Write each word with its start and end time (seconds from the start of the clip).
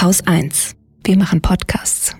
Haus 0.00 0.26
1. 0.26 0.76
Wir 1.04 1.18
machen 1.18 1.42
Podcasts. 1.42 2.16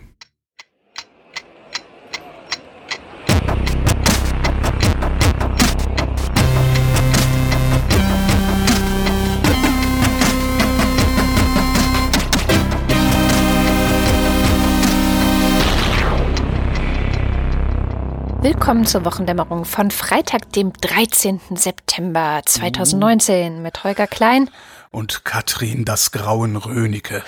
Willkommen 18.43 18.85
zur 18.85 19.07
Wochendämmerung 19.07 19.65
von 19.65 19.91
Freitag, 19.91 20.53
dem 20.53 20.75
13. 20.75 21.41
September 21.55 22.43
2019 22.45 23.63
mit 23.63 23.85
Holger 23.85 24.07
Klein 24.07 24.51
und 24.91 25.25
Katrin 25.25 25.85
das 25.85 26.13
Grauen 26.13 26.57
Rönecke. 26.57 27.23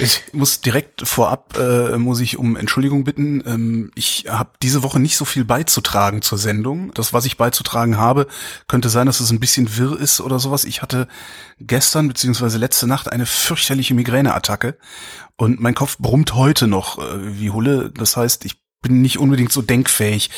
Ich 0.00 0.22
muss 0.32 0.60
direkt 0.60 1.06
vorab, 1.06 1.56
äh, 1.56 1.96
muss 1.98 2.20
ich 2.20 2.36
um 2.36 2.56
Entschuldigung 2.56 3.04
bitten. 3.04 3.42
Ähm, 3.46 3.90
ich 3.94 4.26
habe 4.28 4.50
diese 4.62 4.82
Woche 4.82 5.00
nicht 5.00 5.16
so 5.16 5.24
viel 5.24 5.44
beizutragen 5.44 6.22
zur 6.22 6.38
Sendung. 6.38 6.92
Das, 6.94 7.12
was 7.12 7.24
ich 7.24 7.36
beizutragen 7.36 7.96
habe, 7.96 8.26
könnte 8.66 8.88
sein, 8.88 9.06
dass 9.06 9.20
es 9.20 9.30
ein 9.30 9.40
bisschen 9.40 9.76
wirr 9.76 9.98
ist 9.98 10.20
oder 10.20 10.38
sowas. 10.38 10.64
Ich 10.64 10.82
hatte 10.82 11.08
gestern 11.60 12.08
beziehungsweise 12.08 12.58
letzte 12.58 12.86
Nacht 12.86 13.10
eine 13.10 13.26
fürchterliche 13.26 13.94
Migräneattacke 13.94 14.76
und 15.36 15.60
mein 15.60 15.74
Kopf 15.74 15.96
brummt 15.98 16.34
heute 16.34 16.66
noch 16.66 16.98
äh, 16.98 17.38
wie 17.38 17.50
Hulle. 17.50 17.90
Das 17.90 18.16
heißt, 18.16 18.44
ich 18.44 18.60
bin 18.80 19.02
nicht 19.02 19.18
unbedingt 19.18 19.52
so 19.52 19.62
denkfähig, 19.62 20.30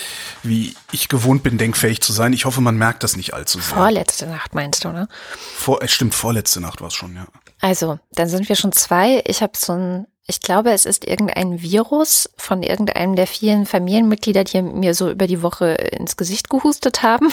wie 0.43 0.75
ich 0.93 1.09
gewohnt 1.09 1.43
bin, 1.43 1.59
denkfähig 1.59 2.01
zu 2.01 2.13
sein. 2.13 2.33
Ich 2.33 2.45
hoffe, 2.45 2.61
man 2.61 2.77
merkt 2.77 3.03
das 3.03 3.17
nicht 3.17 3.35
allzu 3.35 3.59
sehr. 3.59 3.77
Vorletzte 3.77 4.27
Nacht 4.27 4.55
meinst 4.55 4.85
du, 4.85 4.89
ne? 4.89 5.09
Vor, 5.57 5.83
es 5.83 5.93
stimmt, 5.93 6.15
vorletzte 6.15 6.61
Nacht 6.61 6.81
war 6.81 6.89
es 6.89 6.95
schon, 6.95 7.15
ja. 7.15 7.27
Also, 7.61 7.99
dann 8.13 8.29
sind 8.29 8.49
wir 8.49 8.57
schon 8.57 8.73
zwei. 8.73 9.23
Ich 9.27 9.43
habe 9.43 9.53
so 9.57 9.75
ein, 9.75 10.07
ich 10.27 10.41
glaube, 10.41 10.71
es 10.71 10.87
ist 10.87 11.07
irgendein 11.07 11.61
Virus 11.61 12.31
von 12.39 12.63
irgendeinem 12.63 13.17
der 13.17 13.27
vielen 13.27 13.67
Familienmitglieder, 13.67 14.45
die 14.45 14.63
mir 14.63 14.95
so 14.95 15.11
über 15.11 15.27
die 15.27 15.43
Woche 15.43 15.73
ins 15.73 16.17
Gesicht 16.17 16.49
gehustet 16.49 17.03
haben. 17.03 17.31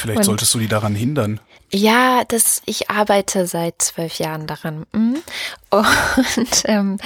Vielleicht 0.00 0.18
Und 0.18 0.24
solltest 0.24 0.54
du 0.54 0.58
die 0.58 0.68
daran 0.68 0.94
hindern. 0.94 1.40
Ja, 1.70 2.24
das, 2.24 2.62
ich 2.64 2.90
arbeite 2.90 3.46
seit 3.46 3.82
zwölf 3.82 4.18
Jahren 4.18 4.46
daran. 4.46 4.86
Mhm. 4.92 5.22
Und 5.70 5.84
ähm, 6.64 6.98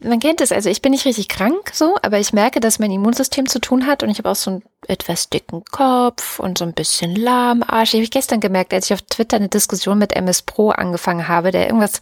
man 0.00 0.18
kennt 0.18 0.40
es, 0.40 0.50
also 0.50 0.68
ich 0.68 0.82
bin 0.82 0.90
nicht 0.90 1.04
richtig 1.04 1.28
krank 1.28 1.70
so, 1.72 1.96
aber 2.02 2.18
ich 2.18 2.32
merke, 2.32 2.58
dass 2.58 2.80
mein 2.80 2.90
Immunsystem 2.90 3.46
zu 3.46 3.60
tun 3.60 3.86
hat 3.86 4.02
und 4.02 4.10
ich 4.10 4.18
habe 4.18 4.30
auch 4.30 4.36
so 4.36 4.50
einen 4.50 4.62
etwas 4.88 5.28
dicken 5.30 5.64
Kopf 5.70 6.38
und 6.40 6.58
so 6.58 6.64
ein 6.64 6.72
bisschen 6.72 7.14
lahm 7.14 7.62
Arsch. 7.62 7.94
Ich 7.94 8.00
habe 8.00 8.08
gestern 8.08 8.40
gemerkt, 8.40 8.74
als 8.74 8.90
ich 8.90 8.94
auf 8.94 9.02
Twitter 9.02 9.36
eine 9.36 9.48
Diskussion 9.48 9.98
mit 9.98 10.14
MS 10.14 10.42
Pro 10.42 10.70
angefangen 10.70 11.28
habe, 11.28 11.52
der 11.52 11.66
irgendwas 11.66 12.00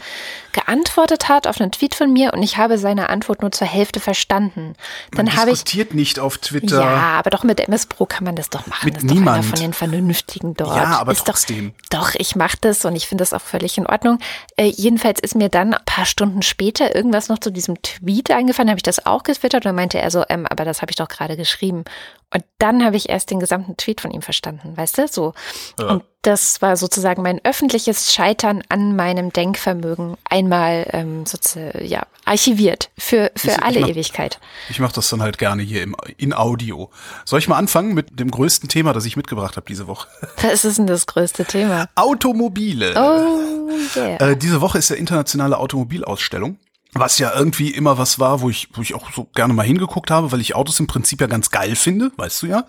geantwortet 0.53 1.29
hat 1.29 1.47
auf 1.47 1.61
einen 1.61 1.73
Tweet 1.73 1.95
von 1.95 2.13
mir 2.13 2.33
und 2.33 2.43
ich 2.43 2.57
habe 2.57 2.79
seine 2.79 3.11
Antwort 3.11 3.43
nur 3.43 3.53
zur 3.53 3.67
Hälfte 3.67 4.01
verstanden. 4.01 4.75
Dann 5.13 5.27
man 5.27 5.37
habe 5.37 5.51
ich 5.51 5.65
diskutiert 5.65 5.95
nicht 5.95 6.19
auf 6.19 6.39
Twitter. 6.39 6.81
Ja, 6.81 7.19
aber 7.19 7.31
doch 7.31 7.45
mit 7.45 7.61
MS 7.61 7.87
Pro 7.87 8.07
kann 8.07 8.25
man 8.25 8.37
das 8.37 8.49
doch 8.49 8.67
machen. 8.67 8.87
Mit 8.87 8.97
das 8.97 9.05
ist 9.05 9.11
niemand. 9.11 9.27
doch 9.27 9.33
einer 9.35 9.43
von 9.43 9.61
den 9.61 9.73
Vernünftigen 9.75 10.55
dort. 10.55 10.77
Ja, 10.77 10.99
aber 10.99 11.13
ist 11.13 11.27
trotzdem. 11.27 11.75
Doch, 11.91 12.07
doch, 12.07 12.15
ich 12.15 12.37
mache 12.37 12.57
das 12.61 12.85
und 12.85 12.95
ich 12.95 13.07
finde 13.07 13.23
das 13.23 13.33
auch 13.33 13.41
völlig 13.41 13.79
in 13.79 13.87
Ordnung. 13.87 14.19
Äh, 14.57 14.67
jedenfalls 14.67 15.21
ist 15.21 15.35
mir 15.35 15.49
dann 15.49 15.75
ein 15.75 15.85
paar 15.85 16.07
Stunden 16.07 16.43
später 16.43 16.95
irgendwas 16.95 17.29
noch 17.29 17.39
zu 17.39 17.51
diesem 17.51 17.81
Tweet 17.83 18.31
eingefallen, 18.31 18.69
habe 18.69 18.79
ich 18.79 18.83
das 18.83 19.07
auch 19.07 19.23
getwittert 19.23 19.65
und 19.65 19.67
dann 19.67 19.75
meinte 19.75 19.99
er 19.99 20.11
so, 20.11 20.25
ähm, 20.29 20.47
aber 20.47 20.65
das 20.65 20.83
habe 20.83 20.91
ich 20.91 20.97
doch 20.97 21.09
gerade 21.09 21.37
geschrieben. 21.37 21.85
Und 22.33 22.45
dann 22.59 22.76
habe 22.85 22.97
ich 22.97 23.09
erst 23.09 23.31
den 23.31 23.41
gesamten 23.41 23.77
Tweet 23.77 24.01
von 24.01 24.11
ihm 24.11 24.23
verstanden, 24.23 24.77
weißt 24.77 24.99
du? 24.99 25.09
So. 25.09 25.35
Ja. 25.79 25.89
Und 25.89 26.05
das 26.23 26.61
war 26.61 26.77
sozusagen 26.77 27.23
mein 27.23 27.41
öffentliches 27.45 28.13
Scheitern 28.13 28.63
an 28.69 28.97
meinem 28.97 29.33
Denkvermögen 29.33 30.17
einmal 30.25 30.89
ähm, 30.93 31.25
sozusagen, 31.25 31.85
ja, 31.87 32.05
archiviert 32.25 32.91
für, 32.99 33.31
für 33.37 33.53
ich, 33.53 33.63
alle 33.63 33.77
ich 33.77 33.83
mach, 33.83 33.89
Ewigkeit. 33.91 34.41
Ich 34.69 34.81
mache 34.81 34.95
das 34.95 35.09
dann 35.09 35.23
halt 35.23 35.39
gerne 35.39 35.63
hier 35.63 35.83
im, 35.83 35.95
in 36.17 36.35
Audio. 36.35 36.91
Soll 37.25 37.39
ich 37.39 37.47
mal 37.47 37.57
anfangen 37.57 37.95
mit 37.95 38.19
dem 38.19 38.31
größten 38.31 38.69
Thema, 38.69 38.93
das 38.93 39.05
ich 39.05 39.17
mitgebracht 39.17 39.57
habe 39.57 39.67
diese 39.69 39.87
Woche? 39.87 40.09
Was 40.43 40.65
ist 40.65 40.79
denn 40.79 40.89
das 40.89 41.07
größte 41.07 41.45
Thema? 41.45 41.89
Automobile. 41.95 42.93
Oh, 42.97 43.71
yeah. 43.97 44.31
Äh, 44.31 44.37
diese 44.37 44.61
Woche 44.61 44.79
ist 44.79 44.91
ja 44.91 44.97
internationale 44.97 45.57
Automobilausstellung 45.59 46.59
was 47.01 47.19
ja 47.19 47.35
irgendwie 47.35 47.71
immer 47.71 47.99
was 47.99 48.19
war, 48.19 48.41
wo 48.41 48.51
ich, 48.51 48.69
wo 48.75 48.83
ich 48.83 48.95
auch 48.95 49.13
so 49.13 49.25
gerne 49.35 49.55
mal 49.55 49.67
hingeguckt 49.67 50.11
habe, 50.11 50.33
weil 50.33 50.41
ich 50.41 50.55
Autos 50.55 50.81
im 50.81 50.87
Prinzip 50.87 51.21
ja 51.21 51.27
ganz 51.27 51.51
geil 51.51 51.77
finde, 51.77 52.13
weißt 52.17 52.43
du 52.43 52.47
ja. 52.47 52.67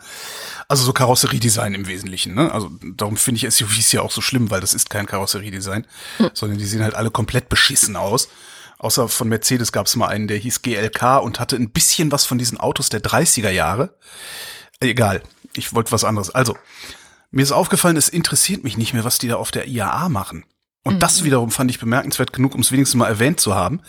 Also 0.68 0.84
so 0.84 0.94
Karosseriedesign 0.94 1.74
im 1.74 1.88
Wesentlichen, 1.88 2.34
ne? 2.34 2.52
Also 2.52 2.70
darum 2.96 3.18
finde 3.18 3.46
ich 3.46 3.54
SUVs 3.54 3.92
ja 3.92 4.02
auch 4.02 4.12
so 4.12 4.22
schlimm, 4.22 4.50
weil 4.52 4.62
das 4.62 4.74
ist 4.74 4.90
kein 4.90 5.06
Karosseriedesign, 5.06 5.86
hm. 6.18 6.30
sondern 6.34 6.58
die 6.58 6.66
sehen 6.66 6.84
halt 6.84 6.96
alle 6.96 7.12
komplett 7.12 7.50
beschissen 7.50 7.96
aus. 7.96 8.30
Außer 8.80 9.08
von 9.08 9.28
Mercedes 9.28 9.72
gab 9.72 9.88
es 9.88 9.96
mal 9.96 10.08
einen, 10.08 10.28
der 10.28 10.38
hieß 10.38 10.62
GLK 10.62 11.22
und 11.22 11.40
hatte 11.40 11.56
ein 11.56 11.72
bisschen 11.72 12.12
was 12.12 12.26
von 12.26 12.38
diesen 12.38 12.60
Autos 12.60 12.90
der 12.90 13.02
30er 13.02 13.50
Jahre. 13.50 13.96
Egal, 14.80 15.24
ich 15.54 15.74
wollte 15.74 15.92
was 15.92 16.04
anderes. 16.04 16.30
Also, 16.30 16.56
mir 17.32 17.42
ist 17.42 17.52
aufgefallen, 17.52 17.98
es 17.98 18.10
interessiert 18.10 18.64
mich 18.64 18.78
nicht 18.78 18.94
mehr, 18.94 19.04
was 19.04 19.18
die 19.18 19.28
da 19.28 19.36
auf 19.38 19.52
der 19.52 19.68
IAA 19.68 20.10
machen. 20.10 20.46
Und 20.88 20.96
mhm. 20.96 21.00
das 21.00 21.24
wiederum 21.26 21.52
fand 21.52 21.70
ich 21.70 21.80
bemerkenswert 21.80 22.32
genug, 22.32 22.56
um 22.56 22.62
es 22.62 22.72
wenigstens 22.72 22.98
mal 22.98 23.08
erwähnt 23.08 23.42
zu 23.42 23.54
haben. 23.54 23.82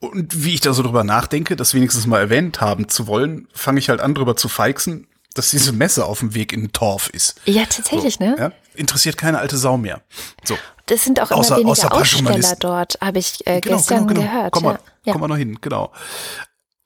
Und 0.00 0.44
wie 0.44 0.54
ich 0.54 0.60
da 0.60 0.72
so 0.74 0.82
drüber 0.82 1.04
nachdenke, 1.04 1.54
das 1.54 1.72
wenigstens 1.72 2.06
mal 2.06 2.18
erwähnt 2.18 2.60
haben 2.60 2.88
zu 2.88 3.06
wollen, 3.06 3.46
fange 3.54 3.78
ich 3.78 3.88
halt 3.88 4.00
an, 4.00 4.14
drüber 4.14 4.36
zu 4.36 4.48
feixen, 4.48 5.06
dass 5.34 5.50
diese 5.50 5.72
Messe 5.72 6.04
auf 6.04 6.18
dem 6.18 6.34
Weg 6.34 6.52
in 6.52 6.62
den 6.62 6.72
Torf 6.72 7.08
ist. 7.10 7.40
Ja, 7.44 7.62
tatsächlich, 7.64 8.16
so, 8.16 8.24
ne? 8.24 8.36
Ja? 8.36 8.52
Interessiert 8.74 9.16
keine 9.16 9.38
alte 9.38 9.56
Sau 9.56 9.76
mehr. 9.76 10.02
So. 10.42 10.58
Das 10.86 11.04
sind 11.04 11.20
auch 11.20 11.30
immer 11.30 11.40
außer, 11.40 11.56
weniger 11.56 11.70
außer 11.70 11.92
Aussteller 11.92 12.56
dort, 12.58 12.98
habe 13.00 13.18
ich 13.20 13.46
äh, 13.46 13.60
genau, 13.60 13.76
gestern 13.76 14.06
genau, 14.08 14.20
genau. 14.20 14.32
gehört. 14.32 14.52
Komm 14.52 14.64
mal, 14.64 14.78
ja. 15.04 15.12
komm 15.12 15.20
mal 15.22 15.28
noch 15.28 15.36
hin, 15.36 15.58
genau. 15.60 15.92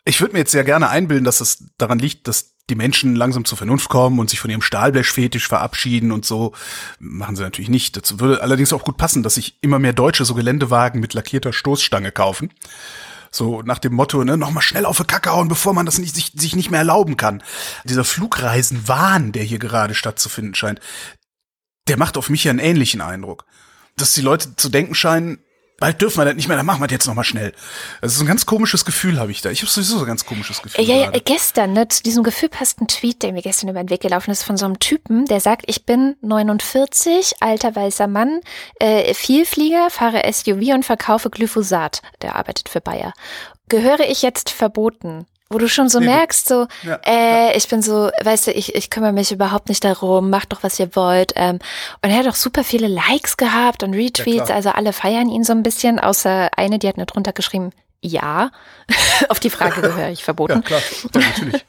Ich 0.04 0.20
würde 0.20 0.34
mir 0.34 0.40
jetzt 0.40 0.52
sehr 0.52 0.64
gerne 0.64 0.90
einbilden, 0.90 1.24
dass 1.24 1.40
es 1.40 1.64
daran 1.78 1.98
liegt, 1.98 2.28
dass 2.28 2.57
die 2.70 2.74
Menschen 2.74 3.16
langsam 3.16 3.44
zur 3.44 3.58
Vernunft 3.58 3.88
kommen 3.88 4.18
und 4.18 4.30
sich 4.30 4.40
von 4.40 4.50
ihrem 4.50 4.62
Stahlblechfetisch 4.62 5.48
verabschieden 5.48 6.12
und 6.12 6.24
so. 6.24 6.52
Machen 6.98 7.36
sie 7.36 7.42
natürlich 7.42 7.70
nicht. 7.70 7.96
Dazu 7.96 8.20
würde 8.20 8.42
allerdings 8.42 8.72
auch 8.72 8.84
gut 8.84 8.96
passen, 8.96 9.22
dass 9.22 9.36
sich 9.36 9.56
immer 9.62 9.78
mehr 9.78 9.92
Deutsche 9.92 10.24
so 10.24 10.34
Geländewagen 10.34 11.00
mit 11.00 11.14
lackierter 11.14 11.52
Stoßstange 11.52 12.12
kaufen. 12.12 12.50
So 13.30 13.62
nach 13.62 13.78
dem 13.78 13.94
Motto, 13.94 14.24
ne, 14.24 14.36
nochmal 14.36 14.62
schnell 14.62 14.86
auf 14.86 14.98
die 14.98 15.04
Kacke 15.04 15.30
hauen, 15.30 15.48
bevor 15.48 15.74
man 15.74 15.86
das 15.86 15.98
nicht, 15.98 16.14
sich, 16.14 16.32
sich 16.34 16.56
nicht 16.56 16.70
mehr 16.70 16.80
erlauben 16.80 17.16
kann. 17.16 17.42
Dieser 17.84 18.04
Flugreisenwahn, 18.04 19.32
der 19.32 19.42
hier 19.42 19.58
gerade 19.58 19.94
stattzufinden 19.94 20.54
scheint, 20.54 20.80
der 21.88 21.98
macht 21.98 22.16
auf 22.16 22.30
mich 22.30 22.44
ja 22.44 22.50
einen 22.50 22.58
ähnlichen 22.58 23.00
Eindruck. 23.00 23.44
Dass 23.96 24.14
die 24.14 24.20
Leute 24.20 24.56
zu 24.56 24.68
denken 24.68 24.94
scheinen, 24.94 25.38
bald 25.78 26.00
dürfen 26.00 26.18
wir 26.18 26.24
das 26.24 26.34
nicht 26.34 26.48
mehr, 26.48 26.56
dann 26.56 26.66
machen 26.66 26.80
wir 26.80 26.86
das 26.86 26.92
jetzt 26.92 27.06
nochmal 27.06 27.24
schnell. 27.24 27.52
Das 28.00 28.14
ist 28.14 28.20
ein 28.20 28.26
ganz 28.26 28.46
komisches 28.46 28.84
Gefühl, 28.84 29.18
habe 29.18 29.30
ich 29.30 29.40
da. 29.40 29.50
Ich 29.50 29.62
habe 29.62 29.70
sowieso 29.70 29.98
so 29.98 30.04
ein 30.04 30.08
ganz 30.08 30.26
komisches 30.26 30.60
Gefühl. 30.60 30.84
Ja, 30.84 30.96
ja, 30.96 31.10
gestern, 31.10 31.72
ne, 31.72 31.88
zu 31.88 32.02
diesem 32.02 32.24
Gefühl 32.24 32.48
passt 32.48 32.80
ein 32.80 32.88
Tweet, 32.88 33.22
der 33.22 33.32
mir 33.32 33.42
gestern 33.42 33.70
über 33.70 33.82
den 33.82 33.90
Weg 33.90 34.00
gelaufen 34.00 34.30
ist, 34.30 34.42
von 34.42 34.56
so 34.56 34.66
einem 34.66 34.78
Typen, 34.78 35.26
der 35.26 35.40
sagt, 35.40 35.64
ich 35.66 35.86
bin 35.86 36.16
49, 36.20 37.36
alter 37.40 37.74
weißer 37.74 38.08
Mann, 38.08 38.40
äh, 38.80 39.14
Vielflieger, 39.14 39.88
fahre 39.90 40.22
SUV 40.30 40.74
und 40.74 40.84
verkaufe 40.84 41.30
Glyphosat. 41.30 42.02
Der 42.22 42.36
arbeitet 42.36 42.68
für 42.68 42.80
Bayer. 42.80 43.12
Gehöre 43.68 44.08
ich 44.08 44.22
jetzt 44.22 44.50
verboten? 44.50 45.26
Wo 45.50 45.56
du 45.56 45.68
schon 45.68 45.88
so 45.88 45.98
nee, 45.98 46.06
merkst, 46.06 46.46
so, 46.46 46.66
ja, 46.82 47.00
äh, 47.06 47.48
ja. 47.48 47.56
ich 47.56 47.68
bin 47.68 47.80
so, 47.80 48.10
weißt 48.22 48.48
du, 48.48 48.52
ich, 48.52 48.74
ich 48.74 48.90
kümmere 48.90 49.12
mich 49.12 49.32
überhaupt 49.32 49.70
nicht 49.70 49.82
darum, 49.82 50.28
macht 50.28 50.52
doch, 50.52 50.62
was 50.62 50.78
ihr 50.78 50.94
wollt. 50.94 51.32
Ähm, 51.36 51.58
und 52.02 52.10
er 52.10 52.18
hat 52.18 52.28
auch 52.28 52.34
super 52.34 52.64
viele 52.64 52.86
Likes 52.86 53.38
gehabt 53.38 53.82
und 53.82 53.94
Retweets, 53.94 54.50
ja, 54.50 54.54
also 54.54 54.70
alle 54.70 54.92
feiern 54.92 55.30
ihn 55.30 55.44
so 55.44 55.54
ein 55.54 55.62
bisschen, 55.62 55.98
außer 55.98 56.50
eine, 56.56 56.78
die 56.78 56.86
hat 56.86 56.98
nur 56.98 57.06
drunter 57.06 57.32
geschrieben, 57.32 57.70
ja. 58.00 58.50
Auf 59.28 59.40
die 59.40 59.50
Frage 59.50 59.80
gehöre 59.80 60.10
ich 60.10 60.24
verboten. 60.24 60.54
Ja, 60.54 60.60
klar, 60.60 60.80
natürlich. 61.14 61.64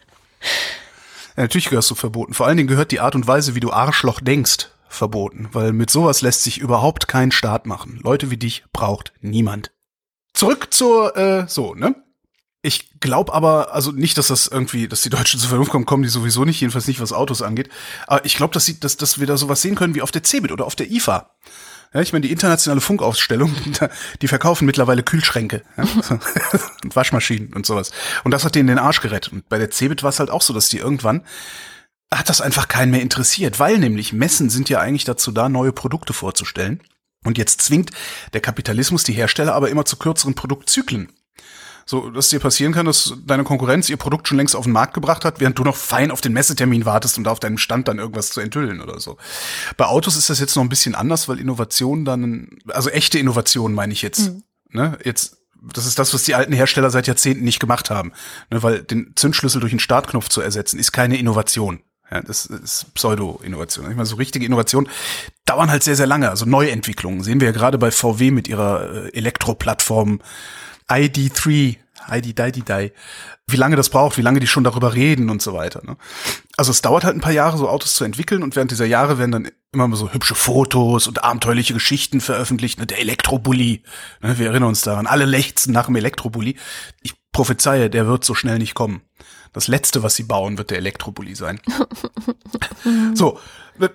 natürlich 1.35 1.69
gehörst 1.69 1.89
du 1.89 1.95
verboten. 1.95 2.33
Vor 2.33 2.47
allen 2.47 2.57
Dingen 2.57 2.69
gehört 2.69 2.91
die 2.91 2.99
Art 2.99 3.15
und 3.15 3.27
Weise, 3.27 3.55
wie 3.55 3.59
du 3.59 3.71
Arschloch 3.71 4.19
denkst, 4.19 4.67
verboten. 4.87 5.49
Weil 5.53 5.71
mit 5.71 5.89
sowas 5.89 6.21
lässt 6.21 6.43
sich 6.43 6.57
überhaupt 6.57 7.07
kein 7.07 7.31
Staat 7.31 7.65
machen. 7.65 7.99
Leute 8.03 8.29
wie 8.29 8.37
dich 8.37 8.65
braucht 8.73 9.13
niemand. 9.21 9.71
Zurück 10.33 10.73
zur, 10.73 11.15
äh, 11.17 11.47
so, 11.47 11.73
ne? 11.73 11.95
Ich 12.61 12.99
glaube 12.99 13.33
aber, 13.33 13.73
also 13.73 13.91
nicht, 13.91 14.17
dass 14.17 14.27
das 14.27 14.47
irgendwie, 14.47 14.87
dass 14.87 15.01
die 15.01 15.09
Deutschen 15.09 15.39
zur 15.39 15.49
Vernunft 15.49 15.71
kommen, 15.71 15.85
kommen 15.85 16.03
die 16.03 16.09
sowieso 16.09 16.45
nicht, 16.45 16.59
jedenfalls 16.59 16.87
nicht, 16.87 16.99
was 16.99 17.13
Autos 17.13 17.41
angeht. 17.41 17.69
Aber 18.07 18.25
ich 18.25 18.35
glaube, 18.35 18.53
dass, 18.53 18.65
sie, 18.65 18.79
dass, 18.79 18.97
dass 18.97 19.19
wir 19.19 19.27
da 19.27 19.37
sowas 19.37 19.61
sehen 19.61 19.75
können 19.75 19.95
wie 19.95 20.01
auf 20.01 20.11
der 20.11 20.23
CeBIT 20.23 20.51
oder 20.51 20.65
auf 20.65 20.75
der 20.75 20.91
IFA. 20.91 21.29
Ja, 21.93 22.01
ich 22.01 22.13
meine, 22.13 22.27
die 22.27 22.31
internationale 22.31 22.81
Funkausstellung, 22.81 23.55
die 24.21 24.27
verkaufen 24.27 24.65
mittlerweile 24.65 25.01
Kühlschränke 25.01 25.63
ja, 25.75 25.83
und 26.83 26.95
Waschmaschinen 26.95 27.53
und 27.53 27.65
sowas. 27.65 27.91
Und 28.23 28.31
das 28.31 28.45
hat 28.45 28.55
denen 28.55 28.67
den 28.67 28.77
Arsch 28.77 29.01
gerettet. 29.01 29.33
Und 29.33 29.49
bei 29.49 29.57
der 29.57 29.71
CeBIT 29.71 30.03
war 30.03 30.09
es 30.09 30.19
halt 30.19 30.29
auch 30.29 30.41
so, 30.41 30.53
dass 30.53 30.69
die 30.69 30.77
irgendwann 30.77 31.23
hat 32.13 32.29
das 32.29 32.41
einfach 32.41 32.67
keinen 32.67 32.91
mehr 32.91 33.01
interessiert, 33.01 33.59
weil 33.59 33.77
nämlich 33.77 34.13
Messen 34.13 34.49
sind 34.49 34.67
ja 34.67 34.79
eigentlich 34.79 35.03
dazu 35.03 35.31
da, 35.31 35.47
neue 35.47 35.71
Produkte 35.71 36.13
vorzustellen. 36.13 36.81
Und 37.23 37.37
jetzt 37.37 37.61
zwingt 37.61 37.91
der 38.33 38.41
Kapitalismus 38.41 39.03
die 39.03 39.13
Hersteller 39.13 39.53
aber 39.53 39.69
immer 39.69 39.85
zu 39.85 39.97
kürzeren 39.97 40.35
Produktzyklen. 40.35 41.11
So, 41.89 42.11
dass 42.11 42.29
dir 42.29 42.39
passieren 42.39 42.71
kann, 42.71 42.85
dass 42.85 43.15
deine 43.25 43.43
Konkurrenz 43.43 43.89
ihr 43.89 43.97
Produkt 43.97 44.27
schon 44.27 44.37
längst 44.37 44.55
auf 44.55 44.65
den 44.65 44.73
Markt 44.73 44.93
gebracht 44.93 45.25
hat, 45.25 45.39
während 45.39 45.57
du 45.57 45.63
noch 45.63 45.75
fein 45.75 46.11
auf 46.11 46.21
den 46.21 46.33
Messetermin 46.33 46.85
wartest, 46.85 47.17
um 47.17 47.23
da 47.23 47.31
auf 47.31 47.39
deinem 47.39 47.57
Stand 47.57 47.87
dann 47.87 47.97
irgendwas 47.97 48.29
zu 48.29 48.41
enthüllen 48.41 48.79
oder 48.79 48.99
so. 48.99 49.17
Bei 49.75 49.85
Autos 49.85 50.15
ist 50.15 50.29
das 50.29 50.39
jetzt 50.39 50.55
noch 50.55 50.61
ein 50.61 50.69
bisschen 50.69 50.93
anders, 50.93 51.27
weil 51.27 51.39
Innovation 51.39 52.05
dann, 52.05 52.59
also 52.67 52.91
echte 52.91 53.17
Innovation 53.17 53.73
meine 53.73 53.91
ich 53.91 54.03
jetzt. 54.03 54.19
Mhm. 54.19 54.43
Ne? 54.69 54.99
Jetzt, 55.03 55.37
das 55.73 55.87
ist 55.87 55.97
das, 55.97 56.13
was 56.13 56.21
die 56.21 56.35
alten 56.35 56.53
Hersteller 56.53 56.91
seit 56.91 57.07
Jahrzehnten 57.07 57.43
nicht 57.43 57.59
gemacht 57.59 57.89
haben. 57.89 58.11
Ne? 58.51 58.61
Weil 58.61 58.83
den 58.83 59.13
Zündschlüssel 59.15 59.59
durch 59.59 59.73
einen 59.73 59.79
Startknopf 59.79 60.29
zu 60.29 60.41
ersetzen, 60.41 60.77
ist 60.77 60.91
keine 60.91 61.17
Innovation. 61.17 61.79
Ja, 62.11 62.21
das 62.21 62.45
ist 62.45 62.93
Pseudo-Innovation. 62.93 63.89
Ich 63.89 63.95
meine, 63.95 64.05
so 64.05 64.17
richtige 64.17 64.45
Innovationen 64.45 64.91
dauern 65.45 65.71
halt 65.71 65.81
sehr, 65.81 65.95
sehr 65.95 66.05
lange. 66.05 66.29
Also 66.29 66.45
Neuentwicklungen 66.45 67.23
sehen 67.23 67.39
wir 67.39 67.47
ja 67.47 67.51
gerade 67.51 67.79
bei 67.79 67.89
VW 67.89 68.29
mit 68.29 68.47
ihrer 68.47 69.07
äh, 69.07 69.17
Elektroplattform 69.17 70.19
ID3, 70.89 71.77
ID, 72.11 72.55
die, 72.55 72.63
die, 72.63 72.91
wie 73.47 73.57
lange 73.57 73.75
das 73.75 73.89
braucht, 73.89 74.17
wie 74.17 74.21
lange 74.21 74.39
die 74.39 74.47
schon 74.47 74.63
darüber 74.63 74.93
reden 74.93 75.29
und 75.29 75.41
so 75.41 75.53
weiter. 75.53 75.81
Ne? 75.85 75.97
Also 76.57 76.71
es 76.71 76.81
dauert 76.81 77.03
halt 77.03 77.15
ein 77.15 77.21
paar 77.21 77.33
Jahre, 77.33 77.57
so 77.57 77.69
Autos 77.69 77.95
zu 77.95 78.03
entwickeln 78.03 78.43
und 78.43 78.55
während 78.55 78.71
dieser 78.71 78.85
Jahre 78.85 79.17
werden 79.17 79.31
dann 79.31 79.51
immer 79.71 79.95
so 79.95 80.11
hübsche 80.11 80.35
Fotos 80.35 81.07
und 81.07 81.23
abenteuerliche 81.23 81.73
Geschichten 81.73 82.21
veröffentlicht. 82.21 82.79
Ne? 82.79 82.87
Der 82.87 82.99
Elektrobully, 82.99 83.83
ne? 84.21 84.37
wir 84.39 84.47
erinnern 84.47 84.69
uns 84.69 84.81
daran, 84.81 85.07
alle 85.07 85.25
lechzen 85.25 85.73
nach 85.73 85.85
dem 85.85 85.95
Elektrobully. 85.95 86.55
Ich 87.01 87.13
prophezeie, 87.31 87.89
der 87.89 88.07
wird 88.07 88.23
so 88.23 88.33
schnell 88.33 88.57
nicht 88.57 88.73
kommen. 88.73 89.01
Das 89.53 89.67
letzte, 89.67 90.03
was 90.03 90.15
sie 90.15 90.23
bauen, 90.23 90.57
wird 90.57 90.69
der 90.69 90.77
Elektrobully 90.77 91.35
sein. 91.35 91.59
so, 93.15 93.39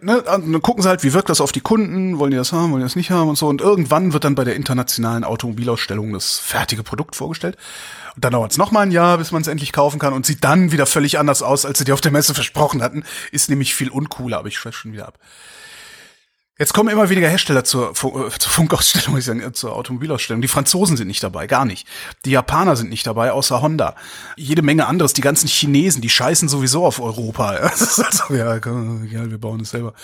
ne, 0.01 0.23
dann 0.25 0.63
gucken 0.63 0.83
sie 0.83 0.89
halt, 0.89 1.03
wie 1.03 1.13
wirkt 1.13 1.29
das 1.29 1.41
auf 1.41 1.53
die 1.53 1.61
Kunden, 1.61 2.19
wollen 2.19 2.31
die 2.31 2.37
das 2.37 2.53
haben, 2.53 2.71
wollen 2.71 2.81
die 2.81 2.87
das 2.87 2.97
nicht 2.97 3.11
haben 3.11 3.29
und 3.29 3.37
so. 3.37 3.49
Und 3.49 3.61
irgendwann 3.61 4.13
wird 4.13 4.25
dann 4.25 4.35
bei 4.35 4.45
der 4.45 4.57
internationalen 4.57 5.25
Automobilausstellung 5.25 6.13
das 6.13 6.39
fertige 6.39 6.83
Produkt 6.83 7.17
vorgestellt. 7.17 7.57
Und 8.15 8.25
dann 8.25 8.33
dauert 8.33 8.53
es 8.53 8.59
nochmal 8.59 8.85
ein 8.85 8.93
Jahr, 8.93 9.19
bis 9.19 9.33
man 9.33 9.43
es 9.43 9.49
endlich 9.49 9.73
kaufen 9.73 9.99
kann 9.99 10.13
und 10.13 10.25
sieht 10.25 10.45
dann 10.45 10.73
wieder 10.73 10.87
völlig 10.87 11.19
anders 11.19 11.43
aus, 11.43 11.67
als 11.67 11.79
sie 11.79 11.85
dir 11.85 11.95
auf 11.95 12.01
der 12.01 12.13
Messe 12.13 12.35
versprochen 12.35 12.83
hatten. 12.83 13.05
Ist 13.33 13.51
nämlich 13.51 13.75
viel 13.75 13.91
uncooler, 13.91 14.39
aber 14.39 14.49
ich 14.49 14.57
schweife 14.57 14.79
schon 14.79 14.93
wieder 14.93 15.09
ab. 15.09 15.19
Jetzt 16.57 16.73
kommen 16.73 16.89
immer 16.89 17.11
weniger 17.11 17.29
Hersteller 17.29 17.65
zur, 17.65 17.91
äh, 17.91 17.95
zur 17.95 18.53
Funkausstellung, 18.53 19.19
ich 19.19 19.25
sage, 19.25 19.53
zur 19.53 19.75
Automobilausstellung. 19.75 20.41
Die 20.41 20.47
Franzosen 20.47 20.97
sind 20.97 21.09
nicht 21.09 21.23
dabei, 21.23 21.49
gar 21.49 21.65
nicht. 21.65 21.85
Die 22.25 22.31
Japaner 22.31 22.77
sind 22.77 22.91
nicht 22.91 23.05
dabei, 23.09 23.33
außer 23.33 23.61
Honda. 23.61 23.97
Jede 24.37 24.63
Menge 24.63 24.87
anderes. 24.87 25.15
Die 25.15 25.21
ganzen 25.21 25.49
Chinesen, 25.49 26.01
die 26.01 26.11
scheißen 26.11 26.49
sowieso 26.49 26.87
auf 26.87 27.01
Europa. 27.01 27.55
Also, 28.05 28.35
ja, 28.35 28.55
ja, 28.57 29.31
wir 29.31 29.39
bauen 29.39 29.61
es 29.61 29.71
selber. 29.71 29.95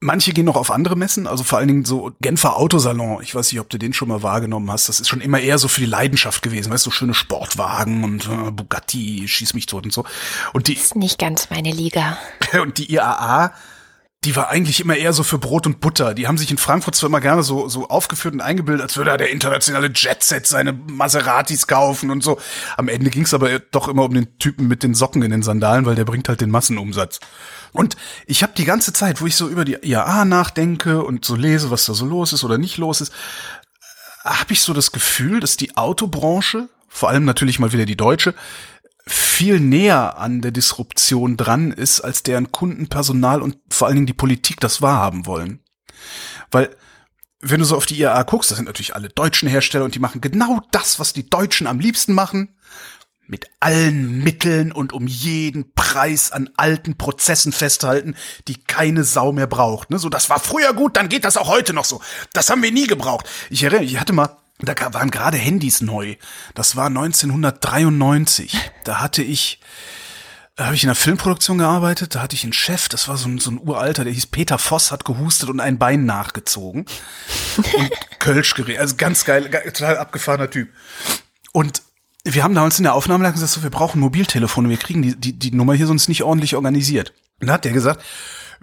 Manche 0.00 0.32
gehen 0.32 0.44
noch 0.44 0.56
auf 0.56 0.70
andere 0.70 0.96
Messen, 0.96 1.26
also 1.26 1.42
vor 1.44 1.58
allen 1.58 1.68
Dingen 1.68 1.84
so 1.84 2.12
Genfer 2.20 2.56
Autosalon. 2.56 3.22
Ich 3.22 3.34
weiß 3.34 3.50
nicht, 3.50 3.60
ob 3.60 3.70
du 3.70 3.78
den 3.78 3.92
schon 3.92 4.08
mal 4.08 4.22
wahrgenommen 4.22 4.70
hast. 4.70 4.88
Das 4.88 5.00
ist 5.00 5.08
schon 5.08 5.20
immer 5.20 5.40
eher 5.40 5.58
so 5.58 5.66
für 5.66 5.80
die 5.80 5.86
Leidenschaft 5.86 6.42
gewesen. 6.42 6.72
Weißt 6.72 6.84
du, 6.86 6.90
so 6.90 6.94
schöne 6.94 7.14
Sportwagen 7.14 8.04
und 8.04 8.28
äh, 8.28 8.50
Bugatti, 8.50 9.26
schieß 9.26 9.54
mich 9.54 9.66
tot 9.66 9.84
und 9.84 9.92
so. 9.92 10.04
Und 10.52 10.68
die. 10.68 10.74
Das 10.74 10.84
ist 10.84 10.96
nicht 10.96 11.18
ganz 11.18 11.50
meine 11.50 11.72
Liga. 11.72 12.18
Und 12.62 12.78
die 12.78 12.92
IAA 12.92 13.52
die 14.24 14.36
war 14.36 14.48
eigentlich 14.48 14.80
immer 14.80 14.96
eher 14.96 15.12
so 15.12 15.22
für 15.22 15.38
Brot 15.38 15.66
und 15.66 15.80
Butter. 15.80 16.14
Die 16.14 16.26
haben 16.26 16.38
sich 16.38 16.50
in 16.50 16.58
Frankfurt 16.58 16.94
zwar 16.94 17.08
immer 17.08 17.20
gerne 17.20 17.42
so, 17.42 17.68
so 17.68 17.88
aufgeführt 17.88 18.34
und 18.34 18.40
eingebildet, 18.40 18.82
als 18.82 18.96
würde 18.96 19.10
da 19.10 19.16
der 19.16 19.30
internationale 19.30 19.90
Jetset 19.94 20.46
seine 20.46 20.72
Maseratis 20.72 21.66
kaufen 21.66 22.10
und 22.10 22.22
so. 22.22 22.38
Am 22.76 22.88
Ende 22.88 23.10
ging 23.10 23.24
es 23.24 23.34
aber 23.34 23.58
doch 23.58 23.88
immer 23.88 24.04
um 24.04 24.14
den 24.14 24.38
Typen 24.38 24.66
mit 24.66 24.82
den 24.82 24.94
Socken 24.94 25.22
in 25.22 25.30
den 25.30 25.42
Sandalen, 25.42 25.84
weil 25.84 25.94
der 25.94 26.04
bringt 26.04 26.28
halt 26.28 26.40
den 26.40 26.50
Massenumsatz. 26.50 27.20
Und 27.72 27.96
ich 28.26 28.42
habe 28.42 28.54
die 28.56 28.64
ganze 28.64 28.92
Zeit, 28.92 29.20
wo 29.20 29.26
ich 29.26 29.36
so 29.36 29.48
über 29.48 29.64
die 29.64 29.78
IAA 29.82 30.24
nachdenke 30.24 31.02
und 31.02 31.24
so 31.24 31.36
lese, 31.36 31.70
was 31.70 31.84
da 31.86 31.92
so 31.92 32.06
los 32.06 32.32
ist 32.32 32.44
oder 32.44 32.56
nicht 32.56 32.78
los 32.78 33.00
ist, 33.00 33.12
habe 34.24 34.52
ich 34.52 34.62
so 34.62 34.72
das 34.72 34.92
Gefühl, 34.92 35.40
dass 35.40 35.56
die 35.56 35.76
Autobranche, 35.76 36.68
vor 36.88 37.10
allem 37.10 37.24
natürlich 37.24 37.58
mal 37.58 37.72
wieder 37.72 37.84
die 37.84 37.96
deutsche, 37.96 38.34
viel 39.06 39.60
näher 39.60 40.18
an 40.18 40.40
der 40.40 40.50
Disruption 40.50 41.36
dran 41.36 41.72
ist, 41.72 42.00
als 42.00 42.22
deren 42.22 42.52
Kundenpersonal 42.52 43.42
und 43.42 43.58
vor 43.70 43.86
allen 43.86 43.96
Dingen 43.96 44.06
die 44.06 44.14
Politik 44.14 44.60
das 44.60 44.80
wahrhaben 44.80 45.26
wollen. 45.26 45.60
Weil 46.50 46.74
wenn 47.40 47.60
du 47.60 47.66
so 47.66 47.76
auf 47.76 47.84
die 47.84 47.98
IAA 47.98 48.22
guckst, 48.22 48.50
das 48.50 48.56
sind 48.56 48.64
natürlich 48.66 48.94
alle 48.94 49.10
deutschen 49.10 49.48
Hersteller 49.48 49.84
und 49.84 49.94
die 49.94 50.00
machen 50.00 50.22
genau 50.22 50.62
das, 50.70 50.98
was 50.98 51.12
die 51.12 51.28
Deutschen 51.28 51.66
am 51.66 51.78
liebsten 51.78 52.14
machen. 52.14 52.56
Mit 53.26 53.46
allen 53.60 54.22
Mitteln 54.22 54.70
und 54.70 54.92
um 54.92 55.06
jeden 55.06 55.72
Preis 55.74 56.30
an 56.30 56.50
alten 56.56 56.98
Prozessen 56.98 57.52
festhalten, 57.52 58.16
die 58.48 58.62
keine 58.62 59.02
Sau 59.02 59.32
mehr 59.32 59.46
braucht. 59.46 59.88
Ne? 59.90 59.98
So, 59.98 60.10
das 60.10 60.28
war 60.28 60.38
früher 60.38 60.74
gut, 60.74 60.98
dann 60.98 61.08
geht 61.08 61.24
das 61.24 61.38
auch 61.38 61.48
heute 61.48 61.72
noch 61.72 61.86
so. 61.86 62.02
Das 62.34 62.50
haben 62.50 62.62
wir 62.62 62.70
nie 62.70 62.86
gebraucht. 62.86 63.26
Ich 63.48 63.62
erinnere, 63.62 63.84
ich 63.84 63.98
hatte 63.98 64.12
mal 64.12 64.36
da 64.60 64.74
waren 64.94 65.10
gerade 65.10 65.36
Handys 65.36 65.80
neu. 65.80 66.16
Das 66.54 66.76
war 66.76 66.86
1993. 66.86 68.56
Da 68.84 69.00
hatte 69.00 69.22
ich, 69.22 69.60
da 70.56 70.66
habe 70.66 70.74
ich 70.74 70.84
in 70.84 70.88
einer 70.88 70.94
Filmproduktion 70.94 71.58
gearbeitet. 71.58 72.14
Da 72.14 72.22
hatte 72.22 72.36
ich 72.36 72.44
einen 72.44 72.52
Chef, 72.52 72.88
das 72.88 73.08
war 73.08 73.16
so 73.16 73.28
ein, 73.28 73.38
so 73.38 73.50
ein 73.50 73.60
Uralter, 73.60 74.04
der 74.04 74.12
hieß 74.12 74.26
Peter 74.26 74.58
Voss, 74.58 74.92
hat 74.92 75.04
gehustet 75.04 75.50
und 75.50 75.60
ein 75.60 75.78
Bein 75.78 76.06
nachgezogen. 76.06 76.86
Und 77.74 77.90
Kölsch 78.20 78.54
geredet. 78.54 78.80
Also 78.80 78.96
ganz 78.96 79.24
geil, 79.24 79.50
total 79.50 79.98
abgefahrener 79.98 80.50
Typ. 80.50 80.68
Und 81.52 81.82
wir 82.24 82.42
haben 82.42 82.54
damals 82.54 82.78
in 82.78 82.84
der 82.84 82.94
Aufnahme 82.94 83.30
gesagt, 83.30 83.52
so, 83.52 83.62
wir 83.62 83.70
brauchen 83.70 84.00
Mobiltelefone, 84.00 84.70
wir 84.70 84.78
kriegen 84.78 85.02
die, 85.02 85.14
die, 85.14 85.38
die 85.38 85.50
Nummer 85.50 85.74
hier 85.74 85.86
sonst 85.86 86.08
nicht 86.08 86.22
ordentlich 86.22 86.56
organisiert. 86.56 87.12
Und 87.40 87.48
da 87.48 87.54
hat 87.54 87.64
der 87.64 87.72
gesagt, 87.72 88.02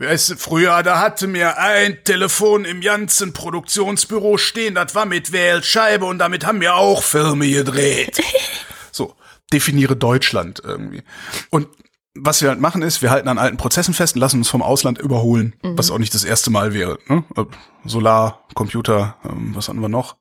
Weißt 0.01 0.31
du, 0.31 0.35
früher, 0.35 0.81
da 0.81 0.99
hatte 0.99 1.27
mir 1.27 1.59
ein 1.59 2.03
Telefon 2.03 2.65
im 2.65 2.81
ganzen 2.81 3.33
Produktionsbüro 3.33 4.37
stehen, 4.37 4.73
das 4.73 4.95
war 4.95 5.05
mit 5.05 5.31
Wählscheibe 5.31 6.05
und 6.05 6.17
damit 6.17 6.43
haben 6.45 6.59
wir 6.59 6.75
auch 6.75 7.03
Filme 7.03 7.47
gedreht. 7.47 8.19
so, 8.91 9.15
definiere 9.53 9.95
Deutschland 9.95 10.61
irgendwie. 10.63 11.03
Und 11.51 11.67
was 12.15 12.41
wir 12.41 12.49
halt 12.49 12.59
machen 12.59 12.81
ist, 12.81 13.03
wir 13.03 13.11
halten 13.11 13.27
an 13.27 13.37
alten 13.37 13.57
Prozessen 13.57 13.93
fest 13.93 14.15
und 14.15 14.21
lassen 14.21 14.37
uns 14.37 14.49
vom 14.49 14.63
Ausland 14.63 14.97
überholen, 14.97 15.53
mhm. 15.63 15.77
was 15.77 15.91
auch 15.91 15.99
nicht 15.99 16.15
das 16.15 16.23
erste 16.23 16.49
Mal 16.49 16.73
wäre. 16.73 16.97
Ne? 17.07 17.23
Äh, 17.37 17.45
Solar, 17.85 18.45
Computer, 18.55 19.17
ähm, 19.23 19.51
was 19.53 19.69
hatten 19.69 19.81
wir 19.81 19.89
noch? 19.89 20.17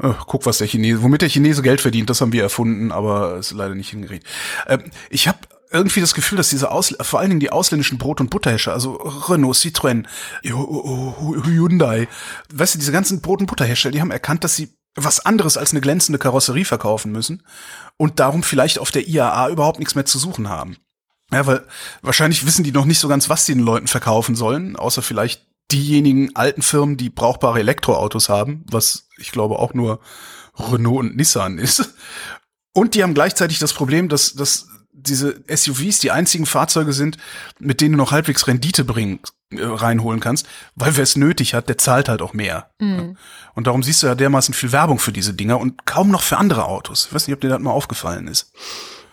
Äh, 0.00 0.12
guck, 0.26 0.46
was 0.46 0.58
der 0.58 0.68
Chinese, 0.68 1.02
womit 1.02 1.22
der 1.22 1.28
Chinese 1.28 1.62
Geld 1.62 1.80
verdient, 1.80 2.10
das 2.10 2.20
haben 2.20 2.32
wir 2.32 2.44
erfunden, 2.44 2.92
aber 2.92 3.38
ist 3.38 3.50
leider 3.50 3.74
nicht 3.74 3.90
hingekriegt. 3.90 4.24
Ähm, 4.68 4.84
ich 5.10 5.26
habe 5.26 5.38
irgendwie 5.70 6.00
das 6.00 6.14
Gefühl, 6.14 6.38
dass 6.38 6.50
diese 6.50 6.70
Aus 6.70 6.94
vor 7.00 7.20
allen 7.20 7.30
Dingen 7.30 7.40
die 7.40 7.50
ausländischen 7.50 7.98
Brot- 7.98 8.20
und 8.20 8.30
Butterhersteller, 8.30 8.74
also 8.74 8.94
Renault, 8.94 9.56
Citroën, 9.56 10.06
Hyundai, 10.42 12.08
weißt 12.52 12.74
du, 12.74 12.78
diese 12.78 12.92
ganzen 12.92 13.20
Brot- 13.20 13.40
und 13.40 13.46
Butterhersteller, 13.46 13.92
die 13.92 14.00
haben 14.00 14.10
erkannt, 14.10 14.44
dass 14.44 14.56
sie 14.56 14.70
was 14.94 15.20
anderes 15.20 15.56
als 15.56 15.70
eine 15.72 15.80
glänzende 15.80 16.18
Karosserie 16.18 16.64
verkaufen 16.64 17.12
müssen 17.12 17.42
und 17.96 18.18
darum 18.18 18.42
vielleicht 18.42 18.78
auf 18.78 18.90
der 18.90 19.06
IAA 19.06 19.50
überhaupt 19.50 19.78
nichts 19.78 19.94
mehr 19.94 20.06
zu 20.06 20.18
suchen 20.18 20.48
haben. 20.48 20.76
Ja, 21.30 21.46
weil 21.46 21.66
wahrscheinlich 22.00 22.46
wissen 22.46 22.64
die 22.64 22.72
noch 22.72 22.86
nicht 22.86 22.98
so 22.98 23.08
ganz, 23.08 23.28
was 23.28 23.44
sie 23.44 23.54
den 23.54 23.62
Leuten 23.62 23.86
verkaufen 23.86 24.34
sollen, 24.34 24.76
außer 24.76 25.02
vielleicht 25.02 25.46
diejenigen 25.70 26.34
alten 26.34 26.62
Firmen, 26.62 26.96
die 26.96 27.10
brauchbare 27.10 27.60
Elektroautos 27.60 28.30
haben, 28.30 28.64
was 28.70 29.08
ich 29.18 29.30
glaube 29.30 29.58
auch 29.58 29.74
nur 29.74 30.00
Renault 30.56 31.00
und 31.00 31.16
Nissan 31.16 31.58
ist. 31.58 31.94
Und 32.72 32.94
die 32.94 33.02
haben 33.02 33.14
gleichzeitig 33.14 33.58
das 33.58 33.72
Problem, 33.72 34.08
dass, 34.08 34.34
dass 34.34 34.68
diese 35.02 35.40
SUVs 35.48 36.00
die 36.00 36.10
einzigen 36.10 36.46
Fahrzeuge 36.46 36.92
sind, 36.92 37.16
mit 37.58 37.80
denen 37.80 37.92
du 37.92 37.98
noch 37.98 38.12
halbwegs 38.12 38.46
Rendite 38.46 38.84
bringen, 38.84 39.20
äh, 39.50 39.62
reinholen 39.62 40.20
kannst, 40.20 40.46
weil 40.74 40.96
wer 40.96 41.02
es 41.02 41.16
nötig 41.16 41.54
hat, 41.54 41.68
der 41.68 41.78
zahlt 41.78 42.08
halt 42.08 42.22
auch 42.22 42.32
mehr. 42.32 42.70
Mhm. 42.78 43.16
Und 43.54 43.66
darum 43.66 43.82
siehst 43.82 44.02
du 44.02 44.06
ja 44.06 44.14
dermaßen 44.14 44.54
viel 44.54 44.72
Werbung 44.72 44.98
für 44.98 45.12
diese 45.12 45.34
Dinger 45.34 45.58
und 45.58 45.86
kaum 45.86 46.10
noch 46.10 46.22
für 46.22 46.36
andere 46.36 46.64
Autos. 46.66 47.06
Ich 47.06 47.14
weiß 47.14 47.26
nicht, 47.26 47.34
ob 47.34 47.40
dir 47.40 47.48
das 47.48 47.60
mal 47.60 47.70
aufgefallen 47.70 48.28
ist. 48.28 48.52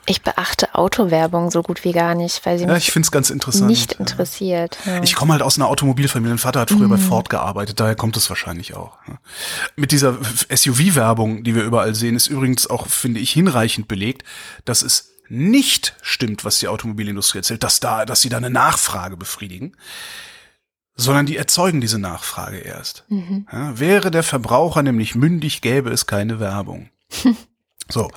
Ich 0.07 0.21
beachte 0.21 0.75
Autowerbung 0.75 1.49
so 1.49 1.63
gut 1.63 1.83
wie 1.83 1.91
gar 1.91 2.13
nicht, 2.13 2.45
weil 2.45 2.59
sie 2.59 2.65
ja, 2.65 2.73
mich 2.73 2.87
ich 2.87 2.91
find's 2.91 3.09
ganz 3.09 3.31
interessant. 3.31 3.67
nicht 3.67 3.93
interessiert. 3.93 4.77
Ja. 4.85 5.01
Ich 5.01 5.15
komme 5.15 5.33
halt 5.33 5.41
aus 5.41 5.57
einer 5.57 5.67
Automobilfamilie. 5.67 6.29
Mein 6.29 6.37
Vater 6.37 6.59
hat 6.59 6.69
früher 6.69 6.87
mhm. 6.87 6.91
bei 6.91 6.97
Ford 6.97 7.29
gearbeitet, 7.29 7.79
daher 7.79 7.95
kommt 7.95 8.15
es 8.15 8.29
wahrscheinlich 8.29 8.75
auch. 8.75 8.99
Mit 9.75 9.91
dieser 9.91 10.17
SUV-Werbung, 10.53 11.43
die 11.43 11.55
wir 11.55 11.63
überall 11.63 11.95
sehen, 11.95 12.15
ist 12.15 12.27
übrigens 12.27 12.67
auch, 12.67 12.85
finde 12.85 13.19
ich, 13.19 13.31
hinreichend 13.31 13.87
belegt, 13.87 14.23
dass 14.63 14.83
es 14.83 15.14
nicht 15.27 15.95
stimmt, 16.01 16.45
was 16.45 16.59
die 16.59 16.67
Automobilindustrie 16.67 17.39
erzählt, 17.39 17.63
dass 17.63 17.79
da, 17.79 18.05
dass 18.05 18.21
sie 18.21 18.29
da 18.29 18.37
eine 18.37 18.49
Nachfrage 18.49 19.17
befriedigen, 19.17 19.75
sondern 20.95 21.25
die 21.25 21.37
erzeugen 21.37 21.81
diese 21.81 21.99
Nachfrage 21.99 22.57
erst. 22.57 23.05
Mhm. 23.09 23.47
Ja, 23.51 23.79
wäre 23.79 24.11
der 24.11 24.23
Verbraucher 24.23 24.83
nämlich 24.83 25.15
mündig, 25.15 25.61
gäbe 25.61 25.91
es 25.91 26.05
keine 26.05 26.39
Werbung. 26.39 26.89
so. 27.89 28.09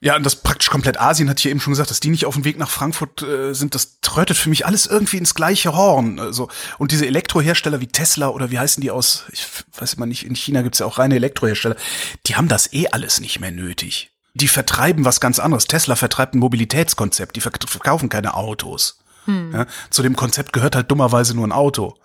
Ja, 0.00 0.16
und 0.16 0.26
das 0.26 0.34
praktisch 0.34 0.68
komplett 0.68 1.00
Asien 1.00 1.30
hat 1.30 1.38
hier 1.38 1.52
eben 1.52 1.60
schon 1.60 1.74
gesagt, 1.74 1.90
dass 1.90 2.00
die 2.00 2.10
nicht 2.10 2.26
auf 2.26 2.34
dem 2.34 2.44
Weg 2.44 2.58
nach 2.58 2.70
Frankfurt 2.70 3.22
äh, 3.22 3.52
sind. 3.52 3.76
Das 3.76 4.00
trötet 4.00 4.36
für 4.36 4.48
mich 4.48 4.66
alles 4.66 4.86
irgendwie 4.86 5.18
ins 5.18 5.36
gleiche 5.36 5.74
Horn. 5.74 6.18
Also, 6.18 6.48
und 6.78 6.90
diese 6.90 7.06
Elektrohersteller 7.06 7.80
wie 7.80 7.86
Tesla 7.86 8.28
oder 8.28 8.50
wie 8.50 8.58
heißen 8.58 8.80
die 8.80 8.90
aus, 8.90 9.26
ich 9.30 9.46
weiß 9.78 9.94
immer 9.94 10.06
nicht, 10.06 10.26
in 10.26 10.34
China 10.34 10.62
gibt's 10.62 10.80
ja 10.80 10.86
auch 10.86 10.98
reine 10.98 11.14
Elektrohersteller, 11.14 11.76
die 12.26 12.34
haben 12.34 12.48
das 12.48 12.72
eh 12.72 12.88
alles 12.88 13.20
nicht 13.20 13.38
mehr 13.38 13.52
nötig 13.52 14.11
die 14.34 14.48
vertreiben 14.48 15.04
was 15.04 15.20
ganz 15.20 15.38
anderes. 15.38 15.66
Tesla 15.66 15.96
vertreibt 15.96 16.34
ein 16.34 16.38
Mobilitätskonzept, 16.38 17.36
die 17.36 17.40
verkaufen 17.40 18.08
keine 18.08 18.34
Autos. 18.34 18.98
Hm. 19.26 19.52
Ja, 19.52 19.66
zu 19.90 20.02
dem 20.02 20.16
Konzept 20.16 20.52
gehört 20.52 20.74
halt 20.74 20.90
dummerweise 20.90 21.34
nur 21.34 21.46
ein 21.46 21.52
Auto. 21.52 21.96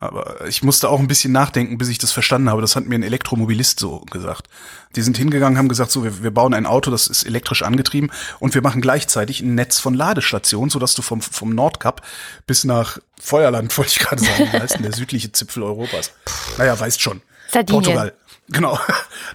Aber 0.00 0.46
ich 0.46 0.62
musste 0.62 0.90
auch 0.90 0.98
ein 0.98 1.08
bisschen 1.08 1.32
nachdenken, 1.32 1.78
bis 1.78 1.88
ich 1.88 1.96
das 1.96 2.12
verstanden 2.12 2.50
habe. 2.50 2.60
Das 2.60 2.76
hat 2.76 2.84
mir 2.84 2.96
ein 2.96 3.02
Elektromobilist 3.02 3.80
so 3.80 4.00
gesagt. 4.10 4.48
Die 4.96 5.02
sind 5.02 5.16
hingegangen, 5.16 5.56
haben 5.56 5.68
gesagt, 5.68 5.90
so, 5.90 6.04
wir, 6.04 6.22
wir 6.22 6.30
bauen 6.30 6.52
ein 6.52 6.66
Auto, 6.66 6.90
das 6.90 7.06
ist 7.06 7.24
elektrisch 7.24 7.62
angetrieben 7.62 8.10
und 8.38 8.54
wir 8.54 8.60
machen 8.60 8.82
gleichzeitig 8.82 9.40
ein 9.40 9.54
Netz 9.54 9.80
von 9.80 9.94
Ladestationen, 9.94 10.68
sodass 10.68 10.94
du 10.94 11.00
vom, 11.00 11.22
vom 11.22 11.50
Nordkap 11.50 12.02
bis 12.46 12.64
nach 12.64 12.98
Feuerland, 13.18 13.76
wollte 13.78 13.92
ich 13.92 13.98
gerade 14.00 14.22
sagen, 14.22 14.52
heißt 14.52 14.84
der 14.84 14.92
südliche 14.92 15.32
Zipfel 15.32 15.62
Europas? 15.62 16.12
Naja, 16.58 16.78
weißt 16.78 17.00
schon. 17.00 17.22
Sardinien. 17.50 17.82
Portugal. 17.82 18.12
Genau. 18.48 18.78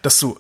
Dass 0.04 0.20
du 0.20 0.38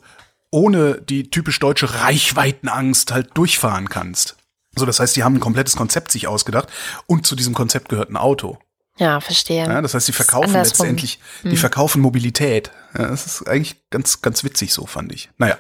ohne 0.52 1.02
die 1.02 1.30
typisch 1.30 1.60
deutsche 1.60 1.94
Reichweitenangst 1.94 3.12
halt 3.12 3.38
durchfahren 3.38 3.90
kannst. 3.90 4.36
So, 4.76 4.86
das 4.86 5.00
heißt, 5.00 5.16
die 5.16 5.24
haben 5.24 5.36
ein 5.36 5.40
komplettes 5.40 5.76
Konzept 5.76 6.12
sich 6.12 6.28
ausgedacht 6.28 6.70
und 7.06 7.26
zu 7.26 7.36
diesem 7.36 7.54
Konzept 7.54 7.90
gehört 7.90 8.10
ein 8.10 8.18
Auto. 8.18 8.58
Ja, 8.98 9.22
verstehe. 9.22 9.66
Ja, 9.66 9.82
das 9.82 9.94
heißt, 9.94 10.08
die 10.08 10.14
verkaufen 10.14 10.54
letztendlich, 10.54 11.20
die 11.44 11.52
Hm. 11.52 11.58
verkaufen 11.58 12.02
Mobilität. 12.02 12.72
Ja, 12.98 13.08
das 13.08 13.26
ist 13.26 13.48
eigentlich 13.48 13.78
ganz, 13.90 14.22
ganz 14.22 14.44
witzig 14.44 14.74
so, 14.74 14.86
fand 14.86 15.14
ich. 15.14 15.30
Naja. 15.38 15.58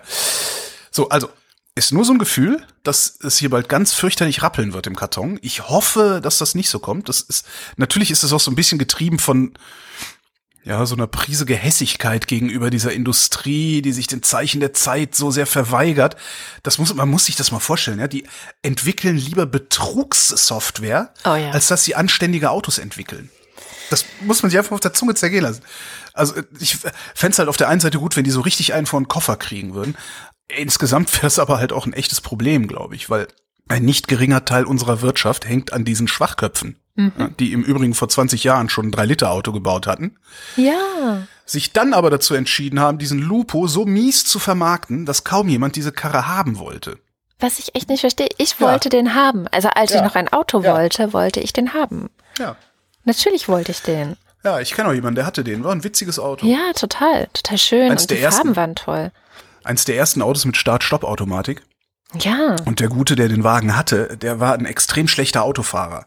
So, 0.91 1.09
also, 1.09 1.29
ist 1.75 1.93
nur 1.93 2.03
so 2.03 2.11
ein 2.11 2.19
Gefühl, 2.19 2.65
dass 2.83 3.17
es 3.21 3.37
hier 3.37 3.49
bald 3.49 3.69
ganz 3.69 3.93
fürchterlich 3.93 4.41
rappeln 4.41 4.73
wird 4.73 4.87
im 4.87 4.95
Karton. 4.97 5.39
Ich 5.41 5.69
hoffe, 5.69 6.19
dass 6.21 6.37
das 6.37 6.53
nicht 6.53 6.69
so 6.69 6.79
kommt. 6.79 7.07
Das 7.07 7.21
ist, 7.21 7.45
natürlich 7.77 8.11
ist 8.11 8.23
es 8.23 8.33
auch 8.33 8.39
so 8.41 8.51
ein 8.51 8.55
bisschen 8.55 8.79
getrieben 8.79 9.19
von, 9.19 9.53
ja, 10.69 10.85
so 10.85 10.95
einer 10.95 11.07
Prise 11.07 11.45
Gehässigkeit 11.45 12.27
gegenüber 12.27 12.69
dieser 12.69 12.93
Industrie, 12.93 13.81
die 13.81 13.91
sich 13.91 14.05
den 14.05 14.21
Zeichen 14.21 14.59
der 14.59 14.71
Zeit 14.71 15.15
so 15.15 15.31
sehr 15.31 15.47
verweigert. 15.47 16.15
Das 16.61 16.77
muss, 16.77 16.93
man 16.93 17.09
muss 17.09 17.25
sich 17.25 17.35
das 17.35 17.51
mal 17.51 17.59
vorstellen, 17.59 17.97
ja. 17.97 18.07
Die 18.07 18.27
entwickeln 18.61 19.17
lieber 19.17 19.47
Betrugssoftware, 19.47 21.11
Oh 21.25 21.33
ja. 21.33 21.49
als 21.49 21.67
dass 21.67 21.83
sie 21.83 21.95
anständige 21.95 22.51
Autos 22.51 22.77
entwickeln. 22.77 23.31
Das 23.89 24.05
muss 24.21 24.43
man 24.43 24.51
sich 24.51 24.59
einfach 24.59 24.73
auf 24.73 24.79
der 24.79 24.93
Zunge 24.93 25.15
zergehen 25.15 25.41
lassen. 25.41 25.63
Also 26.13 26.35
ich 26.59 26.77
fände 27.15 27.37
halt 27.39 27.49
auf 27.49 27.57
der 27.57 27.69
einen 27.69 27.81
Seite 27.81 27.97
gut, 27.97 28.15
wenn 28.15 28.23
die 28.23 28.29
so 28.29 28.41
richtig 28.41 28.75
einen 28.75 28.85
vor 28.85 29.01
den 29.01 29.07
Koffer 29.07 29.37
kriegen 29.37 29.73
würden. 29.73 29.97
Insgesamt 30.47 31.11
wäre 31.15 31.27
es 31.27 31.39
aber 31.39 31.57
halt 31.57 31.73
auch 31.73 31.87
ein 31.87 31.93
echtes 31.93 32.21
Problem, 32.21 32.67
glaube 32.67 32.95
ich, 32.95 33.09
weil 33.09 33.27
ein 33.69 33.83
nicht 33.85 34.07
geringer 34.09 34.43
Teil 34.45 34.65
unserer 34.65 35.01
Wirtschaft 35.01 35.47
hängt 35.47 35.71
an 35.71 35.85
diesen 35.85 36.07
Schwachköpfen, 36.09 36.75
ja, 36.97 37.29
die 37.39 37.53
im 37.53 37.63
Übrigen 37.63 37.93
vor 37.93 38.09
20 38.09 38.43
Jahren 38.43 38.67
schon 38.69 38.87
ein 38.87 38.91
3-Liter-Auto 38.91 39.51
gebaut 39.53 39.87
hatten, 39.87 40.17
Ja. 40.57 41.27
sich 41.45 41.71
dann 41.71 41.93
aber 41.93 42.09
dazu 42.09 42.33
entschieden 42.33 42.79
haben, 42.79 42.97
diesen 42.97 43.19
Lupo 43.19 43.67
so 43.67 43.85
mies 43.85 44.25
zu 44.25 44.39
vermarkten, 44.39 45.05
dass 45.05 45.23
kaum 45.23 45.47
jemand 45.47 45.75
diese 45.77 45.91
Karre 45.93 46.27
haben 46.27 46.57
wollte. 46.59 46.97
Was 47.39 47.57
ich 47.59 47.73
echt 47.75 47.87
nicht 47.89 48.01
verstehe, 48.01 48.27
ich 48.37 48.55
Ja. 48.59 48.67
wollte 48.67 48.89
den 48.89 49.13
haben. 49.15 49.47
Also 49.51 49.69
als 49.69 49.91
Ja. 49.91 49.97
ich 49.97 50.03
noch 50.03 50.15
ein 50.15 50.27
Auto 50.33 50.61
Ja. 50.61 50.73
wollte, 50.75 51.13
wollte 51.13 51.39
ich 51.39 51.53
den 51.53 51.73
haben. 51.73 52.09
Ja. 52.37 52.57
Natürlich 53.05 53.47
wollte 53.47 53.71
ich 53.71 53.81
den. 53.81 54.17
Ja, 54.43 54.59
ich 54.59 54.71
kenne 54.73 54.89
auch 54.89 54.93
jemanden, 54.93 55.15
der 55.15 55.25
hatte 55.25 55.43
den. 55.43 55.63
War 55.63 55.71
ein 55.71 55.83
witziges 55.83 56.17
Auto. 56.19 56.45
Ja, 56.45 56.73
total. 56.73 57.27
Total 57.33 57.57
schön. 57.57 57.91
Eins 57.91 58.03
Und 58.03 58.11
die 58.11 58.15
der 58.15 58.23
ersten. 58.23 58.41
Farben 58.41 58.55
waren 58.55 58.75
toll. 58.75 59.11
Eins 59.63 59.85
der 59.85 59.95
ersten 59.97 60.21
Autos 60.21 60.45
mit 60.45 60.57
Start-Stopp-Automatik. 60.57 61.61
Ja. 62.15 62.55
Und 62.65 62.79
der 62.79 62.89
Gute, 62.89 63.15
der 63.15 63.27
den 63.27 63.43
Wagen 63.43 63.75
hatte, 63.75 64.17
der 64.17 64.39
war 64.39 64.53
ein 64.53 64.65
extrem 64.65 65.07
schlechter 65.07 65.43
Autofahrer. 65.43 66.05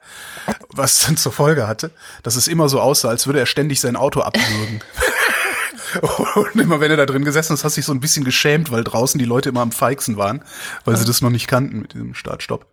Was 0.71 0.99
dann 0.99 1.17
zur 1.17 1.33
Folge 1.33 1.69
hatte, 1.69 1.91
dass 2.23 2.37
es 2.37 2.49
immer 2.49 2.69
so 2.69 2.81
aussah, 2.81 3.09
als 3.09 3.27
würde 3.27 3.39
er 3.39 3.47
ständig 3.47 3.81
sein 3.81 3.97
Auto 3.97 4.21
abwürgen. 4.21 4.83
Und 6.35 6.61
immer 6.61 6.81
wenn 6.81 6.91
er 6.91 6.97
da 6.97 7.07
drin 7.07 7.25
gesessen 7.25 7.53
ist, 7.53 7.65
hast 7.65 7.77
du 7.77 7.81
dich 7.81 7.87
so 7.87 7.93
ein 7.93 8.01
bisschen 8.01 8.25
geschämt, 8.25 8.71
weil 8.71 8.83
draußen 8.83 9.19
die 9.19 9.27
Leute 9.27 9.51
immer 9.51 9.61
am 9.61 9.73
feigsten 9.73 10.17
waren, 10.17 10.43
weil 10.85 10.97
sie 10.97 11.05
das 11.05 11.21
noch 11.21 11.31
nicht 11.31 11.49
kannten 11.49 11.81
mit 11.81 11.93
diesem 11.93 12.15
Start-Stopp. 12.15 12.67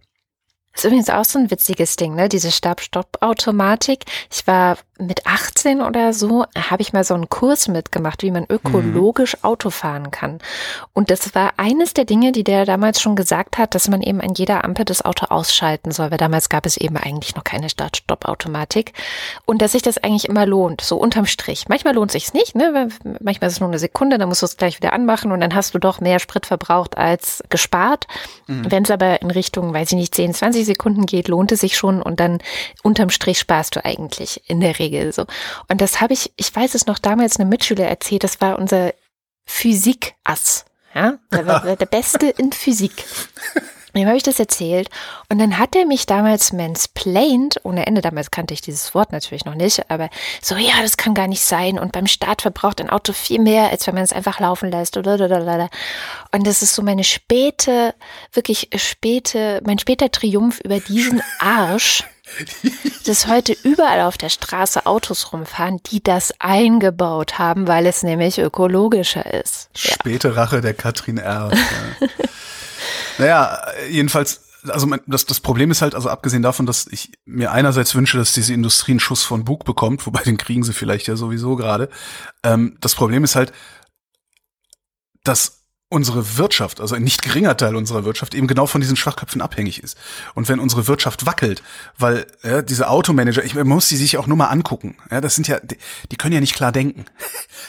Ist 0.76 0.86
übrigens 0.86 1.10
auch 1.10 1.26
so 1.26 1.40
ein 1.40 1.52
witziges 1.52 1.96
Ding, 1.96 2.16
ne? 2.16 2.30
Diese 2.30 2.52
Stab-Stopp-Automatik. 2.52 4.06
Ich 4.32 4.48
war 4.48 4.78
mit 4.98 5.26
18 5.26 5.82
oder 5.82 6.14
so, 6.14 6.46
habe 6.58 6.82
ich 6.82 6.92
mal 6.94 7.04
so 7.04 7.14
einen 7.14 7.30
Kurs 7.30 7.70
mitgemacht, 7.70 8.22
wie 8.22 8.32
man 8.32 8.46
ökologisch 8.50 9.44
Auto 9.44 9.70
fahren 9.70 10.12
kann. 10.12 10.40
Und 10.94 11.10
das 11.10 11.34
war 11.36 11.54
eines 11.58 11.94
der 11.94 12.04
Dinge, 12.04 12.34
die 12.34 12.44
der 12.44 12.66
damals 12.66 13.02
schon 13.02 13.16
gesagt 13.16 13.58
hat, 13.58 13.76
dass 13.76 13.88
man 13.88 14.02
eben 14.02 14.20
an 14.20 14.34
jeder 14.36 14.66
Ampel 14.66 14.84
das 14.86 15.04
Auto 15.04 15.28
ausschalten 15.28 15.92
soll, 15.92 16.12
weil 16.12 16.18
damals 16.18 16.50
gab 16.50 16.66
es 16.66 16.76
eben 16.76 16.98
eigentlich 16.98 17.36
noch 17.36 17.46
keine 17.46 17.70
Start-Stopp-Automatik. 17.70 18.94
Und 19.46 19.62
dass 19.62 19.72
sich 19.72 19.82
das 19.82 19.98
eigentlich 19.98 20.28
immer 20.28 20.46
lohnt, 20.46 20.82
so 20.82 20.98
unterm 20.98 21.26
Strich. 21.26 21.70
Manchmal 21.70 21.96
lohnt 21.96 22.12
sich's 22.12 22.34
nicht, 22.34 22.56
ne? 22.56 22.90
Manchmal 23.22 23.48
ist 23.48 23.56
es 23.56 23.60
nur 23.60 23.70
eine 23.70 23.80
Sekunde, 23.80 24.18
dann 24.18 24.28
musst 24.28 24.42
du 24.42 24.46
es 24.46 24.58
gleich 24.58 24.78
wieder 24.78 24.94
anmachen 24.94 25.32
und 25.32 25.40
dann 25.40 25.56
hast 25.56 25.74
du 25.74 25.80
doch 25.80 26.02
mehr 26.02 26.20
Sprit 26.20 26.46
verbraucht 26.46 26.98
als 26.98 27.42
gespart. 27.50 28.06
Wenn 28.48 28.84
es 28.84 28.92
aber 28.92 29.22
in 29.22 29.32
Richtung, 29.32 29.74
weiß 29.74 29.92
ich 29.92 29.98
nicht, 29.98 30.14
10, 30.16 30.34
20 30.34 30.59
Sekunden 30.64 31.06
geht, 31.06 31.28
lohnt 31.28 31.52
es 31.52 31.62
sich 31.62 31.78
schon 31.78 32.02
und 32.02 32.20
dann 32.20 32.40
unterm 32.84 33.10
Strich 33.10 33.40
sparst 33.40 33.76
du 33.76 33.86
eigentlich 33.86 34.42
in 34.48 34.60
der 34.60 34.80
Regel 34.80 35.14
so. 35.14 35.26
Und 35.68 35.82
das 35.82 36.02
habe 36.02 36.14
ich, 36.14 36.32
ich 36.38 36.56
weiß 36.56 36.76
es 36.76 36.86
noch 36.86 37.00
damals 37.00 37.40
einem 37.40 37.50
Mitschüler 37.50 37.86
erzählt, 37.86 38.24
das 38.24 38.42
war 38.42 38.58
unser 38.58 38.94
Physik-Ass. 39.46 40.66
Ja, 40.94 41.20
der 41.32 41.46
war 41.46 41.76
der 41.76 41.86
Beste 41.86 42.28
in 42.28 42.52
Physik. 42.52 43.06
Dem 43.96 44.08
habe 44.08 44.18
ich 44.18 44.24
das 44.24 44.40
erzählt 44.40 44.90
und 45.30 45.40
dann 45.40 45.58
hat 45.58 45.76
er 45.76 45.86
mich 45.86 46.06
damals 46.06 46.54
mansplained, 46.54 47.60
ohne 47.64 47.88
Ende, 47.88 48.02
damals 48.02 48.32
kannte 48.32 48.54
ich 48.54 48.62
dieses 48.62 48.94
Wort 48.94 49.12
natürlich 49.12 49.46
noch 49.46 49.56
nicht, 49.56 49.90
aber 49.90 50.10
so, 50.42 50.56
ja, 50.56 50.82
das 50.82 50.98
kann 50.98 51.14
gar 51.14 51.28
nicht 51.28 51.42
sein 51.42 51.80
und 51.80 51.92
beim 51.92 52.08
Start 52.08 52.42
verbraucht 52.42 52.82
ein 52.82 52.90
Auto 52.90 53.14
viel 53.14 53.40
mehr, 53.40 53.70
als 53.70 53.88
wenn 53.88 53.96
man 53.96 54.04
es 54.04 54.14
einfach 54.14 54.40
laufen 54.40 54.72
lässt. 54.72 54.98
Und 54.98 55.06
das 55.06 56.62
ist 56.62 56.76
so 56.76 56.82
meine 56.82 57.04
späte, 57.04 57.94
wirklich 58.34 58.70
späte, 58.76 59.62
mein 59.66 59.80
später 59.80 60.12
Triumph 60.12 60.60
über 60.64 60.80
diesen 60.80 61.22
Arsch, 61.40 62.04
dass 63.06 63.28
heute 63.28 63.56
überall 63.64 64.02
auf 64.02 64.18
der 64.18 64.30
Straße 64.30 64.86
Autos 64.86 65.34
rumfahren, 65.34 65.82
die 65.92 66.04
das 66.04 66.34
eingebaut 66.40 67.40
haben, 67.40 67.68
weil 67.68 67.86
es 67.86 68.04
nämlich 68.04 68.40
ökologischer 68.40 69.34
ist. 69.34 69.70
Ja. 69.76 69.94
Späte 69.94 70.36
Rache 70.36 70.62
der 70.62 70.74
Katrin 70.74 71.18
R. 71.18 71.52
Ja. 71.52 72.08
naja, 73.20 73.62
jedenfalls, 73.90 74.42
also 74.68 74.88
mein, 74.88 75.02
das, 75.06 75.26
das 75.26 75.40
Problem 75.40 75.72
ist 75.72 75.82
halt, 75.82 75.94
also 75.94 76.10
abgesehen 76.10 76.42
davon, 76.42 76.66
dass 76.66 76.88
ich 76.88 77.12
mir 77.26 77.52
einerseits 77.52 77.94
wünsche, 77.94 78.18
dass 78.18 78.34
diese 78.34 78.54
Industrie 78.54 78.94
einen 78.94 79.00
Schuss 79.00 79.24
von 79.24 79.46
Bug 79.46 79.66
bekommt, 79.66 80.06
wobei 80.08 80.24
den 80.24 80.38
kriegen 80.38 80.64
sie 80.64 80.74
vielleicht 80.74 81.08
ja 81.08 81.16
sowieso 81.16 81.56
gerade. 81.56 81.90
Ähm, 82.44 82.78
das 82.80 82.96
Problem 82.96 83.24
ist 83.24 83.36
halt, 83.36 83.52
dass 85.24 85.59
unsere 85.90 86.38
Wirtschaft, 86.38 86.80
also 86.82 86.94
ein 86.94 87.04
nicht 87.04 87.24
geringer 87.24 87.58
Teil 87.58 87.76
unserer 87.76 88.06
Wirtschaft, 88.06 88.36
eben 88.36 88.46
genau 88.46 88.68
von 88.68 88.80
diesen 88.80 88.96
Schwachköpfen 88.96 89.42
abhängig 89.42 89.82
ist. 89.84 89.98
Und 90.36 90.48
wenn 90.48 90.60
unsere 90.60 90.88
Wirtschaft 90.88 91.26
wackelt, 91.26 91.64
weil 91.98 92.28
ja, 92.44 92.62
diese 92.62 92.90
Automanager, 92.90 93.44
ich 93.44 93.56
man 93.56 93.68
muss 93.68 93.90
die 93.90 93.98
sich 93.98 94.18
auch 94.18 94.28
nur 94.28 94.38
mal 94.38 94.48
angucken. 94.48 94.98
Ja, 95.10 95.20
das 95.20 95.36
sind 95.36 95.48
ja, 95.48 95.60
die, 95.60 95.78
die 96.12 96.16
können 96.16 96.34
ja 96.34 96.42
nicht 96.42 96.56
klar 96.56 96.72
denken. 96.72 97.06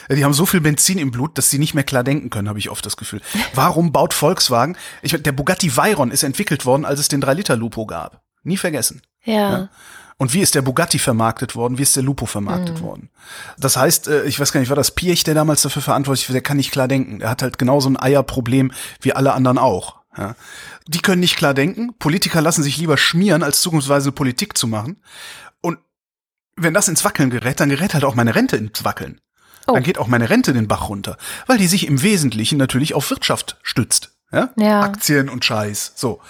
Ja, 0.07 0.15
Die 0.21 0.23
haben 0.23 0.33
so 0.33 0.45
viel 0.45 0.61
Benzin 0.61 0.99
im 0.99 1.09
Blut, 1.09 1.37
dass 1.37 1.49
sie 1.49 1.57
nicht 1.57 1.73
mehr 1.73 1.83
klar 1.83 2.03
denken 2.03 2.29
können, 2.29 2.47
habe 2.47 2.59
ich 2.59 2.69
oft 2.69 2.85
das 2.85 2.95
Gefühl. 2.95 3.21
Warum 3.55 3.91
baut 3.91 4.13
Volkswagen? 4.13 4.77
Ich, 5.01 5.11
der 5.13 5.31
Bugatti 5.31 5.75
Veyron 5.75 6.11
ist 6.11 6.21
entwickelt 6.21 6.65
worden, 6.65 6.85
als 6.85 6.99
es 6.99 7.07
den 7.07 7.23
3-Liter-Lupo 7.23 7.87
gab. 7.87 8.21
Nie 8.43 8.57
vergessen. 8.57 9.01
Ja. 9.23 9.69
Und 10.21 10.35
wie 10.35 10.41
ist 10.41 10.53
der 10.53 10.61
Bugatti 10.61 10.99
vermarktet 10.99 11.55
worden? 11.55 11.79
Wie 11.79 11.81
ist 11.81 11.95
der 11.95 12.03
Lupo 12.03 12.27
vermarktet 12.27 12.77
Mhm. 12.77 12.83
worden? 12.83 13.09
Das 13.57 13.75
heißt, 13.75 14.07
äh, 14.07 14.23
ich 14.25 14.39
weiß 14.39 14.51
gar 14.51 14.59
nicht, 14.59 14.69
war 14.69 14.75
das 14.75 14.91
Piech, 14.91 15.23
der 15.23 15.33
damals 15.33 15.63
dafür 15.63 15.81
verantwortlich 15.81 16.29
war, 16.29 16.33
der 16.33 16.43
kann 16.43 16.57
nicht 16.57 16.69
klar 16.71 16.87
denken. 16.87 17.17
Der 17.17 17.29
hat 17.31 17.41
halt 17.41 17.57
genauso 17.57 17.89
ein 17.89 17.99
Eierproblem 17.99 18.71
wie 19.01 19.13
alle 19.13 19.33
anderen 19.33 19.57
auch. 19.57 19.95
Ja. 20.15 20.35
Die 20.87 20.99
können 20.99 21.21
nicht 21.21 21.37
klar 21.37 21.55
denken. 21.55 21.95
Politiker 21.97 22.39
lassen 22.39 22.61
sich 22.61 22.77
lieber 22.77 22.97
schmieren, 22.97 23.41
als 23.41 23.61
zukunftsweise 23.61 24.11
Politik 24.11 24.59
zu 24.59 24.67
machen. 24.67 25.01
Und 25.59 25.79
wenn 26.55 26.75
das 26.75 26.87
ins 26.87 27.03
Wackeln 27.03 27.31
gerät, 27.31 27.59
dann 27.59 27.69
gerät 27.69 27.95
halt 27.95 28.03
auch 28.03 28.13
meine 28.13 28.35
Rente 28.35 28.57
ins 28.57 28.83
Wackeln. 28.83 29.21
Oh. 29.65 29.73
Dann 29.73 29.81
geht 29.81 29.97
auch 29.97 30.05
meine 30.05 30.29
Rente 30.29 30.53
den 30.53 30.67
Bach 30.67 30.87
runter, 30.89 31.17
weil 31.47 31.57
die 31.57 31.65
sich 31.65 31.87
im 31.87 32.03
Wesentlichen 32.03 32.59
natürlich 32.59 32.93
auf 32.93 33.09
Wirtschaft 33.09 33.57
stützt. 33.63 34.11
Ja? 34.31 34.49
Ja. 34.55 34.81
Aktien 34.81 35.29
und 35.29 35.43
Scheiß. 35.43 35.93
So. 35.95 36.21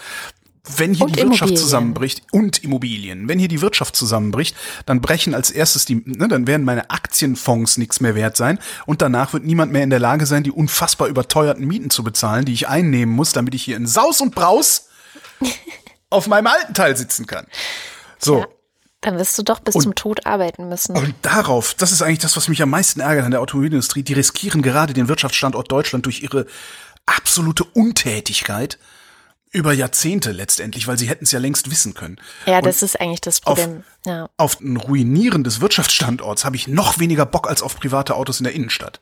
Wenn 0.77 0.93
hier 0.93 1.05
Und 1.05 1.15
die 1.15 1.21
Wirtschaft 1.23 1.41
Immobilien. 1.41 1.57
zusammenbricht 1.57 2.21
und 2.31 2.63
Immobilien, 2.63 3.27
wenn 3.27 3.39
hier 3.39 3.47
die 3.47 3.61
Wirtschaft 3.61 3.95
zusammenbricht, 3.95 4.55
dann 4.85 5.01
brechen 5.01 5.33
als 5.33 5.49
erstes 5.49 5.85
die, 5.85 6.03
ne, 6.05 6.27
dann 6.27 6.45
werden 6.45 6.63
meine 6.65 6.91
Aktienfonds 6.91 7.77
nichts 7.77 7.99
mehr 7.99 8.13
wert 8.13 8.37
sein 8.37 8.59
und 8.85 9.01
danach 9.01 9.33
wird 9.33 9.43
niemand 9.43 9.71
mehr 9.71 9.83
in 9.83 9.89
der 9.89 9.99
Lage 9.99 10.27
sein, 10.27 10.43
die 10.43 10.51
unfassbar 10.51 11.07
überteuerten 11.07 11.65
Mieten 11.65 11.89
zu 11.89 12.03
bezahlen, 12.03 12.45
die 12.45 12.53
ich 12.53 12.67
einnehmen 12.67 13.15
muss, 13.15 13.31
damit 13.33 13.55
ich 13.55 13.63
hier 13.63 13.75
in 13.75 13.87
Saus 13.87 14.21
und 14.21 14.35
Braus 14.35 14.87
auf 16.11 16.27
meinem 16.27 16.47
alten 16.47 16.75
Teil 16.75 16.95
sitzen 16.95 17.25
kann. 17.25 17.47
So. 18.19 18.39
Ja. 18.41 18.47
Dann 19.03 19.17
wirst 19.17 19.35
du 19.39 19.41
doch 19.41 19.61
bis 19.61 19.73
Und- 19.73 19.81
zum 19.81 19.95
Tod 19.95 20.27
arbeiten 20.27 20.69
müssen. 20.69 20.95
Und 20.95 21.15
darauf, 21.23 21.73
das 21.73 21.91
ist 21.91 22.03
eigentlich 22.03 22.19
das, 22.19 22.37
was 22.37 22.47
mich 22.49 22.61
am 22.61 22.69
meisten 22.69 22.99
ärgert 22.99 23.25
an 23.25 23.31
der 23.31 23.41
Automobilindustrie, 23.41 24.03
die 24.03 24.13
riskieren 24.13 24.61
gerade 24.61 24.93
den 24.93 25.07
Wirtschaftsstandort 25.07 25.71
Deutschland 25.71 26.05
durch 26.05 26.21
ihre 26.21 26.45
absolute 27.07 27.63
Untätigkeit 27.63 28.77
über 29.51 29.73
Jahrzehnte 29.73 30.31
letztendlich, 30.31 30.87
weil 30.87 30.97
sie 30.97 31.07
hätten 31.09 31.25
es 31.25 31.31
ja 31.31 31.39
längst 31.39 31.69
wissen 31.69 31.93
können. 31.93 32.19
Ja, 32.45 32.57
Und 32.57 32.65
das 32.65 32.81
ist 32.83 32.99
eigentlich 32.99 33.21
das 33.21 33.45
auf- 33.45 33.57
Problem. 33.59 33.83
ja. 34.05 34.29
auf 34.37 34.59
ein 34.61 34.77
Ruinieren 34.77 35.43
des 35.43 35.59
Wirtschaftsstandorts 35.61 36.45
habe 36.45 36.55
ich 36.55 36.67
noch 36.67 36.99
weniger 36.99 37.25
Bock 37.25 37.49
als 37.49 37.61
auf 37.61 37.77
private 37.77 38.15
Autos 38.15 38.39
in 38.39 38.45
der 38.45 38.53
Innenstadt. 38.53 39.01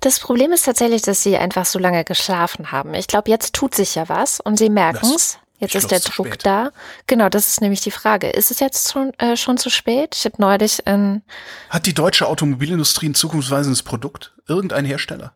Das 0.00 0.18
Problem 0.18 0.52
ist 0.52 0.64
tatsächlich, 0.64 1.02
dass 1.02 1.22
sie 1.22 1.36
einfach 1.36 1.66
so 1.66 1.78
lange 1.78 2.04
geschlafen 2.04 2.72
haben. 2.72 2.94
Ich 2.94 3.06
glaube, 3.06 3.30
jetzt 3.30 3.52
tut 3.54 3.74
sich 3.74 3.94
ja 3.94 4.08
was 4.08 4.40
und 4.40 4.56
sie 4.58 4.70
merken 4.70 5.06
es. 5.14 5.38
Jetzt 5.58 5.74
ist 5.74 5.90
der 5.90 6.00
Druck 6.00 6.28
spät. 6.28 6.46
da. 6.46 6.70
Genau, 7.06 7.28
das 7.28 7.46
ist 7.48 7.60
nämlich 7.60 7.82
die 7.82 7.90
Frage. 7.90 8.30
Ist 8.30 8.50
es 8.50 8.60
jetzt 8.60 8.90
schon, 8.90 9.12
äh, 9.18 9.36
schon 9.36 9.58
zu 9.58 9.68
spät? 9.68 10.16
Ich 10.16 10.24
habe 10.24 10.36
neulich 10.38 10.86
in, 10.86 11.20
Hat 11.68 11.84
die 11.84 11.92
deutsche 11.92 12.26
Automobilindustrie 12.26 13.10
ein 13.10 13.14
zukunftsweisendes 13.14 13.82
Produkt? 13.82 14.32
Irgendein 14.48 14.86
Hersteller? 14.86 15.34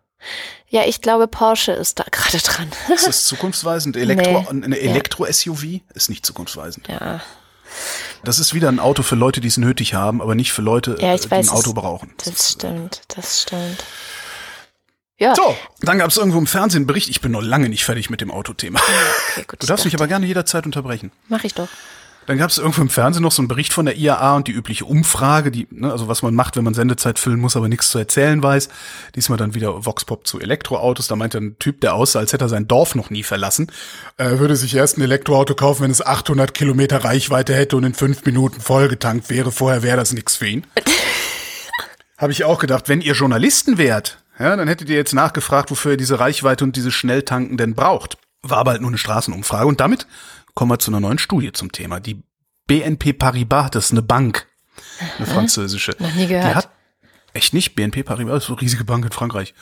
Ja, 0.74 0.82
ich 0.86 1.00
glaube, 1.00 1.28
Porsche 1.28 1.70
ist 1.72 1.98
da 2.00 2.04
gerade 2.10 2.38
dran. 2.38 2.68
Ist 2.92 3.06
das 3.06 3.24
zukunftsweisend? 3.26 3.96
Elektro, 3.96 4.40
Nee. 4.52 4.64
eine 4.64 4.76
Ja. 4.76 4.90
Elektro-SUV 4.90 5.80
ist 5.94 6.08
nicht 6.10 6.26
zukunftsweisend. 6.26 6.88
ja. 6.88 7.20
Das 8.24 8.38
ist 8.38 8.54
wieder 8.54 8.68
ein 8.68 8.78
Auto 8.80 9.02
für 9.02 9.16
Leute, 9.16 9.40
die 9.40 9.48
es 9.48 9.56
nötig 9.56 9.94
haben, 9.94 10.22
aber 10.22 10.34
nicht 10.34 10.52
für 10.52 10.62
Leute, 10.62 10.96
Ja, 11.00 11.14
ich 11.14 11.22
die 11.22 11.30
weiß, 11.30 11.48
ein 11.48 11.54
Auto 11.56 11.72
brauchen. 11.74 12.12
Das 12.24 12.52
stimmt, 12.52 13.02
das 13.08 13.42
stimmt. 13.42 13.84
Ja, 15.18 15.34
So, 15.34 15.56
dann 15.80 15.98
gab 15.98 16.10
es 16.10 16.16
irgendwo 16.16 16.38
im 16.38 16.46
Fernsehen 16.46 16.80
einen 16.80 16.86
Bericht. 16.86 17.08
Ich 17.08 17.20
bin 17.20 17.30
noch 17.32 17.42
lange 17.42 17.68
nicht 17.68 17.84
fertig 17.84 18.10
mit 18.10 18.20
dem 18.20 18.30
Autothema. 18.32 18.80
okay, 19.32 19.44
gut. 19.46 19.62
Du 19.62 19.66
darfst 19.66 19.84
ich 19.86 19.92
mich 19.92 20.00
aber 20.00 20.08
gerne 20.08 20.26
jederzeit 20.26 20.66
unterbrechen. 20.66 21.12
Mach 21.28 21.44
ich 21.44 21.54
doch. 21.54 21.68
Dann 22.26 22.38
gab 22.38 22.50
es 22.50 22.58
irgendwo 22.58 22.80
im 22.80 22.88
Fernsehen 22.88 23.22
noch 23.22 23.32
so 23.32 23.42
einen 23.42 23.48
Bericht 23.48 23.72
von 23.72 23.84
der 23.84 23.96
IAA 23.96 24.36
und 24.36 24.48
die 24.48 24.52
übliche 24.52 24.84
Umfrage, 24.86 25.50
die, 25.50 25.66
ne, 25.70 25.90
also 25.90 26.08
was 26.08 26.22
man 26.22 26.34
macht, 26.34 26.56
wenn 26.56 26.64
man 26.64 26.74
Sendezeit 26.74 27.18
füllen 27.18 27.40
muss, 27.40 27.56
aber 27.56 27.68
nichts 27.68 27.90
zu 27.90 27.98
erzählen 27.98 28.42
weiß. 28.42 28.68
Diesmal 29.14 29.36
dann 29.36 29.54
wieder 29.54 29.84
Voxpop 29.84 30.26
zu 30.26 30.40
Elektroautos. 30.40 31.06
Da 31.06 31.16
meinte 31.16 31.38
ein 31.38 31.58
Typ, 31.58 31.80
der 31.82 31.94
aussah, 31.94 32.20
als 32.20 32.32
hätte 32.32 32.46
er 32.46 32.48
sein 32.48 32.66
Dorf 32.66 32.94
noch 32.94 33.10
nie 33.10 33.22
verlassen, 33.22 33.70
äh, 34.16 34.38
würde 34.38 34.56
sich 34.56 34.74
erst 34.74 34.96
ein 34.96 35.02
Elektroauto 35.02 35.54
kaufen, 35.54 35.82
wenn 35.82 35.90
es 35.90 36.04
800 36.04 36.54
Kilometer 36.54 37.04
Reichweite 37.04 37.54
hätte 37.54 37.76
und 37.76 37.84
in 37.84 37.94
fünf 37.94 38.24
Minuten 38.24 38.60
vollgetankt 38.60 39.28
wäre. 39.28 39.52
Vorher 39.52 39.82
wäre 39.82 39.96
das 39.96 40.12
nichts 40.12 40.36
für 40.36 40.46
ihn. 40.46 40.66
Habe 42.16 42.32
ich 42.32 42.44
auch 42.44 42.58
gedacht, 42.58 42.88
wenn 42.88 43.00
ihr 43.00 43.14
Journalisten 43.14 43.76
wärt, 43.76 44.18
ja, 44.38 44.56
dann 44.56 44.66
hättet 44.66 44.88
ihr 44.88 44.96
jetzt 44.96 45.12
nachgefragt, 45.12 45.70
wofür 45.70 45.92
ihr 45.92 45.96
diese 45.96 46.18
Reichweite 46.18 46.64
und 46.64 46.76
diese 46.76 46.90
Schnelltanken 46.90 47.56
denn 47.56 47.74
braucht. 47.74 48.16
War 48.42 48.58
aber 48.58 48.72
halt 48.72 48.80
nur 48.80 48.90
eine 48.90 48.98
Straßenumfrage. 48.98 49.66
Und 49.66 49.80
damit 49.80 50.06
kommen 50.54 50.70
wir 50.70 50.78
zu 50.78 50.90
einer 50.90 51.00
neuen 51.00 51.18
Studie 51.18 51.52
zum 51.52 51.72
Thema. 51.72 52.00
Die 52.00 52.22
BNP 52.66 53.12
Paribas, 53.12 53.70
das 53.70 53.86
ist 53.86 53.92
eine 53.92 54.02
Bank, 54.02 54.46
eine 55.18 55.26
französische. 55.26 55.94
Noch 55.98 56.14
nie 56.14 56.26
gehört. 56.26 56.50
Die 56.50 56.54
hat 56.54 56.70
Echt 57.34 57.52
nicht? 57.52 57.74
BNP 57.74 58.04
Paribas 58.04 58.38
ist 58.38 58.46
so 58.46 58.52
eine 58.52 58.62
riesige 58.62 58.84
Bank 58.84 59.04
in 59.04 59.10
Frankreich. 59.10 59.54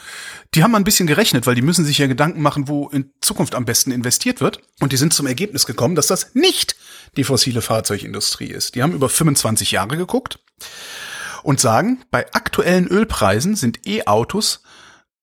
Die 0.54 0.62
haben 0.62 0.72
mal 0.72 0.78
ein 0.78 0.84
bisschen 0.84 1.06
gerechnet, 1.06 1.46
weil 1.46 1.54
die 1.54 1.62
müssen 1.62 1.86
sich 1.86 1.96
ja 1.96 2.06
Gedanken 2.06 2.42
machen, 2.42 2.68
wo 2.68 2.90
in 2.90 3.10
Zukunft 3.22 3.54
am 3.54 3.64
besten 3.64 3.92
investiert 3.92 4.42
wird. 4.42 4.60
Und 4.80 4.92
die 4.92 4.98
sind 4.98 5.14
zum 5.14 5.26
Ergebnis 5.26 5.64
gekommen, 5.64 5.94
dass 5.94 6.06
das 6.06 6.34
nicht 6.34 6.76
die 7.16 7.24
fossile 7.24 7.62
Fahrzeugindustrie 7.62 8.48
ist. 8.48 8.74
Die 8.74 8.82
haben 8.82 8.92
über 8.92 9.08
25 9.08 9.70
Jahre 9.70 9.96
geguckt 9.96 10.38
und 11.42 11.60
sagen, 11.60 12.04
bei 12.10 12.30
aktuellen 12.34 12.88
Ölpreisen 12.88 13.56
sind 13.56 13.86
E-Autos 13.86 14.62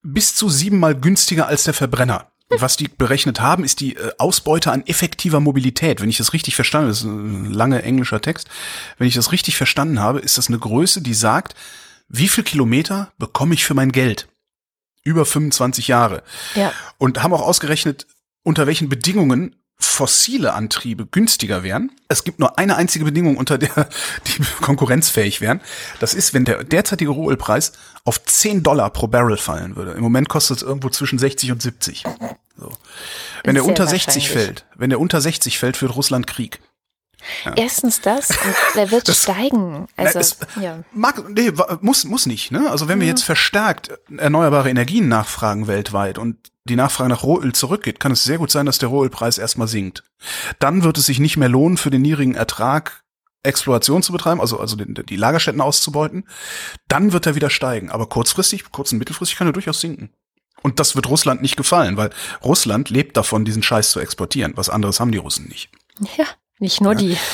bis 0.02 0.34
zu 0.34 0.50
siebenmal 0.50 0.96
günstiger 0.96 1.46
als 1.46 1.66
der 1.66 1.76
Verbrenner. 1.76 2.29
Was 2.50 2.78
die 2.78 2.88
berechnet 2.88 3.42
haben, 3.42 3.64
ist 3.64 3.80
die 3.80 3.96
äh, 3.96 4.12
Ausbeute 4.18 4.72
an 4.72 4.86
effektiver 4.88 5.40
Mobilität. 5.40 6.02
Wenn 6.02 6.10
ich 6.10 6.18
das 6.18 6.34
richtig 6.34 6.56
verstanden 6.56 6.88
habe, 6.88 6.92
das 6.92 7.02
ist 7.02 7.06
ein 7.06 7.54
langer 7.54 7.84
englischer 7.84 8.22
Text, 8.22 8.50
wenn 8.98 9.08
ich 9.08 9.14
das 9.14 9.32
richtig 9.32 9.56
verstanden 9.56 10.00
habe, 10.00 10.20
ist 10.20 10.38
das 10.38 10.48
eine 10.48 10.58
Größe, 10.58 11.02
die 11.02 11.14
sagt, 11.14 11.56
wie 12.08 12.28
viel 12.28 12.44
Kilometer 12.44 13.12
bekomme 13.20 13.54
ich 13.54 13.66
für 13.66 13.76
mein 13.76 13.92
Geld? 13.92 14.28
Über 15.04 15.26
25 15.26 15.88
Jahre. 15.88 16.24
Ja. 16.56 16.74
Und 16.98 17.22
haben 17.22 17.34
auch 17.34 17.42
ausgerechnet, 17.42 18.08
unter 18.44 18.66
welchen 18.66 18.90
Bedingungen 18.90 19.56
fossile 19.82 20.54
Antriebe 20.54 21.06
günstiger 21.06 21.64
wären. 21.64 21.92
Es 22.10 22.24
gibt 22.24 22.40
nur 22.40 22.58
eine 22.60 22.76
einzige 22.76 23.06
Bedingung, 23.06 23.38
unter 23.38 23.58
der 23.58 23.70
die 24.28 24.44
konkurrenzfähig 24.62 25.40
wären. 25.42 25.62
Das 26.00 26.14
ist, 26.14 26.34
wenn 26.34 26.46
der 26.46 26.64
derzeitige 26.64 27.12
Rohölpreis 27.12 27.72
auf 28.04 28.24
10 28.24 28.64
Dollar 28.64 28.90
pro 28.90 29.08
Barrel 29.08 29.38
fallen 29.38 29.76
würde. 29.76 29.92
Im 29.92 30.02
Moment 30.02 30.28
kostet 30.30 30.58
es 30.58 30.64
irgendwo 30.64 30.90
zwischen 30.90 31.18
60 31.20 31.52
und 31.54 31.62
70. 31.62 32.04
So. 32.58 32.72
Wenn 33.44 33.56
der 33.56 33.66
unter 33.66 33.88
60 33.88 34.08
wahrscheinlich. 34.08 34.30
fällt, 34.32 34.66
wenn 34.76 34.90
der 34.90 35.00
unter 35.00 35.22
60 35.22 35.58
fällt, 35.60 35.78
führt 35.78 35.96
Russland 35.96 36.28
Krieg. 36.28 36.60
Erstens 37.56 38.00
das 38.02 38.30
und 38.32 38.56
der 38.76 38.92
wird 38.92 39.08
steigen. 39.16 39.88
Also, 39.98 40.20
es- 40.20 40.38
ja. 40.60 40.84
Mag, 40.94 41.24
nee, 41.30 41.52
muss, 41.82 42.06
muss 42.06 42.26
nicht. 42.26 42.52
Ne? 42.52 42.70
Also 42.70 42.88
wenn 42.88 43.00
wir 43.00 43.08
jetzt 43.08 43.24
verstärkt 43.24 43.92
erneuerbare 44.18 44.70
Energien 44.70 45.08
nachfragen 45.10 45.68
weltweit 45.68 46.18
und 46.18 46.38
die 46.70 46.76
Nachfrage 46.76 47.10
nach 47.10 47.24
Rohöl 47.24 47.54
zurückgeht, 47.54 48.00
kann 48.00 48.12
es 48.12 48.24
sehr 48.24 48.38
gut 48.38 48.52
sein, 48.52 48.66
dass 48.66 48.78
der 48.78 48.90
Rohölpreis 48.90 49.38
erstmal 49.38 49.68
sinkt. 49.68 50.04
Dann 50.60 50.84
wird 50.84 50.98
es 50.98 51.06
sich 51.06 51.20
nicht 51.20 51.38
mehr 51.38 51.50
lohnen, 51.50 51.78
für 51.78 51.90
den 51.90 52.02
niedrigen 52.02 52.36
Ertrag 52.36 53.04
Exploration 53.44 54.04
zu 54.04 54.12
betreiben, 54.12 54.42
also, 54.42 54.60
also 54.60 54.76
den, 54.76 54.94
die 54.94 55.16
Lagerstätten 55.16 55.62
auszubeuten. 55.62 56.28
Dann 56.88 57.14
wird 57.14 57.26
er 57.26 57.36
wieder 57.36 57.50
steigen. 57.50 57.90
Aber 57.90 58.08
kurzfristig, 58.08 58.72
kurz- 58.72 58.92
und 58.92 58.98
mittelfristig 58.98 59.38
kann 59.38 59.48
er 59.48 59.54
durchaus 59.54 59.80
sinken. 59.80 60.10
Und 60.62 60.80
das 60.80 60.96
wird 60.96 61.08
Russland 61.08 61.42
nicht 61.42 61.56
gefallen, 61.56 61.96
weil 61.96 62.10
Russland 62.44 62.90
lebt 62.90 63.16
davon, 63.16 63.46
diesen 63.46 63.64
Scheiß 63.64 63.92
zu 63.92 64.00
exportieren. 64.02 64.54
Was 64.56 64.70
anderes 64.70 65.00
haben 65.00 65.12
die 65.12 65.18
Russen 65.18 65.48
nicht. 65.48 65.70
ja, 66.18 66.26
nicht 66.60 66.82
nur 66.82 66.96
die. 66.96 67.18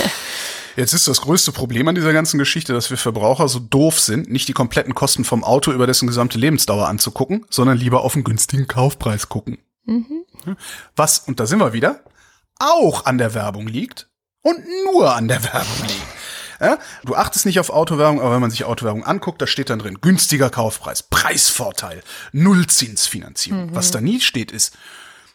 Jetzt 0.75 0.93
ist 0.93 1.07
das 1.07 1.21
größte 1.21 1.51
Problem 1.51 1.87
an 1.87 1.95
dieser 1.95 2.11
ganzen 2.11 2.37
Geschichte, 2.37 2.73
dass 2.73 2.89
wir 2.89 2.97
Verbraucher 2.97 3.47
so 3.47 3.59
doof 3.59 3.99
sind, 3.99 4.29
nicht 4.29 4.47
die 4.47 4.53
kompletten 4.53 4.93
Kosten 4.93 5.23
vom 5.23 5.43
Auto 5.43 5.71
über 5.71 5.87
dessen 5.87 6.07
gesamte 6.07 6.37
Lebensdauer 6.37 6.87
anzugucken, 6.87 7.45
sondern 7.49 7.77
lieber 7.77 8.01
auf 8.01 8.13
den 8.13 8.23
günstigen 8.23 8.67
Kaufpreis 8.67 9.29
gucken. 9.29 9.57
Mhm. 9.85 10.25
Was, 10.95 11.19
und 11.19 11.39
da 11.39 11.45
sind 11.45 11.59
wir 11.59 11.73
wieder, 11.73 12.01
auch 12.59 13.05
an 13.05 13.17
der 13.17 13.33
Werbung 13.33 13.67
liegt 13.67 14.09
und 14.41 14.59
nur 14.85 15.15
an 15.15 15.27
der 15.27 15.43
Werbung 15.53 15.87
liegt. 15.87 16.07
Ja, 16.59 16.77
du 17.03 17.15
achtest 17.15 17.45
nicht 17.45 17.59
auf 17.59 17.69
Autowerbung, 17.69 18.21
aber 18.21 18.33
wenn 18.33 18.41
man 18.41 18.51
sich 18.51 18.63
Autowerbung 18.63 19.03
anguckt, 19.03 19.41
da 19.41 19.47
steht 19.47 19.69
dann 19.69 19.79
drin 19.79 19.99
günstiger 19.99 20.49
Kaufpreis, 20.49 21.03
Preisvorteil, 21.03 22.01
Nullzinsfinanzierung. 22.31 23.75
Was 23.75 23.91
da 23.91 23.99
nie 23.99 24.21
steht 24.21 24.51
ist, 24.53 24.77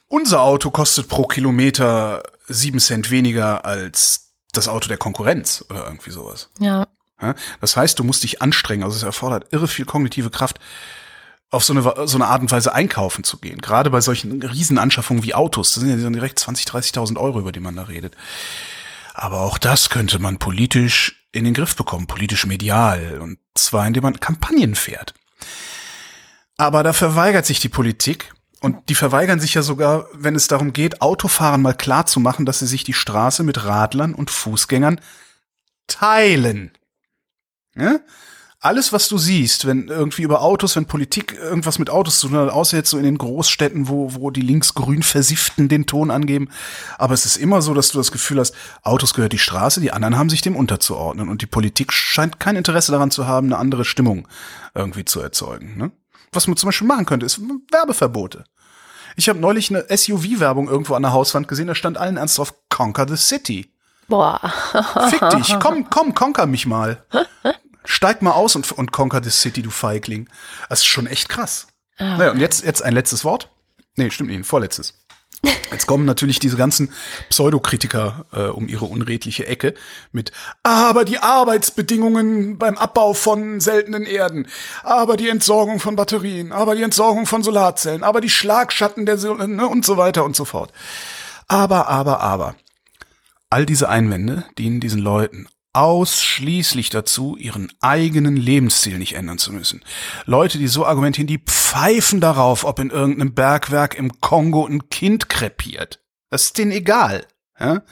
unser 0.09 0.41
Auto 0.41 0.71
kostet 0.71 1.09
pro 1.09 1.27
Kilometer 1.27 2.23
sieben 2.49 2.81
Cent 2.81 3.11
weniger 3.11 3.67
als 3.67 4.30
das 4.53 4.69
Auto 4.69 4.89
der 4.89 4.97
Konkurrenz 4.97 5.65
oder 5.69 5.85
irgendwie 5.85 6.11
sowas. 6.11 6.51
Ja. 6.59 6.87
Das 7.61 7.77
heißt, 7.77 7.99
du 7.99 8.05
musst 8.05 8.23
dich 8.23 8.41
anstrengen. 8.43 8.83
Also 8.83 8.97
es 8.97 9.03
erfordert 9.03 9.53
irre 9.53 9.69
viel 9.69 9.85
kognitive 9.85 10.31
Kraft, 10.31 10.59
auf 11.51 11.65
so 11.65 11.73
eine, 11.73 12.07
so 12.07 12.17
eine 12.17 12.29
Art 12.29 12.43
und 12.43 12.51
Weise 12.51 12.73
einkaufen 12.73 13.25
zu 13.25 13.39
gehen. 13.39 13.61
Gerade 13.61 13.91
bei 13.91 14.01
solchen 14.01 14.43
Riesenanschaffungen 14.43 15.25
wie 15.25 15.35
Autos. 15.35 15.75
Das 15.75 15.83
sind 15.83 15.91
ja 15.91 16.03
dann 16.03 16.13
direkt 16.13 16.39
20, 16.39 16.67
30.000 16.67 17.19
Euro, 17.19 17.41
über 17.41 17.53
die 17.53 17.61
man 17.61 17.77
da 17.77 17.83
redet. 17.83 18.17
Aber 19.15 19.41
auch 19.41 19.59
das 19.59 19.91
könnte 19.91 20.19
man 20.19 20.39
politisch 20.39 21.27
in 21.33 21.45
den 21.45 21.55
Griff 21.55 21.77
bekommen, 21.77 22.07
politisch 22.07 22.47
medial. 22.47 23.19
Und 23.21 23.39
zwar, 23.55 23.87
indem 23.87 24.05
man 24.05 24.21
Kampagnen 24.21 24.75
fährt. 24.75 25.15
Aber 26.57 26.83
da 26.83 26.93
verweigert 26.93 27.47
sich 27.47 27.61
die 27.61 27.69
Politik. 27.69 28.33
Und 28.61 28.91
die 28.91 28.95
verweigern 28.95 29.41
sich 29.41 29.55
ja 29.55 29.63
sogar, 29.63 30.07
wenn 30.13 30.35
es 30.35 30.47
darum 30.47 30.73
geht, 30.75 31.01
Autofahrern 31.01 31.63
mal 31.63 31.75
klar 31.75 32.05
zu 32.05 32.21
machen, 32.21 32.45
dass 32.45 32.59
sie 32.59 32.67
sich 32.67 32.85
die 32.85 32.93
Straße 32.93 33.43
mit 33.43 33.65
Radlern 33.65 34.15
und 34.15 34.31
Fußgängern 34.31 35.01
teilen. 35.87 36.73
Ja? 37.75 38.01
Alles, 38.63 38.93
was 38.93 39.09
du 39.09 39.17
siehst, 39.17 39.67
wenn 39.67 39.89
irgendwie 39.89 40.21
über 40.21 40.43
Autos, 40.43 40.77
wenn 40.77 40.85
Politik 40.85 41.33
irgendwas 41.33 41.79
mit 41.79 41.89
Autos 41.89 42.21
zu 42.21 42.29
tun 42.29 42.37
hat, 42.37 42.51
außer 42.51 42.77
jetzt 42.77 42.91
so 42.91 42.99
in 42.99 43.05
den 43.05 43.17
Großstädten, 43.17 43.89
wo, 43.89 44.15
wo 44.15 44.31
die 44.31 44.43
linksgrün 44.43 45.03
Versifften 45.03 45.71
den 45.71 45.87
Ton 45.87 46.11
angeben. 46.11 46.51
Aber 46.99 47.15
es 47.15 47.25
ist 47.25 47.39
immer 47.39 47.63
so, 47.63 47.73
dass 47.73 47.89
du 47.89 47.97
das 47.97 48.13
Gefühl 48.13 48.39
hast, 48.39 48.55
Autos 48.83 49.15
gehört 49.15 49.33
die 49.33 49.39
Straße, 49.39 49.81
die 49.81 49.93
anderen 49.93 50.19
haben 50.19 50.29
sich 50.29 50.43
dem 50.43 50.57
unterzuordnen. 50.57 51.31
Und 51.31 51.41
die 51.41 51.47
Politik 51.47 51.91
scheint 51.91 52.39
kein 52.39 52.57
Interesse 52.57 52.93
daran 52.93 53.11
zu 53.11 53.27
haben, 53.27 53.47
eine 53.47 53.57
andere 53.57 53.87
Stimmung 53.87 54.29
irgendwie 54.75 55.07
zu 55.07 55.23
erzeugen. 55.23 55.79
Ne? 55.79 55.91
Was 56.33 56.47
man 56.47 56.57
zum 56.57 56.69
Beispiel 56.69 56.87
machen 56.87 57.07
könnte, 57.07 57.27
ist 57.27 57.41
Werbeverbote. 57.71 58.45
Ich 59.17 59.29
habe 59.29 59.39
neulich 59.39 59.71
eine 59.71 59.85
SUV-Werbung 59.89 60.69
irgendwo 60.69 60.95
an 60.95 61.03
der 61.03 61.13
Hauswand 61.13 61.49
gesehen, 61.49 61.67
da 61.67 61.75
stand 61.75 61.99
allen 61.99 62.17
ernst 62.17 62.39
drauf, 62.39 62.55
Conquer 62.69 63.09
the 63.09 63.17
City. 63.17 63.73
Boah. 64.11 64.41
Fick 65.09 65.31
dich, 65.31 65.57
komm, 65.61 65.89
komm, 65.89 66.15
conquer 66.15 66.47
mich 66.47 66.67
mal. 66.67 67.05
Steig 67.85 68.23
mal 68.23 68.33
aus 68.33 68.57
und, 68.57 68.71
und 68.73 68.93
conquer 68.93 69.23
the 69.23 69.31
city, 69.31 69.63
du 69.63 69.71
Feigling. 69.71 70.29
Das 70.69 70.81
ist 70.81 70.87
schon 70.87 71.07
echt 71.07 71.29
krass. 71.29 71.69
Naja, 71.99 72.33
und 72.33 72.41
jetzt, 72.41 72.65
jetzt 72.65 72.83
ein 72.83 72.93
letztes 72.93 73.25
Wort. 73.25 73.51
Nee, 73.97 74.11
stimmt 74.11 74.31
nicht, 74.31 74.39
ein 74.39 74.45
vorletztes. 74.45 75.00
Jetzt 75.71 75.87
kommen 75.87 76.05
natürlich 76.05 76.39
diese 76.39 76.57
ganzen 76.57 76.93
Pseudokritiker 77.31 78.27
äh, 78.33 78.43
um 78.47 78.69
ihre 78.69 78.85
unredliche 78.85 79.47
Ecke 79.47 79.75
mit, 80.13 80.33
aber 80.63 81.05
die 81.05 81.19
Arbeitsbedingungen 81.19 82.59
beim 82.59 82.77
Abbau 82.77 83.15
von 83.15 83.61
seltenen 83.61 84.05
Erden, 84.05 84.47
aber 84.83 85.17
die 85.17 85.29
Entsorgung 85.29 85.81
von 85.81 85.97
Batterien, 85.97 86.53
aber 86.53 86.75
die 86.75 86.83
Entsorgung 86.83 87.25
von 87.25 87.43
Solarzellen, 87.43 88.03
aber 88.03 88.21
die 88.21 88.29
Schlagschatten 88.29 89.07
der 89.07 89.17
Sol 89.17 89.47
ne, 89.49 89.67
und 89.67 89.85
so 89.85 89.97
weiter 89.97 90.25
und 90.25 90.37
so 90.37 90.45
fort. 90.45 90.73
Aber, 91.49 91.89
aber, 91.89 92.21
aber. 92.21 92.55
All 93.49 93.67
diese 93.67 93.89
Einwände 93.89 94.45
dienen 94.59 94.81
diesen 94.81 95.01
Leuten 95.01 95.49
ausschließlich 95.73 96.91
dazu, 96.91 97.37
ihren 97.37 97.73
eigenen 97.81 98.37
Lebensstil 98.37 98.99
nicht 98.99 99.15
ändern 99.15 99.39
zu 99.39 99.53
müssen. 99.53 99.83
Leute, 100.25 100.59
die 100.59 100.67
so 100.67 100.85
argumentieren, 100.85 101.29
die 101.29 101.39
pfeifen 101.39 102.21
darauf, 102.21 102.65
ob 102.65 102.79
in 102.81 102.91
irgendeinem 102.91 103.35
Bergwerk 103.35 103.95
im 103.95 104.21
Kongo 104.21 104.67
ein 104.67 104.89
Kind 104.89 105.29
krepiert. 105.29 106.01
Das 106.29 106.45
ist 106.45 106.59
denen 106.59 106.73
egal. 106.73 107.27
Ja? 107.59 107.83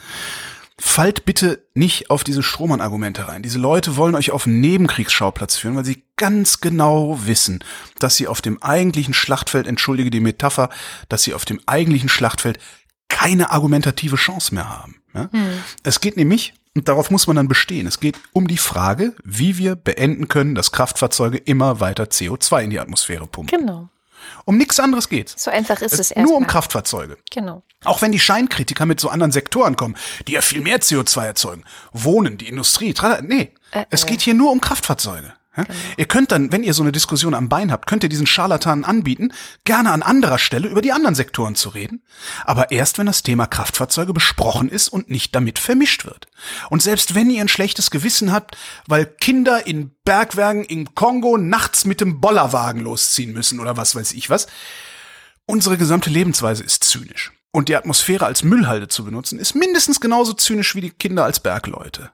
Fallt 0.77 1.25
bitte 1.25 1.67
nicht 1.73 2.09
auf 2.09 2.23
diese 2.23 2.43
Strohmann-Argumente 2.43 3.27
rein. 3.27 3.43
Diese 3.43 3.59
Leute 3.59 3.97
wollen 3.97 4.15
euch 4.15 4.31
auf 4.31 4.47
einen 4.47 4.61
Nebenkriegsschauplatz 4.61 5.57
führen, 5.57 5.75
weil 5.75 5.85
sie 5.85 6.03
ganz 6.15 6.61
genau 6.61 7.19
wissen, 7.25 7.63
dass 7.99 8.15
sie 8.15 8.27
auf 8.27 8.41
dem 8.41 8.61
eigentlichen 8.63 9.13
Schlachtfeld, 9.13 9.67
entschuldige 9.67 10.09
die 10.09 10.21
Metapher, 10.21 10.69
dass 11.09 11.23
sie 11.23 11.33
auf 11.33 11.45
dem 11.45 11.59
eigentlichen 11.65 12.09
Schlachtfeld 12.09 12.59
keine 13.09 13.51
argumentative 13.51 14.15
Chance 14.15 14.53
mehr 14.53 14.69
haben. 14.69 15.01
Ja? 15.13 15.29
Es 15.83 15.99
geht 15.99 16.15
nämlich, 16.15 16.53
und 16.79 16.87
darauf 16.87 17.11
muss 17.11 17.27
man 17.27 17.35
dann 17.35 17.49
bestehen, 17.49 17.87
es 17.87 17.99
geht 17.99 18.17
um 18.31 18.47
die 18.47 18.57
Frage, 18.57 19.13
wie 19.25 19.57
wir 19.57 19.75
beenden 19.75 20.29
können, 20.29 20.55
dass 20.55 20.71
Kraftfahrzeuge 20.71 21.37
immer 21.37 21.81
weiter 21.81 22.05
CO2 22.05 22.63
in 22.63 22.69
die 22.69 22.79
Atmosphäre 22.79 23.27
pumpen. 23.27 23.59
Genau. 23.59 23.89
Um 24.45 24.57
nichts 24.57 24.79
anderes 24.79 25.09
geht's. 25.09 25.43
So 25.43 25.51
einfach 25.51 25.81
ist 25.81 25.91
es, 25.91 25.99
es 25.99 26.11
erstmal. 26.11 26.25
nur 26.25 26.37
um 26.37 26.47
Kraftfahrzeuge. 26.47 27.17
Genau. 27.31 27.63
Auch 27.83 28.01
wenn 28.01 28.13
die 28.13 28.19
Scheinkritiker 28.19 28.85
mit 28.85 29.01
so 29.01 29.09
anderen 29.09 29.33
Sektoren 29.33 29.75
kommen, 29.75 29.97
die 30.27 30.33
ja 30.33 30.41
viel 30.41 30.61
mehr 30.61 30.79
CO2 30.79 31.25
erzeugen. 31.25 31.65
Wohnen, 31.91 32.37
die 32.37 32.47
Industrie, 32.47 32.93
tralala. 32.93 33.23
nee. 33.23 33.51
Äh, 33.71 33.85
es 33.89 34.05
äh. 34.05 34.07
geht 34.07 34.21
hier 34.21 34.33
nur 34.33 34.51
um 34.51 34.61
Kraftfahrzeuge. 34.61 35.33
Ja? 35.59 35.75
Ihr 35.97 36.05
könnt 36.05 36.31
dann, 36.31 36.51
wenn 36.51 36.63
ihr 36.63 36.73
so 36.73 36.83
eine 36.83 36.91
Diskussion 36.91 37.33
am 37.33 37.49
Bein 37.49 37.71
habt, 37.71 37.87
könnt 37.87 38.03
ihr 38.03 38.09
diesen 38.09 38.27
Scharlatanen 38.27 38.85
anbieten, 38.85 39.33
gerne 39.63 39.91
an 39.91 40.01
anderer 40.01 40.39
Stelle 40.39 40.67
über 40.67 40.81
die 40.81 40.91
anderen 40.91 41.15
Sektoren 41.15 41.55
zu 41.55 41.69
reden, 41.69 42.03
aber 42.45 42.71
erst 42.71 42.97
wenn 42.97 43.05
das 43.05 43.23
Thema 43.23 43.47
Kraftfahrzeuge 43.47 44.13
besprochen 44.13 44.69
ist 44.69 44.89
und 44.89 45.09
nicht 45.09 45.35
damit 45.35 45.59
vermischt 45.59 46.05
wird. 46.05 46.27
Und 46.69 46.81
selbst 46.81 47.15
wenn 47.15 47.29
ihr 47.29 47.41
ein 47.41 47.47
schlechtes 47.47 47.91
Gewissen 47.91 48.31
habt, 48.31 48.57
weil 48.87 49.05
Kinder 49.05 49.67
in 49.67 49.91
Bergwerken 50.05 50.63
im 50.63 50.95
Kongo 50.95 51.37
nachts 51.37 51.85
mit 51.85 52.01
dem 52.01 52.21
Bollerwagen 52.21 52.81
losziehen 52.81 53.33
müssen 53.33 53.59
oder 53.59 53.77
was 53.77 53.95
weiß 53.95 54.13
ich 54.13 54.29
was, 54.29 54.47
unsere 55.45 55.77
gesamte 55.77 56.09
Lebensweise 56.09 56.63
ist 56.63 56.83
zynisch. 56.83 57.31
Und 57.51 57.67
die 57.69 57.75
Atmosphäre 57.75 58.25
als 58.25 58.43
Müllhalde 58.43 58.87
zu 58.87 59.03
benutzen, 59.03 59.39
ist 59.39 59.55
mindestens 59.55 59.99
genauso 59.99 60.33
zynisch 60.33 60.75
wie 60.75 60.81
die 60.81 60.91
Kinder 60.91 61.23
als 61.25 61.39
Bergleute. 61.39 62.11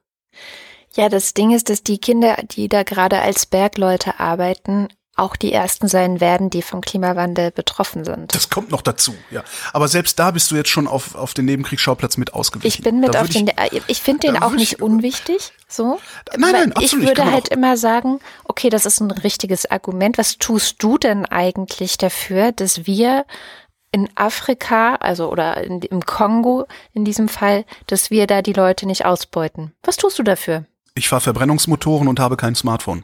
Ja, 0.95 1.10
das 1.10 1.34
Ding 1.34 1.51
ist, 1.51 1.69
dass 1.69 1.84
die 1.84 1.97
Kinder, 1.97 2.38
die 2.51 2.69
da 2.69 2.84
gerade 2.84 3.21
als 3.21 3.45
Bergleute 3.45 4.19
arbeiten, 4.19 4.88
auch 5.17 5.38
die 5.38 5.53
ersten 5.53 5.88
sein 5.88 6.19
werden, 6.19 6.49
die 6.49 6.62
vom 6.62 6.81
Klimawandel 6.81 7.51
betroffen 7.51 8.03
sind. 8.03 8.36
Das 8.36 8.49
kommt 8.49 8.69
noch 8.71 8.81
dazu, 8.81 9.15
ja. 9.31 9.43
Aber 9.71 9.88
selbst 9.88 10.19
da 10.19 10.31
bist 10.31 10.51
du 10.51 10.55
jetzt 10.55 10.69
schon 10.69 10.88
auf, 10.88 11.15
auf 11.15 11.34
den 11.34 11.45
Nebenkriegsschauplatz 11.45 12.17
mit 12.17 12.34
ausgewichen. 12.34 12.67
Ich 12.67 12.81
bin 12.84 12.99
mit 12.99 13.13
Da 13.15 13.21
auf 13.21 13.29
den, 13.29 13.49
ich, 13.71 13.81
ich 13.88 14.01
finde 14.01 14.27
den 14.27 14.38
auch 14.41 14.51
nicht 14.51 14.73
ich- 14.73 14.81
unwichtig, 14.81 15.53
so. 15.69 15.99
Nein, 16.38 16.51
nein, 16.51 16.73
absolut, 16.73 17.03
Ich 17.03 17.10
würde 17.10 17.31
halt 17.31 17.47
immer 17.47 17.77
sagen, 17.77 18.19
okay, 18.43 18.69
das 18.69 18.86
ist 18.86 18.99
ein 18.99 19.12
richtiges 19.12 19.65
Argument. 19.69 20.17
Was 20.17 20.38
tust 20.38 20.84
du 20.84 20.97
denn 20.97 21.25
eigentlich 21.25 21.97
dafür, 21.97 22.51
dass 22.51 22.86
wir 22.86 23.25
in 23.93 24.10
Afrika, 24.15 24.95
also 24.95 25.29
oder 25.29 25.63
in, 25.63 25.81
im 25.81 26.05
Kongo 26.05 26.65
in 26.93 27.05
diesem 27.05 27.29
Fall, 27.29 27.63
dass 27.88 28.12
wir 28.12 28.27
da 28.27 28.41
die 28.41 28.51
Leute 28.51 28.86
nicht 28.86 29.05
ausbeuten? 29.05 29.71
Was 29.84 29.95
tust 29.95 30.19
du 30.19 30.23
dafür? 30.23 30.65
Ich 30.97 31.10
fahre 31.10 31.21
Verbrennungsmotoren 31.21 32.08
und 32.08 32.21
habe 32.21 32.38
kein 32.38 32.55
Smartphone. 32.55 33.03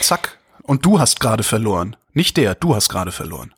Zack. 0.00 0.38
Und 0.62 0.86
du 0.86 1.00
hast 1.00 1.18
gerade 1.18 1.42
verloren. 1.42 1.96
Nicht 2.12 2.36
der, 2.36 2.54
du 2.54 2.74
hast 2.74 2.88
gerade 2.88 3.10
verloren. 3.10 3.52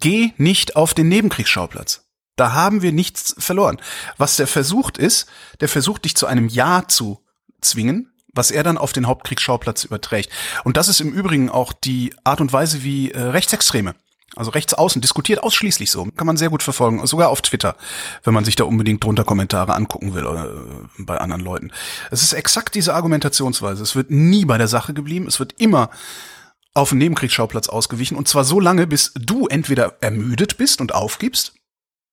Geh 0.00 0.32
nicht 0.38 0.76
auf 0.76 0.94
den 0.94 1.08
Nebenkriegsschauplatz. 1.08 2.06
Da 2.36 2.52
haben 2.52 2.80
wir 2.80 2.92
nichts 2.92 3.34
verloren. 3.38 3.78
Was 4.16 4.36
der 4.36 4.46
versucht 4.46 4.96
ist, 4.96 5.28
der 5.60 5.68
versucht 5.68 6.06
dich 6.06 6.16
zu 6.16 6.26
einem 6.26 6.48
Ja 6.48 6.84
zu 6.88 7.22
zwingen, 7.60 8.14
was 8.32 8.50
er 8.50 8.62
dann 8.62 8.78
auf 8.78 8.92
den 8.92 9.06
Hauptkriegsschauplatz 9.06 9.84
überträgt. 9.84 10.30
Und 10.64 10.76
das 10.76 10.88
ist 10.88 11.00
im 11.00 11.12
Übrigen 11.12 11.50
auch 11.50 11.72
die 11.72 12.14
Art 12.24 12.40
und 12.40 12.52
Weise, 12.52 12.82
wie 12.82 13.10
äh, 13.10 13.20
Rechtsextreme, 13.20 13.94
also 14.38 14.50
Rechtsaußen, 14.52 15.02
diskutiert 15.02 15.42
ausschließlich 15.42 15.90
so. 15.90 16.06
Kann 16.16 16.26
man 16.26 16.36
sehr 16.36 16.48
gut 16.48 16.62
verfolgen, 16.62 17.04
sogar 17.06 17.28
auf 17.28 17.42
Twitter, 17.42 17.76
wenn 18.24 18.32
man 18.34 18.44
sich 18.44 18.56
da 18.56 18.64
unbedingt 18.64 19.02
drunter 19.04 19.24
Kommentare 19.24 19.74
angucken 19.74 20.14
will 20.14 20.24
oder 20.26 20.46
äh, 20.46 20.54
bei 20.98 21.18
anderen 21.18 21.42
Leuten. 21.42 21.72
Es 22.10 22.22
ist 22.22 22.32
exakt 22.32 22.74
diese 22.74 22.94
Argumentationsweise. 22.94 23.82
Es 23.82 23.96
wird 23.96 24.10
nie 24.10 24.44
bei 24.44 24.56
der 24.58 24.68
Sache 24.68 24.94
geblieben. 24.94 25.26
Es 25.26 25.38
wird 25.40 25.54
immer 25.58 25.90
auf 26.74 26.90
den 26.90 26.98
Nebenkriegsschauplatz 26.98 27.68
ausgewichen. 27.68 28.16
Und 28.16 28.28
zwar 28.28 28.44
so 28.44 28.60
lange, 28.60 28.86
bis 28.86 29.12
du 29.14 29.46
entweder 29.48 29.96
ermüdet 30.00 30.56
bist 30.56 30.80
und 30.80 30.94
aufgibst, 30.94 31.54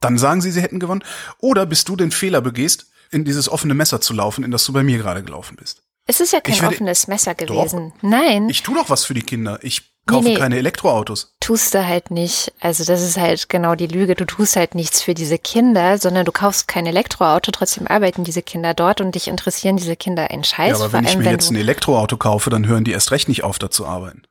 dann 0.01 0.17
sagen 0.17 0.41
sie, 0.41 0.51
sie 0.51 0.61
hätten 0.61 0.79
gewonnen, 0.79 1.03
oder 1.39 1.65
bis 1.65 1.85
du 1.85 1.95
den 1.95 2.11
Fehler 2.11 2.41
begehst, 2.41 2.87
in 3.11 3.23
dieses 3.23 3.47
offene 3.47 3.73
Messer 3.75 4.01
zu 4.01 4.13
laufen, 4.13 4.43
in 4.43 4.51
das 4.51 4.65
du 4.65 4.73
bei 4.73 4.83
mir 4.83 4.97
gerade 4.97 5.23
gelaufen 5.23 5.55
bist. 5.57 5.83
Es 6.07 6.19
ist 6.19 6.33
ja 6.33 6.41
kein 6.41 6.55
werde- 6.61 6.75
offenes 6.75 7.07
Messer 7.07 7.33
gewesen. 7.33 7.93
Nein, 8.01 8.49
Ich 8.49 8.61
tu 8.63 8.73
doch 8.75 8.89
was 8.89 9.05
für 9.05 9.13
die 9.13 9.23
Kinder. 9.23 9.59
Ich 9.61 9.94
kaufe 10.05 10.23
Nee, 10.23 10.33
nee. 10.33 10.39
keine 10.39 10.57
Elektroautos. 10.57 11.33
tust 11.39 11.73
du 11.73 11.85
halt 11.85 12.11
nicht. 12.11 12.53
Also 12.59 12.83
das 12.83 13.01
ist 13.01 13.17
halt 13.17 13.49
genau 13.49 13.75
die 13.75 13.87
Lüge. 13.87 14.15
Du 14.15 14.25
tust 14.25 14.55
halt 14.55 14.75
nichts 14.75 15.01
für 15.01 15.13
diese 15.13 15.37
Kinder, 15.37 15.97
sondern 15.97 16.25
du 16.25 16.31
kaufst 16.31 16.67
kein 16.67 16.85
Elektroauto. 16.85 17.51
Trotzdem 17.51 17.87
arbeiten 17.87 18.23
diese 18.23 18.41
Kinder 18.41 18.73
dort 18.73 19.01
und 19.01 19.15
dich 19.15 19.27
interessieren 19.27 19.77
diese 19.77 19.95
Kinder 19.95 20.29
ein 20.31 20.43
Scheiß. 20.43 20.77
Ja, 20.79 20.83
aber 20.85 20.93
wenn 20.93 21.03
ich 21.03 21.11
allem, 21.11 21.19
mir 21.19 21.25
wenn 21.25 21.31
jetzt 21.33 21.49
ein 21.51 21.55
Elektroauto 21.55 22.17
kaufe, 22.17 22.49
dann 22.49 22.67
hören 22.67 22.83
die 22.83 22.91
erst 22.91 23.11
recht 23.11 23.27
nicht 23.27 23.43
auf, 23.43 23.57
da 23.59 23.69
zu 23.69 23.85
arbeiten. 23.85 24.23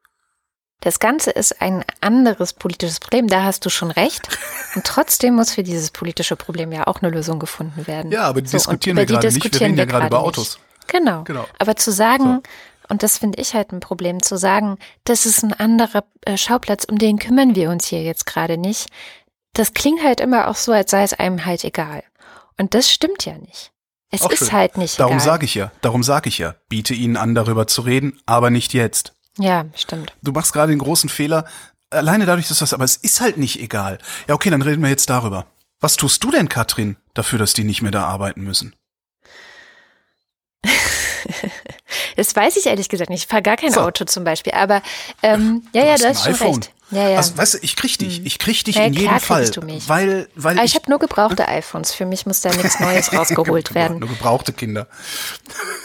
das 0.81 0.99
Ganze 1.01 1.31
ist 1.31 1.61
ein 1.63 1.83
anderes 2.01 2.53
politisches 2.53 3.01
Problem. 3.01 3.27
Da 3.29 3.43
hast 3.45 3.65
du 3.65 3.71
schon 3.71 3.91
recht. 3.91 4.29
Und 4.75 4.85
trotzdem 4.85 5.35
muss 5.35 5.53
für 5.53 5.63
dieses 5.63 5.91
politische 5.91 6.37
Problem 6.37 6.73
ja 6.73 6.87
auch 6.87 7.01
eine 7.01 7.11
Lösung 7.11 7.39
gefunden 7.39 7.87
werden. 7.87 8.11
Ja, 8.13 8.23
aber 8.23 8.43
die 8.43 8.47
und 8.47 8.53
diskutieren 8.53 8.97
wir 8.97 9.07
gerade 9.07 9.27
nicht. 9.33 9.53
Wir 9.53 9.61
reden 9.61 9.79
ja 9.79 9.85
gerade 9.87 10.07
über 10.07 10.19
nicht. 10.19 10.27
Autos. 10.27 10.59
Genau. 10.87 11.25
Genau. 11.25 11.47
Aber 11.59 11.77
zu 11.77 11.91
sagen, 11.93 12.43
und 12.89 13.03
das 13.03 13.19
finde 13.19 13.41
ich 13.41 13.55
halt 13.55 13.73
ein 13.73 13.81
Problem, 13.81 14.23
zu 14.23 14.37
sagen, 14.37 14.79
das 15.05 15.27
ist 15.27 15.43
ein 15.43 15.53
anderer 15.53 16.05
äh, 16.23 16.37
Schauplatz, 16.37 16.85
um 16.85 16.99
den 16.99 17.19
kümmern 17.19 17.55
wir 17.55 17.71
uns 17.71 17.87
hier 17.87 18.03
jetzt 18.03 18.27
gerade 18.27 18.59
nicht, 18.59 18.89
das 19.55 19.73
klingt 19.73 20.03
halt 20.03 20.21
immer 20.21 20.49
auch 20.49 20.57
so, 20.57 20.73
als 20.73 20.91
sei 20.91 21.03
es 21.03 21.13
einem 21.13 21.45
halt 21.45 21.65
egal. 21.65 22.03
Und 22.59 22.75
das 22.75 22.91
stimmt 22.91 23.25
ja 23.25 23.39
nicht. 23.39 23.73
Es 24.11 24.23
Auch 24.23 24.31
ist 24.31 24.39
schön. 24.39 24.53
halt 24.53 24.77
nicht 24.77 25.01
Darum 25.01 25.17
egal. 25.17 25.25
sage 25.25 25.45
ich 25.45 25.55
ja, 25.55 25.73
darum 25.81 26.03
sage 26.03 26.29
ich 26.29 26.39
ja, 26.39 26.55
biete 26.69 26.95
ihnen 26.95 27.17
an, 27.17 27.35
darüber 27.35 27.67
zu 27.67 27.83
reden, 27.83 28.21
aber 28.27 28.51
nicht 28.51 28.73
jetzt. 28.73 29.13
Ja, 29.39 29.65
stimmt. 29.75 30.13
Du 30.23 30.31
machst 30.31 30.53
gerade 30.53 30.71
den 30.71 30.79
großen 30.79 31.09
Fehler, 31.09 31.47
alleine 31.91 32.27
dadurch, 32.27 32.47
dass 32.49 32.59
das, 32.59 32.73
aber 32.73 32.85
es 32.85 32.97
ist 32.97 33.21
halt 33.21 33.39
nicht 33.39 33.61
egal. 33.61 33.99
Ja, 34.29 34.35
okay, 34.35 34.51
dann 34.51 34.63
reden 34.63 34.83
wir 34.83 34.91
jetzt 34.91 35.11
darüber. 35.11 35.47
Was 35.81 35.97
tust 35.97 36.23
du 36.23 36.31
denn, 36.31 36.49
Katrin, 36.49 36.97
dafür, 37.15 37.39
dass 37.39 37.55
die 37.55 37.65
nicht 37.65 37.83
mehr 37.83 37.91
da 37.91 38.05
arbeiten 38.07 38.43
müssen? 38.43 38.77
Das 42.17 42.35
weiß 42.35 42.57
ich 42.57 42.67
ehrlich 42.67 42.89
gesagt 42.89 43.11
nicht. 43.11 43.23
Ich 43.25 43.27
fahre 43.29 43.43
gar 43.43 43.57
kein 43.57 43.73
So. 43.73 43.81
Auto 43.81 44.05
zum 44.05 44.25
Beispiel. 44.25 44.53
Aber 44.55 44.83
ähm, 45.23 45.63
ja, 45.73 45.83
Du 45.83 45.89
ja, 45.89 45.97
du 45.97 46.09
hast 46.09 46.25
schon 46.25 46.33
iPhone. 46.35 46.55
recht. 46.55 46.71
Ja, 46.91 47.09
ja. 47.09 47.17
Also, 47.17 47.37
weißt 47.37 47.55
du, 47.55 47.59
ich 47.63 47.77
krieg 47.77 47.99
dich, 47.99 48.25
ich 48.27 48.39
krieg 48.39 48.63
dich 48.65 48.77
Ja, 48.77 48.85
in 48.85 48.93
jedem 48.93 49.19
Fall, 49.19 49.51
du 49.51 49.63
mich. 49.63 49.89
weil, 49.89 50.29
weil 50.37 50.57
Aber 50.59 50.65
ich 50.65 50.75
habe 50.75 50.89
nur 50.91 50.99
gebrauchte 50.99 51.49
iPhones. 51.49 51.93
Für 51.95 52.05
mich 52.07 52.27
muss 52.27 52.41
da 52.43 52.51
nichts 52.51 52.79
Neues 52.79 53.13
rausgeholt 53.13 53.75
werden. 53.75 53.99
Nur 54.01 54.09
gebrauchte 54.11 54.53
Kinder. 54.53 54.87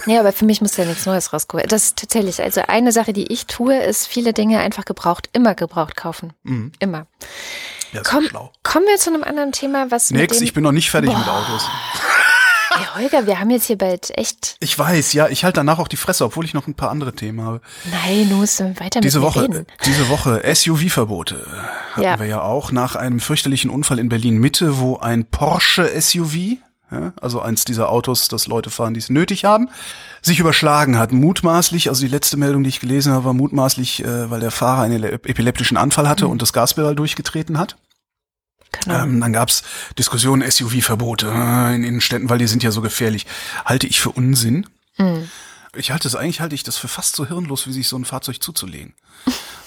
Nee, 0.06 0.20
aber 0.20 0.34
für 0.34 0.46
mich 0.46 0.62
muss 0.62 0.74
da 0.74 0.86
nichts 0.86 1.06
Neues 1.06 1.32
rausgeholt. 1.34 1.72
Das 1.72 1.84
ist 1.86 1.98
tatsächlich, 2.00 2.42
also 2.42 2.62
eine 2.68 2.92
Sache, 2.92 3.13
die 3.13 3.32
ich 3.32 3.48
tue, 3.48 3.78
ist 3.78 4.08
viele 4.08 4.34
Dinge 4.34 4.60
einfach 4.60 4.86
gebraucht, 4.86 5.30
immer 5.34 5.56
gebraucht 5.56 5.96
kaufen. 5.96 6.34
Immer. 6.80 7.08
Ja, 7.92 8.02
Komm, 8.04 8.28
schlau. 8.28 8.52
kommen 8.62 8.86
wir 8.86 8.98
zu 8.98 9.10
einem 9.10 9.24
anderen 9.24 9.52
Thema, 9.52 9.89
was 9.89 10.12
Nix, 10.12 10.42
ich 10.42 10.54
bin 10.54 10.63
noch 10.63 10.72
nicht 10.72 10.92
fertig 10.92 11.10
mit 11.10 11.28
Autos. 11.28 11.68
Hey, 12.80 13.04
Holger, 13.04 13.28
wir 13.28 13.39
haben 13.39 13.50
jetzt 13.50 13.65
hier 13.65 13.78
bald 13.78 14.18
echt, 14.18 14.56
Ich 14.60 14.78
weiß, 14.80 15.13
ja, 15.13 15.28
ich 15.28 15.44
halte 15.44 15.58
danach 15.58 15.80
auch 15.80 15.88
die 15.88 15.98
Fresse, 15.98 16.24
obwohl 16.26 16.46
ich 16.46 16.54
noch 16.54 16.68
ein 16.68 16.76
paar 16.76 16.89
andere 16.92 17.13
Themen 17.13 17.42
habe. 17.42 17.62
nein, 17.92 18.30
du 18.30 18.36
musst 18.38 18.60
weiter 18.80 19.02
Diese 19.02 19.20
mit 19.20 19.28
Woche, 19.28 19.42
reden. 19.44 19.65
diese 19.86 20.08
Woche 20.10 20.42
SUV-Verbote 20.46 21.46
hatten 21.94 22.02
Ja. 22.04 22.20
wir 22.20 22.26
ja 22.26 22.42
auch 22.42 22.72
nach 22.72 22.96
einem 22.96 23.20
fürchterlichen 23.20 23.70
Unfall 23.70 24.00
in 24.00 24.10
Berlin 24.10 24.38
Mitte, 24.38 24.80
wo 24.80 24.98
ein 24.98 25.26
Porsche 25.26 25.89
SUV, 26.00 26.58
ja, 26.92 27.13
also 27.22 27.42
eins 27.42 27.65
dieser 27.65 27.89
Autos, 27.89 28.28
das 28.30 28.48
Leute 28.48 28.70
fahren, 28.70 28.94
die 28.94 29.00
es 29.00 29.10
nötig 29.10 29.46
haben, 29.46 29.70
sich 30.22 30.39
überschlagen 30.39 30.98
hat. 30.98 31.12
Mutmaßlich, 31.12 31.89
also 31.89 32.02
die 32.02 32.12
letzte 32.12 32.38
Meldung, 32.38 32.63
die 32.63 32.70
ich 32.70 32.80
gelesen 32.80 33.13
habe, 33.13 33.26
war 33.26 33.34
mutmaßlich, 33.34 34.04
äh, 34.04 34.30
weil 34.32 34.39
der 34.39 34.52
Fahrer 34.52 34.82
einen 34.84 35.04
epileptischen 35.04 35.78
Anfall 35.78 36.08
hatte 36.10 36.26
Mhm. 36.26 36.32
und 36.32 36.42
das 36.42 36.54
Gaspedal 36.54 36.96
durchgetreten 36.96 37.58
hat. 37.60 37.76
Genau. 38.71 39.03
Ähm, 39.03 39.21
dann 39.21 39.34
gab's 39.34 39.63
Diskussionen, 39.97 40.49
SUV-Verbote 40.49 41.27
äh, 41.27 41.75
in 41.75 41.84
Innenstädten, 41.84 42.29
weil 42.29 42.38
die 42.38 42.47
sind 42.47 42.63
ja 42.63 42.71
so 42.71 42.82
gefährlich. 42.82 43.25
Halte 43.65 43.88
ich 43.88 43.99
für 43.99 44.12
Unsinn. 44.12 44.67
Mhm. 44.97 45.29
Ich 45.75 45.91
halte 45.91 46.08
es 46.08 46.15
eigentlich, 46.15 46.41
halte 46.41 46.55
ich 46.55 46.63
das 46.63 46.77
für 46.77 46.88
fast 46.88 47.15
so 47.15 47.25
hirnlos, 47.27 47.67
wie 47.67 47.73
sich 47.73 47.88
so 47.88 47.97
ein 47.97 48.05
Fahrzeug 48.05 48.41
zuzulegen. 48.41 48.95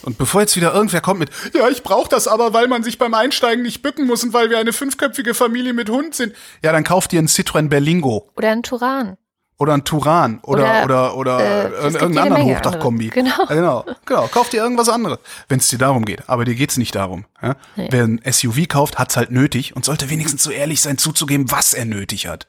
Und 0.02 0.18
bevor 0.18 0.40
jetzt 0.40 0.56
wieder 0.56 0.74
irgendwer 0.74 1.00
kommt 1.00 1.20
mit, 1.20 1.30
ja, 1.54 1.68
ich 1.68 1.84
brauche 1.84 2.08
das 2.08 2.26
aber, 2.26 2.52
weil 2.52 2.66
man 2.66 2.82
sich 2.82 2.98
beim 2.98 3.14
Einsteigen 3.14 3.62
nicht 3.62 3.82
bücken 3.82 4.06
muss 4.06 4.24
und 4.24 4.32
weil 4.32 4.50
wir 4.50 4.58
eine 4.58 4.72
fünfköpfige 4.72 5.32
Familie 5.32 5.74
mit 5.74 5.90
Hund 5.90 6.14
sind. 6.14 6.34
Ja, 6.62 6.72
dann 6.72 6.82
kauft 6.82 7.12
dir 7.12 7.18
einen 7.18 7.28
Citroën 7.28 7.68
Berlingo 7.68 8.30
Oder 8.36 8.50
ein 8.50 8.64
Turan. 8.64 9.16
Oder 9.58 9.74
einen 9.74 9.84
Turan 9.84 10.40
oder 10.42 10.84
oder 10.84 11.16
Oder, 11.16 11.16
oder, 11.16 11.40
äh, 11.40 11.68
irgendeinen 11.68 12.18
anderen 12.18 12.32
Menge 12.46 12.56
Hochdachkombi. 12.56 13.08
Genau. 13.08 13.46
Genau, 13.48 13.84
genau. 14.04 14.26
Kauf 14.28 14.48
dir 14.48 14.62
irgendwas 14.62 14.88
anderes, 14.88 15.18
wenn 15.48 15.60
es 15.60 15.68
dir 15.68 15.78
darum 15.78 16.04
geht. 16.04 16.28
Aber 16.28 16.44
dir 16.44 16.54
geht's 16.54 16.76
nicht 16.76 16.94
darum. 16.94 17.26
Ja? 17.40 17.56
Wer 17.76 18.04
ein 18.04 18.20
SUV 18.28 18.66
kauft, 18.68 18.98
hat's 18.98 19.16
halt 19.16 19.30
nötig 19.30 19.76
und 19.76 19.84
sollte 19.84 20.10
wenigstens 20.10 20.42
so 20.42 20.50
ehrlich 20.50 20.80
sein, 20.80 20.98
zuzugeben, 20.98 21.50
was 21.50 21.74
er 21.74 21.84
nötig 21.84 22.26
hat. 22.26 22.46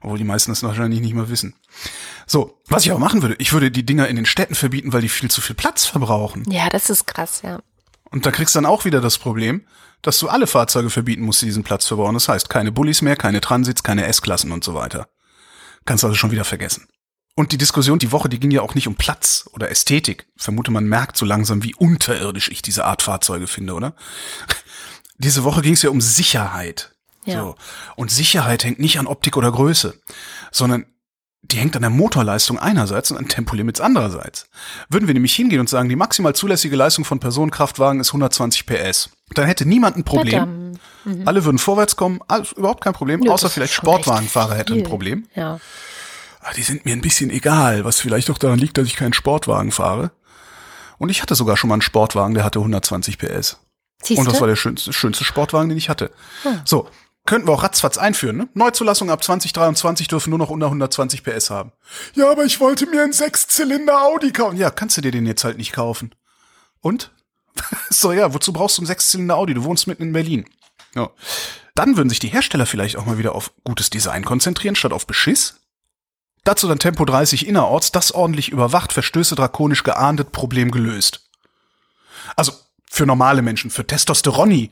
Obwohl 0.00 0.18
die 0.18 0.24
meisten 0.24 0.50
das 0.52 0.62
wahrscheinlich 0.62 1.00
nicht 1.00 1.14
mal 1.14 1.28
wissen. 1.28 1.54
So, 2.26 2.60
was 2.68 2.84
ich 2.84 2.90
aber 2.90 3.00
machen 3.00 3.22
würde, 3.22 3.36
ich 3.38 3.52
würde 3.52 3.70
die 3.70 3.84
Dinger 3.84 4.06
in 4.08 4.16
den 4.16 4.26
Städten 4.26 4.54
verbieten, 4.54 4.92
weil 4.92 5.00
die 5.00 5.08
viel 5.08 5.30
zu 5.30 5.40
viel 5.40 5.56
Platz 5.56 5.86
verbrauchen. 5.86 6.44
Ja, 6.48 6.68
das 6.68 6.90
ist 6.90 7.06
krass, 7.06 7.42
ja. 7.42 7.60
Und 8.10 8.24
da 8.26 8.30
kriegst 8.30 8.54
du 8.54 8.58
dann 8.58 8.66
auch 8.66 8.84
wieder 8.84 9.00
das 9.00 9.18
Problem, 9.18 9.64
dass 10.02 10.18
du 10.18 10.28
alle 10.28 10.46
Fahrzeuge 10.46 10.90
verbieten 10.90 11.22
musst, 11.22 11.42
die 11.42 11.46
diesen 11.46 11.64
Platz 11.64 11.86
verbrauchen. 11.86 12.14
Das 12.14 12.28
heißt, 12.28 12.48
keine 12.48 12.70
Bullis 12.72 13.02
mehr, 13.02 13.16
keine 13.16 13.40
Transits, 13.40 13.82
keine 13.82 14.06
S-Klassen 14.06 14.52
und 14.52 14.62
so 14.62 14.74
weiter. 14.74 15.08
Kannst 15.88 16.04
also 16.04 16.16
schon 16.16 16.32
wieder 16.32 16.44
vergessen. 16.44 16.86
Und 17.34 17.50
die 17.50 17.56
Diskussion 17.56 17.98
die 17.98 18.12
Woche, 18.12 18.28
die 18.28 18.38
ging 18.38 18.50
ja 18.50 18.60
auch 18.60 18.74
nicht 18.74 18.86
um 18.88 18.94
Platz 18.94 19.48
oder 19.54 19.70
Ästhetik. 19.70 20.26
Vermute, 20.36 20.70
man 20.70 20.84
merkt 20.84 21.16
so 21.16 21.24
langsam, 21.24 21.64
wie 21.64 21.74
unterirdisch 21.74 22.50
ich 22.50 22.60
diese 22.60 22.84
Art 22.84 23.00
Fahrzeuge 23.00 23.46
finde, 23.46 23.72
oder? 23.72 23.94
Diese 25.16 25.44
Woche 25.44 25.62
ging 25.62 25.72
es 25.72 25.80
ja 25.80 25.88
um 25.88 26.02
Sicherheit. 26.02 26.94
Ja. 27.24 27.40
So. 27.40 27.54
Und 27.96 28.10
Sicherheit 28.10 28.64
hängt 28.64 28.80
nicht 28.80 28.98
an 28.98 29.06
Optik 29.06 29.38
oder 29.38 29.50
Größe, 29.50 29.98
sondern 30.52 30.84
die 31.42 31.56
hängt 31.56 31.76
an 31.76 31.82
der 31.82 31.90
Motorleistung 31.90 32.58
einerseits 32.58 33.10
und 33.10 33.16
an 33.16 33.28
Tempolimits 33.28 33.80
andererseits. 33.80 34.48
Würden 34.88 35.06
wir 35.06 35.14
nämlich 35.14 35.34
hingehen 35.34 35.60
und 35.60 35.68
sagen, 35.68 35.88
die 35.88 35.96
maximal 35.96 36.34
zulässige 36.34 36.76
Leistung 36.76 37.04
von 37.04 37.20
Personenkraftwagen 37.20 38.00
ist 38.00 38.08
120 38.08 38.66
PS, 38.66 39.10
dann 39.34 39.46
hätte 39.46 39.66
niemand 39.66 39.96
ein 39.96 40.04
Problem. 40.04 40.76
Mhm. 41.04 41.22
Alle 41.26 41.44
würden 41.44 41.58
vorwärts 41.58 41.96
kommen, 41.96 42.20
alles, 42.28 42.52
überhaupt 42.52 42.82
kein 42.82 42.92
Problem, 42.92 43.22
ja, 43.22 43.32
außer 43.32 43.48
vielleicht 43.48 43.72
Sportwagenfahrer 43.72 44.56
hätten 44.56 44.74
ein 44.74 44.82
Problem. 44.82 45.26
Ja. 45.34 45.60
Aber 46.40 46.50
ah, 46.50 46.52
die 46.56 46.62
sind 46.62 46.84
mir 46.84 46.92
ein 46.92 47.00
bisschen 47.00 47.30
egal, 47.30 47.84
was 47.84 48.00
vielleicht 48.00 48.30
auch 48.30 48.38
daran 48.38 48.58
liegt, 48.58 48.78
dass 48.78 48.86
ich 48.86 48.96
keinen 48.96 49.12
Sportwagen 49.12 49.70
fahre. 49.72 50.12
Und 50.96 51.10
ich 51.10 51.20
hatte 51.22 51.34
sogar 51.34 51.56
schon 51.56 51.68
mal 51.68 51.74
einen 51.74 51.82
Sportwagen, 51.82 52.34
der 52.34 52.44
hatte 52.44 52.58
120 52.58 53.18
PS. 53.18 53.58
Siehste? 54.02 54.20
Und 54.20 54.30
das 54.30 54.40
war 54.40 54.48
der 54.48 54.56
schönste, 54.56 54.92
schönste 54.92 55.24
Sportwagen, 55.24 55.68
den 55.68 55.78
ich 55.78 55.88
hatte. 55.88 56.10
Hm. 56.42 56.60
So, 56.64 56.88
könnten 57.28 57.46
wir 57.46 57.52
auch 57.52 57.62
ratzfatz 57.62 57.98
einführen. 57.98 58.38
Ne? 58.38 58.48
Neuzulassung 58.54 59.10
ab 59.10 59.22
2023 59.22 60.08
dürfen 60.08 60.30
nur 60.30 60.38
noch 60.38 60.48
unter 60.48 60.66
120 60.66 61.22
PS 61.22 61.50
haben. 61.50 61.72
Ja, 62.14 62.30
aber 62.30 62.44
ich 62.44 62.58
wollte 62.58 62.86
mir 62.86 63.02
einen 63.02 63.12
Sechszylinder 63.12 64.02
Audi 64.02 64.32
kaufen. 64.32 64.56
Ja, 64.56 64.70
kannst 64.70 64.96
du 64.96 65.02
dir 65.02 65.12
den 65.12 65.26
jetzt 65.26 65.44
halt 65.44 65.58
nicht 65.58 65.72
kaufen. 65.72 66.14
Und? 66.80 67.12
so, 67.90 68.12
ja, 68.12 68.32
wozu 68.32 68.54
brauchst 68.54 68.78
du 68.78 68.80
einen 68.80 68.86
Sechszylinder 68.86 69.36
Audi? 69.36 69.52
Du 69.52 69.64
wohnst 69.64 69.86
mitten 69.86 70.04
in 70.04 70.12
Berlin. 70.14 70.46
Ja. 70.94 71.10
Dann 71.74 71.98
würden 71.98 72.08
sich 72.08 72.18
die 72.18 72.28
Hersteller 72.28 72.64
vielleicht 72.64 72.96
auch 72.96 73.04
mal 73.04 73.18
wieder 73.18 73.34
auf 73.34 73.52
gutes 73.62 73.90
Design 73.90 74.24
konzentrieren, 74.24 74.74
statt 74.74 74.94
auf 74.94 75.06
Beschiss. 75.06 75.60
Dazu 76.44 76.66
dann 76.66 76.78
Tempo 76.78 77.04
30 77.04 77.46
innerorts, 77.46 77.92
das 77.92 78.10
ordentlich 78.10 78.48
überwacht, 78.48 78.94
Verstöße 78.94 79.34
drakonisch 79.34 79.82
geahndet, 79.82 80.32
Problem 80.32 80.70
gelöst. 80.70 81.28
Also, 82.36 82.52
für 82.90 83.04
normale 83.04 83.42
Menschen, 83.42 83.70
für 83.70 83.86
Testosteroni 83.86 84.70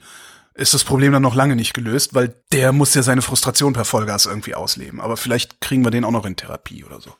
ist 0.57 0.75
das 0.75 0.85
Problem 0.85 1.13
dann 1.13 1.23
noch 1.23 1.35
lange 1.35 1.57
nicht 1.57 1.75
gelöst, 1.75 2.15
weil 2.15 2.35
der 2.53 2.73
muss 2.73 2.95
ja 2.95 3.03
seine 3.03 3.23
Frustration 3.23 3.73
per 3.73 3.85
Vollgas 3.85 4.27
irgendwie 4.27 4.55
ausleben. 4.55 5.01
Aber 5.01 5.17
vielleicht 5.17 5.61
kriegen 5.61 5.85
wir 5.85 5.91
den 5.91 6.05
auch 6.05 6.11
noch 6.11 6.27
in 6.27 6.37
Therapie 6.37 6.85
oder 6.85 7.01
so. 7.01 7.13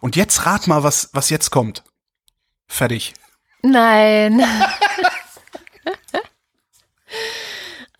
Und 0.00 0.16
jetzt 0.16 0.46
rat 0.46 0.66
mal, 0.66 0.82
was, 0.82 1.10
was 1.12 1.30
jetzt 1.30 1.50
kommt. 1.50 1.84
Fertig. 2.66 3.14
Nein. 3.62 4.40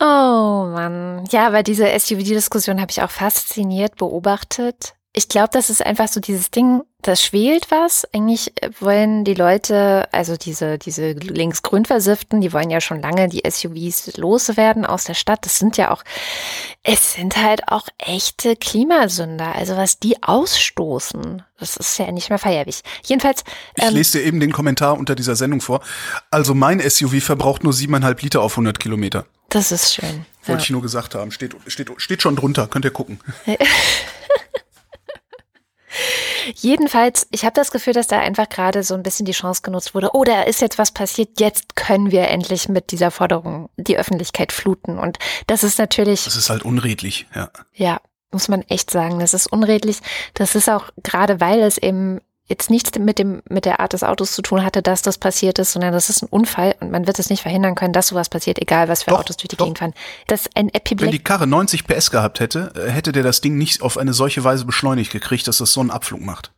oh 0.01 0.69
Mann. 0.73 1.25
Ja, 1.31 1.47
aber 1.47 1.63
diese 1.63 1.87
SUV-Diskussion 1.99 2.81
habe 2.81 2.91
ich 2.91 3.03
auch 3.03 3.11
fasziniert 3.11 3.97
beobachtet 3.97 4.95
ich 5.19 5.29
glaube, 5.29 5.49
das 5.53 5.69
ist 5.69 5.85
einfach 5.85 6.07
so 6.07 6.21
dieses 6.21 6.51
Ding, 6.53 6.83
das 7.03 7.25
schwelt 7.25 7.71
was. 7.71 8.07
Eigentlich 8.13 8.53
wollen 8.81 9.25
die 9.25 9.35
Leute, 9.35 10.09
also 10.13 10.37
diese, 10.37 10.79
diese 10.79 11.13
linksgrün 11.13 11.85
versifften, 11.85 12.41
die 12.41 12.53
wollen 12.53 12.71
ja 12.71 12.81
schon 12.81 13.01
lange 13.01 13.29
die 13.29 13.43
SUVs 13.49 14.17
loswerden 14.17 14.85
aus 14.85 15.05
der 15.05 15.15
Stadt. 15.15 15.45
Das 15.45 15.59
sind 15.59 15.77
ja 15.77 15.93
auch, 15.93 16.03
es 16.83 17.15
sind 17.15 17.37
halt 17.37 17.69
auch 17.69 17.87
echte 17.99 18.57
Klimasünder. 18.57 19.55
Also 19.55 19.77
was 19.77 20.01
die 20.01 20.21
ausstoßen, 20.23 21.43
das 21.61 21.77
ist 21.77 21.99
ja 21.99 22.11
nicht 22.11 22.31
mehr 22.31 22.39
feierlich. 22.39 22.83
Jedenfalls. 23.05 23.45
Ähm, 23.77 23.89
ich 23.89 23.95
lese 23.95 24.19
dir 24.19 24.25
eben 24.25 24.41
den 24.41 24.53
Kommentar 24.53 24.99
unter 24.99 25.15
dieser 25.15 25.37
Sendung 25.37 25.61
vor. 25.61 25.81
Also 26.33 26.55
mein 26.55 26.81
SUV 26.81 27.23
verbraucht 27.23 27.63
nur 27.63 27.73
siebeneinhalb 27.73 28.23
Liter 28.23 28.43
auf 28.43 28.55
100 28.55 28.81
Kilometer. 28.81 29.25
Das 29.51 29.71
ist 29.71 29.95
schön. 29.95 30.27
Wollte 30.45 30.61
ja. 30.61 30.65
ich 30.65 30.71
nur 30.71 30.83
gesagt 30.83 31.15
haben. 31.15 31.31
Steht, 31.31 31.55
steht, 31.69 31.91
steht 31.97 32.23
schon 32.23 32.35
drunter. 32.35 32.67
Könnt 32.67 32.85
ihr 32.85 32.91
gucken. 32.91 33.21
Jedenfalls, 36.55 37.27
ich 37.31 37.45
habe 37.45 37.55
das 37.55 37.71
Gefühl, 37.71 37.93
dass 37.93 38.07
da 38.07 38.19
einfach 38.19 38.49
gerade 38.49 38.83
so 38.83 38.95
ein 38.95 39.03
bisschen 39.03 39.27
die 39.27 39.33
Chance 39.33 39.63
genutzt 39.63 39.95
wurde. 39.95 40.11
Oh, 40.13 40.25
da 40.25 40.43
ist 40.43 40.61
jetzt 40.61 40.79
was 40.79 40.93
passiert. 40.93 41.41
Jetzt 41.41 41.77
können 41.77 42.11
wir 42.11 42.29
endlich 42.29 42.69
mit 42.69 42.91
dieser 42.91 43.11
Forderung 43.11 43.71
die 43.77 43.99
Öffentlichkeit 43.99 44.53
fluten. 44.53 44.99
Und 44.99 45.19
das 45.47 45.65
ist 45.65 45.79
natürlich. 45.79 46.25
Das 46.25 46.37
ist 46.37 46.51
halt 46.51 46.65
unredlich, 46.65 47.27
ja. 47.35 47.51
Ja, 47.75 48.01
muss 48.31 48.49
man 48.49 48.63
echt 48.63 48.91
sagen. 48.91 49.19
Das 49.19 49.35
ist 49.35 49.47
unredlich. 49.47 49.99
Das 50.35 50.55
ist 50.55 50.69
auch 50.69 50.91
gerade, 51.03 51.41
weil 51.41 51.61
es 51.61 51.79
eben 51.79 52.21
jetzt 52.49 52.71
nichts 52.71 52.99
mit 52.99 53.19
dem 53.19 53.43
mit 53.49 53.65
der 53.65 53.81
Art 53.81 53.93
des 53.93 54.03
Autos 54.03 54.33
zu 54.33 54.43
tun 54.43 54.65
hatte, 54.65 54.83
dass 54.83 55.03
das 55.03 55.19
passiert 55.19 55.59
ist, 55.59 55.73
sondern 55.73 55.93
das 55.93 56.09
ist 56.09 56.23
ein 56.23 56.29
Unfall 56.29 56.75
und 56.81 56.91
man 56.91 57.07
wird 57.07 57.19
es 57.19 57.31
nicht 57.31 57.43
verhindern 57.43 57.75
können, 57.75 57.93
dass 57.93 58.09
sowas 58.09 58.29
passiert, 58.29 58.59
egal 58.61 58.89
was 58.89 59.03
für 59.03 59.11
doch, 59.11 59.21
Autos 59.21 59.37
durch 59.37 59.49
die 59.49 59.57
doch. 59.57 59.67
Gegend 59.67 59.79
fahren. 59.79 59.95
Das 60.27 60.49
ein 60.55 60.69
Epibleck 60.71 61.07
Wenn 61.07 61.13
die 61.13 61.23
Karre 61.23 61.47
90 61.47 61.87
PS 61.87 62.11
gehabt 62.11 62.41
hätte, 62.41 62.73
äh, 62.75 62.91
hätte 62.91 63.13
der 63.13 63.23
das 63.23 63.41
Ding 63.41 63.57
nicht 63.59 63.83
auf 63.83 63.99
eine 63.99 64.15
solche 64.15 64.43
Weise 64.45 64.65
beschleunigt 64.65 65.13
gekriegt, 65.13 65.47
dass 65.47 65.61
es 65.61 65.73
so 65.73 65.81
einen 65.81 65.91
Abflug 65.91 66.21
macht. 66.21 66.53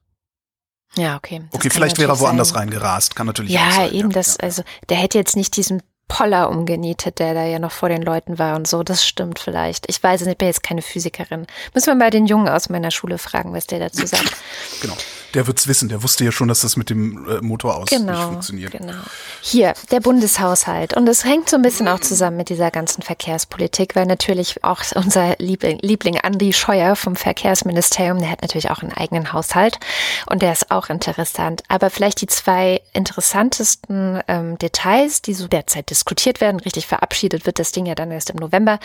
Ja, 0.97 1.17
okay. 1.17 1.43
Okay, 1.53 1.71
vielleicht 1.71 1.99
wäre 1.99 2.13
er 2.13 2.21
woanders 2.21 2.51
sein. 2.51 2.59
reingerast, 2.59 3.15
kann 3.15 3.27
natürlich 3.27 3.53
ja, 3.53 3.71
sein. 3.71 3.93
Eben 3.93 4.11
ja, 4.11 4.15
das, 4.15 4.39
also 4.39 4.63
der 4.89 4.97
hätte 4.97 5.19
jetzt 5.19 5.37
nicht 5.37 5.57
diesen 5.57 5.83
Poller 6.09 6.51
umgenietet, 6.51 7.21
der 7.21 7.35
da 7.35 7.45
ja 7.45 7.61
noch 7.61 7.71
vor 7.71 7.89
den 7.89 8.03
Leuten 8.03 8.39
war 8.39 8.57
und 8.57 8.67
so. 8.67 8.83
Das 8.83 9.07
stimmt 9.07 9.39
vielleicht. 9.39 9.89
Ich 9.89 10.03
weiß 10.03 10.21
es 10.21 10.27
nicht, 10.27 10.35
ich 10.35 10.39
bin 10.39 10.49
jetzt 10.49 10.65
keine 10.65 10.83
Physikerin. 10.83 11.47
Müssen 11.73 11.87
wir 11.87 11.95
mal 11.95 12.11
den 12.11 12.27
Jungen 12.27 12.49
aus 12.49 12.69
meiner 12.69 12.91
Schule 12.91 13.19
fragen, 13.19 13.53
was 13.53 13.67
der 13.69 13.79
dazu 13.79 14.05
sagt. 14.07 14.37
genau. 14.83 14.97
Der 15.35 15.47
wird's 15.47 15.69
wissen. 15.69 15.89
Der 15.89 16.03
wusste 16.03 16.25
ja 16.25 16.33
schon, 16.33 16.49
dass 16.49 16.61
das 16.61 16.77
mit 16.77 16.91
dem 16.91 17.29
äh, 17.29 17.41
Motor 17.41 17.77
aus 17.77 17.89
genau, 17.89 18.13
nicht 18.13 18.23
funktioniert. 18.23 18.73
Genau. 18.73 18.95
Hier, 19.41 19.75
der 19.91 20.01
Bundeshaushalt. 20.01 20.97
Und 20.97 21.09
es 21.09 21.25
hängt 21.25 21.49
so 21.49 21.57
ein 21.57 21.63
bisschen 21.63 21.89
auch 21.89 22.01
zusammen 22.01 22.37
mit 22.37 22.49
dieser 22.49 22.71
ganzen 22.71 23.03
Verkehrspolitik, 23.03 23.97
weil 23.97 24.07
natürlich 24.07 24.65
auch 24.65 24.83
unser 24.95 25.37
Liebling, 25.39 25.79
Liebling 25.81 26.19
Andi 26.19 26.53
Scheuer 26.53 26.97
vom 26.97 27.17
Verkehrsministerium, 27.17 28.19
der 28.19 28.31
hat 28.31 28.43
natürlich 28.43 28.71
auch 28.71 28.83
einen 28.83 28.93
eigenen 28.93 29.33
Haushalt. 29.33 29.79
Und 30.27 30.43
der 30.43 30.53
ist 30.53 30.71
auch 30.71 30.89
interessant. 30.89 31.63
Aber 31.69 31.91
vielleicht 31.91 32.21
die 32.21 32.27
zwei 32.27 32.81
interessantesten 32.93 34.21
ähm, 34.29 34.59
Details, 34.59 35.23
die 35.23 35.35
so 35.35 35.49
derzeit 35.49 35.91
diskutiert 35.91 36.41
werden, 36.41 36.61
richtig 36.61 36.87
verabschiedet 36.87 37.47
wird 37.47 37.59
das 37.59 37.73
Ding 37.73 37.87
ja 37.87 37.95
dann 37.95 38.11
erst 38.11 38.31
im 38.31 38.37
November. 38.37 38.79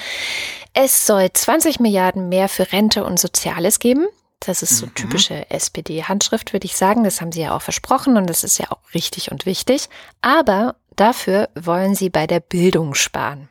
Es 0.74 1.06
soll 1.06 1.30
20 1.32 1.80
Milliarden 1.80 2.30
mehr 2.30 2.50
für 2.50 2.72
Rente 2.72 3.04
und 3.04 3.20
Soziales 3.20 3.80
geben. 3.80 4.08
Das 4.46 4.62
ist 4.62 4.78
so 4.78 4.86
mhm. 4.86 4.96
typische 4.96 5.50
SPD-Handschrift, 5.50 6.54
würde 6.54 6.66
ich 6.66 6.78
sagen. 6.78 7.04
Das 7.04 7.22
haben 7.22 7.32
sie 7.32 7.42
ja 7.42 7.56
auch 7.56 7.62
versprochen 7.62 8.18
und 8.18 8.30
das 8.30 8.44
ist 8.44 8.58
ja 8.58 8.72
auch 8.72 8.80
richtig 8.94 9.32
und 9.32 9.46
wichtig. 9.46 9.90
Aber 10.22 10.76
dafür 10.96 11.50
wollen 11.56 11.96
sie 11.96 12.10
bei 12.10 12.28
der 12.28 12.40
Bildung 12.40 12.94
sparen. 12.94 13.50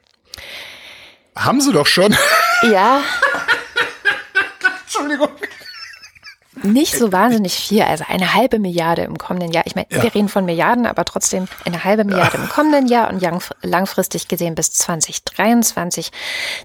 Haben 1.37 1.61
sie 1.61 1.73
doch 1.73 1.87
schon. 1.87 2.17
Ja. 2.63 3.03
Entschuldigung 4.85 5.31
nicht 6.63 6.97
so 6.97 7.13
wahnsinnig 7.13 7.55
viel, 7.55 7.83
also 7.83 8.05
eine 8.09 8.35
halbe 8.35 8.59
Milliarde 8.59 9.03
im 9.03 9.19
kommenden 9.19 9.53
Jahr. 9.53 9.67
Ich 9.67 9.75
meine, 9.75 9.89
ja. 9.91 10.03
wir 10.03 10.15
reden 10.15 10.29
von 10.29 10.45
Milliarden, 10.45 10.87
aber 10.87 11.05
trotzdem 11.05 11.47
eine 11.65 11.85
halbe 11.85 12.05
Milliarde 12.05 12.37
im 12.37 12.49
kommenden 12.49 12.87
Jahr 12.87 13.11
und 13.11 13.23
langfristig 13.63 14.29
gesehen 14.29 14.55
bis 14.55 14.73
2023 14.73 16.11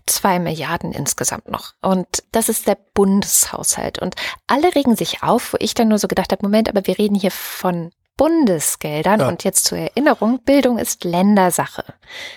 zwei 0.05 0.39
Milliarden 0.39 0.91
insgesamt 0.91 1.49
noch. 1.49 1.73
Und 1.81 2.23
das 2.31 2.49
ist 2.49 2.67
der 2.67 2.77
Bundeshaushalt. 2.93 3.99
Und 3.99 4.15
alle 4.47 4.75
regen 4.75 4.95
sich 4.95 5.23
auf, 5.23 5.53
wo 5.53 5.57
ich 5.59 5.73
dann 5.73 5.87
nur 5.87 5.99
so 5.99 6.07
gedacht 6.07 6.31
habe, 6.31 6.45
Moment, 6.45 6.69
aber 6.69 6.85
wir 6.85 6.97
reden 6.97 7.15
hier 7.15 7.31
von 7.31 7.91
Bundesgeldern. 8.19 9.21
Ja. 9.21 9.27
Und 9.29 9.45
jetzt 9.45 9.63
zur 9.63 9.77
Erinnerung, 9.77 10.43
Bildung 10.43 10.77
ist 10.77 11.05
Ländersache. 11.05 11.85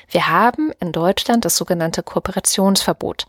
Wir 0.09 0.29
haben 0.29 0.71
in 0.79 0.93
Deutschland 0.93 1.45
das 1.45 1.57
sogenannte 1.57 2.05
Kooperationsverbot. 2.05 3.27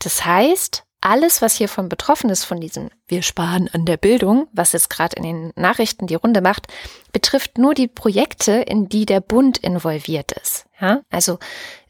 Das 0.00 0.22
heißt, 0.24 0.83
alles, 1.04 1.42
was 1.42 1.54
hiervon 1.54 1.88
betroffen 1.88 2.30
ist, 2.30 2.44
von 2.44 2.60
diesem 2.60 2.88
Wir 3.06 3.22
sparen 3.22 3.68
an 3.72 3.84
der 3.84 3.96
Bildung, 3.96 4.48
was 4.52 4.72
jetzt 4.72 4.88
gerade 4.90 5.16
in 5.16 5.22
den 5.22 5.52
Nachrichten 5.54 6.06
die 6.06 6.14
Runde 6.14 6.40
macht, 6.40 6.66
betrifft 7.12 7.58
nur 7.58 7.74
die 7.74 7.88
Projekte, 7.88 8.52
in 8.52 8.88
die 8.88 9.04
der 9.06 9.20
Bund 9.20 9.58
involviert 9.58 10.32
ist. 10.32 10.66
Ja? 10.80 11.00
Also 11.10 11.38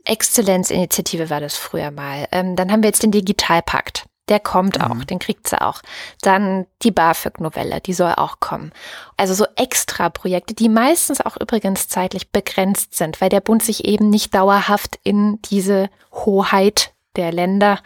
Exzellenzinitiative 0.04 1.30
war 1.30 1.40
das 1.40 1.56
früher 1.56 1.90
mal. 1.90 2.26
Ähm, 2.32 2.56
dann 2.56 2.70
haben 2.70 2.82
wir 2.82 2.88
jetzt 2.88 3.02
den 3.02 3.12
Digitalpakt. 3.12 4.06
Der 4.28 4.40
kommt 4.40 4.80
auch, 4.80 4.94
mhm. 4.94 5.06
den 5.06 5.18
kriegt 5.18 5.48
sie 5.48 5.60
auch. 5.60 5.82
Dann 6.22 6.66
die 6.82 6.90
BAföG-Novelle, 6.90 7.80
die 7.82 7.92
soll 7.92 8.14
auch 8.16 8.40
kommen. 8.40 8.72
Also 9.18 9.34
so 9.34 9.44
extra 9.56 10.08
Projekte, 10.08 10.54
die 10.54 10.70
meistens 10.70 11.20
auch 11.20 11.36
übrigens 11.38 11.88
zeitlich 11.88 12.32
begrenzt 12.32 12.94
sind, 12.94 13.20
weil 13.20 13.28
der 13.28 13.42
Bund 13.42 13.62
sich 13.62 13.84
eben 13.84 14.08
nicht 14.08 14.34
dauerhaft 14.34 14.98
in 15.04 15.40
diese 15.42 15.90
Hoheit 16.10 16.94
der 17.16 17.32
Länder 17.32 17.80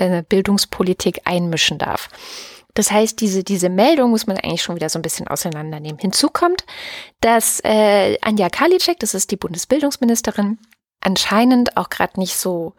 äh, 0.00 0.24
Bildungspolitik 0.28 1.20
einmischen 1.24 1.78
darf. 1.78 2.08
Das 2.74 2.90
heißt, 2.90 3.20
diese, 3.20 3.42
diese 3.44 3.68
Meldung 3.68 4.10
muss 4.10 4.26
man 4.26 4.36
eigentlich 4.38 4.62
schon 4.62 4.76
wieder 4.76 4.88
so 4.88 4.98
ein 4.98 5.02
bisschen 5.02 5.28
auseinandernehmen. 5.28 5.98
Hinzu 5.98 6.28
kommt, 6.28 6.64
dass 7.20 7.60
äh, 7.64 8.16
Anja 8.22 8.48
Karliczek, 8.48 8.98
das 9.00 9.14
ist 9.14 9.30
die 9.30 9.36
Bundesbildungsministerin, 9.36 10.58
anscheinend 11.00 11.76
auch 11.76 11.90
gerade 11.90 12.18
nicht 12.18 12.36
so 12.36 12.74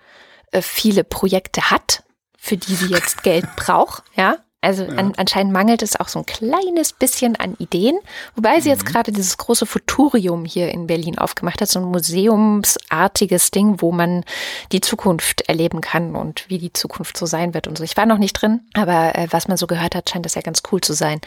äh, 0.52 0.62
viele 0.62 1.04
Projekte 1.04 1.72
hat, 1.72 2.04
für 2.38 2.58
die 2.58 2.76
sie 2.76 2.88
jetzt 2.88 3.24
Geld 3.24 3.46
braucht, 3.56 4.04
ja. 4.16 4.38
Also 4.62 4.84
ja. 4.84 4.94
an, 4.94 5.14
anscheinend 5.18 5.54
mangelt 5.54 5.82
es 5.82 6.00
auch 6.00 6.08
so 6.08 6.20
ein 6.20 6.26
kleines 6.26 6.94
bisschen 6.94 7.36
an 7.36 7.56
Ideen, 7.58 7.98
wobei 8.36 8.60
sie 8.62 8.70
jetzt 8.70 8.86
mhm. 8.86 8.90
gerade 8.90 9.12
dieses 9.12 9.38
große 9.38 9.66
Futurium 9.66 10.46
hier 10.46 10.70
in 10.70 10.86
Berlin 10.86 11.18
aufgemacht 11.18 11.62
hat, 11.62 11.68
so 11.68 11.80
ein 11.80 11.86
museumsartiges 11.86 13.50
Ding, 13.50 13.82
wo 13.82 13.92
man 13.92 14.24
die 14.72 14.82
Zukunft 14.82 15.42
erleben 15.50 15.82
kann 15.82 16.16
und 16.16 16.48
wie 16.50 16.60
die 16.60 16.74
Zukunft 16.74 17.18
so 17.18 17.26
sein 17.26 17.56
wird 17.56 17.68
und 17.68 17.78
so. 17.78 17.84
Ich 17.84 17.98
war 17.98 18.06
noch 18.06 18.20
nicht 18.20 18.34
drin, 18.34 18.62
aber 18.74 19.16
äh, 19.16 19.28
was 19.32 19.48
man 19.48 19.58
so 19.58 19.66
gehört 19.66 19.96
hat, 19.96 20.10
scheint 20.10 20.26
das 20.26 20.36
ja 20.36 20.42
ganz 20.42 20.62
cool 20.72 20.80
zu 20.80 20.94
sein. 20.94 21.20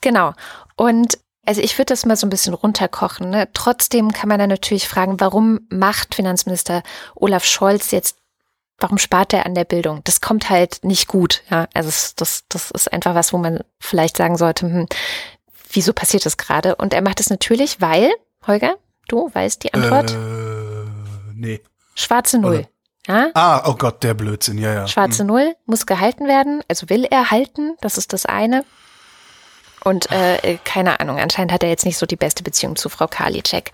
Genau. 0.00 0.32
Und 0.74 1.18
also 1.46 1.60
ich 1.60 1.78
würde 1.78 1.92
das 1.92 2.06
mal 2.06 2.16
so 2.16 2.26
ein 2.26 2.30
bisschen 2.30 2.54
runterkochen. 2.54 3.30
Ne? 3.30 3.48
Trotzdem 3.52 4.12
kann 4.12 4.28
man 4.28 4.38
dann 4.38 4.48
natürlich 4.48 4.88
fragen, 4.88 5.20
warum 5.20 5.60
macht 5.70 6.14
Finanzminister 6.14 6.82
Olaf 7.14 7.44
Scholz 7.44 7.90
jetzt 7.90 8.16
warum 8.78 8.98
spart 8.98 9.32
er 9.32 9.46
an 9.46 9.54
der 9.54 9.64
Bildung? 9.64 10.00
Das 10.04 10.20
kommt 10.20 10.50
halt 10.50 10.84
nicht 10.84 11.08
gut. 11.08 11.42
Ja, 11.50 11.68
also 11.74 11.88
das, 11.88 12.14
das, 12.16 12.44
das 12.48 12.70
ist 12.70 12.92
einfach 12.92 13.14
was, 13.14 13.32
wo 13.32 13.38
man 13.38 13.60
vielleicht 13.78 14.16
sagen 14.16 14.36
sollte, 14.36 14.66
hm, 14.66 14.86
wieso 15.72 15.92
passiert 15.92 16.26
das 16.26 16.36
gerade? 16.36 16.76
Und 16.76 16.94
er 16.94 17.02
macht 17.02 17.20
es 17.20 17.30
natürlich, 17.30 17.80
weil, 17.80 18.12
Holger, 18.46 18.76
du 19.08 19.30
weißt 19.32 19.62
die 19.62 19.74
Antwort? 19.74 20.12
Äh, 20.12 21.34
nee. 21.34 21.60
Schwarze 21.94 22.38
Null. 22.38 22.56
Oder? 22.56 22.68
Ja? 23.06 23.30
Ah, 23.34 23.68
oh 23.68 23.74
Gott, 23.74 24.02
der 24.02 24.14
Blödsinn, 24.14 24.58
ja, 24.58 24.72
ja. 24.72 24.88
Schwarze 24.88 25.20
Hm. 25.20 25.26
Null 25.26 25.56
muss 25.66 25.86
gehalten 25.86 26.26
werden, 26.26 26.62
also 26.68 26.88
will 26.88 27.04
er 27.04 27.30
halten, 27.30 27.76
das 27.80 27.98
ist 27.98 28.12
das 28.12 28.26
eine. 28.26 28.64
Und 29.84 30.10
äh, 30.10 30.58
keine 30.64 30.98
Ahnung, 31.00 31.18
anscheinend 31.18 31.52
hat 31.52 31.62
er 31.62 31.68
jetzt 31.68 31.84
nicht 31.84 31.98
so 31.98 32.06
die 32.06 32.16
beste 32.16 32.42
Beziehung 32.42 32.74
zu 32.76 32.88
Frau 32.88 33.06
Karliczek. 33.06 33.70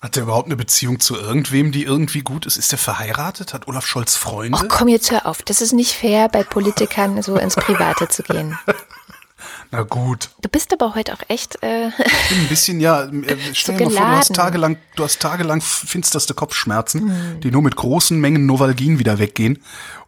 Hat 0.00 0.14
der 0.14 0.22
überhaupt 0.22 0.46
eine 0.46 0.56
Beziehung 0.56 1.00
zu 1.00 1.16
irgendwem, 1.16 1.72
die 1.72 1.82
irgendwie 1.82 2.20
gut 2.20 2.46
ist? 2.46 2.56
Ist 2.56 2.70
der 2.70 2.78
verheiratet? 2.78 3.52
Hat 3.52 3.66
Olaf 3.66 3.84
Scholz 3.84 4.14
Freunde? 4.14 4.56
Ach 4.60 4.66
komm 4.68 4.86
jetzt 4.88 5.10
hör 5.10 5.26
auf, 5.26 5.42
das 5.42 5.60
ist 5.60 5.72
nicht 5.72 5.92
fair, 5.94 6.28
bei 6.28 6.44
Politikern 6.44 7.20
so 7.22 7.36
ins 7.36 7.56
Private 7.56 8.08
zu 8.08 8.22
gehen. 8.22 8.56
Na 9.70 9.82
gut. 9.82 10.30
Du 10.40 10.48
bist 10.48 10.72
aber 10.72 10.94
heute 10.94 11.12
auch 11.14 11.22
echt, 11.28 11.62
äh, 11.62 11.88
Ich 11.88 12.28
bin 12.28 12.38
ein 12.40 12.48
bisschen, 12.48 12.80
ja, 12.80 13.02
äh, 13.06 13.36
stell 13.52 13.76
dir 13.76 13.84
mal 13.86 13.90
vor, 13.90 14.00
du 14.06 14.16
hast 14.16 14.34
tagelang, 14.34 14.78
du 14.96 15.04
hast 15.04 15.20
tagelang 15.20 15.60
finsterste 15.60 16.32
Kopfschmerzen, 16.32 17.00
Hm. 17.34 17.40
die 17.40 17.50
nur 17.50 17.62
mit 17.62 17.76
großen 17.76 18.18
Mengen 18.18 18.46
Novalgin 18.46 18.98
wieder 18.98 19.18
weggehen 19.18 19.58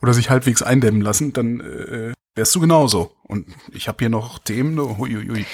oder 0.02 0.14
sich 0.14 0.30
halbwegs 0.30 0.62
eindämmen 0.62 1.00
lassen, 1.02 1.32
dann 1.32 1.60
äh, 1.60 2.12
wärst 2.36 2.54
du 2.54 2.60
genauso. 2.60 3.12
Und 3.24 3.48
ich 3.72 3.88
habe 3.88 3.98
hier 3.98 4.08
noch 4.08 4.38
Themen, 4.38 4.76
ne, 4.76 4.98
huiuiui. 4.98 5.44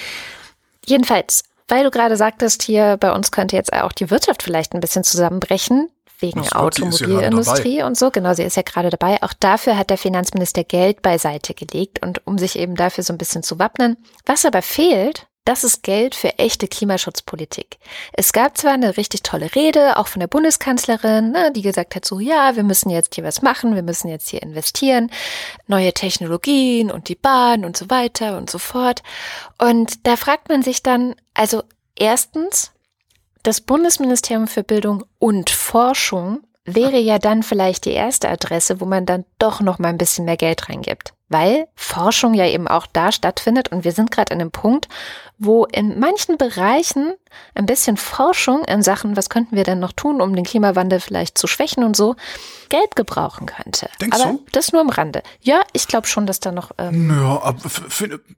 jedenfalls, 0.85 1.45
weil 1.69 1.85
du 1.85 1.91
gerade 1.91 2.17
sagtest, 2.17 2.63
hier 2.63 2.97
bei 2.99 3.13
uns 3.13 3.31
könnte 3.31 3.57
jetzt 3.57 3.73
auch 3.73 3.93
die 3.93 4.11
Wirtschaft 4.11 4.43
vielleicht 4.43 4.75
ein 4.75 4.81
bisschen 4.81 5.05
zusammenbrechen. 5.05 5.91
Wegen 6.19 6.41
sie 6.41 6.47
ist 6.47 6.55
ja 6.55 6.61
Automobilindustrie 6.61 7.83
und 7.83 7.99
so, 7.99 8.11
genau, 8.11 8.33
sie 8.33 8.45
ist 8.45 8.57
ja 8.57 8.63
gerade 8.63 8.89
dabei. 8.89 9.23
Auch 9.23 9.35
dafür 9.35 9.77
hat 9.77 9.91
der 9.91 9.99
Finanzminister 9.99 10.65
Geld 10.65 11.03
beiseite 11.03 11.53
gelegt 11.53 12.03
und 12.05 12.27
um 12.27 12.39
sich 12.39 12.59
eben 12.59 12.75
dafür 12.75 13.05
so 13.05 13.13
ein 13.13 13.19
bisschen 13.19 13.43
zu 13.43 13.59
wappnen. 13.59 13.99
Was 14.25 14.47
aber 14.47 14.63
fehlt, 14.63 15.27
das 15.47 15.65
ist 15.65 15.83
Geld 15.83 16.15
für 16.15 16.39
echte 16.39 16.69
Klimaschutzpolitik. 16.69 17.79
Es 18.13 18.33
gab 18.33 18.59
zwar 18.59 18.73
eine 18.73 18.97
richtig 18.97 19.23
tolle 19.23 19.55
Rede, 19.55 19.97
auch 19.97 20.09
von 20.09 20.21
der 20.21 20.27
Bundeskanzlerin, 20.27 21.31
ne, 21.31 21.53
die 21.55 21.63
gesagt 21.63 21.95
hat, 21.95 22.05
so 22.05 22.19
ja, 22.19 22.57
wir 22.57 22.65
müssen 22.65 22.91
jetzt 22.91 23.15
hier 23.15 23.25
was 23.25 23.43
machen, 23.43 23.75
wir 23.77 23.85
müssen 23.85 24.09
jetzt 24.09 24.29
hier 24.29 24.43
investieren, 24.43 25.11
neue 25.69 25.93
Technologien 25.93 26.91
und 26.91 27.09
die 27.09 27.15
Bahn 27.15 27.65
und 27.65 27.77
so 27.77 27.89
weiter 27.89 28.37
und 28.37 28.51
so 28.51 28.59
fort. 28.59 29.03
Und 29.59 30.07
da 30.07 30.17
fragt 30.17 30.49
man 30.49 30.63
sich 30.63 30.83
dann, 30.83 31.15
also 31.33 31.63
erstens, 31.97 32.73
das 33.45 33.61
Bundesministerium 33.61 34.49
für 34.49 34.65
Bildung 34.65 35.05
und 35.21 35.51
Forschung 35.51 36.41
wäre 36.65 36.99
ja 36.99 37.21
dann 37.21 37.45
vielleicht 37.45 37.85
die 37.85 37.93
erste 37.93 38.29
Adresse, 38.29 38.81
wo 38.81 38.85
man 38.85 39.07
dann 39.07 39.25
doch 39.39 39.61
noch 39.61 39.79
mal 39.79 39.89
ein 39.89 39.99
bisschen 39.99 40.25
mehr 40.25 40.37
Geld 40.37 40.69
reingibt, 40.69 41.15
weil 41.29 41.67
Forschung 41.75 42.35
ja 42.35 42.47
eben 42.47 42.69
auch 42.69 42.87
da 42.87 43.11
stattfindet 43.13 43.71
und 43.73 43.85
wir 43.85 43.93
sind 43.93 44.11
gerade 44.11 44.33
an 44.33 44.41
einem 44.41 44.51
Punkt, 44.51 44.89
wo 45.39 45.65
in 45.67 45.99
manchen 45.99 46.39
Bereichen 46.39 47.13
ein 47.55 47.67
bisschen 47.67 47.99
Forschung 47.99 48.65
in 48.65 48.83
Sachen, 48.83 49.17
was 49.17 49.29
könnten 49.29 49.55
wir 49.55 49.65
denn 49.65 49.81
noch 49.81 49.93
tun, 49.93 50.23
um 50.23 50.35
den 50.35 50.45
Klimawandel 50.45 51.01
vielleicht 51.01 51.37
zu 51.37 51.47
schwächen 51.47 51.85
und 51.85 51.95
so, 51.95 52.17
Geld 52.71 52.97
gebrauchen 52.97 53.47
könnte. 53.47 53.91
Denkst 54.01 54.19
Aber 54.19 54.33
du? 54.33 54.45
das 54.53 54.73
nur 54.73 54.81
am 54.81 54.89
Rande. 54.89 55.23
Ja, 55.43 55.61
ich 55.73 55.89
glaube 55.89 56.07
schon, 56.07 56.27
dass 56.27 56.41
da 56.41 56.53
noch 56.53 56.71
ähm, 56.79 57.11
Ja, 57.11 57.43
aber 57.43 57.59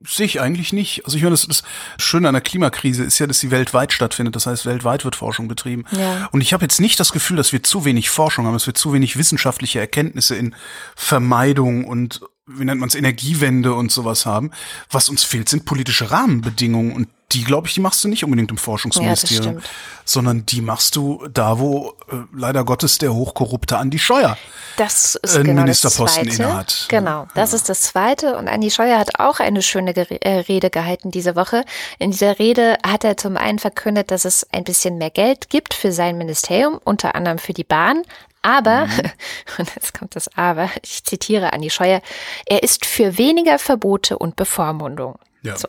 sehe 0.04 0.26
ich 0.26 0.40
eigentlich 0.40 0.72
nicht. 0.72 1.04
Also 1.04 1.16
ich 1.16 1.22
meine, 1.22 1.34
das, 1.34 1.46
das 1.46 1.62
Schöne 1.98 2.28
an 2.28 2.34
der 2.34 2.42
Klimakrise 2.42 3.04
ist 3.04 3.18
ja, 3.20 3.26
dass 3.26 3.38
sie 3.38 3.50
weltweit 3.50 3.92
stattfindet. 3.92 4.34
Das 4.34 4.46
heißt, 4.46 4.66
weltweit 4.66 5.04
wird 5.04 5.14
Forschung 5.14 5.46
betrieben. 5.46 5.84
Ja. 5.92 6.28
Und 6.32 6.40
ich 6.40 6.52
habe 6.52 6.64
jetzt 6.64 6.80
nicht 6.80 6.98
das 6.98 7.12
Gefühl, 7.12 7.36
dass 7.36 7.52
wir 7.52 7.62
zu 7.62 7.84
wenig 7.84 8.10
Forschung 8.10 8.46
haben, 8.46 8.54
dass 8.54 8.66
wir 8.66 8.74
zu 8.74 8.92
wenig 8.92 9.16
wissenschaftliche 9.16 9.78
Erkenntnisse 9.78 10.34
in 10.34 10.54
Vermeidung 10.96 11.84
und 11.84 12.20
wie 12.48 12.64
nennt 12.64 12.80
man 12.80 12.88
es, 12.88 12.94
Energiewende 12.94 13.74
und 13.74 13.92
sowas 13.92 14.26
haben. 14.26 14.50
Was 14.90 15.08
uns 15.08 15.24
fehlt, 15.24 15.48
sind 15.48 15.64
politische 15.64 16.10
Rahmenbedingungen 16.10 16.92
und 16.92 17.08
die, 17.32 17.44
glaube 17.44 17.68
ich, 17.68 17.74
die 17.74 17.80
machst 17.80 18.02
du 18.02 18.08
nicht 18.08 18.24
unbedingt 18.24 18.50
im 18.50 18.56
Forschungsministerium, 18.56 19.56
Ja, 19.56 19.60
das 19.60 19.70
sondern 20.06 20.46
die 20.46 20.62
machst 20.62 20.96
du 20.96 21.28
da, 21.30 21.58
wo 21.58 21.94
äh, 22.10 22.14
leider 22.34 22.64
Gottes 22.64 22.96
der 22.96 23.12
Hochkorrupte 23.12 23.76
Andi 23.76 23.98
Scheuer 23.98 24.38
Das 24.78 25.14
ist 25.16 25.36
einen 25.36 25.44
genau 25.44 25.56
das 25.56 25.82
Ministerposten 25.82 26.30
Zweite. 26.30 26.42
innehat. 26.42 26.86
Genau, 26.88 27.26
das 27.34 27.52
ist 27.52 27.68
das 27.68 27.82
Zweite. 27.82 28.34
Und 28.38 28.48
Andi 28.48 28.70
Scheuer 28.70 28.98
hat 28.98 29.20
auch 29.20 29.40
eine 29.40 29.60
schöne 29.60 29.92
Gere 29.92 30.22
äh, 30.22 30.38
Rede 30.40 30.70
gehalten 30.70 31.10
diese 31.10 31.36
Woche. 31.36 31.64
In 31.98 32.12
dieser 32.12 32.38
Rede 32.38 32.78
hat 32.86 33.04
er 33.04 33.18
zum 33.18 33.36
einen 33.36 33.58
verkündet, 33.58 34.10
dass 34.10 34.24
es 34.24 34.46
ein 34.50 34.64
bisschen 34.64 34.96
mehr 34.96 35.10
Geld 35.10 35.50
gibt 35.50 35.74
für 35.74 35.92
sein 35.92 36.16
Ministerium, 36.16 36.80
unter 36.82 37.14
anderem 37.14 37.38
für 37.38 37.52
die 37.52 37.64
Bahn. 37.64 38.04
Aber, 38.48 38.86
Mhm. 38.86 39.02
und 39.58 39.74
jetzt 39.74 39.92
kommt 39.98 40.16
das 40.16 40.28
Aber, 40.36 40.70
ich 40.82 41.04
zitiere 41.04 41.52
Andi 41.52 41.68
Scheuer, 41.70 42.00
er 42.46 42.62
ist 42.62 42.86
für 42.86 43.18
weniger 43.18 43.58
Verbote 43.58 44.18
und 44.18 44.36
Bevormundung. 44.36 45.18
Ja. 45.42 45.56
So. 45.56 45.68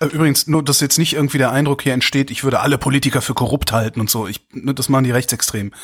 Äh, 0.00 0.06
Übrigens, 0.06 0.46
nur, 0.46 0.62
dass 0.62 0.80
jetzt 0.80 0.98
nicht 0.98 1.14
irgendwie 1.14 1.38
der 1.38 1.52
Eindruck 1.52 1.82
hier 1.82 1.94
entsteht, 1.94 2.30
ich 2.30 2.44
würde 2.44 2.60
alle 2.60 2.76
Politiker 2.78 3.22
für 3.22 3.34
korrupt 3.34 3.72
halten 3.72 4.00
und 4.00 4.10
so. 4.10 4.26
Ich, 4.26 4.46
ne, 4.52 4.74
das 4.74 4.88
machen 4.88 5.04
die 5.04 5.10
Rechtsextremen. 5.12 5.74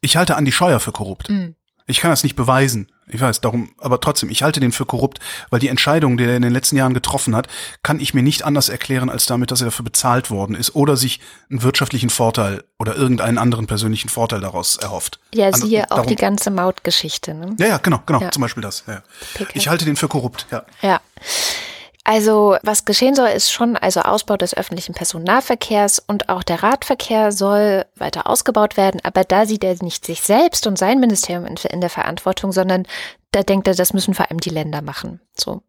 Ich 0.00 0.16
halte 0.16 0.36
Andi 0.36 0.50
Scheuer 0.52 0.80
für 0.80 0.92
korrupt. 0.92 1.28
Mhm. 1.30 1.54
Ich 1.90 2.00
kann 2.00 2.10
das 2.10 2.22
nicht 2.22 2.36
beweisen. 2.36 2.90
Ich 3.12 3.20
weiß, 3.20 3.40
darum, 3.40 3.72
aber 3.78 4.00
trotzdem, 4.00 4.30
ich 4.30 4.44
halte 4.44 4.60
den 4.60 4.70
für 4.70 4.86
korrupt, 4.86 5.18
weil 5.50 5.58
die 5.58 5.66
Entscheidung, 5.66 6.16
die 6.16 6.24
er 6.24 6.36
in 6.36 6.42
den 6.42 6.52
letzten 6.52 6.76
Jahren 6.76 6.94
getroffen 6.94 7.34
hat, 7.34 7.48
kann 7.82 7.98
ich 7.98 8.14
mir 8.14 8.22
nicht 8.22 8.44
anders 8.44 8.68
erklären, 8.68 9.10
als 9.10 9.26
damit, 9.26 9.50
dass 9.50 9.60
er 9.60 9.64
dafür 9.66 9.84
bezahlt 9.84 10.30
worden 10.30 10.54
ist 10.54 10.76
oder 10.76 10.96
sich 10.96 11.18
einen 11.50 11.62
wirtschaftlichen 11.64 12.08
Vorteil 12.08 12.62
oder 12.78 12.94
irgendeinen 12.94 13.36
anderen 13.38 13.66
persönlichen 13.66 14.08
Vorteil 14.08 14.40
daraus 14.40 14.76
erhofft. 14.76 15.18
Ja, 15.34 15.48
An- 15.48 15.54
siehe 15.60 15.84
auch 15.90 15.96
darum- 15.96 16.06
die 16.06 16.14
ganze 16.16 16.50
Mautgeschichte. 16.52 17.34
Ne? 17.34 17.56
Ja, 17.58 17.66
ja, 17.66 17.76
genau, 17.78 18.00
genau, 18.06 18.20
Ja. 18.20 18.30
zum 18.30 18.42
Beispiel 18.42 18.62
das. 18.62 18.84
Ja. 18.86 19.02
Ich 19.54 19.66
halte 19.66 19.84
den 19.84 19.96
für 19.96 20.06
korrupt, 20.06 20.46
ja. 20.52 20.62
Ja. 20.80 21.00
Also, 22.10 22.56
was 22.64 22.86
geschehen 22.86 23.14
soll, 23.14 23.28
ist 23.28 23.52
schon 23.52 23.76
also 23.76 24.00
Ausbau 24.00 24.36
des 24.36 24.52
öffentlichen 24.56 24.96
Personennahverkehrs 24.96 26.00
und 26.00 26.28
auch 26.28 26.42
der 26.42 26.60
Radverkehr 26.60 27.30
soll 27.30 27.84
weiter 27.94 28.26
ausgebaut 28.26 28.76
werden. 28.76 29.00
Aber 29.04 29.22
da 29.22 29.46
sieht 29.46 29.62
er 29.62 29.76
nicht 29.80 30.04
sich 30.04 30.20
selbst 30.20 30.66
und 30.66 30.76
sein 30.76 30.98
Ministerium 30.98 31.46
in, 31.46 31.54
in 31.70 31.80
der 31.80 31.88
Verantwortung, 31.88 32.50
sondern 32.50 32.84
da 33.30 33.44
denkt 33.44 33.68
er, 33.68 33.76
das 33.76 33.92
müssen 33.92 34.14
vor 34.14 34.28
allem 34.28 34.40
die 34.40 34.50
Länder 34.50 34.82
machen. 34.82 35.20
So. 35.36 35.62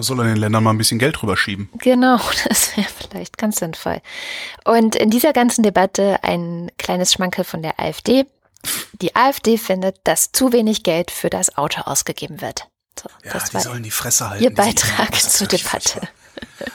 Soll 0.00 0.18
er 0.18 0.24
den 0.24 0.38
Ländern 0.38 0.64
mal 0.64 0.70
ein 0.70 0.78
bisschen 0.78 0.98
Geld 0.98 1.22
rüberschieben. 1.22 1.70
Genau, 1.78 2.18
das 2.48 2.76
wäre 2.76 2.88
vielleicht 2.88 3.38
ganz 3.38 3.58
sinnvoll. 3.58 4.00
Und 4.64 4.96
in 4.96 5.10
dieser 5.10 5.32
ganzen 5.32 5.62
Debatte 5.62 6.18
ein 6.22 6.72
kleines 6.78 7.12
Schmankel 7.12 7.44
von 7.44 7.62
der 7.62 7.78
AfD. 7.78 8.26
Die 9.00 9.14
AfD 9.14 9.56
findet, 9.56 9.98
dass 10.02 10.32
zu 10.32 10.52
wenig 10.52 10.82
Geld 10.82 11.12
für 11.12 11.30
das 11.30 11.56
Auto 11.56 11.82
ausgegeben 11.82 12.40
wird. 12.40 12.66
So, 13.00 13.08
Ja, 13.24 13.32
das 13.32 13.50
die 13.50 13.60
sollen 13.60 13.82
die 13.82 13.90
Fresse 13.90 14.28
halten. 14.30 14.44
Ihr 14.44 14.50
die- 14.50 14.56
Beitrag 14.56 15.16
ist 15.16 15.32
zur 15.32 15.46
Debatte. 15.48 16.00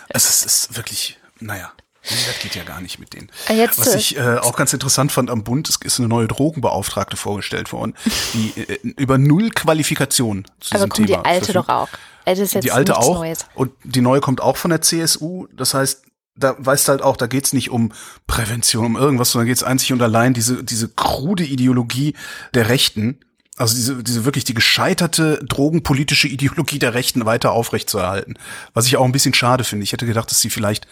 Also 0.09 0.27
es 0.29 0.43
ist 0.45 0.75
wirklich, 0.75 1.17
naja, 1.39 1.71
das 2.03 2.39
geht 2.41 2.55
ja 2.55 2.63
gar 2.63 2.81
nicht 2.81 2.99
mit 2.99 3.13
denen. 3.13 3.29
Ah, 3.47 3.53
jetzt 3.53 3.77
Was 3.79 3.93
ich 3.95 4.17
äh, 4.17 4.37
auch 4.37 4.55
ganz 4.55 4.73
interessant 4.73 5.11
fand 5.11 5.29
am 5.29 5.43
Bund, 5.43 5.69
es 5.69 5.77
ist 5.83 5.99
eine 5.99 6.07
neue 6.07 6.27
Drogenbeauftragte 6.27 7.17
vorgestellt 7.17 7.71
worden, 7.71 7.93
die 8.33 8.53
äh, 8.59 8.79
über 8.97 9.17
null 9.17 9.49
Qualifikation 9.51 10.45
zu 10.59 10.75
Aber 10.75 10.85
diesem 10.85 10.89
kommt 10.89 10.97
die 10.97 11.05
Thema 11.13 11.25
alte 11.25 11.45
verfügt. 11.53 11.69
doch 11.69 11.73
auch. 11.73 11.89
Also 12.25 12.43
ist 12.43 12.63
Die 12.63 12.71
alte 12.71 12.97
auch 12.97 13.15
Neues. 13.15 13.45
und 13.55 13.71
die 13.83 14.01
neue 14.01 14.21
kommt 14.21 14.41
auch 14.41 14.57
von 14.57 14.69
der 14.71 14.81
CSU. 14.81 15.47
Das 15.53 15.73
heißt, 15.73 16.03
da 16.35 16.55
weißt 16.57 16.87
du 16.87 16.91
halt 16.91 17.01
auch, 17.01 17.17
da 17.17 17.27
geht's 17.27 17.53
nicht 17.53 17.69
um 17.69 17.91
Prävention, 18.27 18.85
um 18.85 18.95
irgendwas, 18.95 19.31
sondern 19.31 19.47
geht's 19.47 19.63
einzig 19.63 19.91
und 19.93 20.01
allein 20.01 20.33
diese, 20.33 20.63
diese 20.63 20.87
krude 20.89 21.43
Ideologie 21.43 22.15
der 22.53 22.69
Rechten, 22.69 23.19
also 23.59 23.75
diese, 23.75 24.03
diese 24.03 24.25
wirklich 24.25 24.45
die 24.45 24.53
gescheiterte 24.53 25.39
drogenpolitische 25.45 26.27
Ideologie 26.27 26.79
der 26.79 26.93
Rechten 26.93 27.25
weiter 27.25 27.51
aufrechtzuerhalten. 27.51 28.37
Was 28.73 28.87
ich 28.87 28.97
auch 28.97 29.05
ein 29.05 29.11
bisschen 29.11 29.33
schade 29.33 29.63
finde. 29.63 29.83
Ich 29.83 29.91
hätte 29.91 30.05
gedacht, 30.05 30.31
dass 30.31 30.39
sie 30.39 30.49
vielleicht 30.49 30.87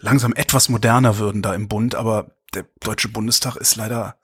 langsam 0.00 0.32
etwas 0.34 0.68
moderner 0.68 1.18
würden 1.18 1.42
da 1.42 1.54
im 1.54 1.68
Bund, 1.68 1.94
aber 1.94 2.32
der 2.54 2.64
Deutsche 2.80 3.08
Bundestag 3.08 3.56
ist 3.56 3.76
leider 3.76 4.16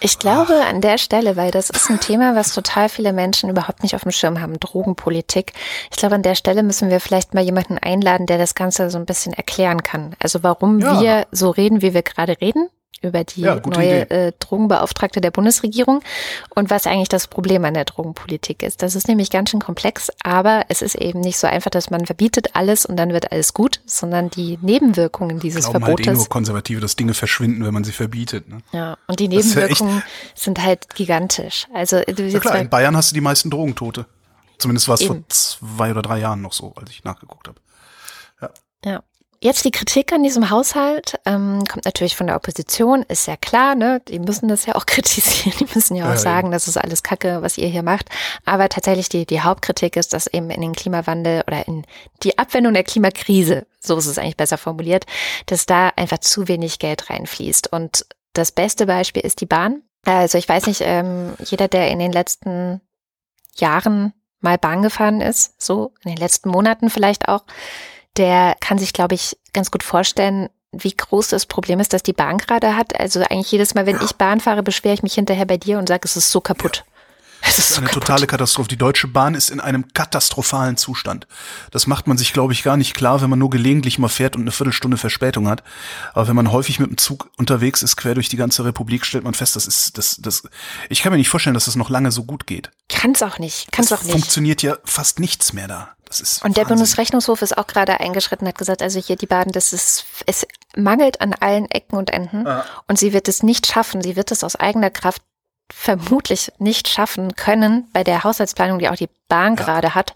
Ich 0.00 0.18
glaube 0.18 0.54
an 0.64 0.80
der 0.80 0.96
Stelle, 0.96 1.36
weil 1.36 1.50
das 1.50 1.68
ist 1.70 1.90
ein 1.90 2.00
Thema, 2.00 2.34
was 2.34 2.54
total 2.54 2.88
viele 2.88 3.12
Menschen 3.12 3.50
überhaupt 3.50 3.82
nicht 3.82 3.94
auf 3.94 4.02
dem 4.02 4.12
Schirm 4.12 4.40
haben, 4.40 4.58
Drogenpolitik. 4.58 5.52
Ich 5.90 5.96
glaube, 5.96 6.14
an 6.14 6.22
der 6.22 6.36
Stelle 6.36 6.62
müssen 6.62 6.88
wir 6.88 7.00
vielleicht 7.00 7.34
mal 7.34 7.42
jemanden 7.44 7.76
einladen, 7.78 8.26
der 8.26 8.38
das 8.38 8.54
Ganze 8.54 8.88
so 8.90 8.96
ein 8.98 9.06
bisschen 9.06 9.32
erklären 9.34 9.82
kann. 9.82 10.14
Also 10.20 10.42
warum 10.42 10.80
Ja. 10.80 11.00
wir 11.00 11.26
so 11.32 11.50
reden, 11.50 11.82
wie 11.82 11.92
wir 11.92 12.02
gerade 12.02 12.40
reden 12.40 12.68
über 13.02 13.24
die 13.24 13.42
Ja, 13.42 13.60
neue 13.64 14.10
äh, 14.10 14.32
Drogenbeauftragte 14.38 15.20
der 15.20 15.30
Bundesregierung 15.30 16.02
und 16.54 16.70
was 16.70 16.86
eigentlich 16.86 17.08
das 17.08 17.28
Problem 17.28 17.64
an 17.64 17.74
der 17.74 17.84
Drogenpolitik 17.84 18.62
ist. 18.62 18.82
Das 18.82 18.94
ist 18.94 19.08
nämlich 19.08 19.30
ganz 19.30 19.50
schön 19.50 19.60
komplex, 19.60 20.10
aber 20.22 20.64
es 20.68 20.82
ist 20.82 20.96
eben 20.96 21.20
nicht 21.20 21.38
so 21.38 21.46
einfach, 21.46 21.70
dass 21.70 21.90
man 21.90 22.06
verbietet 22.06 22.56
alles 22.56 22.86
und 22.86 22.96
dann 22.96 23.12
wird 23.12 23.30
alles 23.30 23.54
gut, 23.54 23.80
sondern 23.86 24.30
die 24.30 24.58
Nebenwirkungen 24.62 25.38
dieses 25.38 25.64
glauben 25.64 25.84
halt 25.84 26.00
eh 26.00 26.04
Verbotes 26.04 26.18
nur 26.18 26.28
Konservative, 26.28 26.80
dass 26.80 26.96
Dinge 26.96 27.14
verschwinden, 27.14 27.64
wenn 27.64 27.74
man 27.74 27.84
sie 27.84 27.92
verbietet. 27.92 28.48
Ne? 28.48 28.58
Ja, 28.72 28.98
und 29.06 29.20
die 29.20 29.26
ist 29.26 29.54
ja 29.54 29.60
Nebenwirkungen 29.60 30.02
sind 30.34 30.62
halt 30.62 30.94
gigantisch. 30.94 31.66
Also 31.72 32.00
du 32.00 32.24
Ja 32.24 32.40
klar, 32.40 32.58
in 32.58 32.68
Bayern 32.68 32.96
hast 32.96 33.12
du 33.12 33.14
die 33.14 33.20
meisten 33.20 33.50
Drogentote. 33.50 34.06
Zumindest 34.58 34.88
war 34.88 34.96
es 34.96 35.04
vor 35.04 35.16
zwei 35.28 35.92
oder 35.92 36.02
drei 36.02 36.18
Jahren 36.18 36.42
noch 36.42 36.52
so, 36.52 36.72
als 36.74 36.90
ich 36.90 37.04
nachgeguckt 37.04 37.46
habe. 37.46 37.60
ja. 38.84 39.02
Jetzt 39.40 39.64
die 39.64 39.70
Kritik 39.70 40.12
an 40.12 40.24
diesem 40.24 40.50
Haushalt 40.50 41.20
ähm, 41.24 41.62
kommt 41.68 41.84
natürlich 41.84 42.16
von 42.16 42.26
der 42.26 42.34
Opposition, 42.34 43.04
ist 43.04 43.28
ja 43.28 43.36
klar, 43.36 43.76
ne? 43.76 44.02
Die 44.08 44.18
müssen 44.18 44.48
das 44.48 44.66
ja 44.66 44.74
auch 44.74 44.84
kritisieren, 44.86 45.56
die 45.60 45.72
müssen 45.72 45.94
ja 45.94 46.06
auch 46.06 46.10
ja, 46.10 46.16
sagen, 46.16 46.50
das 46.50 46.66
ist 46.66 46.76
alles 46.76 47.04
Kacke, 47.04 47.40
was 47.40 47.56
ihr 47.56 47.68
hier 47.68 47.84
macht. 47.84 48.08
Aber 48.44 48.68
tatsächlich 48.68 49.08
die, 49.08 49.26
die 49.26 49.40
Hauptkritik 49.40 49.94
ist, 49.96 50.12
dass 50.12 50.26
eben 50.26 50.50
in 50.50 50.60
den 50.60 50.74
Klimawandel 50.74 51.44
oder 51.46 51.68
in 51.68 51.84
die 52.24 52.36
Abwendung 52.36 52.74
der 52.74 52.82
Klimakrise, 52.82 53.64
so 53.78 53.96
ist 53.96 54.06
es 54.06 54.18
eigentlich 54.18 54.36
besser 54.36 54.58
formuliert, 54.58 55.06
dass 55.46 55.66
da 55.66 55.92
einfach 55.94 56.18
zu 56.18 56.48
wenig 56.48 56.80
Geld 56.80 57.08
reinfließt. 57.08 57.72
Und 57.72 58.06
das 58.32 58.50
beste 58.50 58.86
Beispiel 58.86 59.22
ist 59.22 59.40
die 59.40 59.46
Bahn. 59.46 59.82
Also 60.04 60.36
ich 60.36 60.48
weiß 60.48 60.66
nicht, 60.66 60.80
ähm, 60.82 61.34
jeder, 61.44 61.68
der 61.68 61.90
in 61.90 62.00
den 62.00 62.12
letzten 62.12 62.80
Jahren 63.54 64.14
mal 64.40 64.58
Bahn 64.58 64.82
gefahren 64.82 65.20
ist, 65.20 65.60
so 65.62 65.92
in 66.02 66.10
den 66.10 66.18
letzten 66.18 66.48
Monaten 66.48 66.90
vielleicht 66.90 67.28
auch, 67.28 67.44
der 68.18 68.56
kann 68.60 68.78
sich, 68.78 68.92
glaube 68.92 69.14
ich, 69.14 69.36
ganz 69.52 69.70
gut 69.70 69.82
vorstellen, 69.82 70.48
wie 70.72 70.94
groß 70.94 71.28
das 71.28 71.46
Problem 71.46 71.80
ist, 71.80 71.92
dass 71.92 72.02
die 72.02 72.12
Bahn 72.12 72.38
gerade 72.38 72.76
hat. 72.76 72.98
Also 72.98 73.20
eigentlich 73.20 73.50
jedes 73.50 73.74
Mal, 73.74 73.86
wenn 73.86 73.96
ja. 73.96 74.04
ich 74.04 74.16
Bahn 74.16 74.40
fahre, 74.40 74.62
beschwere 74.62 74.94
ich 74.94 75.02
mich 75.02 75.14
hinterher 75.14 75.46
bei 75.46 75.56
dir 75.56 75.78
und 75.78 75.88
sage, 75.88 76.02
es 76.04 76.16
ist 76.16 76.30
so 76.30 76.40
kaputt. 76.40 76.78
Ja. 76.78 76.82
Es 77.40 77.56
ist, 77.56 77.70
ist 77.70 77.74
so 77.74 77.76
eine 77.76 77.86
kaputt. 77.86 78.02
totale 78.02 78.26
Katastrophe. 78.26 78.68
Die 78.68 78.76
Deutsche 78.76 79.06
Bahn 79.06 79.36
ist 79.36 79.50
in 79.50 79.60
einem 79.60 79.92
katastrophalen 79.94 80.76
Zustand. 80.76 81.28
Das 81.70 81.86
macht 81.86 82.08
man 82.08 82.18
sich, 82.18 82.32
glaube 82.32 82.52
ich, 82.52 82.64
gar 82.64 82.76
nicht 82.76 82.94
klar, 82.94 83.22
wenn 83.22 83.30
man 83.30 83.38
nur 83.38 83.48
gelegentlich 83.48 83.96
mal 84.00 84.08
fährt 84.08 84.34
und 84.34 84.42
eine 84.42 84.50
Viertelstunde 84.50 84.96
Verspätung 84.96 85.46
hat. 85.46 85.62
Aber 86.14 86.26
wenn 86.26 86.34
man 86.34 86.50
häufig 86.50 86.80
mit 86.80 86.90
dem 86.90 86.98
Zug 86.98 87.30
unterwegs 87.36 87.84
ist, 87.84 87.94
quer 87.94 88.14
durch 88.14 88.28
die 88.28 88.36
ganze 88.36 88.64
Republik, 88.64 89.06
stellt 89.06 89.22
man 89.22 89.34
fest, 89.34 89.54
das 89.54 89.68
ist, 89.68 89.96
das, 89.96 90.16
das, 90.16 90.42
ich 90.88 91.00
kann 91.00 91.12
mir 91.12 91.16
nicht 91.16 91.28
vorstellen, 91.28 91.54
dass 91.54 91.66
das 91.66 91.76
noch 91.76 91.90
lange 91.90 92.10
so 92.10 92.24
gut 92.24 92.44
geht. 92.44 92.72
Kann's 92.98 93.22
auch 93.22 93.38
nicht. 93.38 93.70
Kann's 93.70 93.90
das 93.90 94.00
auch 94.00 94.04
nicht. 94.04 94.12
Funktioniert 94.12 94.60
ja 94.62 94.76
fast 94.84 95.20
nichts 95.20 95.52
mehr 95.52 95.68
da. 95.68 95.90
Das 96.04 96.20
ist 96.20 96.38
und 96.38 96.42
Wahnsinn. 96.42 96.54
der 96.54 96.64
Bundesrechnungshof 96.64 97.42
ist 97.42 97.56
auch 97.56 97.68
gerade 97.68 98.00
eingeschritten, 98.00 98.48
hat 98.48 98.58
gesagt, 98.58 98.82
also 98.82 98.98
hier 98.98 99.14
die 99.14 99.26
Bahn, 99.26 99.52
das 99.52 99.72
ist, 99.72 100.04
es 100.26 100.46
mangelt 100.74 101.20
an 101.20 101.32
allen 101.34 101.70
Ecken 101.70 101.96
und 101.96 102.10
Enden 102.10 102.44
ja. 102.44 102.64
und 102.88 102.98
sie 102.98 103.12
wird 103.12 103.28
es 103.28 103.42
nicht 103.42 103.66
schaffen. 103.66 104.02
Sie 104.02 104.16
wird 104.16 104.32
es 104.32 104.42
aus 104.42 104.56
eigener 104.56 104.90
Kraft 104.90 105.22
vermutlich 105.70 106.50
nicht 106.58 106.88
schaffen 106.88 107.36
können, 107.36 107.88
bei 107.92 108.02
der 108.02 108.24
Haushaltsplanung, 108.24 108.80
die 108.80 108.88
auch 108.88 108.96
die 108.96 109.10
Bahn 109.28 109.54
ja. 109.54 109.62
gerade 109.62 109.94
hat, 109.94 110.14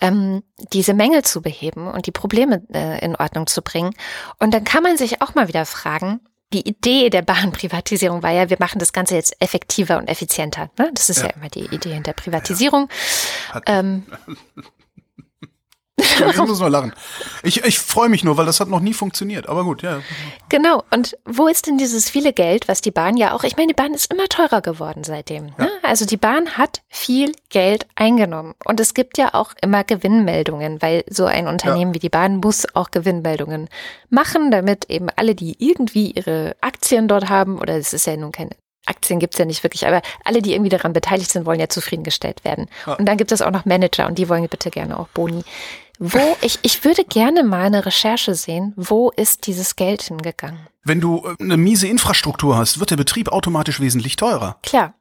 ähm, 0.00 0.42
diese 0.72 0.94
Mängel 0.94 1.24
zu 1.24 1.42
beheben 1.42 1.88
und 1.88 2.06
die 2.06 2.12
Probleme 2.12 2.62
äh, 2.72 3.04
in 3.04 3.16
Ordnung 3.16 3.46
zu 3.46 3.60
bringen. 3.60 3.94
Und 4.38 4.54
dann 4.54 4.64
kann 4.64 4.82
man 4.82 4.96
sich 4.96 5.20
auch 5.20 5.34
mal 5.34 5.48
wieder 5.48 5.66
fragen, 5.66 6.20
die 6.52 6.68
Idee 6.68 7.10
der 7.10 7.22
Bahnprivatisierung 7.22 8.22
war 8.22 8.30
ja, 8.30 8.50
wir 8.50 8.56
machen 8.60 8.78
das 8.78 8.92
Ganze 8.92 9.14
jetzt 9.14 9.34
effektiver 9.40 9.98
und 9.98 10.08
effizienter. 10.08 10.70
Ne? 10.78 10.90
Das 10.94 11.08
ist 11.08 11.18
ja. 11.18 11.28
ja 11.28 11.30
immer 11.34 11.48
die 11.48 11.66
Idee 11.74 11.94
hinter 11.94 12.12
Privatisierung. 12.12 12.88
Ja. 13.54 13.62
Ähm, 13.66 14.04
ich 16.02 16.36
muss 16.36 16.60
nur 16.60 16.70
lachen. 16.70 16.92
Ich, 17.42 17.64
ich 17.64 17.78
freue 17.78 18.08
mich 18.08 18.24
nur, 18.24 18.36
weil 18.36 18.46
das 18.46 18.60
hat 18.60 18.68
noch 18.68 18.80
nie 18.80 18.94
funktioniert. 18.94 19.48
Aber 19.48 19.64
gut, 19.64 19.82
ja. 19.82 20.00
Genau. 20.48 20.82
Und 20.90 21.16
wo 21.24 21.48
ist 21.48 21.66
denn 21.66 21.78
dieses 21.78 22.10
viele 22.10 22.32
Geld, 22.32 22.68
was 22.68 22.80
die 22.80 22.90
Bahn 22.90 23.16
ja 23.16 23.34
auch, 23.34 23.44
ich 23.44 23.56
meine, 23.56 23.68
die 23.68 23.74
Bahn 23.74 23.94
ist 23.94 24.12
immer 24.12 24.28
teurer 24.28 24.60
geworden 24.60 25.04
seitdem. 25.04 25.46
Ne? 25.58 25.70
Also 25.82 26.04
die 26.04 26.16
Bahn 26.16 26.56
hat 26.56 26.82
viel 26.88 27.32
Geld 27.48 27.86
eingenommen. 27.94 28.54
Und 28.64 28.80
es 28.80 28.94
gibt 28.94 29.18
ja 29.18 29.34
auch 29.34 29.52
immer 29.60 29.84
Gewinnmeldungen, 29.84 30.80
weil 30.82 31.04
so 31.08 31.26
ein 31.26 31.46
Unternehmen 31.46 31.92
ja. 31.92 31.94
wie 31.94 32.00
die 32.00 32.08
Bahn 32.08 32.36
muss 32.36 32.66
auch 32.74 32.90
Gewinnmeldungen 32.90 33.68
machen, 34.10 34.50
damit 34.50 34.90
eben 34.90 35.08
alle, 35.16 35.34
die 35.34 35.56
irgendwie 35.58 36.12
ihre 36.12 36.56
Aktien 36.60 37.08
dort 37.08 37.28
haben, 37.28 37.58
oder 37.58 37.76
es 37.76 37.92
ist 37.92 38.06
ja 38.06 38.16
nun 38.16 38.32
keine 38.32 38.50
Aktien 38.86 39.20
gibt's 39.20 39.38
ja 39.38 39.44
nicht 39.44 39.62
wirklich, 39.62 39.86
aber 39.86 40.02
alle, 40.24 40.42
die 40.42 40.52
irgendwie 40.52 40.70
daran 40.70 40.92
beteiligt 40.92 41.30
sind, 41.30 41.46
wollen 41.46 41.60
ja 41.60 41.68
zufriedengestellt 41.68 42.44
werden. 42.44 42.66
Ja. 42.86 42.94
Und 42.94 43.06
dann 43.06 43.16
gibt 43.16 43.30
es 43.30 43.42
auch 43.42 43.50
noch 43.50 43.64
Manager 43.64 44.06
und 44.06 44.18
die 44.18 44.28
wollen 44.28 44.48
bitte 44.48 44.70
gerne 44.70 44.98
auch 44.98 45.08
Boni. 45.08 45.44
Wo, 45.98 46.36
ich, 46.40 46.58
ich 46.62 46.84
würde 46.84 47.04
gerne 47.04 47.44
mal 47.44 47.66
eine 47.66 47.86
Recherche 47.86 48.34
sehen, 48.34 48.72
wo 48.76 49.10
ist 49.10 49.46
dieses 49.46 49.76
Geld 49.76 50.02
hingegangen? 50.02 50.66
Wenn 50.84 51.00
du 51.00 51.26
äh, 51.26 51.42
eine 51.42 51.56
miese 51.56 51.86
Infrastruktur 51.86 52.56
hast, 52.56 52.80
wird 52.80 52.90
der 52.90 52.96
Betrieb 52.96 53.28
automatisch 53.28 53.80
wesentlich 53.80 54.16
teurer. 54.16 54.58
Klar. 54.62 54.94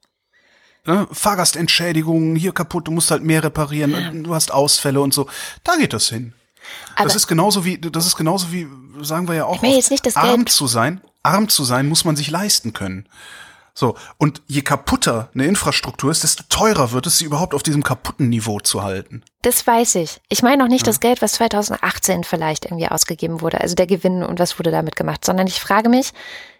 Ne? 0.85 1.07
Fahrgastentschädigungen, 1.11 2.35
hier 2.35 2.53
kaputt, 2.53 2.87
du 2.87 2.91
musst 2.91 3.11
halt 3.11 3.23
mehr 3.23 3.43
reparieren, 3.43 3.91
ja. 3.91 4.11
du 4.11 4.33
hast 4.33 4.51
Ausfälle 4.51 5.01
und 5.01 5.13
so. 5.13 5.27
Da 5.63 5.75
geht 5.75 5.93
das 5.93 6.09
hin. 6.09 6.33
Aber 6.95 7.05
das 7.05 7.15
ist 7.15 7.27
genauso 7.27 7.65
wie, 7.65 7.77
das 7.77 8.05
ist 8.05 8.15
genauso 8.15 8.51
wie, 8.51 8.67
sagen 9.01 9.27
wir 9.27 9.35
ja 9.35 9.45
auch, 9.45 9.63
ich 9.63 9.75
jetzt 9.75 9.91
nicht 9.91 10.05
das 10.05 10.15
arm 10.15 10.45
Geld. 10.45 10.49
zu 10.49 10.67
sein. 10.67 11.01
Arm 11.23 11.49
zu 11.49 11.63
sein 11.63 11.87
muss 11.87 12.05
man 12.05 12.15
sich 12.15 12.29
leisten 12.29 12.73
können. 12.73 13.07
So, 13.73 13.95
und 14.17 14.41
je 14.47 14.61
kaputter 14.61 15.29
eine 15.33 15.45
Infrastruktur 15.45 16.11
ist, 16.11 16.23
desto 16.23 16.43
teurer 16.49 16.91
wird 16.91 17.07
es, 17.07 17.17
sie 17.17 17.25
überhaupt 17.25 17.53
auf 17.53 17.63
diesem 17.63 17.83
kaputten 17.83 18.29
Niveau 18.29 18.59
zu 18.59 18.83
halten. 18.83 19.23
Das 19.41 19.65
weiß 19.65 19.95
ich. 19.95 20.19
Ich 20.29 20.43
meine 20.43 20.63
noch 20.63 20.69
nicht 20.69 20.85
ja. 20.85 20.91
das 20.91 20.99
Geld, 20.99 21.21
was 21.21 21.33
2018 21.33 22.23
vielleicht 22.23 22.65
irgendwie 22.65 22.87
ausgegeben 22.87 23.41
wurde, 23.41 23.61
also 23.61 23.75
der 23.75 23.87
Gewinn 23.87 24.23
und 24.23 24.39
was 24.39 24.59
wurde 24.59 24.71
damit 24.71 24.95
gemacht, 24.95 25.23
sondern 25.23 25.47
ich 25.47 25.59
frage 25.59 25.89
mich, 25.89 26.11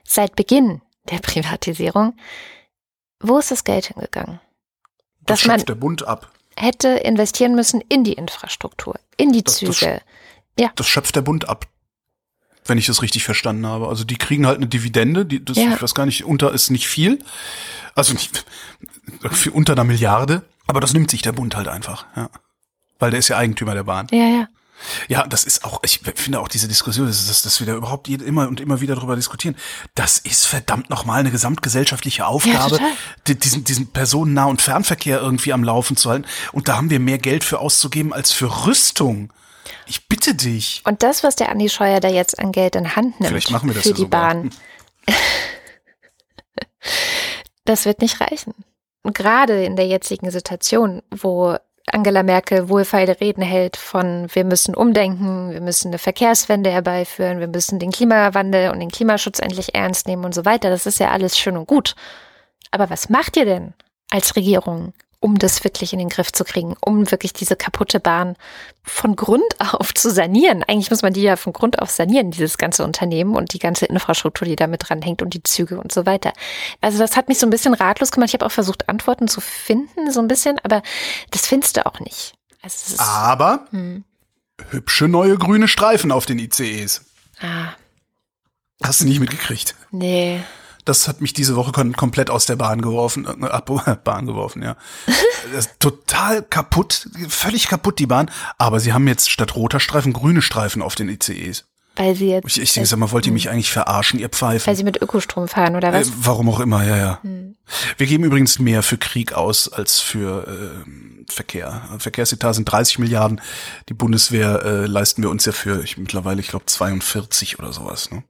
seit 0.04 0.36
Beginn 0.36 0.82
der 1.10 1.20
Privatisierung, 1.20 2.16
wo 3.20 3.38
ist 3.38 3.52
das 3.52 3.64
Geld 3.64 3.88
hingegangen? 3.88 4.40
Das 5.26 5.42
schöpft 5.42 5.70
der 5.70 5.76
Bund 5.76 6.08
ab. 6.08 6.32
Hätte 6.56 6.90
investieren 6.90 7.56
müssen 7.56 7.82
in 7.82 8.04
die 8.04 8.14
Infrastruktur, 8.14 8.96
in 9.18 9.32
die 9.32 9.44
Züge. 9.44 9.72
Das, 9.72 10.02
ja. 10.60 10.72
das 10.76 10.88
schöpft 10.88 11.16
der 11.16 11.22
Bund 11.22 11.48
ab 11.48 11.68
wenn 12.66 12.78
ich 12.78 12.86
das 12.86 13.02
richtig 13.02 13.24
verstanden 13.24 13.66
habe. 13.66 13.88
Also 13.88 14.04
die 14.04 14.18
kriegen 14.18 14.46
halt 14.46 14.58
eine 14.58 14.68
Dividende, 14.68 15.26
die, 15.26 15.44
das, 15.44 15.58
ja. 15.58 15.74
ich 15.74 15.82
weiß 15.82 15.96
gar 15.96 16.06
nicht, 16.06 16.26
unter 16.26 16.54
ist 16.54 16.70
nicht 16.70 16.88
viel. 16.88 17.20
Also 17.96 18.14
nicht 18.14 18.46
unter 19.52 19.74
einer 19.74 19.84
Milliarde, 19.84 20.44
aber 20.68 20.80
das 20.80 20.94
nimmt 20.94 21.12
sich 21.12 21.22
der 21.22 21.34
Bund 21.34 21.56
halt 21.56 21.68
einfach, 21.68 22.06
ja. 22.16 22.30
Weil 23.00 23.12
der 23.12 23.20
ist 23.20 23.30
ja 23.30 23.38
Eigentümer 23.38 23.74
der 23.74 23.84
Bahn. 23.84 24.08
Ja, 24.12 24.28
ja. 24.28 24.48
Ja, 25.08 25.28
das 25.28 25.44
ist 25.44 25.64
auch, 25.64 25.80
ich 25.84 26.02
finde 26.16 26.40
auch 26.40 26.48
diese 26.48 26.68
Diskussion, 26.68 27.08
dass, 27.08 27.28
dass, 27.28 27.42
dass 27.42 27.60
wir 27.60 27.68
da 27.68 27.74
überhaupt 27.74 28.08
immer 28.08 28.48
und 28.48 28.60
immer 28.60 28.82
wieder 28.82 28.96
darüber 28.96 29.16
diskutieren, 29.16 29.56
das 29.96 30.18
ist 30.18 30.46
verdammt 30.46 30.90
nochmal 30.90 31.20
eine 31.20 31.32
gesamtgesellschaftliche 31.32 32.26
Aufgabe, 32.26 32.80
ja, 33.28 33.34
diesen, 33.34 33.64
diesen 33.64 33.94
Personennah- 33.94 34.50
und 34.50 34.62
Fernverkehr 34.62 35.20
irgendwie 35.20 35.54
am 35.54 35.64
Laufen 35.64 35.98
zu 35.98 36.10
halten. 36.10 36.26
Und 36.52 36.68
da 36.68 36.78
haben 36.78 36.90
wir 36.90 37.00
mehr 37.00 37.18
Geld 37.18 37.44
für 37.44 37.60
auszugeben 37.60 38.14
als 38.14 38.32
für 38.32 38.66
Rüstung. 38.66 39.32
Ich 39.86 40.08
bitte 40.08 40.36
dich. 40.36 40.82
Und 40.86 41.04
das, 41.04 41.24
was 41.24 41.36
der 41.36 41.50
Andi 41.50 41.70
Scheuer 41.70 42.00
da 42.00 42.08
jetzt 42.08 42.40
an 42.40 42.52
Geld 42.52 42.76
in 42.76 42.96
Hand 42.96 43.20
nimmt 43.20 43.30
Vielleicht 43.30 43.52
machen 43.52 43.70
wir 43.70 43.74
das 43.76 43.84
für 43.84 43.90
ja 43.90 43.96
die 43.96 44.02
sogar. 44.02 44.34
Bahn, 44.34 44.52
das 47.66 47.86
wird 47.86 48.02
nicht 48.02 48.22
reichen. 48.22 48.54
Und 49.04 49.16
gerade 49.16 49.64
in 49.64 49.76
der 49.76 49.88
jetzigen 49.88 50.30
Situation, 50.30 51.02
wo 51.10 51.58
Angela 51.88 52.24
Merkel 52.24 52.70
wohlfeile 52.70 53.20
Reden 53.20 53.42
hält 53.42 53.76
von 53.76 54.28
wir 54.34 54.46
müssen 54.46 54.76
umdenken, 54.76 55.52
wir 55.52 55.62
müssen 55.62 55.88
eine 55.88 55.98
Verkehrswende 55.98 56.70
herbeiführen, 56.70 57.40
wir 57.40 57.48
müssen 57.48 57.80
den 57.80 57.92
Klimawandel 57.92 58.72
und 58.72 58.80
den 58.80 58.92
Klimaschutz 58.92 59.40
endlich 59.40 59.74
ernst 59.74 60.08
nehmen 60.08 60.24
und 60.24 60.36
so 60.36 60.46
weiter. 60.46 60.70
Das 60.70 60.86
ist 60.86 61.00
ja 61.00 61.10
alles 61.10 61.38
schön 61.38 61.58
und 61.58 61.68
gut. 61.68 61.96
Aber 62.70 62.90
was 62.90 63.10
macht 63.10 63.36
ihr 63.36 63.46
denn 63.46 63.74
als 64.12 64.36
Regierung, 64.36 64.94
um 65.22 65.38
das 65.38 65.64
wirklich 65.64 65.94
in 65.94 66.00
den 66.00 66.10
Griff 66.10 66.34
zu 66.34 66.44
kriegen, 66.44 66.76
um 66.82 67.10
wirklich 67.12 67.32
diese 67.32 67.56
kaputte 67.56 68.00
Bahn 68.00 68.36
von 68.84 69.16
Grund 69.16 69.44
auf 69.60 69.94
zu 69.94 70.10
sanieren. 70.10 70.64
Eigentlich 70.64 70.90
muss 70.90 71.04
man 71.04 71.14
die 71.14 71.22
ja 71.22 71.38
von 71.38 71.54
Grund 71.54 71.80
auf 71.80 71.90
sanieren, 71.90 72.32
dieses 72.32 72.58
ganze 72.58 72.84
Unternehmen 72.84 73.36
und 73.36 73.54
die 73.54 73.60
ganze 73.60 73.86
Infrastruktur, 73.86 74.48
die 74.48 74.56
damit 74.56 74.90
dranhängt 74.90 75.22
und 75.22 75.34
die 75.34 75.44
Züge 75.44 75.80
und 75.80 75.92
so 75.92 76.06
weiter. 76.06 76.34
Also 76.82 76.98
das 76.98 77.16
hat 77.16 77.30
mich 77.30 77.40
so 77.40 77.48
ein 77.48 77.52
bisschen 77.52 77.76
ratlos 77.76 78.12
gemacht. 78.12 78.30
Ich 78.30 78.34
habe 78.34 78.46
auch 78.46 78.52
versucht, 78.52 78.90
Antworten 78.90 79.28
zu 79.28 79.40
finden, 79.40 80.12
so 80.12 80.20
ein 80.20 80.28
bisschen, 80.28 80.58
aber 80.64 80.82
das 81.30 81.46
findest 81.48 81.78
du 81.78 81.86
auch 81.86 82.00
nicht. 82.00 82.34
Also 82.64 83.02
aber 83.02 83.68
hm. 83.70 84.04
hübsche 84.72 85.08
neue 85.08 85.38
grüne 85.38 85.68
Streifen 85.68 86.12
auf 86.12 86.26
den 86.26 86.40
ICEs. 86.40 87.06
Ah. 87.40 87.74
Hast 88.84 89.02
du 89.02 89.06
nicht 89.06 89.20
mitgekriegt? 89.20 89.76
Nee. 89.92 90.42
Das 90.86 91.08
hat 91.08 91.22
mich 91.22 91.34
diese 91.34 91.56
Woche 91.56 91.72
komplett 91.94 92.30
aus 92.30 92.46
der 92.46 92.56
Bahn 92.56 92.82
geworfen, 92.82 93.26
äh, 93.26 93.46
ab, 93.46 93.70
Bahn 94.04 94.26
geworfen, 94.26 94.64
ja. 94.64 94.76
total 95.80 96.44
kaputt, 96.44 97.10
völlig 97.30 97.68
kaputt 97.68 98.00
die 98.00 98.08
Bahn. 98.08 98.32
Aber 98.58 98.80
sie 98.80 98.94
haben 98.94 99.08
jetzt 99.08 99.30
statt 99.30 99.56
roter 99.56 99.80
Streifen 99.80 100.14
grüne 100.14 100.42
Streifen 100.42 100.82
auf 100.82 100.96
den 100.96 101.10
ICEs. 101.10 101.66
Weil 101.96 102.16
sie 102.16 102.30
jetzt. 102.30 102.58
Ich, 102.58 102.78
ich 102.78 102.90
sag 102.90 102.98
mal, 103.00 103.12
wollt 103.12 103.28
ihr 103.28 103.34
mich 103.34 103.50
eigentlich 103.50 103.72
verarschen, 103.72 104.20
ihr 104.20 104.30
Pfeifen? 104.30 104.66
Weil 104.66 104.76
sie 104.78 104.86
mit 104.86 105.02
Ökostrom 105.02 105.48
fahren, 105.48 105.76
oder 105.76 105.92
was? 105.92 106.08
Äh, 106.08 106.12
warum 106.22 106.50
auch 106.50 106.62
immer, 106.62 106.86
ja, 106.86 106.98
ja. 106.98 107.20
Hm. 107.22 107.56
Wir 107.98 108.08
geben 108.08 108.24
übrigens 108.24 108.60
mehr 108.60 108.82
für 108.82 108.98
Krieg 108.98 109.34
aus 109.34 109.72
als 109.72 110.00
für 110.00 110.48
äh, 110.48 111.32
Verkehr. 111.32 111.82
Verkehrsetat 112.00 112.56
sind 112.56 112.66
30 112.66 113.00
Milliarden. 113.00 113.42
Die 113.90 113.94
Bundeswehr 113.94 114.64
äh, 114.64 114.86
leisten 114.86 115.22
wir 115.22 115.30
uns 115.30 115.46
ja 115.46 115.52
für 115.52 115.84
ich, 115.84 115.98
mittlerweile, 115.98 116.40
ich 116.40 116.48
glaube, 116.48 116.66
42 116.66 117.60
oder 117.60 117.74
sowas. 117.74 118.10
Ne? 118.10 118.24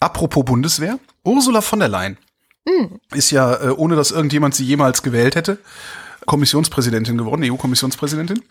Apropos 0.00 0.44
Bundeswehr, 0.44 0.98
Ursula 1.24 1.60
von 1.60 1.78
der 1.78 1.88
Leyen 1.88 2.16
mhm. 2.66 3.00
ist 3.12 3.30
ja, 3.30 3.54
äh, 3.54 3.68
ohne 3.68 3.96
dass 3.96 4.10
irgendjemand 4.10 4.54
sie 4.54 4.64
jemals 4.64 5.02
gewählt 5.02 5.36
hätte, 5.36 5.58
Kommissionspräsidentin 6.26 7.18
geworden, 7.18 7.42
EU-Kommissionspräsidentin. 7.44 8.42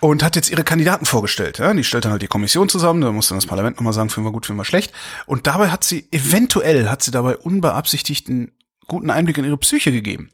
Und 0.00 0.22
hat 0.22 0.36
jetzt 0.36 0.50
ihre 0.50 0.64
Kandidaten 0.64 1.06
vorgestellt. 1.06 1.58
Ja? 1.58 1.72
Die 1.72 1.82
stellt 1.82 2.04
dann 2.04 2.12
halt 2.12 2.22
die 2.22 2.26
Kommission 2.26 2.68
zusammen, 2.68 3.00
da 3.00 3.10
muss 3.10 3.28
dann 3.28 3.38
das 3.38 3.46
Parlament 3.46 3.76
nochmal 3.76 3.94
sagen, 3.94 4.10
finden 4.10 4.28
wir 4.28 4.32
gut, 4.32 4.46
finden 4.46 4.60
wir 4.60 4.64
schlecht. 4.64 4.92
Und 5.26 5.46
dabei 5.46 5.70
hat 5.70 5.82
sie, 5.82 6.06
eventuell 6.10 6.88
hat 6.88 7.02
sie 7.02 7.10
dabei 7.10 7.36
unbeabsichtigt 7.36 8.28
einen 8.28 8.52
guten 8.86 9.10
Einblick 9.10 9.38
in 9.38 9.44
ihre 9.44 9.56
Psyche 9.56 9.92
gegeben. 9.92 10.30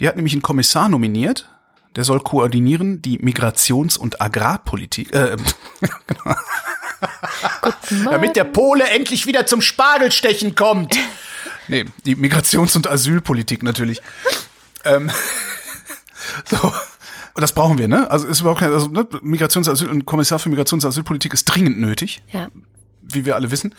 Die 0.00 0.08
hat 0.08 0.16
nämlich 0.16 0.32
einen 0.32 0.42
Kommissar 0.42 0.88
nominiert, 0.88 1.48
der 1.94 2.04
soll 2.04 2.20
koordinieren 2.20 3.00
die 3.00 3.18
Migrations- 3.18 3.98
und 3.98 4.20
Agrarpolitik, 4.20 5.14
äh, 5.14 5.36
genau. 6.06 6.36
Damit 8.04 8.36
der 8.36 8.44
Pole 8.44 8.88
endlich 8.88 9.26
wieder 9.26 9.46
zum 9.46 9.60
Spargelstechen 9.62 10.54
kommt. 10.54 10.96
Nee, 11.68 11.84
die 12.04 12.16
Migrations- 12.16 12.76
und 12.76 12.86
Asylpolitik 12.88 13.62
natürlich. 13.62 14.00
ähm, 14.84 15.10
so. 16.44 16.56
Und 17.34 17.42
das 17.42 17.52
brauchen 17.52 17.78
wir, 17.78 17.86
ne? 17.88 18.10
Also 18.10 18.26
ist 18.26 18.40
überhaupt 18.40 18.60
kein, 18.60 18.72
also 18.72 18.88
ne? 18.88 19.06
Migrations-, 19.22 19.68
Asyl 19.70 19.88
und 19.88 20.04
Kommissar 20.04 20.38
für 20.38 20.48
Migrations- 20.48 20.84
und 20.84 20.86
Asylpolitik 20.86 21.32
ist 21.32 21.44
dringend 21.44 21.78
nötig, 21.78 22.22
Ja. 22.32 22.48
wie 23.02 23.24
wir 23.24 23.36
alle 23.36 23.50
wissen. 23.50 23.74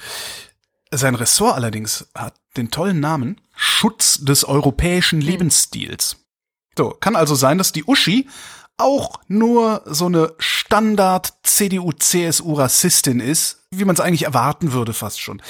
Sein 0.89 1.15
Ressort 1.15 1.55
allerdings 1.55 2.07
hat 2.15 2.33
den 2.57 2.71
tollen 2.71 2.99
Namen 2.99 3.39
Schutz 3.55 4.19
des 4.23 4.43
europäischen 4.45 5.21
Lebensstils. 5.21 6.17
So, 6.77 6.89
kann 6.91 7.15
also 7.15 7.35
sein, 7.35 7.57
dass 7.57 7.71
die 7.73 7.83
Uschi 7.85 8.27
auch 8.81 9.19
nur 9.27 9.83
so 9.85 10.07
eine 10.07 10.33
Standard 10.37 11.33
CDU-CSU-Rassistin 11.43 13.19
ist, 13.19 13.67
wie 13.71 13.85
man 13.85 13.95
es 13.95 14.01
eigentlich 14.01 14.25
erwarten 14.25 14.73
würde 14.73 14.93
fast 14.93 15.21
schon. 15.21 15.41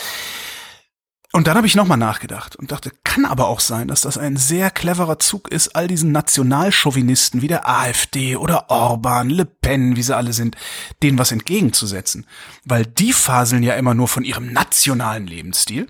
Und 1.33 1.47
dann 1.47 1.55
habe 1.55 1.65
ich 1.65 1.75
nochmal 1.75 1.97
nachgedacht 1.97 2.57
und 2.57 2.73
dachte, 2.73 2.91
kann 3.05 3.23
aber 3.23 3.47
auch 3.47 3.61
sein, 3.61 3.87
dass 3.87 4.01
das 4.01 4.17
ein 4.17 4.35
sehr 4.35 4.69
cleverer 4.69 5.17
Zug 5.17 5.49
ist, 5.49 5.69
all 5.77 5.87
diesen 5.87 6.11
Nationalchauvinisten 6.11 7.41
wie 7.41 7.47
der 7.47 7.69
AfD 7.69 8.35
oder 8.35 8.69
Orban, 8.69 9.29
Le 9.29 9.45
Pen, 9.45 9.95
wie 9.95 10.03
sie 10.03 10.15
alle 10.15 10.33
sind, 10.33 10.57
denen 11.01 11.17
was 11.17 11.31
entgegenzusetzen. 11.31 12.25
Weil 12.65 12.85
die 12.85 13.13
faseln 13.13 13.63
ja 13.63 13.75
immer 13.75 13.93
nur 13.93 14.09
von 14.09 14.25
ihrem 14.25 14.51
nationalen 14.51 15.25
Lebensstil. 15.25 15.87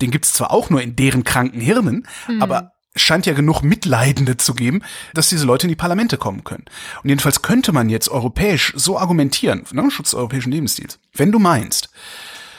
Den 0.00 0.10
gibt's 0.10 0.32
zwar 0.32 0.50
auch 0.50 0.70
nur 0.70 0.82
in 0.82 0.96
deren 0.96 1.22
kranken 1.22 1.60
Hirnen, 1.60 2.08
aber 2.40 2.73
scheint 2.96 3.26
ja 3.26 3.32
genug 3.32 3.62
Mitleidende 3.62 4.36
zu 4.36 4.54
geben, 4.54 4.82
dass 5.14 5.28
diese 5.28 5.46
Leute 5.46 5.66
in 5.66 5.70
die 5.70 5.76
Parlamente 5.76 6.16
kommen 6.16 6.44
können. 6.44 6.64
Und 7.02 7.08
jedenfalls 7.08 7.42
könnte 7.42 7.72
man 7.72 7.88
jetzt 7.88 8.08
europäisch 8.08 8.72
so 8.76 8.98
argumentieren, 8.98 9.64
ne, 9.72 9.90
Schutz 9.90 10.10
des 10.10 10.14
europäischen 10.14 10.52
Lebensstils. 10.52 10.98
Wenn 11.12 11.32
du 11.32 11.38
meinst, 11.38 11.90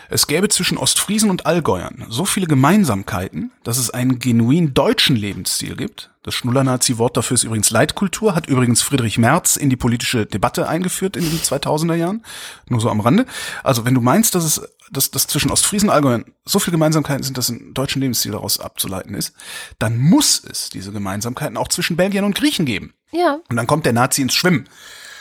es 0.10 0.28
gäbe 0.28 0.50
zwischen 0.50 0.78
Ostfriesen 0.78 1.30
und 1.30 1.46
Allgäuern 1.46 2.06
so 2.10 2.26
viele 2.26 2.48
Gemeinsamkeiten, 2.48 3.52
dass 3.64 3.78
es 3.78 3.90
einen 3.90 4.20
genuin 4.20 4.74
deutschen 4.74 5.16
Lebensstil 5.16 5.76
gibt. 5.76 6.12
Das 6.24 6.34
Schnuller-Nazi-Wort 6.34 7.18
dafür 7.18 7.36
ist 7.36 7.44
übrigens 7.44 7.70
Leitkultur, 7.70 8.34
hat 8.36 8.48
übrigens 8.48 8.82
Friedrich 8.82 9.18
Merz 9.18 9.58
in 9.58 9.70
die 9.70 9.76
politische 9.76 10.26
Debatte 10.26 10.68
eingeführt 10.68 11.18
in 11.18 11.24
den 11.24 11.40
2000er 11.40 11.94
Jahren. 11.94 12.24
Nur 12.68 12.82
so 12.82 12.90
am 12.90 13.00
Rande. 13.00 13.26
Also 13.64 13.86
wenn 13.86 13.94
du 13.94 14.02
meinst, 14.02 14.34
dass 14.34 14.44
es 14.44 14.62
dass, 14.92 15.12
dass 15.12 15.28
zwischen 15.28 15.52
Ostfriesen 15.52 15.90
und 15.90 15.96
Allgäuern 15.96 16.26
so 16.46 16.60
viele 16.60 16.74
Gemeinsamkeiten 16.74 17.24
sind, 17.24 17.38
dass 17.38 17.50
ein 17.50 17.74
deutschen 17.74 18.02
Lebensstil 18.02 18.32
daraus 18.32 18.60
abzuleiten 18.60 19.16
ist, 19.16 19.34
dann 19.80 19.98
muss 19.98 20.44
es 20.44 20.70
diese 20.70 20.92
Gemeinsamkeiten 20.92 21.58
auch 21.58 21.68
zwischen 21.68 21.98
Belgiern 21.98 22.26
und 22.26 22.36
Griechen 22.36 22.66
geben. 22.66 22.94
Ja. 23.12 23.40
Und 23.50 23.56
dann 23.56 23.68
kommt 23.68 23.86
der 23.86 23.94
Nazi 23.94 24.22
ins 24.22 24.36
Schwimmen. 24.36 24.70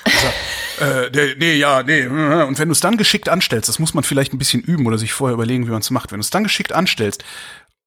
Sagt, 0.07 0.35
äh, 0.81 1.11
nee, 1.15 1.35
nee, 1.39 1.55
ja, 1.55 1.83
nee. 1.83 2.07
Und 2.07 2.59
wenn 2.59 2.69
du 2.69 2.73
es 2.73 2.81
dann 2.81 2.97
geschickt 2.97 3.29
anstellst, 3.29 3.69
das 3.69 3.79
muss 3.79 3.95
man 3.95 4.05
vielleicht 4.05 4.33
ein 4.33 4.39
bisschen 4.39 4.63
üben 4.63 4.87
oder 4.87 4.99
sich 4.99 5.13
vorher 5.13 5.35
überlegen, 5.35 5.67
wie 5.67 5.71
man 5.71 5.81
es 5.81 5.91
macht. 5.91 6.13
Wenn 6.13 6.19
du 6.19 6.25
es 6.25 6.31
dann 6.31 6.45
geschickt 6.45 6.73
anstellst, 6.73 7.25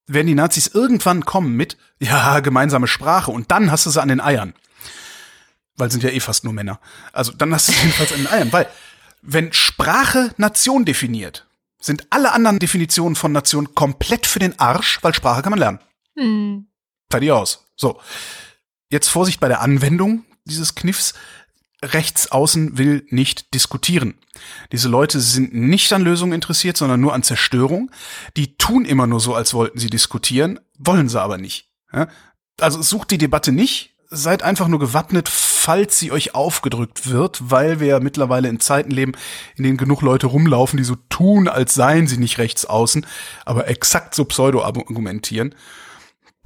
werden 0.07 0.27
die 0.27 0.35
Nazis 0.35 0.67
irgendwann 0.67 1.25
kommen 1.25 1.53
mit, 1.53 1.77
ja, 1.99 2.39
gemeinsame 2.39 2.87
Sprache 2.87 3.31
und 3.31 3.51
dann 3.51 3.71
hast 3.71 3.85
du 3.85 3.89
sie 3.89 4.01
an 4.01 4.07
den 4.07 4.21
Eiern. 4.21 4.53
Weil 5.75 5.91
sind 5.91 6.03
ja 6.03 6.09
eh 6.09 6.19
fast 6.19 6.43
nur 6.43 6.53
Männer. 6.53 6.79
Also 7.13 7.33
dann 7.33 7.53
hast 7.53 7.67
du 7.67 7.73
sie 7.73 7.79
jedenfalls 7.79 8.13
an 8.13 8.19
den 8.19 8.27
Eiern. 8.27 8.51
Weil, 8.51 8.67
wenn 9.21 9.53
Sprache 9.53 10.33
Nation 10.37 10.85
definiert, 10.85 11.45
sind 11.79 12.07
alle 12.09 12.31
anderen 12.31 12.59
Definitionen 12.59 13.15
von 13.15 13.31
Nation 13.31 13.75
komplett 13.75 14.25
für 14.25 14.39
den 14.39 14.57
Arsch, 14.59 14.99
weil 15.03 15.13
Sprache 15.13 15.41
kann 15.41 15.51
man 15.51 15.59
lernen. 15.59 15.79
Hm. 16.15 16.67
Fertig 17.09 17.31
aus. 17.31 17.67
So. 17.75 17.99
Jetzt 18.89 19.09
Vorsicht 19.09 19.39
bei 19.39 19.49
der 19.49 19.61
Anwendung 19.61 20.25
dieses 20.45 20.73
Kniffs. 20.73 21.13
Rechts 21.83 22.31
außen 22.31 22.77
will 22.77 23.05
nicht 23.09 23.53
diskutieren. 23.53 24.15
Diese 24.71 24.89
Leute 24.89 25.19
sind 25.19 25.53
nicht 25.53 25.93
an 25.93 26.01
Lösungen 26.01 26.33
interessiert, 26.33 26.75
sondern 26.77 26.99
nur 26.99 27.13
an 27.13 27.23
Zerstörung. 27.23 27.91
Die 28.35 28.57
tun 28.57 28.85
immer 28.85 29.05
nur 29.05 29.19
so, 29.19 29.35
als 29.35 29.53
wollten 29.53 29.77
sie 29.77 29.89
diskutieren, 29.89 30.59
wollen 30.77 31.09
sie 31.09 31.21
aber 31.21 31.37
nicht. 31.37 31.71
Also 32.59 32.81
sucht 32.81 33.11
die 33.11 33.19
Debatte 33.19 33.51
nicht, 33.51 33.95
seid 34.09 34.41
einfach 34.41 34.67
nur 34.67 34.79
gewappnet, 34.79 35.29
falls 35.29 35.99
sie 35.99 36.11
euch 36.11 36.33
aufgedrückt 36.33 37.09
wird, 37.09 37.51
weil 37.51 37.79
wir 37.79 37.87
ja 37.87 37.99
mittlerweile 37.99 38.47
in 38.47 38.59
Zeiten 38.59 38.89
leben, 38.89 39.13
in 39.55 39.63
denen 39.63 39.77
genug 39.77 40.01
Leute 40.01 40.27
rumlaufen, 40.27 40.77
die 40.77 40.83
so 40.83 40.95
tun, 41.09 41.47
als 41.47 41.75
seien 41.75 42.07
sie 42.07 42.17
nicht 42.17 42.39
rechts 42.39 42.65
außen, 42.65 43.05
aber 43.45 43.67
exakt 43.67 44.15
so 44.15 44.25
pseudo 44.25 44.63
argumentieren 44.63 45.53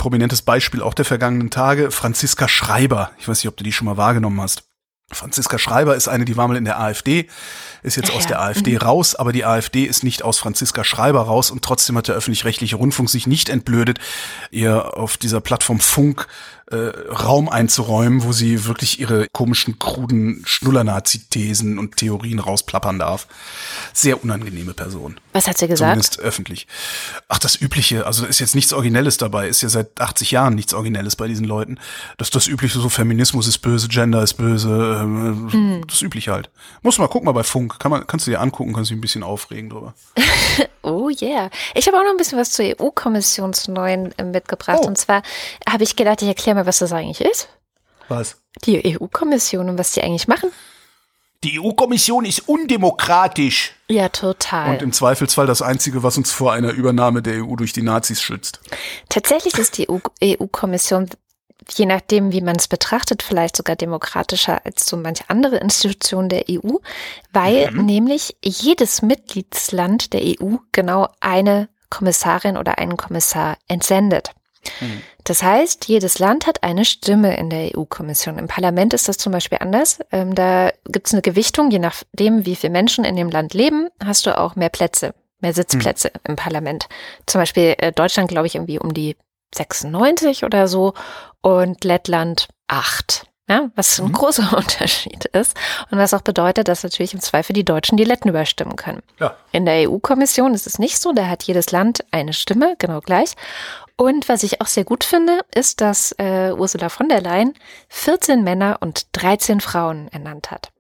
prominentes 0.02 0.42
Beispiel 0.42 0.82
auch 0.82 0.96
der 0.96 1.06
vergangenen 1.06 1.52
Tage, 1.52 1.92
Franziska 1.92 2.48
Schreiber. 2.48 3.12
Ich 3.20 3.28
weiß 3.28 3.38
nicht, 3.38 3.50
ob 3.50 3.56
du 3.56 3.64
die 3.64 3.72
schon 3.72 3.86
mal 3.86 3.98
wahrgenommen 3.98 4.42
hast. 4.42 4.64
Franziska 5.12 5.58
Schreiber 5.58 5.96
ist 5.96 6.08
eine, 6.08 6.26
die 6.26 6.38
war 6.38 6.48
mal 6.48 6.58
in 6.58 6.66
der 6.66 6.80
AfD, 6.80 7.28
ist 7.84 7.96
jetzt 7.98 8.10
Ja, 8.10 8.16
aus 8.16 8.24
ja. 8.24 8.30
der 8.30 8.42
AfD 8.42 8.78
raus, 8.78 9.16
aber 9.16 9.32
die 9.32 9.46
AfD 9.46 9.84
ist 9.84 10.04
nicht 10.04 10.24
aus 10.24 10.40
Franziska 10.40 10.84
Schreiber 10.84 11.22
raus 11.22 11.52
und 11.52 11.64
trotzdem 11.64 11.98
hat 11.98 12.08
der 12.08 12.16
öffentlich-rechtliche 12.16 12.76
Rundfunk 12.76 13.10
sich 13.10 13.28
nicht 13.28 13.50
entblödet, 13.50 14.00
ihr 14.52 14.98
auf 14.98 15.18
dieser 15.18 15.42
Plattform 15.42 15.80
Funk 15.80 16.28
äh, 16.72 17.12
Raum 17.12 17.50
einzuräumen, 17.50 18.24
wo 18.24 18.32
sie 18.32 18.66
wirklich 18.66 19.00
ihre 19.00 19.28
komischen, 19.32 19.80
kruden 19.80 20.44
Schnuller-Nazi-Thesen 20.46 21.78
und 21.78 21.98
Theorien 21.98 22.40
rausplappern 22.40 23.00
darf. 23.00 23.28
Sehr 23.94 24.24
unangenehme 24.24 24.74
Person. 24.74 25.20
Was 25.34 25.48
hat 25.48 25.58
sie 25.58 25.68
gesagt? 25.68 25.92
Zumindest 25.92 26.20
öffentlich. 26.20 26.68
Ach, 27.28 27.40
das 27.40 27.60
Übliche, 27.60 28.06
also 28.06 28.26
ist 28.26 28.40
jetzt 28.40 28.56
nichts 28.56 28.74
Originelles 28.74 29.18
dabei, 29.18 29.48
ist 29.48 29.62
ja 29.62 29.70
seit 29.70 30.00
80 30.00 30.32
Jahren 30.32 30.56
nichts 30.56 30.74
Originelles 30.74 31.16
bei 31.16 31.28
diesen 31.28 31.46
Leuten. 31.46 31.80
Das 32.18 32.28
ist 32.28 32.36
das 32.36 32.48
Übliche, 32.48 32.80
so 32.80 32.90
Feminismus 32.90 33.48
ist 33.48 33.60
böse, 33.60 33.88
Gender 33.88 34.24
ist 34.24 34.34
böse, 34.36 35.00
ähm, 35.02 35.84
das 35.88 36.02
Übliche 36.02 36.32
halt. 36.32 36.50
Muss 36.82 36.98
mal, 36.98 37.08
guck 37.08 37.24
mal 37.24 37.32
bei 37.32 37.44
Funk, 37.44 37.80
kann 37.80 37.92
man, 37.92 38.08
kannst 38.08 38.28
du 38.28 38.32
dir 38.32 38.42
angucken, 38.42 38.74
kannst 38.74 38.90
dich 38.90 38.98
ein 38.98 39.02
bisschen 39.02 39.24
aufregen 39.24 39.70
drüber. 39.70 39.94
Oh 40.84 41.10
yeah. 41.10 41.52
Ich 41.76 41.88
habe 41.88 41.98
auch 41.98 42.04
noch 42.04 42.10
ein 42.10 42.18
bisschen 42.18 42.40
was 42.40 42.52
zur 42.52 42.66
EU-Kommission 42.66 43.54
zu 43.54 43.72
neuen 43.72 44.18
äh, 44.18 44.24
mitgebracht. 44.24 44.80
Oh. 44.82 44.88
Und 44.88 44.98
zwar 44.98 45.22
habe 45.70 45.84
ich 45.84 45.96
gedacht, 45.96 46.22
ich 46.24 46.28
erkläre 46.28 46.56
mal, 46.56 46.61
was 46.66 46.80
das 46.80 46.94
eigentlich 46.94 47.22
ist. 47.22 47.50
Was? 48.08 48.38
Die 48.66 48.98
EU-Kommission 48.98 49.70
und 49.70 49.78
was 49.78 49.92
die 49.92 50.02
eigentlich 50.02 50.28
machen. 50.28 50.52
Die 51.44 51.60
EU-Kommission 51.60 52.24
ist 52.26 52.48
undemokratisch. 52.48 53.74
Ja, 53.90 54.10
total. 54.10 54.70
Und 54.70 54.84
im 54.84 54.94
Zweifelsfall 54.94 55.48
das 55.48 55.64
Einzige, 55.64 56.04
was 56.04 56.18
uns 56.18 56.32
vor 56.32 56.54
einer 56.54 56.72
Übernahme 56.72 57.24
der 57.24 57.44
EU 57.44 57.56
durch 57.56 57.74
die 57.74 57.82
Nazis 57.82 58.22
schützt. 58.22 58.60
Tatsächlich 59.10 59.58
ist 59.58 59.80
die 59.80 59.88
EU-Kommission, 59.90 61.10
je 61.76 61.88
nachdem, 61.88 62.32
wie 62.32 62.42
man 62.42 62.58
es 62.58 62.68
betrachtet, 62.68 63.24
vielleicht 63.24 63.58
sogar 63.58 63.76
demokratischer 63.76 64.64
als 64.66 64.86
so 64.86 64.98
manche 64.98 65.24
andere 65.30 65.58
Institutionen 65.58 66.30
der 66.30 66.46
EU, 66.48 66.78
weil 67.34 67.72
nämlich 67.72 68.36
jedes 68.44 69.02
Mitgliedsland 69.02 70.14
der 70.14 70.22
EU 70.22 70.58
genau 70.72 71.08
eine 71.22 71.70
Kommissarin 71.90 72.56
oder 72.56 72.78
einen 72.78 72.98
Kommissar 72.98 73.58
entsendet. 73.68 74.32
Das 75.24 75.44
heißt, 75.44 75.88
jedes 75.88 76.20
Land 76.20 76.48
hat 76.48 76.64
eine 76.64 76.86
Stimme 76.86 77.38
in 77.38 77.50
der 77.50 77.78
EU-Kommission. 77.78 78.38
Im 78.38 78.48
Parlament 78.48 78.94
ist 78.94 79.08
das 79.08 79.18
zum 79.18 79.32
Beispiel 79.32 79.60
anders. 79.62 80.00
Ähm, 80.12 80.36
da 80.36 80.72
gibt 80.86 81.08
es 81.08 81.14
eine 81.14 81.22
Gewichtung, 81.22 81.72
je 81.72 81.80
nachdem, 81.80 82.46
wie 82.46 82.56
viele 82.56 82.72
Menschen 82.72 83.04
in 83.04 83.16
dem 83.16 83.30
Land 83.30 83.54
leben, 83.54 83.90
hast 84.04 84.26
du 84.26 84.38
auch 84.38 84.56
mehr 84.56 84.70
Plätze, 84.70 85.14
mehr 85.40 85.54
Sitzplätze 85.54 86.12
im 86.28 86.36
Parlament. 86.36 86.88
Zum 87.26 87.42
Beispiel 87.42 87.76
äh, 87.78 87.92
Deutschland, 87.92 88.30
glaube 88.30 88.48
ich, 88.48 88.56
irgendwie 88.56 88.80
um 88.80 88.94
die 88.94 89.16
96 89.56 90.44
oder 90.44 90.68
so 90.68 90.94
und 91.42 91.84
Lettland 91.84 92.48
8. 92.68 93.26
Ja, 93.50 93.70
was 93.76 94.00
ein 94.00 94.14
großer 94.14 94.54
Unterschied 94.58 95.26
ist 95.26 95.58
und 95.90 95.98
was 95.98 96.14
auch 96.14 96.22
bedeutet, 96.22 96.70
dass 96.70 96.84
natürlich 96.84 97.14
im 97.14 97.20
Zweifel 97.20 97.52
die 97.52 97.66
Deutschen 97.66 97.98
die 97.98 98.06
Letten 98.06 98.30
überstimmen 98.30 98.78
können. 98.78 99.02
Ja. 99.20 99.36
In 99.52 99.66
der 99.66 99.90
EU-Kommission 99.90 100.54
ist 100.54 100.68
es 100.68 100.80
nicht 100.80 101.02
so, 101.02 101.12
da 101.12 101.28
hat 101.28 101.44
jedes 101.44 101.72
Land 101.72 102.06
eine 102.12 102.32
Stimme, 102.32 102.76
genau 102.78 103.02
gleich. 103.02 103.34
Und 104.02 104.30
was 104.30 104.42
ich 104.42 104.62
auch 104.62 104.66
sehr 104.66 104.84
gut 104.84 105.04
finde, 105.04 105.42
ist, 105.54 105.80
dass 105.80 106.12
äh, 106.18 106.54
Ursula 106.58 106.90
von 106.90 107.08
der 107.08 107.22
Leyen 107.22 107.54
14 107.90 108.44
Männer 108.44 108.80
und 108.80 109.06
13 109.12 109.62
Frauen 109.62 110.08
ernannt 110.08 110.50
hat. 110.50 110.72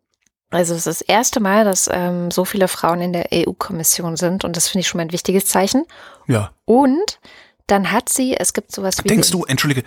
Also 0.50 0.74
es 0.74 0.88
ist 0.88 1.02
das 1.02 1.02
erste 1.04 1.40
Mal, 1.40 1.64
dass 1.64 1.88
ähm, 1.94 2.32
so 2.32 2.46
viele 2.46 2.68
Frauen 2.68 3.00
in 3.00 3.14
der 3.14 3.28
EU-Kommission 3.32 4.18
sind 4.18 4.44
und 4.44 4.58
das 4.58 4.70
finde 4.70 4.80
ich 4.80 4.88
schon 4.88 4.98
mal 4.98 5.04
ein 5.04 5.12
wichtiges 5.12 5.46
Zeichen. 5.46 5.86
Ja. 6.26 6.50
Und 6.66 7.20
dann 7.68 7.92
hat 7.92 8.10
sie, 8.10 8.36
es 8.38 8.54
gibt 8.54 8.72
sowas 8.74 8.98
wie 9.04 9.08
Denkst 9.08 9.32
du, 9.32 9.44
entschuldige, 9.46 9.84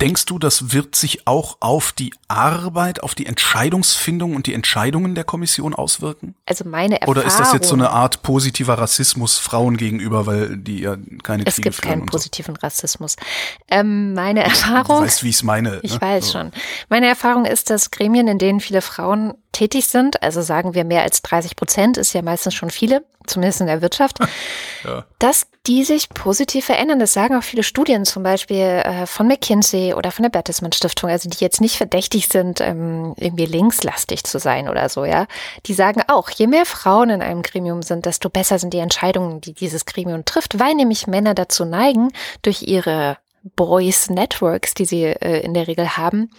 denkst 0.00 0.26
du, 0.26 0.38
das 0.38 0.72
wird 0.74 0.94
sich 0.94 1.26
auch 1.26 1.56
auf 1.60 1.92
die 1.92 2.12
Arbeit, 2.28 3.02
auf 3.02 3.14
die 3.14 3.24
Entscheidungsfindung 3.26 4.34
und 4.36 4.46
die 4.46 4.52
Entscheidungen 4.52 5.14
der 5.14 5.24
Kommission 5.24 5.74
auswirken? 5.74 6.34
also 6.44 6.64
meine 6.68 7.00
Erfahrung. 7.00 7.16
Oder 7.16 7.26
ist 7.26 7.38
das 7.40 7.52
jetzt 7.54 7.68
so 7.68 7.74
eine 7.74 7.90
Art 7.90 8.22
positiver 8.22 8.74
Rassismus 8.78 9.38
Frauen 9.38 9.76
gegenüber, 9.78 10.26
weil 10.26 10.56
die 10.58 10.80
ja 10.80 10.96
keine 11.22 11.44
Es 11.46 11.54
Kriege 11.56 11.70
gibt 11.70 11.76
führen 11.76 11.88
keinen 11.90 12.00
und 12.02 12.12
so? 12.12 12.18
positiven 12.18 12.56
Rassismus. 12.56 13.16
Ähm, 13.68 14.12
meine 14.14 14.40
Du 14.44 14.50
Erfahrung. 14.50 15.02
weißt, 15.02 15.22
wie 15.24 15.30
ich 15.30 15.36
es 15.36 15.42
meine. 15.42 15.80
Ich 15.82 15.94
ne? 15.94 16.00
weiß 16.00 16.26
So. 16.26 16.32
schon. 16.40 16.50
Meine 16.90 17.06
Erfahrung 17.08 17.46
ist, 17.46 17.70
dass 17.70 17.90
Gremien, 17.90 18.28
in 18.28 18.38
denen 18.38 18.60
viele 18.60 18.82
Frauen 18.82 19.32
tätig 19.52 19.88
sind, 19.88 20.22
also 20.22 20.42
sagen 20.42 20.74
wir 20.74 20.84
mehr 20.84 21.02
als 21.02 21.22
30 21.22 21.56
Prozent, 21.56 21.96
ist 21.96 22.12
ja 22.12 22.20
meistens 22.20 22.54
schon 22.54 22.68
viele, 22.70 23.02
zumindest 23.26 23.60
in 23.60 23.66
der 23.66 23.82
Wirtschaft, 23.82 24.18
ja. 24.84 25.04
dass 25.18 25.46
die 25.66 25.84
sich 25.84 26.08
positiv 26.10 26.66
verändern. 26.66 26.98
Das 26.98 27.12
sagen 27.12 27.36
auch 27.36 27.42
viele 27.42 27.62
Studien, 27.62 28.04
zum 28.04 28.22
Beispiel 28.22 28.56
äh, 28.56 29.06
von 29.06 29.26
McKinsey 29.26 29.94
oder 29.94 30.10
von 30.10 30.22
der 30.22 30.30
Bertelsmann 30.30 30.72
Stiftung, 30.72 31.10
also 31.10 31.28
die 31.28 31.42
jetzt 31.42 31.60
nicht 31.60 31.76
verdächtig 31.76 32.28
sind, 32.28 32.60
ähm, 32.60 33.14
irgendwie 33.16 33.46
linkslastig 33.46 34.24
zu 34.24 34.38
sein 34.38 34.68
oder 34.68 34.88
so, 34.88 35.04
ja. 35.04 35.26
Die 35.66 35.74
sagen 35.74 36.02
auch, 36.08 36.30
je 36.30 36.46
mehr 36.46 36.66
Frauen 36.66 37.10
in 37.10 37.22
einem 37.22 37.42
Gremium 37.42 37.82
sind, 37.82 38.06
desto 38.06 38.30
besser 38.30 38.58
sind 38.58 38.72
die 38.72 38.78
Entscheidungen, 38.78 39.40
die 39.40 39.54
dieses 39.54 39.86
Gremium 39.86 40.24
trifft, 40.24 40.58
weil 40.58 40.74
nämlich 40.74 41.06
Männer 41.06 41.34
dazu 41.34 41.64
neigen, 41.64 42.10
durch 42.42 42.62
ihre 42.62 43.18
Boys 43.54 44.10
Networks, 44.10 44.74
die 44.74 44.84
sie 44.84 45.04
äh, 45.04 45.40
in 45.44 45.54
der 45.54 45.68
Regel 45.68 45.96
haben, 45.96 46.30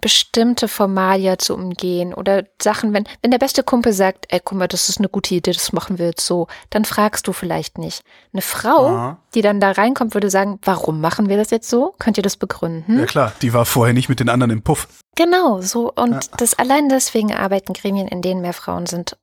bestimmte 0.00 0.68
Formalia 0.68 1.38
zu 1.38 1.54
umgehen 1.54 2.14
oder 2.14 2.44
Sachen, 2.60 2.92
wenn, 2.92 3.04
wenn 3.22 3.30
der 3.30 3.38
beste 3.38 3.62
Kumpel 3.62 3.92
sagt, 3.92 4.26
ey, 4.28 4.40
guck 4.42 4.58
mal, 4.58 4.68
das 4.68 4.88
ist 4.88 4.98
eine 4.98 5.08
gute 5.08 5.34
Idee, 5.34 5.52
das 5.52 5.72
machen 5.72 5.98
wir 5.98 6.06
jetzt 6.06 6.26
so, 6.26 6.46
dann 6.70 6.84
fragst 6.84 7.26
du 7.26 7.32
vielleicht 7.32 7.78
nicht. 7.78 8.02
Eine 8.32 8.42
Frau, 8.42 8.86
Aha. 8.86 9.18
die 9.34 9.42
dann 9.42 9.60
da 9.60 9.72
reinkommt, 9.72 10.14
würde 10.14 10.30
sagen, 10.30 10.58
warum 10.62 11.00
machen 11.00 11.28
wir 11.28 11.36
das 11.36 11.50
jetzt 11.50 11.68
so? 11.68 11.94
Könnt 11.98 12.16
ihr 12.16 12.22
das 12.22 12.36
begründen? 12.36 12.98
Ja 12.98 13.06
klar, 13.06 13.32
die 13.42 13.52
war 13.52 13.64
vorher 13.64 13.94
nicht 13.94 14.08
mit 14.08 14.20
den 14.20 14.28
anderen 14.28 14.52
im 14.52 14.62
Puff. 14.62 14.88
Genau, 15.14 15.60
so. 15.60 15.92
Und 15.92 16.12
ja. 16.12 16.20
das 16.38 16.54
allein 16.54 16.88
deswegen 16.88 17.32
arbeiten 17.34 17.72
Gremien, 17.72 18.08
in 18.08 18.22
denen 18.22 18.40
mehr 18.40 18.54
Frauen 18.54 18.86
sind, 18.86 19.16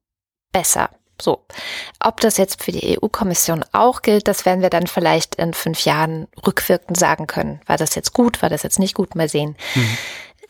besser. 0.51 0.89
So, 1.21 1.43
ob 1.99 2.21
das 2.21 2.37
jetzt 2.37 2.63
für 2.63 2.71
die 2.71 2.97
EU-Kommission 2.97 3.65
auch 3.71 4.01
gilt, 4.01 4.27
das 4.27 4.45
werden 4.45 4.61
wir 4.61 4.69
dann 4.69 4.87
vielleicht 4.87 5.35
in 5.35 5.53
fünf 5.53 5.85
Jahren 5.85 6.27
rückwirkend 6.45 6.97
sagen 6.97 7.27
können. 7.27 7.61
War 7.65 7.77
das 7.77 7.95
jetzt 7.95 8.13
gut, 8.13 8.41
war 8.41 8.49
das 8.49 8.63
jetzt 8.63 8.79
nicht 8.79 8.95
gut, 8.95 9.15
mal 9.15 9.29
sehen. 9.29 9.55
Mhm. 9.75 9.97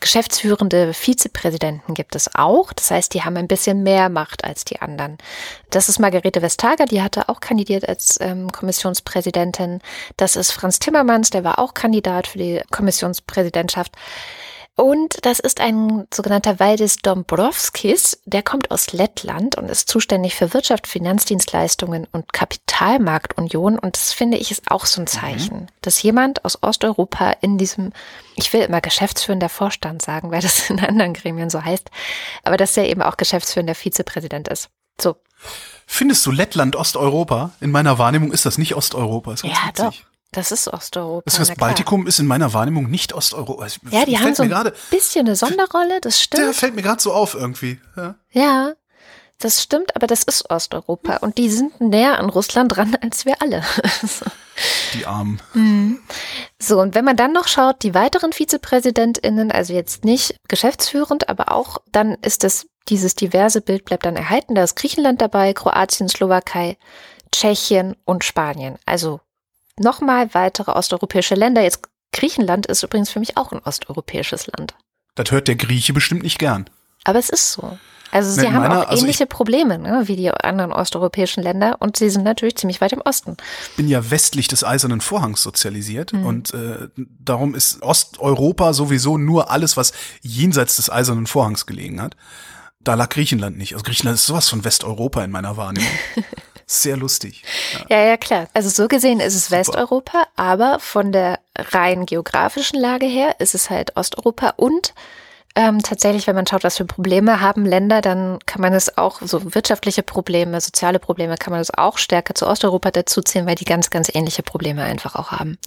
Geschäftsführende 0.00 0.94
Vizepräsidenten 0.94 1.92
gibt 1.92 2.16
es 2.16 2.34
auch. 2.34 2.72
Das 2.72 2.90
heißt, 2.90 3.12
die 3.12 3.22
haben 3.22 3.36
ein 3.36 3.48
bisschen 3.48 3.82
mehr 3.82 4.08
Macht 4.08 4.44
als 4.44 4.64
die 4.64 4.80
anderen. 4.80 5.18
Das 5.68 5.90
ist 5.90 5.98
Margarete 5.98 6.40
Vestager, 6.40 6.86
die 6.86 7.02
hatte 7.02 7.28
auch 7.28 7.40
kandidiert 7.40 7.86
als 7.86 8.18
ähm, 8.20 8.50
Kommissionspräsidentin. 8.50 9.80
Das 10.16 10.36
ist 10.36 10.52
Franz 10.52 10.78
Timmermans, 10.78 11.28
der 11.28 11.44
war 11.44 11.58
auch 11.58 11.74
Kandidat 11.74 12.28
für 12.28 12.38
die 12.38 12.62
Kommissionspräsidentschaft. 12.70 13.92
Und 14.80 15.26
das 15.26 15.40
ist 15.40 15.60
ein 15.60 16.06
sogenannter 16.10 16.58
Valdis 16.58 16.96
Dombrovskis, 16.96 18.22
der 18.24 18.42
kommt 18.42 18.70
aus 18.70 18.94
Lettland 18.94 19.56
und 19.56 19.70
ist 19.70 19.90
zuständig 19.90 20.34
für 20.34 20.54
Wirtschaft, 20.54 20.86
Finanzdienstleistungen 20.86 22.08
und 22.12 22.32
Kapitalmarktunion. 22.32 23.78
Und 23.78 23.96
das 23.98 24.14
finde 24.14 24.38
ich 24.38 24.50
ist 24.50 24.70
auch 24.70 24.86
so 24.86 25.02
ein 25.02 25.04
mhm. 25.04 25.08
Zeichen, 25.08 25.56
mhm. 25.56 25.66
dass 25.82 26.02
jemand 26.02 26.46
aus 26.46 26.62
Osteuropa 26.62 27.32
in 27.42 27.58
diesem, 27.58 27.92
ich 28.36 28.50
will 28.54 28.62
immer 28.62 28.80
geschäftsführender 28.80 29.50
Vorstand 29.50 30.00
sagen, 30.00 30.30
weil 30.30 30.40
das 30.40 30.70
in 30.70 30.80
anderen 30.80 31.12
Gremien 31.12 31.50
so 31.50 31.62
heißt, 31.62 31.90
aber 32.42 32.56
dass 32.56 32.74
er 32.78 32.88
eben 32.88 33.02
auch 33.02 33.18
geschäftsführender 33.18 33.74
Vizepräsident 33.74 34.48
ist. 34.48 34.70
So. 34.98 35.16
Findest 35.86 36.24
du 36.24 36.30
Lettland 36.30 36.74
Osteuropa? 36.74 37.50
In 37.60 37.70
meiner 37.70 37.98
Wahrnehmung 37.98 38.32
ist 38.32 38.46
das 38.46 38.56
nicht 38.56 38.74
Osteuropa. 38.74 39.34
ja, 39.42 39.50
witzig. 39.66 39.74
doch. 39.74 40.09
Das 40.32 40.52
ist 40.52 40.68
Osteuropa. 40.68 41.22
Das, 41.24 41.36
das 41.36 41.56
Baltikum 41.56 42.06
ist 42.06 42.20
in 42.20 42.26
meiner 42.26 42.52
Wahrnehmung 42.52 42.88
nicht 42.88 43.12
Osteuropa. 43.12 43.66
Ja, 43.90 44.04
die 44.04 44.18
haben 44.18 44.34
so 44.34 44.44
ein 44.44 44.48
grade, 44.48 44.72
bisschen 44.90 45.26
eine 45.26 45.34
Sonderrolle, 45.34 46.00
das 46.00 46.20
stimmt. 46.20 46.44
Der 46.44 46.54
fällt 46.54 46.76
mir 46.76 46.82
gerade 46.82 47.02
so 47.02 47.12
auf 47.12 47.34
irgendwie. 47.34 47.80
Ja. 47.96 48.14
ja, 48.30 48.74
das 49.40 49.62
stimmt, 49.62 49.96
aber 49.96 50.06
das 50.06 50.22
ist 50.22 50.50
Osteuropa 50.50 51.16
und 51.16 51.38
die 51.38 51.48
sind 51.48 51.80
näher 51.80 52.18
an 52.18 52.28
Russland 52.28 52.76
dran 52.76 52.96
als 53.00 53.24
wir 53.24 53.40
alle. 53.40 53.64
Die 54.92 55.06
Armen. 55.06 55.40
Mhm. 55.54 56.00
So, 56.58 56.78
und 56.80 56.94
wenn 56.94 57.06
man 57.06 57.16
dann 57.16 57.32
noch 57.32 57.48
schaut, 57.48 57.82
die 57.82 57.94
weiteren 57.94 58.32
VizepräsidentInnen, 58.32 59.50
also 59.50 59.72
jetzt 59.72 60.04
nicht 60.04 60.36
geschäftsführend, 60.48 61.30
aber 61.30 61.50
auch, 61.50 61.78
dann 61.90 62.18
ist 62.20 62.44
das, 62.44 62.66
dieses 62.88 63.14
diverse 63.14 63.62
Bild 63.62 63.86
bleibt 63.86 64.04
dann 64.04 64.16
erhalten. 64.16 64.54
Da 64.54 64.64
ist 64.64 64.76
Griechenland 64.76 65.22
dabei, 65.22 65.54
Kroatien, 65.54 66.10
Slowakei, 66.10 66.76
Tschechien 67.32 67.96
und 68.04 68.24
Spanien. 68.24 68.76
Also 68.84 69.20
nochmal 69.80 70.32
weitere 70.34 70.70
osteuropäische 70.72 71.34
Länder. 71.34 71.62
Jetzt 71.62 71.82
Griechenland 72.12 72.66
ist 72.66 72.82
übrigens 72.82 73.10
für 73.10 73.20
mich 73.20 73.36
auch 73.36 73.52
ein 73.52 73.60
osteuropäisches 73.64 74.46
Land. 74.46 74.74
Das 75.14 75.30
hört 75.30 75.48
der 75.48 75.56
Grieche 75.56 75.92
bestimmt 75.92 76.22
nicht 76.22 76.38
gern. 76.38 76.68
Aber 77.04 77.18
es 77.18 77.30
ist 77.30 77.52
so. 77.52 77.78
Also 78.12 78.32
sie 78.32 78.46
haben 78.48 78.56
meiner, 78.56 78.80
auch 78.80 78.88
also 78.88 79.02
ähnliche 79.02 79.26
Probleme 79.26 79.78
ne, 79.78 80.02
wie 80.06 80.16
die 80.16 80.30
anderen 80.30 80.72
osteuropäischen 80.72 81.42
Länder 81.42 81.76
und 81.78 81.96
sie 81.96 82.10
sind 82.10 82.24
natürlich 82.24 82.56
ziemlich 82.56 82.80
weit 82.80 82.92
im 82.92 83.00
Osten. 83.02 83.36
Ich 83.70 83.76
bin 83.76 83.88
ja 83.88 84.10
westlich 84.10 84.48
des 84.48 84.64
Eisernen 84.64 85.00
Vorhangs 85.00 85.42
sozialisiert 85.42 86.12
mhm. 86.12 86.26
und 86.26 86.54
äh, 86.54 86.88
darum 86.96 87.54
ist 87.54 87.82
Osteuropa 87.82 88.72
sowieso 88.72 89.16
nur 89.16 89.50
alles, 89.50 89.76
was 89.76 89.92
jenseits 90.22 90.76
des 90.76 90.90
Eisernen 90.90 91.28
Vorhangs 91.28 91.66
gelegen 91.66 92.02
hat. 92.02 92.16
Da 92.80 92.94
lag 92.94 93.10
Griechenland 93.10 93.58
nicht. 93.58 93.74
Also 93.74 93.84
Griechenland 93.84 94.16
ist 94.16 94.26
sowas 94.26 94.48
von 94.48 94.64
Westeuropa 94.64 95.22
in 95.22 95.30
meiner 95.30 95.56
Wahrnehmung. 95.56 95.90
Sehr 96.72 96.96
lustig. 96.96 97.42
Ja. 97.88 97.96
ja, 97.96 98.04
ja, 98.10 98.16
klar. 98.16 98.46
Also 98.54 98.68
so 98.68 98.86
gesehen 98.86 99.18
ist 99.18 99.34
es 99.34 99.46
Super. 99.46 99.58
Westeuropa, 99.58 100.22
aber 100.36 100.78
von 100.78 101.10
der 101.10 101.40
rein 101.58 102.06
geografischen 102.06 102.78
Lage 102.78 103.06
her 103.06 103.34
ist 103.40 103.56
es 103.56 103.70
halt 103.70 103.96
Osteuropa 103.96 104.54
und 104.56 104.94
ähm, 105.56 105.82
tatsächlich, 105.82 106.28
wenn 106.28 106.36
man 106.36 106.46
schaut, 106.46 106.62
was 106.62 106.76
für 106.76 106.84
Probleme 106.84 107.40
haben 107.40 107.66
Länder, 107.66 108.00
dann 108.00 108.38
kann 108.46 108.60
man 108.60 108.72
es 108.72 108.96
auch, 108.96 109.20
so 109.20 109.52
wirtschaftliche 109.52 110.04
Probleme, 110.04 110.60
soziale 110.60 111.00
Probleme, 111.00 111.34
kann 111.36 111.50
man 111.50 111.60
es 111.60 111.74
auch 111.74 111.98
stärker 111.98 112.36
zu 112.36 112.46
Osteuropa 112.46 112.92
dazuziehen, 112.92 113.46
weil 113.46 113.56
die 113.56 113.64
ganz, 113.64 113.90
ganz 113.90 114.08
ähnliche 114.14 114.44
Probleme 114.44 114.84
einfach 114.84 115.16
auch 115.16 115.32
haben. 115.32 115.58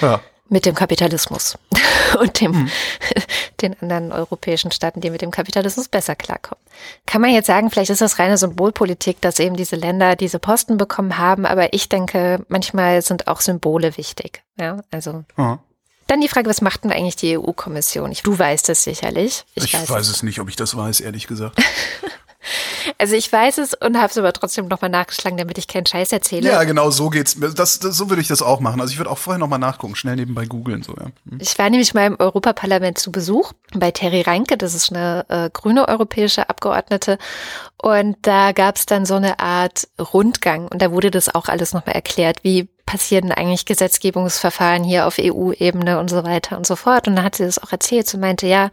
Ja 0.00 0.22
mit 0.48 0.66
dem 0.66 0.74
Kapitalismus 0.74 1.58
und 2.20 2.40
dem, 2.40 2.52
mhm. 2.52 2.70
den 3.62 3.80
anderen 3.80 4.12
europäischen 4.12 4.70
Staaten, 4.70 5.00
die 5.00 5.10
mit 5.10 5.22
dem 5.22 5.30
Kapitalismus 5.30 5.88
besser 5.88 6.14
klarkommen. 6.14 6.62
Kann 7.06 7.20
man 7.20 7.30
jetzt 7.30 7.46
sagen, 7.46 7.70
vielleicht 7.70 7.90
ist 7.90 8.00
das 8.00 8.18
reine 8.18 8.36
Symbolpolitik, 8.38 9.20
dass 9.20 9.38
eben 9.38 9.56
diese 9.56 9.76
Länder 9.76 10.16
diese 10.16 10.38
Posten 10.38 10.76
bekommen 10.76 11.18
haben, 11.18 11.46
aber 11.46 11.72
ich 11.72 11.88
denke, 11.88 12.44
manchmal 12.48 13.02
sind 13.02 13.28
auch 13.28 13.40
Symbole 13.40 13.96
wichtig. 13.96 14.42
Ja, 14.58 14.82
also. 14.90 15.24
Mhm. 15.36 15.58
Dann 16.08 16.20
die 16.20 16.28
Frage, 16.28 16.48
was 16.48 16.60
macht 16.60 16.84
denn 16.84 16.92
eigentlich 16.92 17.16
die 17.16 17.36
EU-Kommission? 17.36 18.14
Du 18.22 18.38
weißt 18.38 18.68
es 18.68 18.84
sicherlich. 18.84 19.44
Ich, 19.54 19.64
ich 19.64 19.74
weiß, 19.74 19.90
weiß 19.90 20.08
es 20.08 20.22
nicht, 20.22 20.38
ob 20.38 20.48
ich 20.48 20.54
das 20.54 20.76
weiß, 20.76 21.00
ehrlich 21.00 21.26
gesagt. 21.26 21.60
Also 22.98 23.14
ich 23.14 23.30
weiß 23.32 23.58
es 23.58 23.74
und 23.74 23.96
habe 23.96 24.08
es 24.08 24.18
aber 24.18 24.32
trotzdem 24.32 24.68
nochmal 24.68 24.90
nachgeschlagen, 24.90 25.38
damit 25.38 25.58
ich 25.58 25.68
keinen 25.68 25.86
Scheiß 25.86 26.12
erzähle. 26.12 26.50
Ja, 26.50 26.64
genau, 26.64 26.90
so 26.90 27.10
geht's. 27.10 27.36
Das, 27.38 27.78
das, 27.78 27.96
so 27.96 28.08
würde 28.08 28.22
ich 28.22 28.28
das 28.28 28.42
auch 28.42 28.60
machen. 28.60 28.80
Also 28.80 28.92
ich 28.92 28.98
würde 28.98 29.10
auch 29.10 29.18
vorher 29.18 29.38
nochmal 29.38 29.58
nachgucken, 29.58 29.96
schnell 29.96 30.16
nebenbei 30.16 30.46
googeln. 30.46 30.82
So, 30.82 30.94
ja. 30.94 31.06
Hm. 31.28 31.38
Ich 31.40 31.58
war 31.58 31.70
nämlich 31.70 31.94
mal 31.94 32.06
im 32.06 32.16
Europaparlament 32.18 32.98
zu 32.98 33.12
Besuch 33.12 33.52
bei 33.74 33.90
Terry 33.90 34.22
Reinke, 34.22 34.56
das 34.56 34.74
ist 34.74 34.92
eine 34.92 35.26
äh, 35.28 35.50
grüne 35.50 35.88
europäische 35.88 36.48
Abgeordnete. 36.48 37.18
Und 37.80 38.16
da 38.22 38.52
gab 38.52 38.76
es 38.76 38.86
dann 38.86 39.04
so 39.04 39.14
eine 39.14 39.38
Art 39.38 39.88
Rundgang 40.00 40.68
und 40.68 40.80
da 40.80 40.92
wurde 40.92 41.10
das 41.10 41.34
auch 41.34 41.48
alles 41.48 41.72
nochmal 41.72 41.94
erklärt, 41.94 42.42
wie 42.42 42.68
passieren 42.86 43.32
eigentlich 43.32 43.66
Gesetzgebungsverfahren 43.66 44.84
hier 44.84 45.06
auf 45.06 45.16
EU-Ebene 45.20 45.98
und 45.98 46.08
so 46.08 46.24
weiter 46.24 46.56
und 46.56 46.66
so 46.66 46.76
fort. 46.76 47.08
Und 47.08 47.16
dann 47.16 47.24
hat 47.24 47.34
sie 47.34 47.44
das 47.44 47.62
auch 47.62 47.72
erzählt 47.72 48.12
und 48.14 48.20
meinte, 48.20 48.46
ja, 48.46 48.70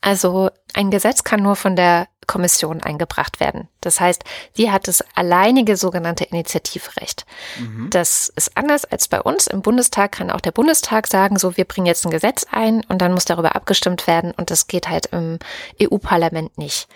also 0.00 0.50
ein 0.74 0.90
Gesetz 0.90 1.22
kann 1.22 1.42
nur 1.42 1.56
von 1.56 1.76
der 1.76 2.08
Kommission 2.26 2.82
eingebracht 2.82 3.40
werden. 3.40 3.68
Das 3.80 4.00
heißt, 4.00 4.24
sie 4.52 4.70
hat 4.70 4.88
das 4.88 5.04
alleinige 5.14 5.76
sogenannte 5.76 6.24
Initiativrecht. 6.24 7.26
Mhm. 7.58 7.90
Das 7.90 8.32
ist 8.36 8.56
anders 8.56 8.84
als 8.84 9.08
bei 9.08 9.20
uns. 9.20 9.46
Im 9.46 9.62
Bundestag 9.62 10.12
kann 10.12 10.30
auch 10.30 10.40
der 10.40 10.52
Bundestag 10.52 11.06
sagen, 11.06 11.38
so, 11.38 11.56
wir 11.56 11.64
bringen 11.64 11.86
jetzt 11.86 12.04
ein 12.04 12.10
Gesetz 12.10 12.46
ein 12.50 12.82
und 12.88 13.02
dann 13.02 13.12
muss 13.12 13.24
darüber 13.24 13.56
abgestimmt 13.56 14.06
werden 14.06 14.32
und 14.36 14.50
das 14.50 14.66
geht 14.66 14.88
halt 14.88 15.06
im 15.06 15.38
EU-Parlament 15.80 16.56
nicht. 16.58 16.88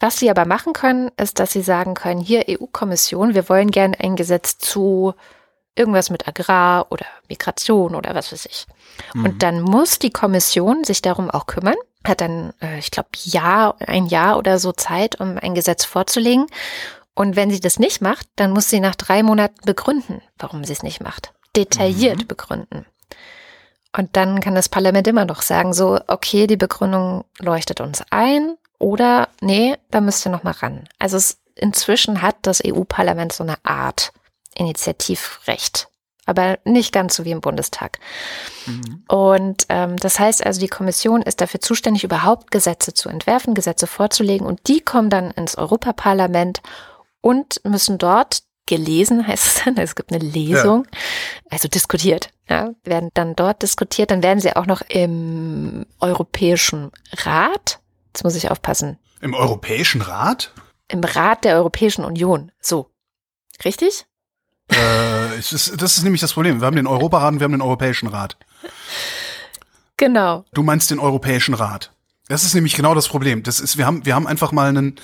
Was 0.00 0.18
sie 0.18 0.30
aber 0.30 0.44
machen 0.44 0.72
können, 0.72 1.10
ist, 1.16 1.38
dass 1.38 1.52
sie 1.52 1.62
sagen 1.62 1.94
können, 1.94 2.20
hier 2.20 2.44
EU-Kommission, 2.48 3.34
wir 3.34 3.48
wollen 3.48 3.70
gerne 3.70 3.98
ein 4.00 4.16
Gesetz 4.16 4.58
zu 4.58 5.14
irgendwas 5.76 6.10
mit 6.10 6.26
Agrar 6.26 6.90
oder 6.90 7.06
Migration 7.28 7.94
oder 7.94 8.14
was 8.14 8.32
weiß 8.32 8.46
ich. 8.46 8.66
Mhm. 9.14 9.24
Und 9.24 9.42
dann 9.42 9.60
muss 9.60 9.98
die 9.98 10.10
Kommission 10.10 10.84
sich 10.84 11.02
darum 11.02 11.30
auch 11.30 11.46
kümmern, 11.46 11.76
hat 12.04 12.20
dann, 12.20 12.52
äh, 12.60 12.78
ich 12.78 12.90
glaube, 12.90 13.10
Jahr, 13.14 13.76
ein 13.86 14.06
Jahr 14.06 14.38
oder 14.38 14.58
so 14.58 14.72
Zeit, 14.72 15.20
um 15.20 15.38
ein 15.38 15.54
Gesetz 15.54 15.84
vorzulegen. 15.84 16.46
Und 17.14 17.36
wenn 17.36 17.50
sie 17.50 17.60
das 17.60 17.78
nicht 17.78 18.00
macht, 18.00 18.28
dann 18.36 18.50
muss 18.52 18.68
sie 18.68 18.80
nach 18.80 18.94
drei 18.94 19.22
Monaten 19.22 19.64
begründen, 19.64 20.20
warum 20.38 20.64
sie 20.64 20.72
es 20.72 20.82
nicht 20.82 21.02
macht. 21.02 21.32
Detailliert 21.54 22.18
mhm. 22.18 22.26
begründen. 22.26 22.86
Und 23.96 24.14
dann 24.16 24.40
kann 24.40 24.54
das 24.54 24.68
Parlament 24.68 25.08
immer 25.08 25.24
noch 25.24 25.40
sagen, 25.40 25.72
so, 25.72 25.98
okay, 26.06 26.46
die 26.46 26.58
Begründung 26.58 27.24
leuchtet 27.38 27.80
uns 27.80 28.02
ein 28.10 28.56
oder 28.78 29.28
nee, 29.40 29.76
da 29.90 30.02
müsst 30.02 30.26
ihr 30.26 30.30
noch 30.32 30.42
mal 30.42 30.50
ran. 30.50 30.86
Also 30.98 31.16
es, 31.16 31.38
inzwischen 31.54 32.20
hat 32.20 32.36
das 32.42 32.60
EU-Parlament 32.64 33.32
so 33.32 33.42
eine 33.42 33.56
Art 33.64 34.12
Initiativrecht, 34.56 35.88
aber 36.24 36.58
nicht 36.64 36.92
ganz 36.92 37.16
so 37.16 37.24
wie 37.24 37.30
im 37.30 37.40
Bundestag. 37.40 37.98
Mhm. 38.66 39.04
Und 39.08 39.66
ähm, 39.68 39.96
das 39.96 40.18
heißt 40.18 40.44
also, 40.44 40.60
die 40.60 40.68
Kommission 40.68 41.22
ist 41.22 41.40
dafür 41.40 41.60
zuständig, 41.60 42.04
überhaupt 42.04 42.50
Gesetze 42.50 42.94
zu 42.94 43.08
entwerfen, 43.08 43.54
Gesetze 43.54 43.86
vorzulegen 43.86 44.46
und 44.46 44.66
die 44.68 44.80
kommen 44.80 45.10
dann 45.10 45.30
ins 45.30 45.56
Europaparlament 45.56 46.62
und 47.20 47.60
müssen 47.64 47.98
dort 47.98 48.42
gelesen, 48.66 49.26
heißt 49.26 49.46
es 49.46 49.64
dann, 49.64 49.76
es 49.78 49.94
gibt 49.94 50.12
eine 50.12 50.22
Lesung, 50.22 50.86
ja. 50.92 51.00
also 51.50 51.68
diskutiert, 51.68 52.30
ja, 52.48 52.72
werden 52.84 53.10
dann 53.14 53.34
dort 53.34 53.62
diskutiert, 53.62 54.10
dann 54.10 54.22
werden 54.22 54.40
sie 54.40 54.54
auch 54.54 54.66
noch 54.66 54.82
im 54.82 55.86
Europäischen 56.00 56.90
Rat, 57.12 57.80
jetzt 58.08 58.24
muss 58.24 58.34
ich 58.34 58.50
aufpassen. 58.50 58.98
Im 59.20 59.34
Europäischen 59.34 60.02
Rat? 60.02 60.52
Im 60.88 61.02
Rat 61.02 61.44
der 61.44 61.56
Europäischen 61.56 62.04
Union, 62.04 62.52
so. 62.60 62.90
Richtig? 63.64 64.06
Äh, 64.68 65.36
das 65.36 65.52
ist 65.52 66.02
nämlich 66.02 66.20
das 66.20 66.32
Problem. 66.32 66.60
Wir 66.60 66.66
haben 66.66 66.76
den 66.76 66.86
Europarat 66.86 67.34
und 67.34 67.40
wir 67.40 67.44
haben 67.44 67.52
den 67.52 67.62
Europäischen 67.62 68.08
Rat. 68.08 68.36
Genau. 69.96 70.44
Du 70.52 70.62
meinst 70.62 70.90
den 70.90 70.98
Europäischen 70.98 71.54
Rat. 71.54 71.92
Das 72.28 72.44
ist 72.44 72.54
nämlich 72.54 72.74
genau 72.74 72.94
das 72.94 73.08
Problem. 73.08 73.42
Das 73.42 73.60
ist, 73.60 73.78
wir 73.78 73.86
haben, 73.86 74.04
wir 74.04 74.14
haben 74.14 74.26
einfach 74.26 74.52
mal 74.52 74.68
einen, 74.68 74.96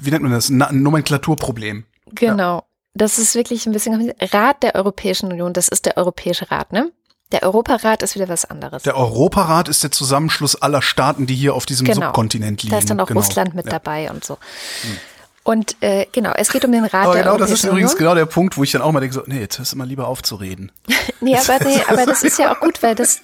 wie 0.00 0.10
nennt 0.10 0.22
man 0.22 0.32
das, 0.32 0.48
ein 0.48 0.82
Nomenklaturproblem. 0.82 1.84
Genau. 2.14 2.56
Ja. 2.56 2.64
Das 2.94 3.18
ist 3.18 3.34
wirklich 3.34 3.66
ein 3.66 3.72
bisschen 3.72 4.12
Rat 4.20 4.62
der 4.62 4.74
Europäischen 4.74 5.32
Union. 5.32 5.52
Das 5.52 5.68
ist 5.68 5.86
der 5.86 5.96
Europäische 5.96 6.50
Rat, 6.50 6.72
ne? 6.72 6.90
Der 7.30 7.42
Europarat 7.44 8.02
ist 8.02 8.14
wieder 8.14 8.28
was 8.28 8.44
anderes. 8.44 8.82
Der 8.82 8.94
Europarat 8.94 9.68
ist 9.68 9.82
der 9.82 9.90
Zusammenschluss 9.90 10.60
aller 10.60 10.82
Staaten, 10.82 11.26
die 11.26 11.34
hier 11.34 11.54
auf 11.54 11.64
diesem 11.64 11.86
genau. 11.86 12.06
Subkontinent 12.06 12.62
liegen. 12.62 12.72
Da 12.72 12.78
ist 12.78 12.90
dann 12.90 13.00
auch 13.00 13.06
genau. 13.06 13.20
Russland 13.20 13.54
mit 13.54 13.64
ja. 13.64 13.72
dabei 13.72 14.10
und 14.10 14.22
so. 14.22 14.36
Hm. 14.82 14.98
Und 15.44 15.76
äh, 15.80 16.06
genau, 16.12 16.32
es 16.36 16.52
geht 16.52 16.64
um 16.64 16.70
den 16.70 16.84
Rat 16.84 17.04
aber 17.04 17.14
der 17.14 17.22
genau, 17.22 17.32
Europäischen 17.32 17.52
das 17.52 17.64
ist 17.64 17.70
übrigens 17.70 17.96
genau 17.96 18.14
der 18.14 18.26
Punkt, 18.26 18.56
wo 18.56 18.62
ich 18.62 18.70
dann 18.70 18.82
auch 18.82 18.92
mal 18.92 19.00
denke, 19.00 19.14
so, 19.14 19.22
nee, 19.26 19.40
jetzt 19.40 19.58
hörst 19.58 19.72
du 19.72 19.76
mal 19.76 19.88
lieber 19.88 20.06
aufzureden. 20.06 20.70
nee, 21.20 21.36
aber, 21.36 21.64
nee, 21.64 21.82
aber 21.88 22.06
das 22.06 22.22
ist 22.22 22.38
ja 22.38 22.54
auch 22.54 22.60
gut, 22.60 22.82
weil 22.82 22.94
das, 22.94 23.20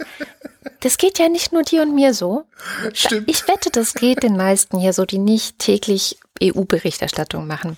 das 0.80 0.98
geht 0.98 1.18
ja 1.20 1.28
nicht 1.28 1.52
nur 1.52 1.62
dir 1.62 1.82
und 1.82 1.94
mir 1.94 2.14
so. 2.14 2.44
Stimmt. 2.92 3.30
Ich 3.30 3.46
wette, 3.46 3.70
das 3.70 3.94
geht 3.94 4.24
den 4.24 4.36
meisten 4.36 4.78
hier 4.78 4.92
so, 4.92 5.04
die 5.04 5.18
nicht 5.18 5.60
täglich 5.60 6.18
EU-Berichterstattung 6.42 7.46
machen 7.46 7.76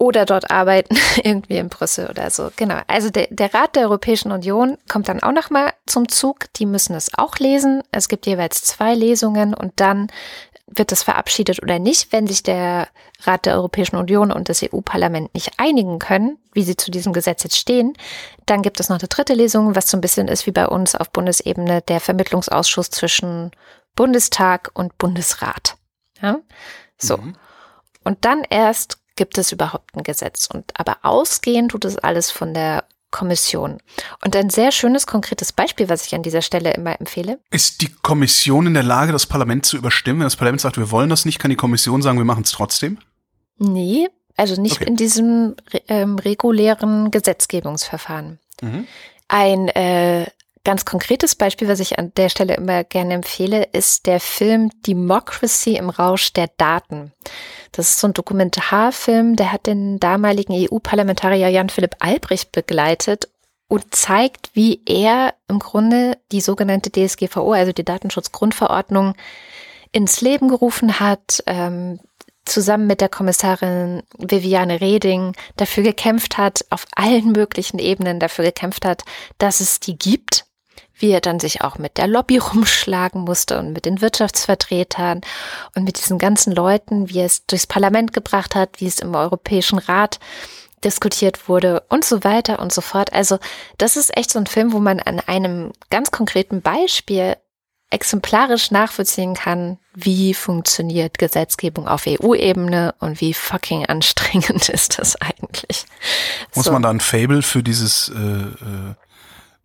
oder 0.00 0.24
dort 0.24 0.50
arbeiten, 0.50 0.96
irgendwie 1.22 1.58
in 1.58 1.68
Brüssel 1.68 2.08
oder 2.08 2.30
so. 2.30 2.50
Genau. 2.56 2.80
Also 2.88 3.10
der, 3.10 3.28
der 3.30 3.52
Rat 3.54 3.76
der 3.76 3.84
Europäischen 3.84 4.32
Union 4.32 4.78
kommt 4.88 5.08
dann 5.08 5.22
auch 5.22 5.32
nochmal 5.32 5.72
zum 5.86 6.08
Zug. 6.08 6.46
Die 6.56 6.66
müssen 6.66 6.94
es 6.94 7.10
auch 7.16 7.36
lesen. 7.36 7.82
Es 7.92 8.08
gibt 8.08 8.26
jeweils 8.26 8.62
zwei 8.62 8.94
Lesungen 8.94 9.52
und 9.52 9.74
dann 9.76 10.08
wird 10.70 10.92
es 10.92 11.02
verabschiedet 11.02 11.62
oder 11.62 11.78
nicht, 11.78 12.12
wenn 12.12 12.26
sich 12.26 12.42
der 12.42 12.88
Rat 13.22 13.46
der 13.46 13.54
Europäischen 13.54 13.96
Union 13.96 14.30
und 14.30 14.48
das 14.48 14.62
EU-Parlament 14.62 15.34
nicht 15.34 15.52
einigen 15.58 15.98
können, 15.98 16.38
wie 16.52 16.62
sie 16.62 16.76
zu 16.76 16.90
diesem 16.90 17.12
Gesetz 17.12 17.42
jetzt 17.42 17.56
stehen. 17.56 17.94
Dann 18.46 18.62
gibt 18.62 18.80
es 18.80 18.88
noch 18.88 18.98
eine 18.98 19.08
dritte 19.08 19.34
Lesung, 19.34 19.74
was 19.74 19.90
so 19.90 19.96
ein 19.96 20.00
bisschen 20.00 20.28
ist 20.28 20.46
wie 20.46 20.52
bei 20.52 20.66
uns 20.68 20.94
auf 20.94 21.10
Bundesebene 21.10 21.82
der 21.82 22.00
Vermittlungsausschuss 22.00 22.90
zwischen 22.90 23.50
Bundestag 23.96 24.70
und 24.74 24.96
Bundesrat. 24.96 25.76
Ja? 26.22 26.40
So. 26.96 27.16
Mhm. 27.16 27.36
Und 28.04 28.24
dann 28.24 28.44
erst 28.48 28.98
gibt 29.16 29.36
es 29.38 29.52
überhaupt 29.52 29.94
ein 29.96 30.02
Gesetz. 30.02 30.48
Und 30.52 30.72
aber 30.78 30.98
ausgehen 31.02 31.68
tut 31.68 31.84
es 31.84 31.98
alles 31.98 32.30
von 32.30 32.54
der 32.54 32.84
Kommission. 33.20 33.76
Und 34.24 34.34
ein 34.34 34.48
sehr 34.48 34.72
schönes, 34.72 35.06
konkretes 35.06 35.52
Beispiel, 35.52 35.90
was 35.90 36.06
ich 36.06 36.14
an 36.14 36.22
dieser 36.22 36.40
Stelle 36.40 36.72
immer 36.72 36.98
empfehle. 36.98 37.38
Ist 37.50 37.82
die 37.82 37.90
Kommission 38.00 38.66
in 38.66 38.72
der 38.72 38.82
Lage, 38.82 39.12
das 39.12 39.26
Parlament 39.26 39.66
zu 39.66 39.76
überstimmen? 39.76 40.20
Wenn 40.20 40.26
das 40.26 40.36
Parlament 40.36 40.62
sagt, 40.62 40.78
wir 40.78 40.90
wollen 40.90 41.10
das 41.10 41.26
nicht, 41.26 41.38
kann 41.38 41.50
die 41.50 41.56
Kommission 41.56 42.00
sagen, 42.00 42.16
wir 42.16 42.24
machen 42.24 42.44
es 42.44 42.50
trotzdem? 42.50 42.96
Nee, 43.58 44.08
also 44.38 44.58
nicht 44.58 44.76
okay. 44.76 44.86
in 44.86 44.96
diesem 44.96 45.54
ähm, 45.88 46.18
regulären 46.18 47.10
Gesetzgebungsverfahren. 47.10 48.38
Mhm. 48.62 48.86
Ein 49.28 49.68
äh, 49.68 50.26
ganz 50.64 50.84
konkretes 50.84 51.34
Beispiel, 51.34 51.68
was 51.68 51.80
ich 51.80 51.98
an 51.98 52.12
der 52.16 52.28
Stelle 52.28 52.54
immer 52.54 52.84
gerne 52.84 53.14
empfehle, 53.14 53.64
ist 53.72 54.06
der 54.06 54.20
Film 54.20 54.70
Democracy 54.86 55.76
im 55.76 55.90
Rausch 55.90 56.32
der 56.32 56.48
Daten. 56.56 57.12
Das 57.72 57.90
ist 57.90 58.00
so 58.00 58.08
ein 58.08 58.14
Dokumentarfilm, 58.14 59.36
der 59.36 59.52
hat 59.52 59.66
den 59.66 59.98
damaligen 60.00 60.52
EU-Parlamentarier 60.54 61.48
Jan-Philipp 61.48 61.96
Albrecht 62.00 62.52
begleitet 62.52 63.28
und 63.68 63.94
zeigt, 63.94 64.50
wie 64.54 64.82
er 64.84 65.34
im 65.48 65.60
Grunde 65.60 66.18
die 66.32 66.40
sogenannte 66.40 66.90
DSGVO, 66.90 67.52
also 67.52 67.72
die 67.72 67.84
Datenschutzgrundverordnung, 67.84 69.14
ins 69.92 70.20
Leben 70.20 70.48
gerufen 70.48 71.00
hat, 71.00 71.42
ähm, 71.46 72.00
zusammen 72.44 72.86
mit 72.86 73.00
der 73.00 73.08
Kommissarin 73.08 74.02
Viviane 74.18 74.80
Reding 74.80 75.34
dafür 75.56 75.84
gekämpft 75.84 76.36
hat, 76.36 76.64
auf 76.70 76.86
allen 76.96 77.32
möglichen 77.32 77.78
Ebenen 77.78 78.18
dafür 78.18 78.44
gekämpft 78.44 78.84
hat, 78.84 79.04
dass 79.38 79.60
es 79.60 79.78
die 79.78 79.96
gibt 79.96 80.46
wie 81.00 81.10
er 81.10 81.20
dann 81.20 81.40
sich 81.40 81.62
auch 81.62 81.78
mit 81.78 81.98
der 81.98 82.06
Lobby 82.06 82.38
rumschlagen 82.38 83.22
musste 83.22 83.58
und 83.58 83.72
mit 83.72 83.84
den 83.84 84.00
Wirtschaftsvertretern 84.00 85.20
und 85.74 85.84
mit 85.84 85.98
diesen 85.98 86.18
ganzen 86.18 86.54
Leuten, 86.54 87.08
wie 87.08 87.18
er 87.18 87.26
es 87.26 87.46
durchs 87.46 87.66
Parlament 87.66 88.12
gebracht 88.12 88.54
hat, 88.54 88.80
wie 88.80 88.86
es 88.86 89.00
im 89.00 89.14
Europäischen 89.14 89.78
Rat 89.78 90.20
diskutiert 90.84 91.48
wurde 91.48 91.82
und 91.88 92.04
so 92.04 92.24
weiter 92.24 92.58
und 92.58 92.72
so 92.72 92.80
fort. 92.80 93.12
Also 93.12 93.38
das 93.76 93.96
ist 93.96 94.16
echt 94.16 94.30
so 94.30 94.38
ein 94.38 94.46
Film, 94.46 94.72
wo 94.72 94.78
man 94.78 95.00
an 95.00 95.20
einem 95.20 95.72
ganz 95.90 96.10
konkreten 96.10 96.62
Beispiel 96.62 97.36
exemplarisch 97.90 98.70
nachvollziehen 98.70 99.34
kann, 99.34 99.78
wie 99.94 100.32
funktioniert 100.32 101.18
Gesetzgebung 101.18 101.88
auf 101.88 102.04
EU-Ebene 102.06 102.94
und 103.00 103.20
wie 103.20 103.34
fucking 103.34 103.84
anstrengend 103.86 104.68
ist 104.68 104.98
das 104.98 105.16
eigentlich. 105.16 105.84
Muss 106.54 106.66
so. 106.66 106.72
man 106.72 106.82
da 106.82 106.90
ein 106.90 107.00
Fable 107.00 107.42
für 107.42 107.62
dieses 107.62 108.08
äh, 108.08 108.18
äh 108.18 108.94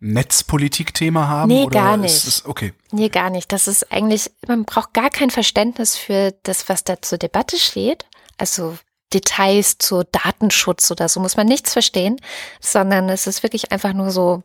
Netzpolitik-Thema 0.00 1.28
haben? 1.28 1.48
Nee, 1.48 1.66
gar 1.66 1.96
nicht. 1.96 2.26
Es, 2.26 2.44
okay. 2.44 2.72
Nee, 2.92 3.08
gar 3.08 3.30
nicht. 3.30 3.52
Das 3.52 3.66
ist 3.66 3.90
eigentlich, 3.90 4.30
man 4.46 4.64
braucht 4.64 4.92
gar 4.92 5.10
kein 5.10 5.30
Verständnis 5.30 5.96
für 5.96 6.34
das, 6.42 6.68
was 6.68 6.84
da 6.84 7.00
zur 7.00 7.18
Debatte 7.18 7.58
steht. 7.58 8.04
Also 8.36 8.76
Details 9.12 9.78
zu 9.78 10.02
Datenschutz 10.04 10.90
oder 10.90 11.08
so 11.08 11.20
muss 11.20 11.36
man 11.36 11.46
nichts 11.46 11.72
verstehen, 11.72 12.20
sondern 12.60 13.08
es 13.08 13.26
ist 13.26 13.42
wirklich 13.42 13.72
einfach 13.72 13.92
nur 13.92 14.10
so, 14.10 14.42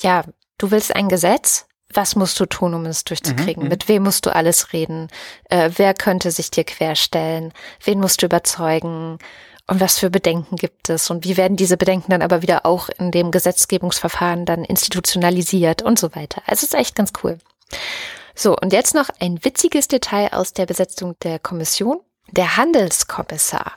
ja, 0.00 0.24
du 0.58 0.70
willst 0.70 0.94
ein 0.94 1.08
Gesetz, 1.08 1.66
was 1.92 2.16
musst 2.16 2.38
du 2.40 2.46
tun, 2.46 2.74
um 2.74 2.84
es 2.86 3.04
durchzukriegen? 3.04 3.64
Mhm, 3.64 3.68
Mit 3.68 3.88
wem 3.88 4.04
musst 4.04 4.26
du 4.26 4.34
alles 4.34 4.72
reden? 4.72 5.08
Äh, 5.50 5.70
wer 5.76 5.94
könnte 5.94 6.30
sich 6.30 6.50
dir 6.50 6.64
querstellen? 6.64 7.52
Wen 7.84 8.00
musst 8.00 8.22
du 8.22 8.26
überzeugen? 8.26 9.18
Und 9.68 9.80
was 9.80 9.98
für 9.98 10.10
Bedenken 10.10 10.56
gibt 10.56 10.88
es? 10.90 11.10
Und 11.10 11.24
wie 11.24 11.36
werden 11.36 11.56
diese 11.56 11.76
Bedenken 11.76 12.10
dann 12.10 12.22
aber 12.22 12.42
wieder 12.42 12.64
auch 12.64 12.88
in 12.88 13.10
dem 13.10 13.32
Gesetzgebungsverfahren 13.32 14.44
dann 14.44 14.64
institutionalisiert 14.64 15.82
und 15.82 15.98
so 15.98 16.14
weiter? 16.14 16.42
Also 16.46 16.64
es 16.64 16.72
ist 16.72 16.74
echt 16.74 16.94
ganz 16.94 17.12
cool. 17.22 17.38
So, 18.34 18.56
und 18.56 18.72
jetzt 18.72 18.94
noch 18.94 19.08
ein 19.18 19.44
witziges 19.44 19.88
Detail 19.88 20.32
aus 20.32 20.52
der 20.52 20.66
Besetzung 20.66 21.18
der 21.22 21.38
Kommission. 21.38 22.00
Der 22.30 22.56
Handelskommissar 22.56 23.76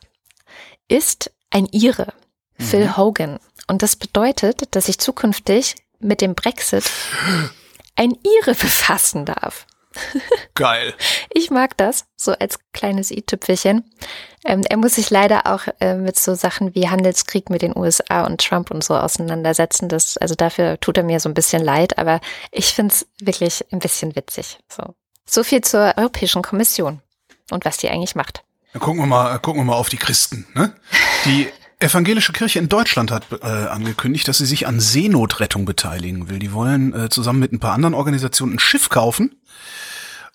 ist 0.87 1.31
ein 1.49 1.65
Ire, 1.71 2.13
mhm. 2.57 2.63
Phil 2.63 2.97
Hogan. 2.97 3.39
Und 3.67 3.81
das 3.81 3.95
bedeutet, 3.95 4.75
dass 4.75 4.89
ich 4.89 4.99
zukünftig 4.99 5.75
mit 5.99 6.21
dem 6.21 6.35
Brexit 6.35 6.89
ein 7.95 8.11
Ire 8.11 8.53
befassen 8.55 9.25
darf. 9.25 9.65
Geil. 10.55 10.93
Ich 11.31 11.51
mag 11.51 11.77
das, 11.77 12.05
so 12.15 12.31
als 12.33 12.59
kleines 12.73 13.11
i-Tüpfelchen. 13.11 13.89
Ähm, 14.45 14.63
er 14.69 14.77
muss 14.77 14.95
sich 14.95 15.09
leider 15.09 15.47
auch 15.47 15.63
äh, 15.79 15.95
mit 15.95 16.17
so 16.17 16.33
Sachen 16.35 16.73
wie 16.75 16.89
Handelskrieg 16.89 17.49
mit 17.49 17.61
den 17.61 17.75
USA 17.75 18.25
und 18.25 18.41
Trump 18.41 18.71
und 18.71 18.83
so 18.83 18.95
auseinandersetzen. 18.95 19.89
Das, 19.89 20.17
also 20.17 20.35
dafür 20.35 20.79
tut 20.79 20.97
er 20.97 21.03
mir 21.03 21.19
so 21.19 21.29
ein 21.29 21.33
bisschen 21.33 21.63
leid, 21.63 21.97
aber 21.97 22.21
ich 22.51 22.67
finde 22.67 22.93
es 22.93 23.07
wirklich 23.19 23.65
ein 23.71 23.79
bisschen 23.79 24.15
witzig. 24.15 24.59
So. 24.69 24.95
so 25.25 25.43
viel 25.43 25.61
zur 25.61 25.93
Europäischen 25.97 26.41
Kommission 26.41 27.01
und 27.51 27.65
was 27.65 27.77
die 27.77 27.89
eigentlich 27.89 28.15
macht. 28.15 28.43
Dann 28.73 28.81
gucken 28.81 29.01
wir 29.01 29.07
mal, 29.07 29.39
gucken 29.39 29.61
wir 29.61 29.65
mal 29.65 29.75
auf 29.75 29.89
die 29.89 29.97
Christen. 29.97 30.45
Ne? 30.53 30.73
Die 31.25 31.47
evangelische 31.79 32.33
Kirche 32.33 32.59
in 32.59 32.69
Deutschland 32.69 33.11
hat 33.11 33.25
äh, 33.41 33.45
angekündigt, 33.45 34.27
dass 34.27 34.37
sie 34.37 34.45
sich 34.45 34.67
an 34.67 34.79
Seenotrettung 34.79 35.65
beteiligen 35.65 36.29
will. 36.29 36.39
Die 36.39 36.53
wollen 36.53 36.93
äh, 36.93 37.09
zusammen 37.09 37.39
mit 37.39 37.51
ein 37.51 37.59
paar 37.59 37.73
anderen 37.73 37.93
Organisationen 37.93 38.55
ein 38.55 38.59
Schiff 38.59 38.89
kaufen 38.89 39.35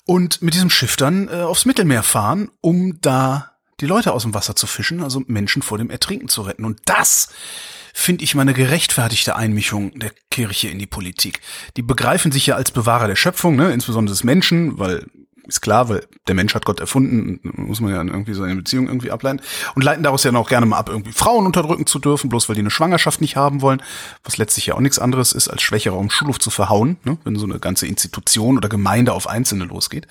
und 0.04 0.42
mit 0.42 0.54
diesem 0.54 0.70
Schiff 0.70 0.96
dann 0.96 1.28
äh, 1.28 1.42
aufs 1.42 1.64
Mittelmeer 1.64 2.02
fahren, 2.02 2.50
um 2.60 3.00
da 3.00 3.53
die 3.80 3.86
Leute 3.86 4.12
aus 4.12 4.22
dem 4.22 4.34
Wasser 4.34 4.56
zu 4.56 4.66
fischen, 4.66 5.02
also 5.02 5.22
Menschen 5.26 5.62
vor 5.62 5.78
dem 5.78 5.90
Ertrinken 5.90 6.28
zu 6.28 6.42
retten. 6.42 6.64
Und 6.64 6.80
das 6.84 7.28
finde 7.92 8.24
ich 8.24 8.34
mal 8.34 8.42
eine 8.42 8.54
gerechtfertigte 8.54 9.36
Einmischung 9.36 9.98
der 9.98 10.12
Kirche 10.30 10.68
in 10.68 10.78
die 10.78 10.86
Politik. 10.86 11.40
Die 11.76 11.82
begreifen 11.82 12.32
sich 12.32 12.46
ja 12.46 12.56
als 12.56 12.70
Bewahrer 12.70 13.06
der 13.06 13.16
Schöpfung, 13.16 13.56
ne, 13.56 13.72
insbesondere 13.72 14.12
des 14.12 14.24
Menschen, 14.24 14.78
weil 14.78 15.06
ist 15.46 15.60
klar, 15.60 15.88
weil 15.88 16.06
der 16.26 16.34
Mensch 16.34 16.54
hat 16.54 16.64
Gott 16.64 16.80
erfunden, 16.80 17.40
muss 17.42 17.80
man 17.80 17.92
ja 17.92 18.02
irgendwie 18.02 18.34
seine 18.34 18.56
Beziehung 18.56 18.86
irgendwie 18.86 19.10
ableiten 19.10 19.40
und 19.74 19.82
leiten 19.82 20.02
daraus 20.02 20.24
ja 20.24 20.32
noch 20.32 20.48
gerne 20.48 20.66
mal 20.66 20.78
ab, 20.78 20.88
irgendwie 20.88 21.12
Frauen 21.12 21.46
unterdrücken 21.46 21.86
zu 21.86 21.98
dürfen, 21.98 22.30
bloß 22.30 22.48
weil 22.48 22.56
die 22.56 22.62
eine 22.62 22.70
Schwangerschaft 22.70 23.20
nicht 23.20 23.36
haben 23.36 23.60
wollen, 23.60 23.82
was 24.22 24.36
letztlich 24.36 24.66
ja 24.66 24.74
auch 24.74 24.80
nichts 24.80 24.98
anderes 24.98 25.32
ist, 25.32 25.48
als 25.48 25.62
Schwächere 25.62 25.96
um 25.96 26.10
Schulhof 26.10 26.38
zu 26.38 26.50
verhauen, 26.50 26.96
ne, 27.04 27.18
wenn 27.24 27.36
so 27.36 27.44
eine 27.44 27.58
ganze 27.58 27.86
Institution 27.86 28.56
oder 28.56 28.68
Gemeinde 28.68 29.12
auf 29.12 29.28
Einzelne 29.28 29.64
losgeht. 29.64 30.06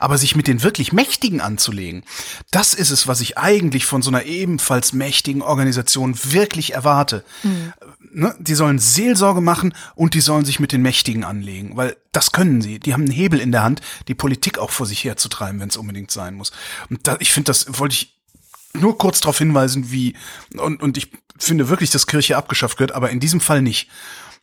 Aber 0.00 0.16
sich 0.18 0.36
mit 0.36 0.46
den 0.46 0.62
wirklich 0.62 0.92
Mächtigen 0.92 1.40
anzulegen, 1.40 2.04
das 2.50 2.74
ist 2.74 2.90
es, 2.90 3.06
was 3.06 3.20
ich 3.20 3.36
eigentlich 3.38 3.84
von 3.84 4.02
so 4.02 4.10
einer 4.10 4.24
ebenfalls 4.24 4.92
mächtigen 4.92 5.42
Organisation 5.42 6.14
wirklich 6.32 6.74
erwarte. 6.74 7.24
Mhm 7.42 7.72
ne, 8.12 8.34
die 8.38 8.54
sollen 8.54 8.78
Seelsorge 8.78 9.40
machen 9.40 9.74
und 9.94 10.14
die 10.14 10.20
sollen 10.20 10.44
sich 10.44 10.60
mit 10.60 10.72
den 10.72 10.82
Mächtigen 10.82 11.24
anlegen, 11.24 11.76
weil 11.76 11.96
das 12.12 12.32
können 12.32 12.62
sie. 12.62 12.78
Die 12.78 12.92
haben 12.92 13.02
einen 13.02 13.12
Hebel 13.12 13.40
in 13.40 13.52
der 13.52 13.62
Hand, 13.62 13.80
die 14.08 14.14
Politik 14.14 14.58
auch 14.58 14.70
vor 14.78 14.86
sich 14.86 15.04
herzutreiben, 15.04 15.60
wenn 15.60 15.68
es 15.68 15.76
unbedingt 15.76 16.10
sein 16.10 16.34
muss. 16.34 16.52
Und 16.88 17.06
da, 17.06 17.16
ich 17.18 17.32
finde, 17.32 17.48
das 17.48 17.78
wollte 17.78 17.94
ich 17.94 18.16
nur 18.72 18.96
kurz 18.96 19.20
darauf 19.20 19.38
hinweisen, 19.38 19.90
wie, 19.90 20.14
und, 20.56 20.80
und 20.82 20.96
ich 20.96 21.10
finde 21.38 21.68
wirklich, 21.68 21.90
dass 21.90 22.06
Kirche 22.06 22.36
abgeschafft 22.36 22.80
wird, 22.80 22.92
aber 22.92 23.10
in 23.10 23.20
diesem 23.20 23.40
Fall 23.40 23.60
nicht. 23.60 23.90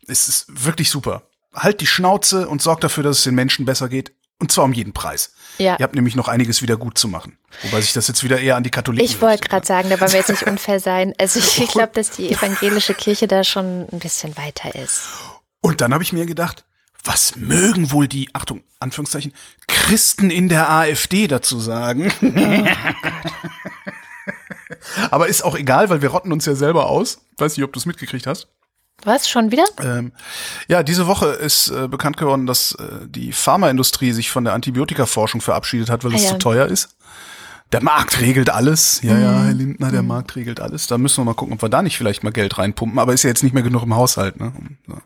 Es 0.08 0.28
ist 0.28 0.46
wirklich 0.50 0.90
super. 0.90 1.24
Halt 1.54 1.82
die 1.82 1.88
Schnauze 1.88 2.48
und 2.48 2.62
sorg 2.62 2.82
dafür, 2.82 3.04
dass 3.04 3.20
es 3.20 3.24
den 3.24 3.36
Menschen 3.36 3.66
besser 3.66 3.88
geht 3.90 4.12
Und 4.40 4.52
zwar 4.52 4.66
um 4.66 4.74
jeden 4.74 4.92
Preis. 4.92 5.34
Ja. 5.58 5.78
Ihr 5.80 5.84
habt 5.84 5.96
nämlich 5.96 6.16
noch 6.16 6.28
einiges 6.28 6.62
wieder 6.62 6.76
gut 6.76 6.98
zu 6.98 7.08
machen. 7.08 7.38
Wobei 7.64 7.80
sich 7.80 7.94
das 7.94 8.10
jetzt 8.10 8.24
wieder 8.24 8.40
eher 8.40 8.58
an 8.58 8.64
die 8.64 8.70
Katholiken 8.70 9.06
Ich 9.06 9.22
wollte 9.22 9.48
gerade 9.48 9.64
ne? 9.64 9.68
sagen, 9.68 9.90
da 9.90 10.00
wollen 10.02 10.12
wir 10.12 10.20
jetzt 10.20 10.30
nicht 10.30 10.44
unfair 10.48 10.82
sein. 10.82 11.14
Also 11.18 11.40
ich, 11.40 11.62
ich 11.62 11.70
glaube, 11.70 11.94
dass 11.94 12.12
die 12.12 12.30
evangelische 12.30 12.94
Kirche 12.94 13.28
da 13.28 13.46
schon 13.46 13.88
ein 13.90 14.00
bisschen 14.00 14.36
weiter 14.36 14.76
ist. 14.76 15.08
Und 15.62 15.80
dann 15.80 15.94
habe 15.94 16.04
ich 16.04 16.12
mir 16.12 16.26
gedacht, 16.26 16.66
was 17.06 17.36
mögen 17.36 17.91
wohl 17.91 18.08
die, 18.08 18.30
Achtung, 18.34 18.64
Anführungszeichen, 18.80 19.32
Christen 19.68 20.30
in 20.30 20.49
der 20.49 20.70
AfD 20.70 21.28
dazu 21.28 21.60
sagen? 21.60 22.12
Aber 25.12 25.28
ist 25.28 25.43
auch 25.43 25.56
egal, 25.56 25.89
weil 25.89 26.01
wir 26.01 26.10
rotten 26.10 26.32
uns 26.32 26.45
ja 26.45 26.56
selber 26.56 26.89
aus. 26.89 27.22
Weiß 27.38 27.56
nicht, 27.58 27.64
ob 27.64 27.74
du 27.74 27.80
es 27.80 27.86
mitgekriegt 27.86 28.28
hast. 28.28 28.47
Was, 29.03 29.30
schon 29.30 29.51
wieder? 29.51 29.66
Ähm, 29.82 30.14
ja, 30.68 30.82
diese 30.82 31.06
Woche 31.06 31.28
ist 31.28 31.70
äh, 31.70 31.88
bekannt 31.88 32.18
geworden, 32.18 32.45
dass 32.45 32.72
äh, 32.76 33.06
die 33.08 33.34
Pharmaindustrie 33.34 34.14
sich 34.14 34.32
von 34.32 34.45
der 34.45 34.53
Antibiotikaforschung 34.53 35.41
verabschiedet 35.41 35.89
hat, 35.89 36.03
weil 36.03 36.14
Ah, 36.14 36.16
es 36.16 36.24
ja. 36.24 36.30
zu 36.32 36.38
teuer 36.38 36.66
ist. 36.68 36.95
Der 37.72 37.84
Markt 37.84 38.22
regelt 38.22 38.49
alles. 38.49 39.01
Ja, 39.01 39.18
ja, 39.18 39.43
Herr 39.43 39.53
Lindner, 39.53 39.91
der 39.91 40.03
Markt 40.03 40.36
regelt 40.36 40.60
alles. 40.62 40.88
Da 40.88 40.97
müssen 40.97 41.18
wir 41.18 41.26
mal 41.26 41.34
gucken, 41.34 41.56
ob 41.56 41.62
wir 41.62 41.68
da 41.70 41.82
nicht 41.82 41.97
vielleicht 41.97 42.24
mal 42.24 42.32
Geld 42.32 42.58
reinpumpen. 42.58 42.97
Aber 42.99 43.12
ist 43.14 43.24
ja 43.24 43.30
jetzt 43.30 43.43
nicht 43.43 43.53
mehr 43.53 43.64
genug 43.64 43.84
im 43.84 43.95
Haushalt. 43.95 44.39
Ne? 44.39 44.53
So. 44.88 44.93
Ah, 44.93 44.99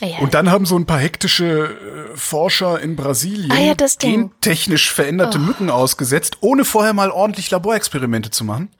ja. 0.00 0.18
Und 0.18 0.34
dann 0.34 0.50
haben 0.50 0.66
so 0.66 0.76
ein 0.78 0.86
paar 0.86 0.98
hektische 0.98 1.76
äh, 2.12 2.16
Forscher 2.16 2.80
in 2.80 2.96
Brasilien 2.96 3.50
Ah 3.52 3.60
ja. 3.60 3.72
Oh. 3.80 3.86
gentechnisch 3.98 4.90
veränderte 4.92 5.38
Mücken 5.38 5.70
ausgesetzt, 5.70 6.38
ohne 6.40 6.64
vorher 6.64 6.92
mal 6.94 7.10
ordentlich 7.10 7.50
Laborexperimente 7.50 8.30
zu 8.30 8.44
machen. 8.44 8.70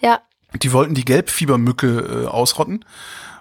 ja, 0.00 0.20
Die 0.62 0.72
wollten 0.72 0.94
die 0.94 1.04
Gelbfiebermücke 1.04 2.24
äh, 2.24 2.26
ausrotten. 2.26 2.84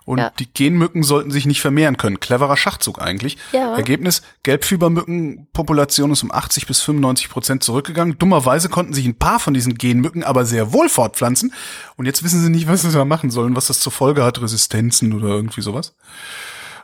Und 0.05 0.17
Ja. 0.17 0.31
die 0.37 0.51
Genmücken 0.51 1.01
sollten 1.03 1.31
sich 1.31 1.45
nicht 1.45 1.61
vermehren 1.61 1.95
können. 1.95 2.19
Cleverer 2.19 2.57
Schachzug 2.57 3.01
eigentlich. 3.01 3.37
Ja. 3.53 3.73
Ergebnis, 3.77 4.21
Gelbfiebermückenpopulation 4.43 6.11
ist 6.11 6.23
um 6.23 6.31
80 6.31 6.67
bis 6.67 6.81
95 6.81 7.29
Prozent 7.29 7.63
zurückgegangen. 7.63 8.17
Dummerweise 8.17 8.67
konnten 8.69 8.93
sich 8.93 9.05
ein 9.05 9.15
paar 9.17 9.39
von 9.39 9.53
diesen 9.53 9.75
Genmücken 9.75 10.23
aber 10.23 10.45
sehr 10.45 10.73
wohl 10.73 10.89
fortpflanzen. 10.89 11.53
Und 11.95 12.05
jetzt 12.05 12.21
wissen 12.23 12.41
sie 12.43 12.49
nicht, 12.49 12.67
was 12.67 12.81
sie 12.81 12.91
da 12.91 13.05
machen 13.05 13.31
sollen, 13.31 13.55
was 13.55 13.67
das 13.67 13.79
zur 13.79 13.91
Folge 13.93 14.23
hat, 14.25 14.41
Resistenzen 14.41 15.13
oder 15.13 15.29
irgendwie 15.29 15.61
sowas. 15.61 15.95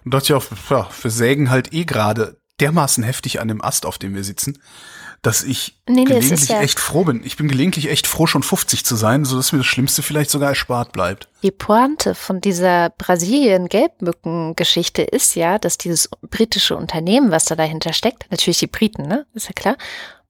Und 0.09 0.15
dachte 0.15 0.25
ich 0.25 0.33
auch, 0.33 0.43
ja, 0.71 0.89
wir 1.03 1.11
sägen 1.11 1.51
halt 1.51 1.71
eh 1.71 1.85
gerade 1.85 2.41
dermaßen 2.59 3.03
heftig 3.03 3.39
an 3.41 3.47
dem 3.47 3.63
Ast, 3.63 3.85
auf 3.85 3.99
dem 3.99 4.15
wir 4.15 4.23
sitzen, 4.23 4.57
dass 5.21 5.43
ich 5.43 5.79
Nee, 5.87 5.97
nee, 6.01 6.05
gelegentlich 6.05 6.49
ja- 6.49 6.61
echt 6.61 6.79
froh 6.79 7.03
bin. 7.03 7.23
Ich 7.23 7.37
bin 7.37 7.47
gelegentlich 7.47 7.89
echt 7.91 8.07
froh, 8.07 8.25
schon 8.25 8.41
50 8.41 8.83
zu 8.83 8.95
sein, 8.95 9.23
sodass 9.23 9.51
mir 9.51 9.59
das 9.59 9.67
Schlimmste 9.67 10.01
vielleicht 10.01 10.31
sogar 10.31 10.49
erspart 10.49 10.93
bleibt. 10.93 11.29
die 11.43 11.51
Pointe 11.51 12.15
von 12.15 12.41
dieser 12.41 12.89
Brasilien-Gelbmücken-Geschichte 12.89 15.03
ist 15.03 15.35
ja, 15.35 15.59
dass 15.59 15.77
dieses 15.77 16.09
britische 16.21 16.75
Unternehmen, 16.75 17.29
was 17.29 17.45
da 17.45 17.55
dahinter 17.55 17.93
steckt, 17.93 18.25
natürlich 18.31 18.57
die 18.57 18.65
Briten, 18.67 19.03
ne, 19.03 19.27
ist 19.35 19.45
ja 19.45 19.53
klar, 19.53 19.77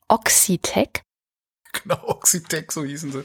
Oxitec, 0.10 1.04
Genau, 1.84 2.00
Oxitec, 2.04 2.74
so 2.74 2.84
hießen 2.84 3.14
sie. 3.14 3.24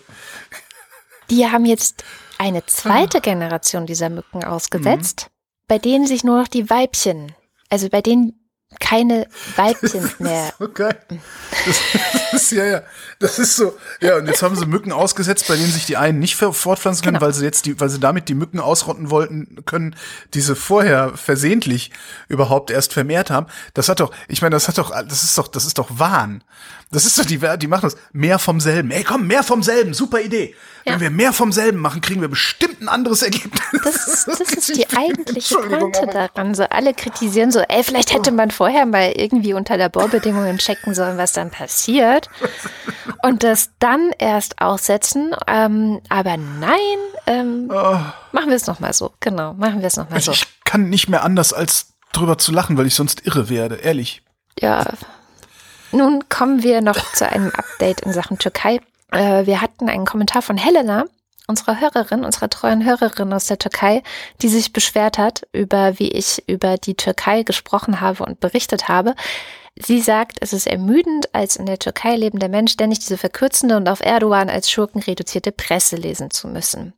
die 1.30 1.46
haben 1.46 1.64
jetzt 1.64 2.04
eine 2.38 2.64
zweite 2.66 3.20
Generation 3.20 3.86
dieser 3.86 4.08
Mücken 4.08 4.44
ausgesetzt, 4.44 5.30
bei 5.68 5.78
denen 5.78 6.06
sich 6.06 6.24
nur 6.24 6.38
noch 6.40 6.48
die 6.48 6.68
Weibchen, 6.70 7.32
also 7.70 7.88
bei 7.88 8.02
denen 8.02 8.40
keine 8.80 9.28
Weibchen 9.54 10.10
mehr. 10.18 10.52
So 10.58 10.68
geil. 10.68 10.98
Das, 11.64 11.80
das 12.32 12.42
ist 12.42 12.52
ja, 12.52 12.64
ja. 12.64 12.82
Das 13.20 13.38
ist 13.38 13.54
so. 13.54 13.76
Ja, 14.00 14.16
und 14.16 14.26
jetzt 14.26 14.42
haben 14.42 14.56
sie 14.56 14.66
Mücken 14.66 14.90
ausgesetzt, 14.90 15.46
bei 15.46 15.54
denen 15.54 15.70
sich 15.70 15.86
die 15.86 15.96
einen 15.96 16.18
nicht 16.18 16.34
fortpflanzen 16.34 17.04
können, 17.04 17.14
Genau. 17.14 17.24
weil 17.24 17.32
sie 17.32 17.44
jetzt 17.44 17.66
die, 17.66 17.78
weil 17.78 17.88
sie 17.88 18.00
damit 18.00 18.28
die 18.28 18.34
Mücken 18.34 18.58
ausrotten 18.58 19.10
wollten 19.10 19.64
können, 19.64 19.94
die 20.34 20.40
sie 20.40 20.56
vorher 20.56 21.12
versehentlich 21.16 21.92
überhaupt 22.26 22.72
erst 22.72 22.92
vermehrt 22.92 23.30
haben. 23.30 23.46
Das 23.74 23.88
hat 23.88 24.00
doch, 24.00 24.12
ich 24.26 24.42
meine, 24.42 24.54
das 24.56 24.66
hat 24.66 24.78
doch, 24.78 24.90
das 24.90 25.22
ist 25.22 25.38
doch, 25.38 25.46
das 25.46 25.66
ist 25.66 25.78
doch 25.78 25.90
Wahn. 25.98 26.42
Das 26.90 27.06
ist 27.06 27.16
doch 27.18 27.24
die, 27.24 27.38
die 27.58 27.66
machen 27.68 27.82
das. 27.90 27.96
Mehr 28.12 28.40
vom 28.40 28.58
selben. 28.60 28.90
Ey, 28.90 29.04
komm, 29.04 29.28
mehr 29.28 29.44
vom 29.44 29.62
selben. 29.62 29.94
Super 29.94 30.20
Idee. 30.20 30.54
Wenn 30.84 30.94
Ja. 30.94 31.00
wir 31.00 31.10
mehr 31.10 31.32
vom 31.32 31.50
selben 31.50 31.78
machen, 31.78 32.00
kriegen 32.02 32.20
wir 32.20 32.28
bestimmt 32.28 32.80
ein 32.82 32.88
anderes 32.88 33.22
Ergebnis. 33.22 33.60
Das 33.82 34.06
ist, 34.06 34.28
das 34.28 34.40
ist 34.40 34.76
die 34.76 34.86
eigentliche 34.96 35.56
Pointe 35.56 36.06
daran. 36.06 36.54
So 36.54 36.64
alle 36.64 36.92
kritisieren 36.94 37.50
so, 37.50 37.60
ey, 37.60 37.82
vielleicht 37.82 38.12
hätte 38.12 38.32
man 38.32 38.50
vorher 38.50 38.84
mal 38.84 39.12
irgendwie 39.16 39.54
unter 39.54 39.76
Laborbedingungen 39.76 40.58
checken 40.58 40.94
sollen, 40.94 41.16
was 41.16 41.32
dann 41.32 41.50
passiert. 41.50 42.28
Und 43.22 43.42
das 43.42 43.70
dann 43.78 44.10
erst 44.18 44.60
aussetzen. 44.60 45.34
Ähm, 45.46 46.00
aber 46.10 46.36
nein, 46.36 46.98
ähm, 47.26 47.68
machen 47.68 48.48
wir 48.48 48.56
es 48.56 48.66
nochmal 48.66 48.92
so. 48.92 49.12
Genau, 49.20 49.54
machen 49.54 49.80
wir 49.80 49.86
es 49.86 49.96
nochmal 49.96 50.20
so. 50.20 50.32
Ich 50.32 50.46
kann 50.64 50.90
nicht 50.90 51.08
mehr 51.08 51.24
anders 51.24 51.52
als 51.54 51.94
drüber 52.12 52.36
zu 52.38 52.52
lachen, 52.52 52.76
weil 52.76 52.86
ich 52.86 52.94
sonst 52.94 53.26
irre 53.26 53.48
werde, 53.48 53.76
ehrlich. 53.76 54.22
Ja. 54.60 54.84
Nun 55.92 56.28
kommen 56.28 56.62
wir 56.62 56.80
noch 56.80 57.12
zu 57.12 57.28
einem 57.28 57.50
Update 57.50 58.00
in 58.02 58.12
Sachen 58.12 58.38
Türkei. 58.38 58.80
Äh, 59.14 59.46
wir 59.46 59.60
hatten 59.60 59.88
einen 59.88 60.04
Kommentar 60.04 60.42
von 60.42 60.56
Helena, 60.56 61.04
unserer 61.46 61.80
Hörerin, 61.80 62.24
unserer 62.24 62.50
treuen 62.50 62.84
Hörerin 62.84 63.32
aus 63.32 63.46
der 63.46 63.58
Türkei, 63.58 64.02
die 64.42 64.48
sich 64.48 64.72
beschwert 64.72 65.18
hat 65.18 65.46
über, 65.52 65.98
wie 65.98 66.10
ich 66.10 66.42
über 66.48 66.76
die 66.76 66.94
Türkei 66.94 67.42
gesprochen 67.42 68.00
habe 68.00 68.24
und 68.24 68.40
berichtet 68.40 68.88
habe. 68.88 69.14
Sie 69.76 70.00
sagt, 70.00 70.38
es 70.40 70.52
ist 70.52 70.66
ermüdend, 70.66 71.34
als 71.34 71.56
in 71.56 71.66
der 71.66 71.78
Türkei 71.78 72.16
lebender 72.16 72.48
Mensch 72.48 72.72
ständig 72.72 73.00
diese 73.00 73.18
verkürzende 73.18 73.76
und 73.76 73.88
auf 73.88 74.00
Erdogan 74.00 74.48
als 74.48 74.70
Schurken 74.70 75.02
reduzierte 75.02 75.52
Presse 75.52 75.96
lesen 75.96 76.30
zu 76.30 76.48
müssen. 76.48 76.92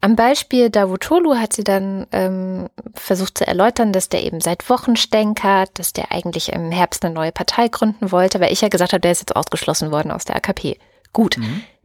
Am 0.00 0.16
Beispiel 0.16 0.70
Davutoglu 0.70 1.34
hat 1.34 1.52
sie 1.52 1.64
dann 1.64 2.06
ähm, 2.12 2.70
versucht 2.94 3.36
zu 3.36 3.46
erläutern, 3.46 3.92
dass 3.92 4.08
der 4.08 4.22
eben 4.22 4.40
seit 4.40 4.70
Wochen 4.70 4.96
stänkert, 4.96 5.78
dass 5.78 5.92
der 5.92 6.10
eigentlich 6.10 6.52
im 6.52 6.70
Herbst 6.70 7.04
eine 7.04 7.12
neue 7.12 7.32
Partei 7.32 7.68
gründen 7.68 8.10
wollte, 8.10 8.40
weil 8.40 8.52
ich 8.52 8.62
ja 8.62 8.68
gesagt 8.68 8.94
habe, 8.94 9.00
der 9.00 9.12
ist 9.12 9.20
jetzt 9.20 9.36
ausgeschlossen 9.36 9.90
worden 9.90 10.10
aus 10.10 10.24
der 10.24 10.36
AKP. 10.36 10.78
Gut, 11.12 11.36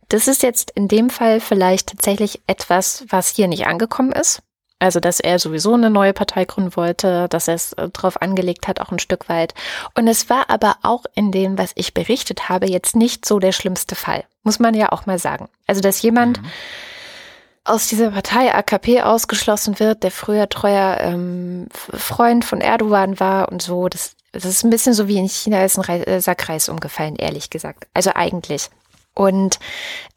das 0.10 0.28
ist 0.28 0.44
jetzt 0.44 0.72
in 0.72 0.88
dem 0.88 1.10
Fall 1.10 1.40
vielleicht 1.40 1.90
tatsächlich 1.90 2.42
etwas, 2.48 3.06
was 3.10 3.30
hier 3.30 3.48
nicht 3.48 3.68
angekommen 3.68 4.12
ist. 4.12 4.42
Also, 4.78 5.00
dass 5.00 5.22
er 5.22 5.40
sowieso 5.40 5.74
eine 5.74 5.90
neue 5.90 6.12
Partei 6.14 6.44
gründen 6.44 6.76
wollte, 6.76 7.28
dass 7.30 7.48
er 7.48 7.56
es 7.56 7.74
äh, 7.74 7.90
drauf 7.90 8.22
angelegt 8.22 8.68
hat, 8.68 8.82
auch 8.82 8.92
ein 8.92 9.00
Stück 9.00 9.30
weit. 9.30 9.54
Und 9.96 10.08
es 10.08 10.30
war 10.30 10.50
aber 10.50 10.76
auch 10.84 11.06
in 11.16 11.32
dem, 11.32 11.58
was 11.58 11.72
ich 11.76 11.94
berichtet 11.94 12.50
habe, 12.50 12.70
jetzt 12.70 12.96
nicht 12.96 13.26
so 13.26 13.40
der 13.40 13.54
schlimmste 13.54 13.96
Fall. 13.96 14.26
Muss 14.44 14.60
man 14.60 14.74
ja 14.74 14.92
auch 14.92 15.06
mal 15.06 15.18
sagen. 15.18 15.48
Also, 15.66 15.80
dass 15.80 16.02
jemand 16.02 16.42
aus 17.64 17.88
dieser 17.88 18.12
Partei 18.12 18.54
AKP 18.54 19.02
ausgeschlossen 19.02 19.80
wird, 19.80 20.04
der 20.04 20.12
früher 20.12 20.50
treuer 20.50 20.98
ähm, 21.00 21.68
Freund 21.72 22.46
von 22.46 22.62
Erdogan 22.62 23.20
war 23.20 23.52
und 23.52 23.62
so. 23.62 23.88
Das, 23.88 24.12
das 24.34 24.46
ist 24.46 24.64
ein 24.64 24.70
bisschen 24.70 24.94
so 24.94 25.08
wie 25.08 25.18
in 25.18 25.28
China 25.30 25.64
ist 25.64 25.78
ein 25.78 25.86
Rei- 25.86 26.04
äh, 26.04 26.22
Sackreis 26.22 26.70
umgefallen, 26.70 27.16
ehrlich 27.16 27.50
gesagt. 27.50 27.88
Also 27.94 28.12
eigentlich. 28.14 28.70
Und 29.16 29.60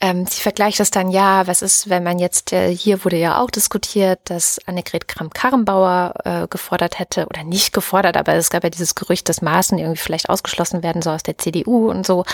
ähm, 0.00 0.26
sie 0.26 0.40
vergleicht 0.40 0.80
das 0.80 0.90
dann, 0.90 1.10
ja, 1.10 1.46
was 1.46 1.62
ist, 1.62 1.88
wenn 1.88 2.02
man 2.02 2.18
jetzt, 2.18 2.52
äh, 2.52 2.74
hier 2.74 3.04
wurde 3.04 3.16
ja 3.16 3.40
auch 3.40 3.48
diskutiert, 3.48 4.18
dass 4.24 4.58
Annegret 4.66 5.06
Kramp-Karrenbauer 5.06 6.14
äh, 6.24 6.48
gefordert 6.48 6.98
hätte, 6.98 7.26
oder 7.26 7.44
nicht 7.44 7.72
gefordert, 7.72 8.16
aber 8.16 8.34
es 8.34 8.50
gab 8.50 8.64
ja 8.64 8.70
dieses 8.70 8.96
Gerücht, 8.96 9.28
dass 9.28 9.40
Maaßen 9.40 9.78
irgendwie 9.78 10.00
vielleicht 10.00 10.28
ausgeschlossen 10.28 10.82
werden 10.82 11.00
soll 11.00 11.14
aus 11.14 11.22
der 11.22 11.38
CDU 11.38 11.88
und 11.88 12.06
so. 12.06 12.24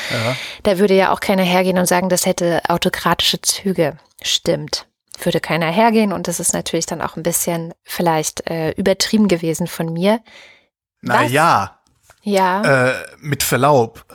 Da 0.63 0.79
würde 0.79 0.95
ja 0.95 1.13
auch 1.13 1.21
keiner 1.21 1.43
hergehen 1.43 1.79
und 1.79 1.87
sagen, 1.87 2.09
das 2.09 2.25
hätte 2.25 2.63
autokratische 2.69 3.43
Züge. 3.43 3.99
Stimmt. 4.23 4.87
Würde 5.23 5.41
keiner 5.41 5.71
hergehen 5.71 6.13
und 6.13 6.29
das 6.29 6.41
ist 6.41 6.55
natürlich 6.55 6.87
dann 6.87 7.03
auch 7.03 7.17
ein 7.17 7.23
bisschen 7.23 7.75
vielleicht 7.83 8.49
äh, 8.49 8.71
übertrieben 8.71 9.29
gewesen 9.29 9.67
von 9.67 9.93
mir. 9.93 10.21
Naja, 11.03 11.79
Ja, 12.23 12.89
äh, 12.89 12.95
mit 13.19 13.43
Verlaub, 13.43 14.07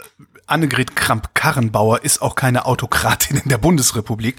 Annegret 0.51 0.95
Kramp-Karrenbauer 0.95 2.03
ist 2.03 2.21
auch 2.21 2.35
keine 2.35 2.65
Autokratin 2.65 3.37
in 3.37 3.49
der 3.49 3.57
Bundesrepublik. 3.57 4.35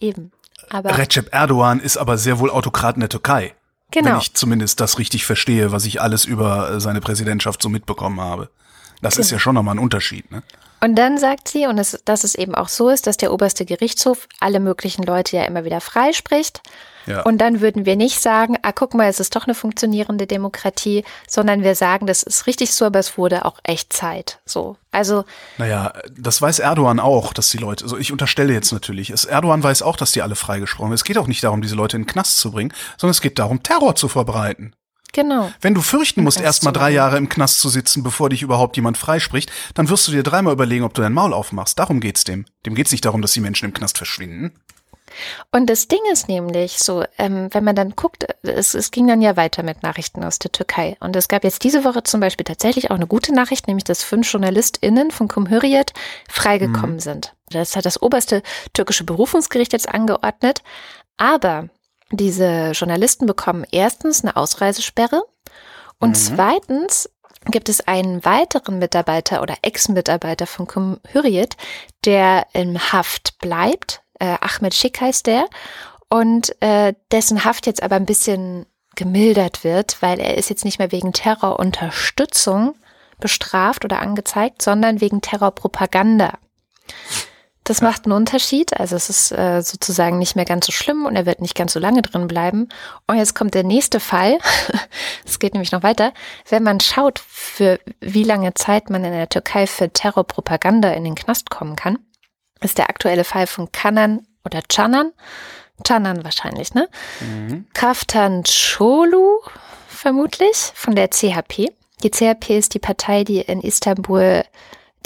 eben. 0.00 0.32
Aber 0.68 0.98
Recep 0.98 1.32
Erdogan 1.32 1.80
ist 1.80 1.96
aber 1.96 2.18
sehr 2.18 2.38
wohl 2.40 2.50
Autokrat 2.50 2.96
in 2.96 3.00
der 3.00 3.08
Türkei. 3.08 3.54
Wenn 3.92 4.04
genau. 4.04 4.18
ich 4.18 4.34
zumindest 4.34 4.80
das 4.80 4.98
richtig 4.98 5.24
verstehe, 5.24 5.70
was 5.70 5.84
ich 5.84 6.00
alles 6.02 6.24
über 6.24 6.70
äh, 6.70 6.80
seine 6.80 7.00
Präsidentschaft 7.00 7.62
so 7.62 7.68
mitbekommen 7.68 8.20
habe. 8.20 8.50
Das 9.00 9.16
ist 9.16 9.30
ja 9.30 9.38
schon 9.38 9.54
nochmal 9.54 9.76
ein 9.76 9.78
Unterschied, 9.78 10.30
ne? 10.32 10.42
Und 10.80 10.96
dann 10.96 11.18
sagt 11.18 11.48
sie, 11.48 11.66
und 11.66 11.78
es, 11.78 12.02
dass 12.04 12.24
es 12.24 12.34
eben 12.34 12.54
auch 12.54 12.68
so 12.68 12.90
ist, 12.90 13.06
dass 13.06 13.16
der 13.16 13.32
oberste 13.32 13.64
Gerichtshof 13.64 14.28
alle 14.40 14.60
möglichen 14.60 15.02
Leute 15.04 15.36
ja 15.36 15.44
immer 15.44 15.64
wieder 15.64 15.80
freispricht. 15.80 16.60
Ja. 17.06 17.22
Und 17.22 17.38
dann 17.38 17.60
würden 17.60 17.86
wir 17.86 17.96
nicht 17.96 18.20
sagen, 18.20 18.56
ah, 18.62 18.72
guck 18.72 18.94
mal, 18.94 19.08
es 19.08 19.20
ist 19.20 19.36
doch 19.36 19.46
eine 19.46 19.54
funktionierende 19.54 20.26
Demokratie, 20.26 21.04
sondern 21.28 21.62
wir 21.62 21.74
sagen, 21.74 22.06
das 22.06 22.22
ist 22.22 22.46
richtig 22.46 22.72
so, 22.72 22.86
aber 22.86 22.98
es 22.98 23.16
wurde 23.16 23.44
auch 23.44 23.58
echt 23.62 23.92
Zeit. 23.92 24.40
So. 24.44 24.76
Also, 24.90 25.24
Naja, 25.58 25.92
das 26.16 26.40
weiß 26.40 26.58
Erdogan 26.58 27.00
auch, 27.00 27.32
dass 27.32 27.50
die 27.50 27.58
Leute, 27.58 27.84
also 27.84 27.98
ich 27.98 28.12
unterstelle 28.12 28.52
jetzt 28.52 28.72
natürlich, 28.72 29.10
es, 29.10 29.24
Erdogan 29.24 29.62
weiß 29.62 29.82
auch, 29.82 29.96
dass 29.96 30.12
die 30.12 30.22
alle 30.22 30.36
freigesprochen 30.36 30.90
werden. 30.90 30.94
Es 30.94 31.04
geht 31.04 31.18
auch 31.18 31.26
nicht 31.26 31.44
darum, 31.44 31.62
diese 31.62 31.74
Leute 31.74 31.96
in 31.96 32.02
den 32.02 32.08
Knast 32.08 32.38
zu 32.38 32.50
bringen, 32.50 32.72
sondern 32.96 33.12
es 33.12 33.20
geht 33.20 33.38
darum, 33.38 33.62
Terror 33.62 33.94
zu 33.94 34.08
verbreiten. 34.08 34.74
genau. 35.12 35.52
Wenn 35.60 35.74
du 35.74 35.82
fürchten 35.82 36.22
musst, 36.24 36.38
Knast 36.38 36.46
erstmal 36.46 36.74
zu 36.74 36.80
drei. 36.80 36.90
Jahre 36.90 37.18
im 37.18 37.28
Knast 37.28 37.60
zu 37.60 37.68
sitzen, 37.68 38.02
bevor 38.02 38.30
dich 38.30 38.42
überhaupt 38.42 38.76
jemand 38.76 38.96
freispricht, 38.96 39.52
dann 39.74 39.88
wirst 39.88 40.08
du 40.08 40.12
dir 40.12 40.22
dreimal 40.22 40.52
überlegen, 40.52 40.84
ob 40.84 40.94
du 40.94 41.02
dein 41.02 41.12
Maul 41.12 41.34
aufmachst. 41.34 41.78
Darum 41.78 42.00
geht's 42.00 42.24
dem. 42.24 42.46
Dem 42.64 42.74
geht's 42.74 42.90
nicht 42.92 43.04
darum, 43.04 43.22
dass 43.22 43.32
die 43.32 43.40
Menschen 43.40 43.66
im 43.66 43.74
Knast 43.74 43.98
verschwinden. 43.98 44.52
Und 45.52 45.68
das 45.68 45.88
Ding 45.88 46.00
ist 46.10 46.28
nämlich 46.28 46.78
so, 46.78 47.04
ähm, 47.18 47.48
wenn 47.52 47.64
man 47.64 47.76
dann 47.76 47.96
guckt, 47.96 48.26
es, 48.42 48.74
es 48.74 48.90
ging 48.90 49.06
dann 49.06 49.22
ja 49.22 49.36
weiter 49.36 49.62
mit 49.62 49.82
Nachrichten 49.82 50.24
aus 50.24 50.38
der 50.38 50.52
Türkei. 50.52 50.96
Und 51.00 51.16
es 51.16 51.28
gab 51.28 51.44
jetzt 51.44 51.64
diese 51.64 51.84
Woche 51.84 52.02
zum 52.02 52.20
Beispiel 52.20 52.44
tatsächlich 52.44 52.90
auch 52.90 52.96
eine 52.96 53.06
gute 53.06 53.34
Nachricht, 53.34 53.66
nämlich 53.66 53.84
dass 53.84 54.02
fünf 54.02 54.30
JournalistInnen 54.30 55.10
von 55.10 55.28
Cumhuriyet 55.28 55.92
freigekommen 56.28 56.96
mhm. 56.96 57.00
sind. 57.00 57.34
Das 57.50 57.76
hat 57.76 57.86
das 57.86 58.00
oberste 58.00 58.42
türkische 58.72 59.04
Berufungsgericht 59.04 59.72
jetzt 59.72 59.88
angeordnet. 59.88 60.62
Aber 61.16 61.68
diese 62.10 62.72
Journalisten 62.72 63.26
bekommen 63.26 63.64
erstens 63.70 64.22
eine 64.22 64.36
Ausreisesperre 64.36 65.22
und 65.98 66.10
mhm. 66.10 66.14
zweitens 66.14 67.08
gibt 67.50 67.68
es 67.68 67.86
einen 67.86 68.24
weiteren 68.24 68.78
Mitarbeiter 68.78 69.42
oder 69.42 69.56
Ex-Mitarbeiter 69.62 70.46
von 70.46 70.66
Cumhuriyet, 70.66 71.56
der 72.04 72.46
in 72.52 72.78
Haft 72.92 73.38
bleibt. 73.38 74.02
Äh, 74.18 74.36
Ahmed 74.40 74.74
Schick 74.74 75.00
heißt 75.00 75.26
der. 75.26 75.46
Und 76.08 76.60
äh, 76.62 76.94
dessen 77.10 77.44
Haft 77.44 77.66
jetzt 77.66 77.82
aber 77.82 77.96
ein 77.96 78.06
bisschen 78.06 78.66
gemildert 78.94 79.64
wird, 79.64 80.00
weil 80.00 80.20
er 80.20 80.36
ist 80.38 80.48
jetzt 80.50 80.64
nicht 80.64 80.78
mehr 80.78 80.92
wegen 80.92 81.12
Terrorunterstützung 81.12 82.74
bestraft 83.18 83.84
oder 83.84 84.00
angezeigt, 84.00 84.62
sondern 84.62 85.00
wegen 85.00 85.20
Terrorpropaganda. 85.20 86.38
Das 87.66 87.82
macht 87.82 88.04
einen 88.04 88.12
Unterschied. 88.12 88.78
Also 88.78 88.94
es 88.94 89.10
ist 89.10 89.32
äh, 89.32 89.60
sozusagen 89.60 90.18
nicht 90.18 90.36
mehr 90.36 90.44
ganz 90.44 90.66
so 90.66 90.72
schlimm 90.72 91.04
und 91.04 91.16
er 91.16 91.26
wird 91.26 91.40
nicht 91.40 91.56
ganz 91.56 91.72
so 91.72 91.80
lange 91.80 92.00
drin 92.00 92.28
bleiben. 92.28 92.68
Und 93.08 93.16
jetzt 93.16 93.34
kommt 93.34 93.54
der 93.54 93.64
nächste 93.64 94.00
Fall. 94.00 94.38
Es 95.26 95.40
geht 95.40 95.54
nämlich 95.54 95.72
noch 95.72 95.82
weiter. 95.82 96.12
Wenn 96.48 96.62
man 96.62 96.78
schaut, 96.78 97.18
für 97.18 97.80
wie 98.00 98.22
lange 98.22 98.54
Zeit 98.54 98.88
man 98.88 99.04
in 99.04 99.12
der 99.12 99.28
Türkei 99.28 99.66
für 99.66 99.90
Terrorpropaganda 99.90 100.90
in 100.92 101.02
den 101.02 101.16
Knast 101.16 101.50
kommen 101.50 101.74
kann, 101.74 101.98
ist 102.60 102.78
der 102.78 102.88
aktuelle 102.88 103.24
Fall 103.24 103.46
von 103.46 103.70
Kanan 103.72 104.26
oder 104.44 104.60
Canan. 104.68 105.12
Canan 105.84 106.24
wahrscheinlich, 106.24 106.74
ne? 106.74 106.88
Mhm. 107.20 107.66
Kaftan 107.74 108.44
Cholu 108.44 109.40
vermutlich 109.88 110.72
von 110.74 110.94
der 110.94 111.10
CHP. 111.10 111.72
Die 112.02 112.10
CHP 112.10 112.58
ist 112.58 112.74
die 112.74 112.78
Partei, 112.78 113.24
die 113.24 113.40
in 113.40 113.60
Istanbul 113.60 114.44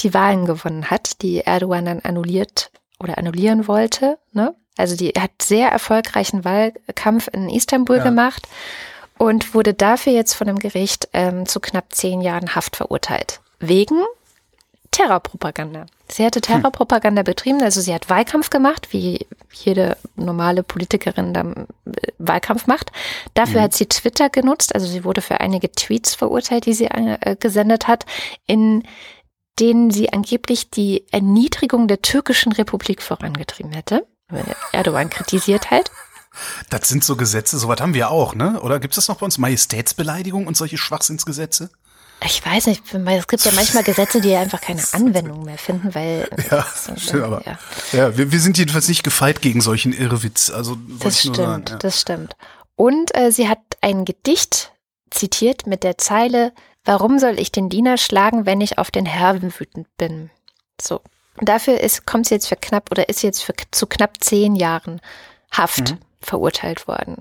die 0.01 0.15
Wahlen 0.15 0.47
gewonnen 0.47 0.91
hat, 0.91 1.23
die 1.23 1.41
Erdogan 1.41 1.85
dann 1.85 2.01
annulliert 2.01 2.71
oder 2.99 3.19
annullieren 3.19 3.69
wollte. 3.69 4.19
Ne? 4.33 4.55
Also 4.77 4.97
die 4.97 5.11
hat 5.11 5.31
sehr 5.43 5.69
erfolgreichen 5.69 6.45
Wahlkampf 6.45 7.29
in 7.33 7.49
Istanbul 7.49 7.99
ja. 7.99 8.05
gemacht 8.05 8.49
und 9.19 9.55
wurde 9.55 9.75
dafür 9.75 10.13
jetzt 10.13 10.35
von 10.35 10.47
dem 10.47 10.59
Gericht 10.59 11.09
ähm, 11.13 11.47
zu 11.47 11.61
knapp 11.61 11.93
zehn 11.95 12.21
Jahren 12.21 12.55
Haft 12.55 12.77
verurteilt. 12.77 13.41
Wegen 13.59 14.03
Terrorpropaganda. 14.91 15.86
Sie 16.09 16.24
hatte 16.24 16.38
hm. 16.38 16.43
Terrorpropaganda 16.43 17.22
betrieben, 17.22 17.62
also 17.62 17.80
sie 17.80 17.95
hat 17.95 18.11
Wahlkampf 18.11 18.51
gemacht, 18.51 18.88
wie 18.93 19.26
jede 19.53 19.97
normale 20.16 20.62
Politikerin 20.62 21.32
dann 21.32 21.66
äh, 21.86 22.09
Wahlkampf 22.18 22.66
macht. 22.66 22.91
Dafür 23.34 23.61
mhm. 23.61 23.64
hat 23.64 23.74
sie 23.74 23.86
Twitter 23.86 24.28
genutzt, 24.30 24.74
also 24.74 24.86
sie 24.86 25.05
wurde 25.05 25.20
für 25.20 25.41
einige 25.41 25.70
Tweets 25.70 26.14
verurteilt, 26.14 26.66
die 26.66 26.74
sie 26.74 26.86
äh, 26.86 27.36
gesendet 27.38 27.88
hat, 27.88 28.05
in 28.47 28.82
denen 29.59 29.91
sie 29.91 30.12
angeblich 30.12 30.70
die 30.70 31.05
Erniedrigung 31.12 31.86
der 31.86 32.03
türkischen 32.03 32.53
Republik 32.53 33.03
vorangetrieben 33.03 33.72
hätte. 33.72 34.07
Erdogan 34.72 35.11
kritisiert 35.11 35.70
halt. 35.70 35.91
Das 36.70 36.88
sind 36.88 37.05
so 37.05 37.16
Gesetze, 37.16 37.59
sowas 37.59 37.80
haben 37.80 37.95
wir 37.95 38.11
auch, 38.11 38.34
ne? 38.34 38.61
Oder 38.61 38.78
gibt 38.78 38.93
es 38.93 38.97
das 38.97 39.09
noch 39.09 39.18
bei 39.18 39.24
uns? 39.24 39.38
Majestätsbeleidigung 39.38 40.47
und 40.47 40.57
solche 40.57 40.78
Schwachsinnsgesetze? 40.78 41.70
Ich 42.25 42.45
weiß 42.45 42.66
nicht, 42.66 42.83
es 42.93 43.27
gibt 43.27 43.45
ja 43.45 43.53
manchmal 43.53 43.83
Gesetze, 43.83 44.21
die 44.21 44.35
einfach 44.35 44.61
keine 44.61 44.83
Anwendung 44.93 45.45
mehr 45.45 45.59
finden, 45.59 45.95
weil. 45.95 46.29
Ja, 46.51 46.66
stimmt, 46.97 47.23
aber. 47.23 47.43
Ja, 47.47 47.59
ja 47.93 48.16
wir, 48.16 48.31
wir, 48.31 48.41
sind 48.41 48.59
jedenfalls 48.59 48.89
nicht 48.89 49.03
gefeit 49.03 49.41
gegen 49.41 49.61
solchen 49.61 49.93
Irrwitz. 49.93 50.51
Also, 50.51 50.77
das 50.99 51.21
stimmt, 51.21 51.37
sagen, 51.37 51.64
ja. 51.68 51.77
das 51.77 52.01
stimmt. 52.01 52.37
Und 52.77 53.16
äh, 53.16 53.33
sie 53.33 53.49
hat 53.49 53.61
ein 53.81 54.05
Gedicht 54.05 54.73
zitiert 55.11 55.66
mit 55.66 55.83
der 55.83 55.99
Zeile, 55.99 56.53
Warum 56.85 57.18
soll 57.18 57.39
ich 57.39 57.53
den 57.53 57.68
Diener 57.68 57.99
schlagen, 57.99 58.47
wenn 58.47 58.61
ich 58.61 58.79
auf 58.79 58.91
den 58.91 59.07
Herrn 59.07 59.53
wütend 59.59 59.87
bin? 59.97 60.31
So. 60.81 61.01
Dafür 61.41 61.81
ist, 61.81 62.07
kommt 62.07 62.27
sie 62.27 62.35
jetzt 62.35 62.49
für 62.49 62.57
knapp 62.57 62.91
oder 62.91 63.09
ist 63.09 63.23
jetzt 63.23 63.43
für 63.43 63.55
zu 63.71 63.87
knapp 63.87 64.23
zehn 64.23 64.57
Jahren 64.57 65.01
Haft. 65.53 65.93
Mhm 65.93 65.99
verurteilt 66.21 66.87
worden. 66.87 67.16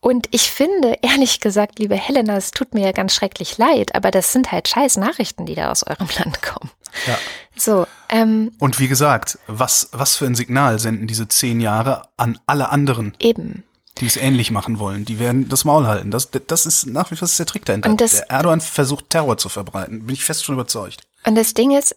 Und 0.00 0.28
ich 0.30 0.50
finde, 0.50 0.96
ehrlich 1.02 1.40
gesagt, 1.40 1.78
liebe 1.78 1.96
Helena, 1.96 2.36
es 2.36 2.50
tut 2.50 2.74
mir 2.74 2.84
ja 2.84 2.92
ganz 2.92 3.14
schrecklich 3.14 3.58
leid, 3.58 3.94
aber 3.94 4.10
das 4.10 4.32
sind 4.32 4.52
halt 4.52 4.68
scheiß 4.68 4.96
Nachrichten, 4.96 5.46
die 5.46 5.54
da 5.54 5.70
aus 5.70 5.86
eurem 5.86 6.08
Land 6.18 6.42
kommen. 6.42 6.70
Ja. 7.06 7.18
So. 7.56 7.86
Ähm, 8.08 8.52
Und 8.58 8.78
wie 8.78 8.88
gesagt, 8.88 9.38
was, 9.46 9.88
was 9.92 10.16
für 10.16 10.26
ein 10.26 10.34
Signal 10.34 10.78
senden 10.78 11.06
diese 11.06 11.28
zehn 11.28 11.60
Jahre 11.60 12.08
an 12.16 12.38
alle 12.46 12.70
anderen? 12.70 13.14
Eben 13.18 13.64
die 14.00 14.06
es 14.06 14.16
ähnlich 14.16 14.50
machen 14.50 14.78
wollen. 14.78 15.04
Die 15.04 15.18
werden 15.18 15.48
das 15.48 15.64
Maul 15.64 15.86
halten. 15.86 16.10
Das, 16.10 16.30
das 16.30 16.66
ist 16.66 16.86
nach 16.86 17.10
wie 17.10 17.16
vor 17.16 17.28
der 17.28 17.46
Trick 17.46 17.64
dahinter. 17.64 17.90
Und 17.90 18.00
das, 18.00 18.12
der 18.12 18.30
Erdogan 18.30 18.60
versucht 18.60 19.10
Terror 19.10 19.36
zu 19.38 19.48
verbreiten. 19.48 20.06
Bin 20.06 20.14
ich 20.14 20.24
fest 20.24 20.44
schon 20.44 20.54
überzeugt. 20.54 21.02
Und 21.26 21.34
das 21.34 21.54
Ding 21.54 21.76
ist, 21.76 21.96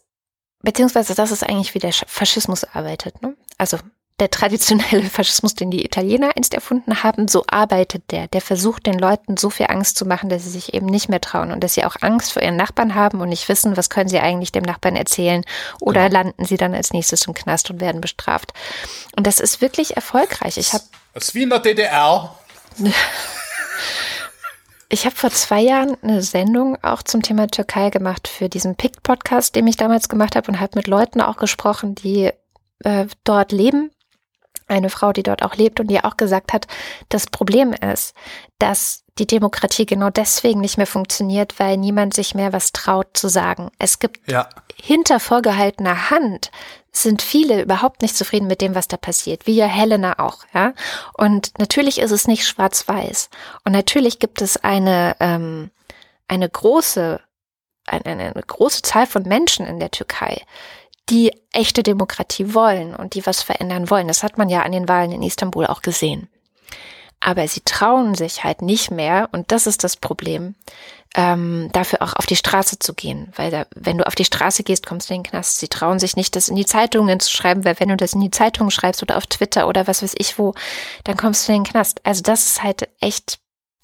beziehungsweise 0.62 1.16
das 1.16 1.32
ist 1.32 1.44
eigentlich 1.44 1.74
wie 1.74 1.80
der 1.80 1.94
Faschismus 1.94 2.64
arbeitet. 2.64 3.22
Ne? 3.22 3.36
Also 3.58 3.78
der 4.22 4.30
traditionelle 4.30 5.10
Faschismus, 5.10 5.56
den 5.56 5.72
die 5.72 5.84
Italiener 5.84 6.32
einst 6.38 6.54
erfunden 6.54 7.04
haben, 7.04 7.28
so 7.28 7.44
arbeitet 7.48 8.04
der. 8.12 8.28
Der 8.28 8.42
versucht 8.42 8.86
den 8.86 9.00
Leuten 9.00 9.36
so 9.36 9.50
viel 9.50 9.66
Angst 9.68 9.98
zu 9.98 10.06
machen, 10.06 10.30
dass 10.30 10.44
sie 10.44 10.52
sich 10.52 10.76
eben 10.76 10.86
nicht 10.86 11.10
mehr 11.10 11.20
trauen 11.20 11.52
und 11.52 11.64
dass 11.64 11.74
sie 11.74 11.84
auch 11.84 11.96
Angst 12.02 12.32
vor 12.32 12.44
ihren 12.44 12.56
Nachbarn 12.56 12.94
haben 12.94 13.20
und 13.20 13.30
nicht 13.30 13.50
wissen, 13.50 13.76
was 13.76 13.90
können 13.90 14.10
sie 14.10 14.20
eigentlich 14.20 14.52
dem 14.52 14.64
Nachbarn 14.64 14.96
erzählen 14.96 15.44
oder 15.80 16.08
genau. 16.08 16.22
landen 16.22 16.46
sie 16.46 16.58
dann 16.58 16.76
als 16.76 16.94
nächstes 16.94 17.26
im 17.26 17.34
Knast 17.34 17.72
und 17.72 17.82
werden 17.82 18.00
bestraft. 18.00 18.54
Und 19.18 19.26
das 19.26 19.40
ist 19.40 19.60
wirklich 19.60 19.96
erfolgreich. 19.96 20.58
Ich 20.58 20.72
habe 20.74 20.84
das 21.14 21.30
ist 21.30 21.36
wie 21.36 21.44
in 21.44 21.50
der 21.50 21.60
DDR. 21.60 22.36
Ich 24.94 25.06
habe 25.06 25.16
vor 25.16 25.30
zwei 25.30 25.62
Jahren 25.62 25.96
eine 26.04 26.22
Sendung 26.22 26.78
auch 26.84 27.02
zum 27.02 27.22
Thema 27.22 27.48
Türkei 27.48 27.92
gemacht 27.92 28.28
für 28.28 28.50
diesen 28.50 28.76
PICT-Podcast, 28.76 29.56
den 29.56 29.66
ich 29.68 29.78
damals 29.78 30.10
gemacht 30.10 30.36
habe 30.36 30.52
und 30.52 30.60
habe 30.60 30.74
mit 30.76 30.88
Leuten 30.88 31.22
auch 31.22 31.38
gesprochen, 31.38 31.96
die 31.96 32.30
äh, 32.84 33.06
dort 33.24 33.54
leben. 33.54 33.92
Eine 34.72 34.90
Frau, 34.90 35.12
die 35.12 35.24
dort 35.24 35.44
auch 35.44 35.56
lebt 35.56 35.80
und 35.80 35.88
die 35.88 36.04
auch 36.04 36.18
gesagt 36.18 36.54
hat, 36.54 36.68
das 37.10 37.28
Problem 37.28 37.74
ist, 37.74 38.14
dass 38.58 39.04
die 39.18 39.28
Demokratie 39.28 39.86
genau 39.86 40.10
deswegen 40.10 40.62
nicht 40.62 40.78
mehr 40.78 40.88
funktioniert, 40.88 41.60
weil 41.60 41.78
niemand 41.78 42.14
sich 42.14 42.36
mehr 42.36 42.54
was 42.54 42.72
traut 42.72 43.08
zu 43.14 43.28
sagen. 43.28 43.70
Es 43.80 44.00
gibt 44.00 44.28
ja. 44.30 44.48
hinter 44.76 45.20
vorgehaltener 45.20 46.10
Hand 46.10 46.52
sind 46.94 47.22
viele 47.22 47.62
überhaupt 47.62 48.02
nicht 48.02 48.18
zufrieden 48.18 48.48
mit 48.48 48.62
dem, 48.62 48.76
was 48.76 48.88
da 48.88 48.98
passiert, 48.98 49.48
wie 49.48 49.56
ja 49.56 49.66
Helena 49.66 50.20
auch, 50.20 50.40
ja. 50.54 50.74
Und 51.14 51.58
natürlich 51.58 52.00
ist 52.00 52.12
es 52.12 52.28
nicht 52.28 52.46
schwarz-weiß. 52.46 53.30
Und 53.64 53.72
natürlich 53.72 54.20
gibt 54.20 54.42
es 54.42 54.58
eine, 54.58 55.16
ähm, 55.20 55.72
eine 56.28 56.50
große, 56.50 57.22
eine, 57.86 58.06
eine 58.06 58.44
große 58.46 58.82
Zahl 58.82 59.08
von 59.08 59.24
Menschen 59.24 59.66
in 59.66 59.80
der 59.80 59.92
Türkei, 59.92 60.42
die 61.12 61.34
echte 61.52 61.84
Demokratie 61.84 62.54
wollen 62.54 62.96
und 62.96 63.14
die 63.14 63.26
was 63.26 63.44
verändern 63.44 63.90
wollen. 63.90 64.08
Das 64.08 64.24
hat 64.24 64.38
man 64.38 64.50
ja 64.50 64.64
an 64.64 64.72
den 64.72 64.88
Wahlen 64.88 65.12
in 65.12 65.22
Istanbul 65.22 65.68
auch 65.68 65.82
gesehen. 65.82 66.30
Aber 67.20 67.48
sie 67.48 67.62
trauen 67.62 68.16
sich 68.16 68.44
halt 68.44 68.64
nicht 68.64 68.90
mehr, 68.90 69.30
und 69.32 69.52
das 69.52 69.68
ist 69.68 69.84
das 69.84 69.96
Problem, 69.96 70.56
ähm, 71.14 71.70
dafür 71.74 72.02
auch 72.02 72.14
auf 72.14 72.26
die 72.26 72.36
Straße 72.36 72.80
zu 72.80 72.94
gehen. 72.94 73.32
Weil 73.36 73.52
da, 73.52 73.66
wenn 73.76 73.98
du 73.98 74.08
auf 74.08 74.16
die 74.16 74.26
Straße 74.26 74.64
gehst, 74.64 74.88
kommst 74.88 75.10
du 75.10 75.14
in 75.14 75.22
den 75.22 75.30
Knast. 75.30 75.60
Sie 75.60 75.68
trauen 75.68 76.00
sich 76.00 76.16
nicht, 76.16 76.36
das 76.36 76.48
in 76.48 76.56
die 76.56 76.66
Zeitungen 76.66 77.20
zu 77.20 77.30
schreiben, 77.30 77.64
weil 77.64 77.80
wenn 77.80 77.90
du 77.90 77.98
das 77.98 78.14
in 78.14 78.22
die 78.22 78.32
Zeitungen 78.32 78.72
schreibst 78.72 79.04
oder 79.04 79.18
auf 79.18 79.28
Twitter 79.28 79.68
oder 79.68 79.86
was 79.86 80.02
weiß 80.02 80.16
ich 80.18 80.40
wo, 80.40 80.56
dann 81.04 81.18
kommst 81.18 81.48
du 81.48 81.52
in 81.52 81.64
den 81.64 81.72
Knast. 81.72 82.00
Also 82.06 82.24
das 82.24 82.46
ist 82.46 82.64
halt 82.64 82.90
echt, 83.02 83.40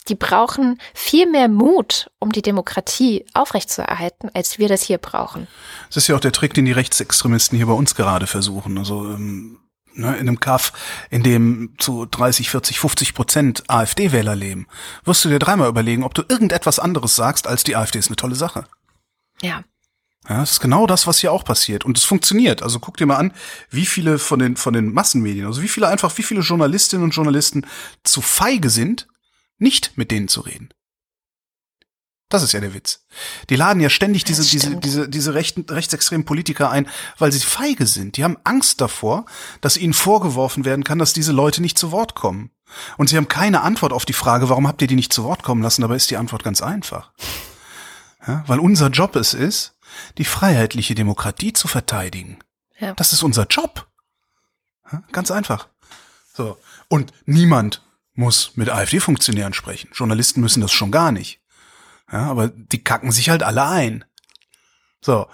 die 0.10 0.16
brauchen 0.16 0.80
viel 0.93 1.30
mehr 1.30 1.47
Mut, 1.47 2.10
um 2.20 2.32
die 2.32 2.41
Demokratie 2.41 3.26
aufrechtzuerhalten, 3.34 4.30
als 4.34 4.58
wir 4.58 4.68
das 4.68 4.82
hier 4.82 4.97
brauchen. 4.97 5.47
Das 5.88 5.97
ist 5.97 6.08
ja 6.08 6.16
auch 6.16 6.20
der 6.22 6.32
Trick, 6.32 6.53
den 6.53 6.66
die 6.66 6.72
Rechtsextremisten 6.72 7.58
hier 7.58 7.68
bei 7.68 7.74
uns 7.74 7.95
gerade 7.95 8.28
versuchen. 8.28 8.78
Also 8.78 9.05
ähm 9.05 9.60
ne, 9.97 10.16
in 10.16 10.28
einem 10.28 10.39
Kaff, 10.39 10.74
in 11.10 11.24
dem 11.24 11.74
zu 11.78 12.05
30, 12.05 12.49
40, 12.49 12.80
50 12.80 13.14
Prozent 13.14 13.64
AfD-Wähler 13.68 14.36
leben, 14.36 14.68
wirst 15.03 15.26
du 15.26 15.30
dir 15.30 15.39
dreimal 15.39 15.70
überlegen, 15.70 16.03
ob 16.03 16.14
du 16.14 16.24
irgendetwas 16.28 16.80
anderes 16.80 17.16
sagst, 17.16 17.47
als 17.47 17.64
die 17.64 17.76
AfD 17.76 17.99
ist 17.99 18.08
eine 18.08 18.16
tolle 18.16 18.36
Sache. 18.36 18.66
Ja. 19.41 19.64
Ja, 20.30 20.39
das 20.39 20.53
ist 20.53 20.60
genau 20.60 20.88
das, 20.88 21.08
was 21.08 21.20
hier 21.20 21.32
auch 21.32 21.45
passiert. 21.45 21.86
Und 21.86 21.97
es 21.97 22.03
funktioniert. 22.03 22.62
Also 22.62 22.80
guck 22.80 22.97
dir 22.97 23.05
mal 23.05 23.16
an, 23.16 23.34
wie 23.70 23.86
viele 23.86 24.20
von 24.20 24.39
den, 24.39 24.58
von 24.58 24.74
den 24.74 24.93
Massenmedien, 24.93 25.45
also 25.45 25.62
wie 25.62 25.70
viele 25.70 25.88
einfach, 25.88 26.18
wie 26.18 26.24
viele 26.24 26.41
Journalistinnen 26.41 27.03
und 27.03 27.12
Journalisten 27.12 27.66
zu 28.03 28.22
feige 28.22 28.70
sind, 28.70 29.08
nicht 29.58 29.97
mit 29.97 30.12
denen 30.12 30.28
zu 30.28 30.41
reden. 30.41 30.70
Das 32.30 32.43
ist 32.43 32.51
ja 32.51 32.60
der 32.60 32.74
Witz. 32.74 33.05
Die 33.49 33.55
laden 33.55 33.82
ja 33.82 33.89
ständig 33.89 34.26
diese, 34.26 34.43
diese, 34.43 34.76
diese, 34.76 35.08
diese 35.08 35.34
rechten, 35.34 35.66
rechtsextremen 35.70 36.26
Politiker 36.26 36.70
ein, 36.70 36.89
weil 37.18 37.32
sie 37.32 37.39
feige 37.39 37.86
sind. 37.86 38.18
Die 38.18 38.26
haben 38.26 38.38
Angst 38.43 38.82
davor, 38.82 39.26
dass 39.62 39.78
ihnen 39.78 39.93
vorgeworfen 39.93 40.66
werden 40.66 40.84
kann, 40.84 40.99
dass 40.99 41.14
diese 41.14 41.32
Leute 41.32 41.62
nicht 41.62 41.78
zu 41.78 41.91
Wort 41.91 42.16
kommen. 42.16 42.51
Und 42.97 43.08
sie 43.08 43.16
haben 43.16 43.30
keine 43.30 43.62
Antwort 43.62 43.93
auf 43.93 44.03
die 44.03 44.12
Frage, 44.12 44.49
warum 44.49 44.68
habt 44.68 44.82
ihr 44.82 44.89
die 44.89 44.95
nicht 44.95 45.14
zu 45.14 45.24
Wort 45.24 45.41
kommen 45.41 45.64
lassen? 45.64 45.84
Dabei 45.84 45.95
ist 45.95 46.12
die 46.12 46.18
Antwort 46.18 46.43
ganz 46.43 46.62
einfach. 46.62 47.14
Ja, 48.28 48.43
weil 48.45 48.60
unser 48.60 48.89
Job 48.89 49.16
es 49.16 49.34
ist, 49.34 49.78
die 50.18 50.26
freiheitliche 50.26 50.95
Demokratie 50.95 51.53
zu 51.53 51.70
verteidigen. 51.70 52.39
Ja. 52.78 52.93
Das 52.93 53.14
ist 53.14 53.24
unser 53.24 53.47
Job. 53.47 53.88
Ja, 54.91 55.01
ganz 55.14 55.32
einfach. 55.32 55.70
So. 56.34 56.58
Und 56.89 57.14
niemand 57.26 57.82
muss 58.18 58.51
mit 58.55 58.70
AfD-Funktionären 58.70 59.53
sprechen. 59.53 59.89
Journalisten 59.93 60.41
müssen 60.41 60.61
das 60.61 60.74
schon 60.74 60.91
gar 60.91 61.11
nicht. 61.11 61.39
Ja, 62.11 62.26
aber 62.26 62.49
die 62.49 62.84
kacken 62.84 63.11
sich 63.11 63.30
halt 63.30 63.43
alle 63.43 63.65
ein. 63.65 64.05
So. 65.01 65.28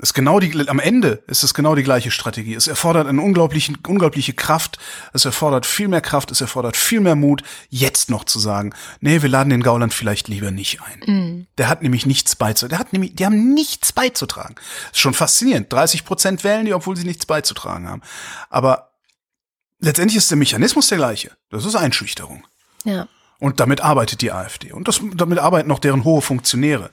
Ist 0.00 0.14
genau 0.14 0.38
die, 0.38 0.68
am 0.68 0.78
Ende 0.78 1.24
ist 1.26 1.42
es 1.42 1.54
genau 1.54 1.74
die 1.74 1.82
gleiche 1.82 2.12
Strategie. 2.12 2.54
Es 2.54 2.68
erfordert 2.68 3.08
eine 3.08 3.20
unglaubliche, 3.20 3.72
unglaubliche 3.84 4.32
Kraft. 4.32 4.78
Es 5.12 5.24
erfordert 5.24 5.66
viel 5.66 5.88
mehr 5.88 6.00
Kraft. 6.00 6.30
Es 6.30 6.40
erfordert 6.40 6.76
viel 6.76 7.00
mehr 7.00 7.16
Mut, 7.16 7.42
jetzt 7.68 8.08
noch 8.08 8.22
zu 8.22 8.38
sagen, 8.38 8.72
nee, 9.00 9.22
wir 9.22 9.28
laden 9.28 9.50
den 9.50 9.62
Gauland 9.62 9.92
vielleicht 9.92 10.28
lieber 10.28 10.52
nicht 10.52 10.80
ein. 10.82 11.00
Mhm. 11.04 11.46
Der 11.58 11.68
hat 11.68 11.82
nämlich 11.82 12.06
nichts 12.06 12.36
beizutragen. 12.36 12.70
Der 12.70 12.78
hat 12.78 12.92
nämlich, 12.92 13.16
die 13.16 13.26
haben 13.26 13.54
nichts 13.54 13.92
beizutragen. 13.92 14.54
Ist 14.92 15.00
schon 15.00 15.14
faszinierend. 15.14 15.72
30 15.72 16.04
Prozent 16.04 16.44
wählen 16.44 16.64
die, 16.64 16.74
obwohl 16.74 16.96
sie 16.96 17.04
nichts 17.04 17.26
beizutragen 17.26 17.88
haben. 17.88 18.02
Aber 18.50 18.87
letztendlich 19.80 20.16
ist 20.16 20.30
der 20.30 20.38
Mechanismus 20.38 20.88
der 20.88 20.98
gleiche. 20.98 21.32
Das 21.50 21.64
ist 21.64 21.74
Einschüchterung. 21.74 22.46
Ja. 22.84 23.08
Und 23.38 23.60
damit 23.60 23.80
arbeitet 23.80 24.20
die 24.20 24.32
AfD. 24.32 24.72
Und 24.72 24.88
das, 24.88 25.00
damit 25.14 25.38
arbeiten 25.38 25.70
auch 25.70 25.78
deren 25.78 26.04
hohe 26.04 26.22
Funktionäre. 26.22 26.90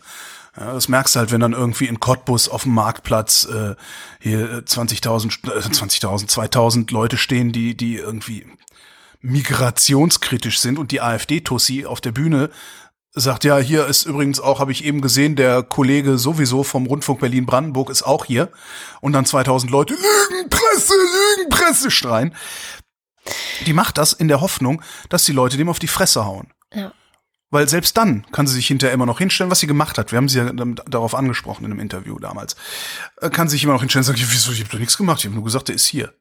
Ja, 0.57 0.73
das 0.73 0.87
merkst 0.87 1.15
du 1.15 1.19
halt, 1.19 1.31
wenn 1.31 1.41
dann 1.41 1.53
irgendwie 1.53 1.87
in 1.87 1.99
Cottbus 1.99 2.47
auf 2.47 2.63
dem 2.63 2.73
Marktplatz 2.73 3.45
äh, 3.45 3.75
hier 4.19 4.63
20.000, 4.63 5.47
äh, 5.47 5.59
20.000, 5.59 6.29
2.000 6.29 6.93
Leute 6.93 7.17
stehen, 7.17 7.51
die, 7.51 7.75
die 7.75 7.95
irgendwie 7.97 8.45
migrationskritisch 9.21 10.59
sind 10.59 10.77
und 10.77 10.91
die 10.91 11.01
AfD-Tussi 11.01 11.85
auf 11.85 11.99
der 11.99 12.11
Bühne 12.11 12.51
sagt, 13.15 13.45
ja, 13.45 13.57
hier 13.57 13.87
ist 13.87 14.05
übrigens 14.05 14.39
auch, 14.39 14.59
habe 14.59 14.71
ich 14.71 14.83
eben 14.83 15.01
gesehen, 15.01 15.35
der 15.35 15.63
Kollege 15.63 16.17
sowieso 16.17 16.63
vom 16.63 16.85
Rundfunk 16.85 17.21
Berlin-Brandenburg 17.21 17.89
ist 17.89 18.03
auch 18.03 18.25
hier. 18.25 18.51
Und 19.01 19.13
dann 19.13 19.25
2000 19.25 19.71
Leute, 19.71 19.93
Lügenpresse, 19.93 20.93
Lügenpresse 21.37 21.89
schreien. 21.89 22.35
Die 23.65 23.73
macht 23.73 23.97
das 23.97 24.13
in 24.13 24.27
der 24.27 24.41
Hoffnung, 24.41 24.81
dass 25.09 25.23
die 25.23 25.31
Leute 25.31 25.57
dem 25.57 25.69
auf 25.69 25.79
die 25.79 25.87
Fresse 25.87 26.25
hauen. 26.25 26.51
Ja. 26.73 26.91
Weil 27.49 27.69
selbst 27.69 27.95
dann 27.95 28.25
kann 28.31 28.47
sie 28.47 28.55
sich 28.55 28.67
hinterher 28.67 28.93
immer 28.93 29.05
noch 29.05 29.19
hinstellen, 29.19 29.49
was 29.49 29.59
sie 29.59 29.67
gemacht 29.67 29.97
hat. 29.97 30.11
Wir 30.11 30.17
haben 30.17 30.27
sie 30.27 30.39
ja 30.39 30.51
darauf 30.51 31.15
angesprochen 31.15 31.63
in 31.63 31.71
einem 31.71 31.79
Interview 31.79 32.19
damals. 32.19 32.55
Äh, 33.21 33.29
kann 33.29 33.47
sich 33.47 33.63
immer 33.63 33.73
noch 33.73 33.79
hinstellen 33.79 34.05
und 34.05 34.17
sagen, 34.17 34.29
wieso, 34.29 34.51
ich 34.51 34.59
habe 34.59 34.69
doch 34.69 34.79
nichts 34.79 34.97
gemacht. 34.97 35.19
Ich 35.19 35.25
habe 35.25 35.35
nur 35.35 35.43
gesagt, 35.43 35.69
der 35.69 35.75
ist 35.75 35.85
hier. 35.85 36.13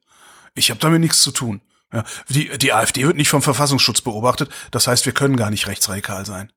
Ich 0.54 0.70
habe 0.70 0.80
damit 0.80 1.00
nichts 1.00 1.22
zu 1.22 1.32
tun. 1.32 1.60
Ja, 1.92 2.04
die, 2.28 2.56
die 2.58 2.72
AfD 2.72 3.04
wird 3.04 3.16
nicht 3.16 3.28
vom 3.28 3.42
Verfassungsschutz 3.42 4.00
beobachtet. 4.00 4.50
Das 4.70 4.86
heißt, 4.86 5.06
wir 5.06 5.12
können 5.12 5.36
gar 5.36 5.50
nicht 5.50 5.66
rechtsradikal 5.66 6.24
sein. 6.24 6.52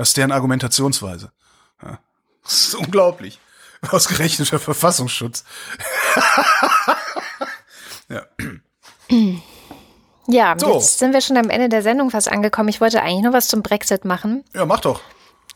Das 0.00 0.08
ist 0.08 0.16
deren 0.16 0.32
Argumentationsweise. 0.32 1.30
Ja, 1.82 1.98
das 2.42 2.68
ist 2.68 2.74
unglaublich. 2.74 3.38
Ausgerechnet 3.90 4.50
der 4.50 4.58
Verfassungsschutz. 4.58 5.44
ja. 8.08 8.22
Ja, 10.26 10.54
so. 10.58 10.72
jetzt 10.72 10.98
sind 11.00 11.12
wir 11.12 11.20
schon 11.20 11.36
am 11.36 11.50
Ende 11.50 11.68
der 11.68 11.82
Sendung 11.82 12.10
fast 12.10 12.32
angekommen. 12.32 12.70
Ich 12.70 12.80
wollte 12.80 13.02
eigentlich 13.02 13.24
nur 13.24 13.34
was 13.34 13.48
zum 13.48 13.60
Brexit 13.60 14.06
machen. 14.06 14.42
Ja, 14.54 14.64
mach 14.64 14.80
doch. 14.80 15.02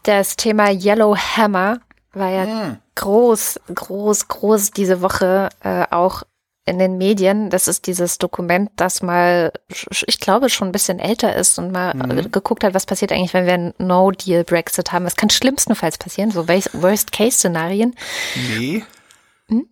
Das 0.03 0.36
Thema 0.36 0.70
Yellow 0.70 1.16
Hammer 1.16 1.80
war 2.12 2.28
ja 2.28 2.45
hm. 2.45 2.78
groß, 2.97 3.61
groß, 3.74 4.28
groß 4.28 4.72
diese 4.72 5.01
Woche 5.01 5.49
äh, 5.61 5.86
auch 5.90 6.22
in 6.66 6.78
den 6.78 6.96
Medien. 6.96 7.50
Das 7.50 7.68
ist 7.68 7.86
dieses 7.86 8.18
Dokument, 8.18 8.70
das 8.76 9.02
mal, 9.02 9.52
ich 9.68 10.18
glaube, 10.18 10.48
schon 10.48 10.68
ein 10.68 10.72
bisschen 10.72 10.98
älter 10.98 11.36
ist 11.36 11.58
und 11.58 11.72
mal 11.72 11.94
mhm. 11.94 12.30
geguckt 12.30 12.64
hat, 12.64 12.74
was 12.74 12.86
passiert 12.86 13.12
eigentlich, 13.12 13.34
wenn 13.34 13.46
wir 13.46 13.54
einen 13.54 13.74
No-Deal-Brexit 13.78 14.92
haben. 14.92 15.04
Was 15.04 15.16
kann 15.16 15.30
schlimmstenfalls 15.30 15.98
passieren? 15.98 16.30
So 16.30 16.48
Worst-Case-Szenarien. 16.48 17.94
Nee. 18.56 18.84
Hm? 19.48 19.66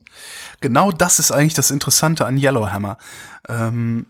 Genau 0.60 0.92
das 0.92 1.18
ist 1.18 1.32
eigentlich 1.32 1.54
das 1.54 1.70
Interessante 1.70 2.26
an 2.26 2.36
Yellowhammer. 2.36 2.98
Ähm, 3.48 4.06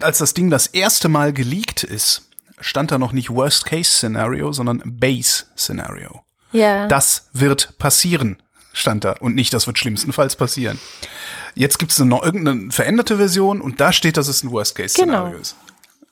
als 0.00 0.18
das 0.18 0.34
Ding 0.34 0.50
das 0.50 0.68
erste 0.68 1.08
Mal 1.08 1.32
geleakt 1.32 1.82
ist, 1.82 2.30
stand 2.60 2.90
da 2.90 2.98
noch 2.98 3.12
nicht 3.12 3.30
Worst-Case-Szenario, 3.30 4.52
sondern 4.52 4.82
Base-Szenario. 4.84 6.22
Ja. 6.52 6.86
Das 6.86 7.28
wird 7.32 7.76
passieren, 7.78 8.40
stand 8.76 9.04
da. 9.04 9.12
Und 9.20 9.34
nicht, 9.34 9.52
das 9.52 9.66
wird 9.66 9.78
schlimmstenfalls 9.78 10.36
passieren. 10.36 10.78
Jetzt 11.54 11.78
gibt 11.78 11.92
es 11.92 12.00
eine, 12.00 12.20
irgendeine 12.22 12.70
veränderte 12.70 13.16
Version 13.16 13.60
und 13.60 13.80
da 13.80 13.92
steht, 13.92 14.16
dass 14.16 14.28
es 14.28 14.42
ein 14.42 14.50
Worst-Case-Szenario 14.50 15.30
genau. 15.30 15.40
ist. 15.40 15.56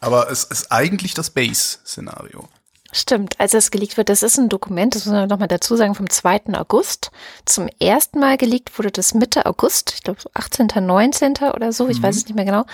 Aber 0.01 0.31
es 0.31 0.45
ist 0.45 0.73
eigentlich 0.73 1.15
das 1.15 1.31
Base-Szenario. 1.31 2.49
Stimmt, 2.93 3.41
als 3.41 3.55
es 3.55 3.71
geleakt 3.71 3.97
wird, 3.97 4.09
das 4.09 4.23
ist 4.23 4.39
ein 4.39 4.49
Dokument, 4.49 4.95
das 4.95 5.05
muss 5.05 5.15
man 5.15 5.29
nochmal 5.29 5.49
dazu 5.49 5.75
sagen, 5.77 5.95
vom 5.97 6.09
2. 6.09 6.55
August. 6.55 7.11
Zum 7.45 7.69
ersten 7.81 8.21
Mal 8.21 8.37
geleakt 8.37 8.79
wurde 8.79 8.93
das 8.93 9.15
Mitte 9.15 9.47
August, 9.47 9.95
ich 9.97 10.03
glaube 10.03 10.21
so 10.21 10.31
18., 10.35 10.69
19. 10.81 11.35
oder 11.53 11.73
so, 11.73 11.89
ich 11.89 11.99
mhm. 11.99 12.05
weiß 12.05 12.17
es 12.17 12.25
nicht 12.27 12.37
mehr 12.37 12.45
genau. 12.45 12.65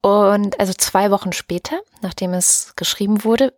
Und 0.00 0.58
also 0.58 0.72
zwei 0.72 1.12
Wochen 1.12 1.32
später, 1.32 1.80
nachdem 2.00 2.34
es 2.34 2.72
geschrieben 2.74 3.22
wurde, 3.22 3.54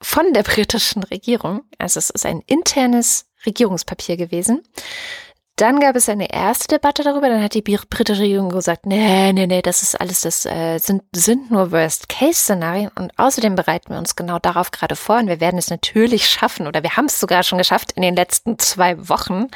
von 0.00 0.32
der 0.32 0.42
britischen 0.42 1.02
Regierung, 1.02 1.62
also 1.78 1.98
es 1.98 2.10
ist 2.10 2.24
ein 2.24 2.40
internes 2.46 3.26
Regierungspapier 3.46 4.16
gewesen, 4.16 4.62
dann 5.56 5.78
gab 5.78 5.94
es 5.94 6.08
eine 6.08 6.32
erste 6.32 6.66
Debatte 6.66 7.04
darüber, 7.04 7.28
dann 7.28 7.40
hat 7.40 7.54
die 7.54 7.62
britische 7.62 8.22
Regierung 8.22 8.48
gesagt, 8.48 8.86
nee, 8.86 9.32
nee, 9.32 9.46
nee, 9.46 9.62
das 9.62 9.82
ist 9.82 10.00
alles, 10.00 10.22
das 10.22 10.46
äh, 10.46 10.78
sind, 10.78 11.04
sind 11.14 11.52
nur 11.52 11.70
Worst-Case-Szenarien 11.70 12.90
und 12.96 13.16
außerdem 13.16 13.54
bereiten 13.54 13.90
wir 13.90 13.98
uns 13.98 14.16
genau 14.16 14.40
darauf 14.40 14.72
gerade 14.72 14.96
vor 14.96 15.18
und 15.18 15.28
wir 15.28 15.40
werden 15.40 15.58
es 15.58 15.70
natürlich 15.70 16.28
schaffen 16.28 16.66
oder 16.66 16.82
wir 16.82 16.96
haben 16.96 17.04
es 17.04 17.20
sogar 17.20 17.44
schon 17.44 17.58
geschafft 17.58 17.92
in 17.92 18.02
den 18.02 18.16
letzten 18.16 18.58
zwei 18.58 19.08
Wochen, 19.08 19.46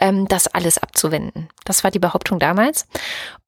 ähm, 0.00 0.28
das 0.28 0.46
alles 0.46 0.78
abzuwenden. 0.78 1.48
Das 1.64 1.82
war 1.82 1.90
die 1.90 1.98
Behauptung 1.98 2.38
damals. 2.38 2.86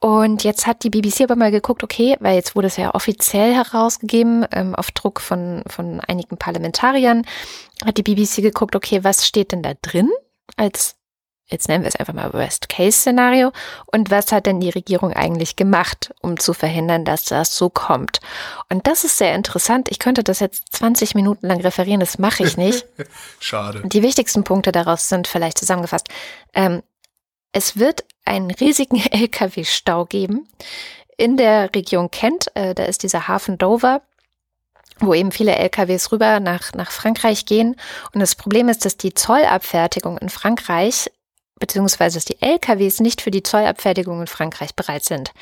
Und 0.01 0.43
jetzt 0.43 0.67
hat 0.67 0.83
die 0.83 0.91
BBC 0.91 1.23
aber 1.23 1.37
mal 1.37 1.53
geguckt, 1.53 1.85
okay, 1.85 2.17
weil 2.19 2.35
jetzt 2.35 2.57
wurde 2.57 2.67
es 2.67 2.77
ja 2.77 2.93
offiziell 2.95 3.55
herausgegeben, 3.55 4.45
ähm, 4.53 4.75
auf 4.75 4.91
Druck 4.91 5.21
von, 5.21 5.63
von 5.69 6.01
einigen 6.01 6.37
Parlamentariern, 6.39 7.25
hat 7.85 7.97
die 7.99 8.03
BBC 8.03 8.37
geguckt, 8.37 8.77
okay, 8.77 9.05
was 9.05 9.27
steht 9.27 9.53
denn 9.53 9.63
da 9.63 9.75
drin 9.83 10.11
als 10.57 10.97
jetzt 11.47 11.69
nennen 11.69 11.85
wir 11.85 11.89
es 11.89 11.97
einfach 11.97 12.15
mal 12.15 12.33
Worst-Case-Szenario. 12.33 13.53
Und 13.87 14.11
was 14.11 14.33
hat 14.33 14.47
denn 14.47 14.61
die 14.61 14.71
Regierung 14.71 15.13
eigentlich 15.13 15.57
gemacht, 15.57 16.15
um 16.23 16.39
zu 16.39 16.55
verhindern, 16.55 17.05
dass 17.05 17.25
das 17.25 17.57
so 17.57 17.69
kommt? 17.69 18.21
Und 18.71 18.87
das 18.87 19.05
ist 19.05 19.19
sehr 19.19 19.35
interessant. 19.35 19.91
Ich 19.91 19.99
könnte 19.99 20.25
das 20.25 20.41
jetzt 20.41 20.65
20 20.73 21.15
Minuten 21.15 21.47
lang 21.47 21.61
referieren, 21.61 22.01
das 22.01 22.19
mache 22.19 22.45
ich 22.45 22.57
nicht. 22.57 22.87
Schade. 23.41 23.83
Die 23.85 24.03
wichtigsten 24.03 24.45
Punkte 24.45 24.73
daraus 24.73 25.09
sind 25.09 25.29
vielleicht 25.29 25.59
zusammengefasst. 25.59 26.09
Ähm, 26.55 26.83
es 27.53 27.79
wird 27.79 28.05
einen 28.25 28.51
riesigen 28.51 28.97
Lkw-Stau 29.11 30.07
geben 30.07 30.49
in 31.17 31.37
der 31.37 31.75
Region 31.75 32.11
Kent. 32.11 32.51
Äh, 32.55 32.75
da 32.75 32.85
ist 32.85 33.03
dieser 33.03 33.29
Hafen 33.29 33.59
Dover 33.59 34.03
wo 35.01 35.15
eben 35.15 35.33
viele 35.33 35.57
LKWs 35.57 36.13
rüber 36.13 36.41
nach, 36.41 36.73
nach 36.75 36.91
Frankreich 36.91 37.47
gehen. 37.47 37.77
Und 38.13 38.21
das 38.21 38.35
Problem 38.35 38.69
ist, 38.69 38.85
dass 38.85 38.97
die 38.97 39.15
Zollabfertigung 39.15 40.19
in 40.19 40.29
Frankreich 40.29 41.11
beziehungsweise 41.59 42.17
dass 42.17 42.25
die 42.25 42.43
LKWs 42.43 43.01
nicht 43.01 43.21
für 43.21 43.31
die 43.31 43.43
Zollabfertigung 43.43 44.21
in 44.21 44.27
Frankreich 44.27 44.75
bereit 44.75 45.05
sind. 45.05 45.33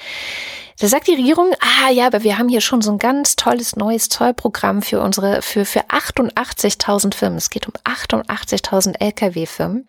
Da 0.78 0.86
sagt 0.86 1.08
die 1.08 1.14
Regierung, 1.14 1.52
ah 1.60 1.90
ja, 1.90 2.06
aber 2.06 2.22
wir 2.22 2.38
haben 2.38 2.48
hier 2.48 2.60
schon 2.60 2.82
so 2.82 2.92
ein 2.92 2.98
ganz 2.98 3.36
tolles 3.36 3.76
neues 3.76 4.08
Zollprogramm 4.08 4.82
für 4.82 5.00
unsere, 5.00 5.42
für, 5.42 5.64
für 5.64 5.82
88.000 5.86 7.14
Firmen. 7.14 7.38
Es 7.38 7.50
geht 7.50 7.66
um 7.66 7.72
88.000 7.84 9.00
LKW-Firmen, 9.00 9.88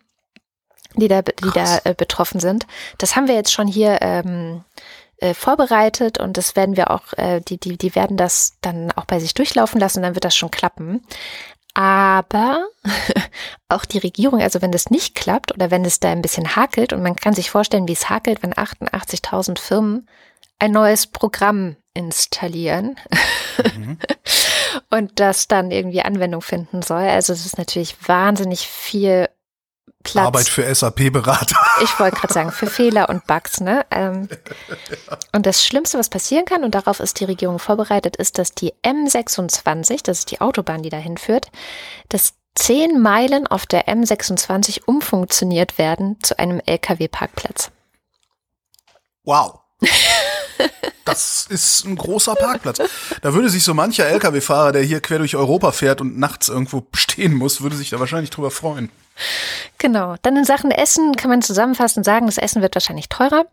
die 0.94 1.08
da, 1.08 1.22
die 1.22 1.50
da 1.52 1.78
äh, 1.84 1.94
betroffen 1.94 2.40
sind. 2.40 2.66
Das 2.98 3.16
haben 3.16 3.28
wir 3.28 3.34
jetzt 3.34 3.52
schon 3.52 3.68
hier 3.68 3.98
ähm, 4.00 4.64
äh, 5.24 5.34
vorbereitet 5.34 6.18
und 6.18 6.36
das 6.36 6.54
werden 6.54 6.76
wir 6.76 6.90
auch, 6.90 7.12
äh, 7.16 7.40
die, 7.40 7.58
die, 7.58 7.78
die 7.78 7.94
werden 7.94 8.16
das 8.16 8.58
dann 8.60 8.92
auch 8.92 9.06
bei 9.06 9.18
sich 9.18 9.32
durchlaufen 9.32 9.80
lassen, 9.80 10.02
dann 10.02 10.14
wird 10.14 10.24
das 10.24 10.36
schon 10.36 10.50
klappen. 10.50 11.02
Aber 11.72 12.66
auch 13.68 13.84
die 13.84 13.98
Regierung, 13.98 14.40
also 14.40 14.62
wenn 14.62 14.70
das 14.70 14.90
nicht 14.90 15.14
klappt 15.14 15.52
oder 15.52 15.70
wenn 15.70 15.84
es 15.84 15.98
da 15.98 16.10
ein 16.10 16.22
bisschen 16.22 16.54
hakelt 16.54 16.92
und 16.92 17.02
man 17.02 17.16
kann 17.16 17.34
sich 17.34 17.50
vorstellen, 17.50 17.88
wie 17.88 17.94
es 17.94 18.10
hakelt, 18.10 18.42
wenn 18.42 18.52
88.000 18.52 19.58
Firmen 19.58 20.08
ein 20.58 20.70
neues 20.70 21.06
Programm 21.06 21.76
installieren 21.94 22.96
mhm. 23.76 23.98
und 24.90 25.18
das 25.20 25.48
dann 25.48 25.70
irgendwie 25.70 26.02
Anwendung 26.02 26.42
finden 26.42 26.82
soll. 26.82 27.02
Also 27.02 27.32
es 27.32 27.46
ist 27.46 27.58
natürlich 27.58 27.96
wahnsinnig 28.06 28.68
viel 28.68 29.28
Platz. 30.04 30.26
Arbeit 30.26 30.48
für 30.48 30.72
SAP-Berater. 30.72 31.56
Ich 31.82 31.98
wollte 31.98 32.16
gerade 32.16 32.32
sagen, 32.32 32.52
für 32.52 32.68
Fehler 32.68 33.08
und 33.08 33.26
Bugs. 33.26 33.60
Ne? 33.60 33.84
Ähm, 33.90 34.28
und 35.32 35.44
das 35.44 35.64
Schlimmste, 35.64 35.98
was 35.98 36.08
passieren 36.08 36.44
kann, 36.44 36.62
und 36.62 36.74
darauf 36.74 37.00
ist 37.00 37.18
die 37.18 37.24
Regierung 37.24 37.58
vorbereitet, 37.58 38.16
ist, 38.16 38.38
dass 38.38 38.52
die 38.52 38.72
M26, 38.84 40.04
das 40.04 40.20
ist 40.20 40.30
die 40.30 40.40
Autobahn, 40.40 40.82
die 40.82 40.90
dahin 40.90 41.16
führt, 41.16 41.50
dass 42.10 42.34
zehn 42.54 43.00
Meilen 43.00 43.48
auf 43.48 43.66
der 43.66 43.88
M26 43.88 44.84
umfunktioniert 44.86 45.78
werden 45.78 46.18
zu 46.22 46.38
einem 46.38 46.60
Lkw-Parkplatz. 46.64 47.72
Wow. 49.24 49.60
Das 51.04 51.46
ist 51.50 51.84
ein 51.84 51.96
großer 51.96 52.34
Parkplatz. 52.34 52.78
Da 53.20 53.34
würde 53.34 53.50
sich 53.50 53.62
so 53.62 53.74
mancher 53.74 54.06
Lkw-Fahrer, 54.06 54.72
der 54.72 54.82
hier 54.82 55.00
quer 55.00 55.18
durch 55.18 55.36
Europa 55.36 55.72
fährt 55.72 56.00
und 56.00 56.18
nachts 56.18 56.48
irgendwo 56.48 56.86
stehen 56.94 57.34
muss, 57.34 57.60
würde 57.60 57.76
sich 57.76 57.90
da 57.90 58.00
wahrscheinlich 58.00 58.30
drüber 58.30 58.50
freuen. 58.50 58.90
Genau. 59.78 60.16
Dann 60.22 60.36
in 60.36 60.44
Sachen 60.44 60.70
Essen 60.70 61.14
kann 61.16 61.30
man 61.30 61.42
zusammenfassend 61.42 62.06
sagen, 62.06 62.26
das 62.26 62.38
Essen 62.38 62.62
wird 62.62 62.74
wahrscheinlich 62.74 63.08
teurer. 63.08 63.44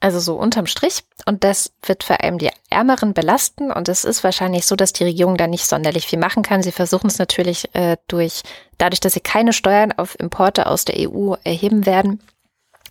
Also 0.00 0.20
so 0.20 0.36
unterm 0.36 0.66
Strich. 0.66 1.04
Und 1.26 1.44
das 1.44 1.72
wird 1.82 2.04
vor 2.04 2.22
allem 2.22 2.38
die 2.38 2.50
Ärmeren 2.70 3.14
belasten. 3.14 3.72
Und 3.72 3.88
es 3.88 4.04
ist 4.04 4.22
wahrscheinlich 4.22 4.66
so, 4.66 4.76
dass 4.76 4.92
die 4.92 5.04
Regierung 5.04 5.36
da 5.36 5.46
nicht 5.46 5.66
sonderlich 5.66 6.06
viel 6.06 6.18
machen 6.18 6.42
kann. 6.42 6.62
Sie 6.62 6.72
versuchen 6.72 7.06
es 7.06 7.18
natürlich 7.18 7.74
äh, 7.74 7.96
durch, 8.06 8.42
dadurch, 8.78 9.00
dass 9.00 9.14
sie 9.14 9.20
keine 9.20 9.52
Steuern 9.52 9.92
auf 9.92 10.18
Importe 10.20 10.66
aus 10.66 10.84
der 10.84 11.10
EU 11.10 11.34
erheben 11.42 11.86
werden, 11.86 12.20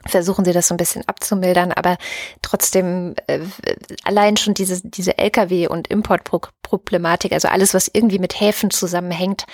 versuchen 0.06 0.46
sie 0.46 0.54
das 0.54 0.68
so 0.68 0.74
ein 0.74 0.78
bisschen 0.78 1.08
abzumildern, 1.08 1.72
aber 1.72 1.98
trotzdem 2.42 3.16
äh, 3.28 3.40
allein 4.04 4.38
schon 4.38 4.54
diese, 4.54 4.82
diese 4.84 5.18
Lkw- 5.18 5.68
und 5.68 5.88
Importproblematik, 5.88 7.32
also 7.32 7.48
alles, 7.48 7.74
was 7.74 7.90
irgendwie 7.92 8.20
mit 8.20 8.40
Häfen 8.40 8.70
zusammenhängt, 8.70 9.46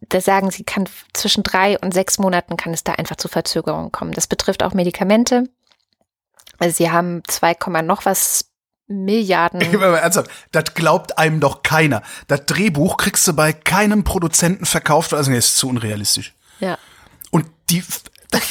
da 0.00 0.20
sagen 0.20 0.50
sie, 0.50 0.64
kann 0.64 0.88
zwischen 1.12 1.42
drei 1.42 1.78
und 1.78 1.92
sechs 1.92 2.18
Monaten 2.18 2.56
kann 2.56 2.72
es 2.72 2.84
da 2.84 2.92
einfach 2.92 3.16
zu 3.16 3.28
Verzögerungen 3.28 3.92
kommen. 3.92 4.12
Das 4.12 4.26
betrifft 4.26 4.62
auch 4.62 4.74
Medikamente. 4.74 5.44
Also 6.58 6.76
sie 6.76 6.90
haben 6.90 7.22
2, 7.26 7.82
noch 7.82 8.04
was 8.04 8.46
Milliarden. 8.86 9.60
Ich 9.60 9.72
mal 9.72 9.94
ernsthaft, 9.94 10.30
das 10.50 10.74
glaubt 10.74 11.16
einem 11.16 11.38
doch 11.38 11.62
keiner. 11.62 12.02
Das 12.26 12.44
Drehbuch 12.46 12.96
kriegst 12.96 13.26
du 13.28 13.32
bei 13.32 13.52
keinem 13.52 14.02
Produzenten 14.02 14.66
verkauft, 14.66 15.14
also 15.14 15.30
nee, 15.30 15.38
ist 15.38 15.56
zu 15.56 15.68
unrealistisch. 15.68 16.34
Ja. 16.58 16.76
Und 17.30 17.46
die 17.70 17.84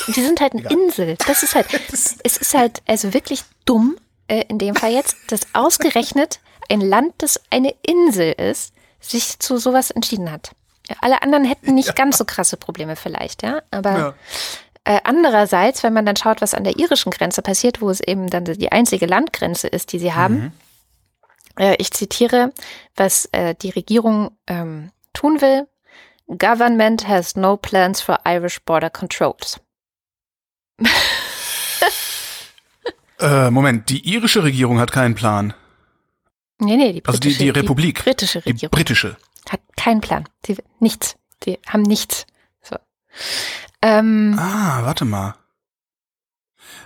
die 0.07 0.21
sind 0.21 0.41
halt 0.41 0.53
eine 0.53 0.61
Egal. 0.61 0.73
Insel. 0.73 1.15
Das 1.27 1.43
ist 1.43 1.55
halt, 1.55 1.67
es 2.23 2.37
ist 2.37 2.53
halt 2.53 2.81
also 2.87 3.13
wirklich 3.13 3.43
dumm, 3.65 3.97
äh, 4.27 4.43
in 4.47 4.57
dem 4.57 4.75
Fall 4.75 4.91
jetzt, 4.91 5.17
dass 5.29 5.53
ausgerechnet 5.53 6.39
ein 6.69 6.81
Land, 6.81 7.13
das 7.19 7.41
eine 7.49 7.73
Insel 7.81 8.31
ist, 8.33 8.73
sich 8.99 9.39
zu 9.39 9.57
sowas 9.57 9.91
entschieden 9.91 10.31
hat. 10.31 10.51
Alle 11.01 11.21
anderen 11.21 11.45
hätten 11.45 11.75
nicht 11.75 11.89
ja. 11.89 11.93
ganz 11.93 12.17
so 12.17 12.25
krasse 12.25 12.57
Probleme 12.57 12.95
vielleicht, 12.95 13.43
ja, 13.43 13.61
aber 13.71 13.97
ja. 13.97 14.13
Äh, 14.85 15.01
andererseits, 15.03 15.83
wenn 15.83 15.93
man 15.93 16.05
dann 16.05 16.15
schaut, 16.15 16.41
was 16.41 16.55
an 16.55 16.63
der 16.63 16.79
irischen 16.79 17.11
Grenze 17.11 17.43
passiert, 17.43 17.79
wo 17.79 17.91
es 17.91 17.99
eben 17.99 18.29
dann 18.29 18.45
die 18.45 18.71
einzige 18.71 19.05
Landgrenze 19.05 19.67
ist, 19.67 19.93
die 19.93 19.99
sie 19.99 20.13
haben, 20.13 20.35
mhm. 20.35 20.51
äh, 21.59 21.75
ich 21.77 21.91
zitiere, 21.91 22.53
was 22.95 23.25
äh, 23.31 23.53
die 23.53 23.69
Regierung 23.69 24.31
ähm, 24.47 24.91
tun 25.13 25.41
will. 25.41 25.67
Government 26.27 27.07
has 27.07 27.35
no 27.35 27.55
plans 27.57 28.01
for 28.01 28.19
Irish 28.25 28.63
border 28.63 28.89
controls. 28.89 29.59
äh, 33.19 33.49
Moment, 33.49 33.89
die 33.89 34.07
irische 34.07 34.43
Regierung 34.43 34.79
hat 34.79 34.91
keinen 34.91 35.15
Plan. 35.15 35.53
Nee, 36.59 36.75
nee, 36.75 36.93
die 36.93 37.01
britische, 37.01 37.07
also 37.07 37.19
die, 37.19 37.37
die 37.37 37.49
Republik. 37.49 37.97
Die 37.97 38.03
britische 38.03 38.39
Regierung. 38.39 38.59
Die 38.59 38.67
britische. 38.67 39.17
Hat 39.49 39.61
keinen 39.77 40.01
Plan. 40.01 40.27
Die, 40.45 40.57
nichts. 40.79 41.15
Die 41.43 41.57
haben 41.67 41.83
nichts. 41.83 42.25
So. 42.61 42.75
Ähm, 43.81 44.35
ah, 44.37 44.83
warte 44.83 45.05
mal. 45.05 45.35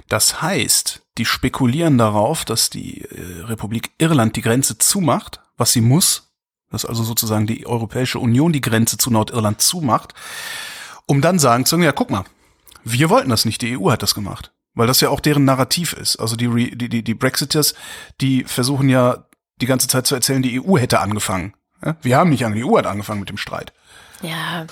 Das 0.10 0.41
heißt, 0.41 1.02
die 1.18 1.26
spekulieren 1.26 1.98
darauf, 1.98 2.45
dass 2.45 2.70
die 2.70 3.02
äh, 3.02 3.44
Republik 3.44 3.91
Irland 3.98 4.36
die 4.36 4.41
Grenze 4.41 4.78
zumacht, 4.78 5.40
was 5.57 5.74
sie 5.74 5.82
muss, 5.82 6.34
dass 6.70 6.86
also 6.86 7.03
sozusagen 7.03 7.48
die 7.48 7.65
Europäische 7.65 8.20
Union 8.20 8.52
die 8.52 8.61
Grenze 8.61 8.98
zu 8.98 9.11
Nordirland 9.11 9.61
zumacht, 9.61 10.14
um 11.06 11.22
dann 11.22 11.40
sagen 11.40 11.65
zu 11.65 11.76
können, 11.76 11.86
ja, 11.86 11.91
guck 11.91 12.10
mal, 12.10 12.26
wir 12.84 13.10
wollten 13.10 13.30
das 13.30 13.45
nicht, 13.45 13.61
die 13.61 13.77
EU 13.77 13.91
hat 13.91 14.03
das 14.03 14.15
gemacht. 14.15 14.51
Weil 14.76 14.88
das 14.88 15.01
ja 15.01 15.10
auch 15.10 15.19
deren 15.19 15.45
Narrativ 15.45 15.93
ist. 15.93 16.15
Also 16.15 16.35
die, 16.35 16.76
die, 16.76 16.89
die, 16.89 17.03
die 17.03 17.14
Brexiters, 17.14 17.76
die 18.22 18.43
versuchen 18.43 18.89
ja 18.89 19.26
die 19.61 19.68
ganze 19.68 19.88
Zeit 19.88 20.07
zu 20.07 20.15
erzählen, 20.15 20.41
die 20.41 20.60
EU 20.60 20.77
hätte 20.77 20.99
angefangen. 20.99 21.53
Wir 22.01 22.18
haben 22.18 22.30
nicht 22.30 22.45
angefangen, 22.45 22.68
die 22.68 22.73
EU 22.73 22.77
hat 22.77 22.88
angefangen 22.88 23.19
mit 23.19 23.30
dem 23.30 23.38
Streit. 23.38 23.73
Ja, 24.22 24.65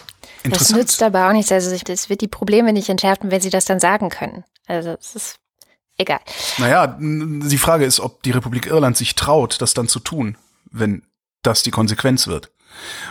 das 0.44 0.72
nützt 0.72 1.04
aber 1.04 1.28
auch 1.28 1.34
nichts. 1.34 1.52
Also 1.52 1.76
das 1.78 2.10
wird 2.10 2.22
die 2.22 2.28
Probleme 2.28 2.74
nicht 2.74 2.90
entschärfen, 2.90 3.32
wenn 3.32 3.42
sie 3.42 3.50
das 3.50 3.66
dann 3.66 3.80
sagen 3.80 4.10
können. 4.10 4.44
Also 4.66 4.96
es 5.00 5.16
ist 5.16 5.36
egal. 5.98 6.20
Naja, 6.58 6.98
die 7.00 7.58
Frage 7.58 7.86
ist, 7.86 8.00
ob 8.00 8.24
die 8.24 8.32
Republik 8.32 8.66
Irland 8.66 8.98
sich 8.98 9.16
traut, 9.16 9.62
das 9.62 9.74
dann 9.74 9.88
zu 9.88 10.00
tun, 10.00 10.38
wenn 10.72 11.04
das 11.44 11.64
die 11.64 11.72
Konsequenz 11.72 12.28
wird. 12.28 12.52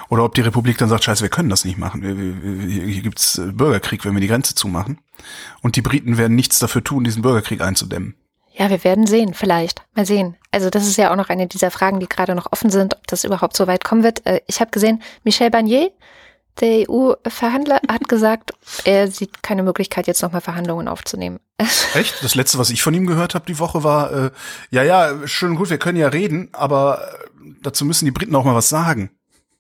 Oder 0.08 0.24
ob 0.24 0.34
die 0.34 0.40
Republik 0.40 0.78
dann 0.78 0.88
sagt, 0.88 1.04
scheiße, 1.04 1.22
wir 1.22 1.30
können 1.30 1.50
das 1.50 1.64
nicht 1.64 1.78
machen. 1.78 2.02
Hier 2.68 3.02
gibt's 3.02 3.38
äh, 3.38 3.52
Bürgerkrieg, 3.52 4.04
wenn 4.04 4.14
wir 4.14 4.20
die 4.20 4.28
Grenze 4.28 4.54
zumachen. 4.54 5.00
Und 5.62 5.76
die 5.76 5.82
Briten 5.82 6.18
werden 6.18 6.34
nichts 6.34 6.58
dafür 6.58 6.82
tun, 6.82 7.04
diesen 7.04 7.22
Bürgerkrieg 7.22 7.60
einzudämmen. 7.60 8.14
Ja, 8.52 8.68
wir 8.68 8.82
werden 8.84 9.06
sehen, 9.06 9.34
vielleicht. 9.34 9.82
Mal 9.94 10.06
sehen. 10.06 10.36
Also 10.50 10.70
das 10.70 10.86
ist 10.86 10.96
ja 10.96 11.12
auch 11.12 11.16
noch 11.16 11.28
eine 11.28 11.46
dieser 11.46 11.70
Fragen, 11.70 12.00
die 12.00 12.08
gerade 12.08 12.34
noch 12.34 12.50
offen 12.52 12.70
sind, 12.70 12.94
ob 12.94 13.06
das 13.06 13.24
überhaupt 13.24 13.56
so 13.56 13.66
weit 13.66 13.84
kommen 13.84 14.02
wird. 14.02 14.26
Äh, 14.26 14.40
ich 14.46 14.60
habe 14.60 14.70
gesehen, 14.70 15.02
Michel 15.24 15.50
Barnier, 15.50 15.90
der 16.60 16.90
EU-Verhandler, 16.90 17.80
hat 17.88 18.08
gesagt, 18.08 18.52
er 18.84 19.10
sieht 19.10 19.42
keine 19.42 19.62
Möglichkeit, 19.62 20.06
jetzt 20.06 20.22
nochmal 20.22 20.40
Verhandlungen 20.40 20.88
aufzunehmen. 20.88 21.40
Echt? 21.94 22.22
Das 22.22 22.34
letzte, 22.34 22.58
was 22.58 22.70
ich 22.70 22.82
von 22.82 22.92
ihm 22.92 23.06
gehört 23.06 23.34
habe 23.34 23.46
die 23.46 23.58
Woche, 23.58 23.84
war, 23.84 24.12
äh, 24.12 24.30
ja, 24.70 24.82
ja, 24.82 25.26
schön 25.26 25.52
und 25.52 25.56
gut, 25.56 25.70
wir 25.70 25.78
können 25.78 25.98
ja 25.98 26.08
reden, 26.08 26.48
aber 26.52 27.00
äh, 27.00 27.54
dazu 27.62 27.84
müssen 27.84 28.04
die 28.04 28.10
Briten 28.10 28.34
auch 28.34 28.44
mal 28.44 28.54
was 28.54 28.68
sagen. 28.68 29.10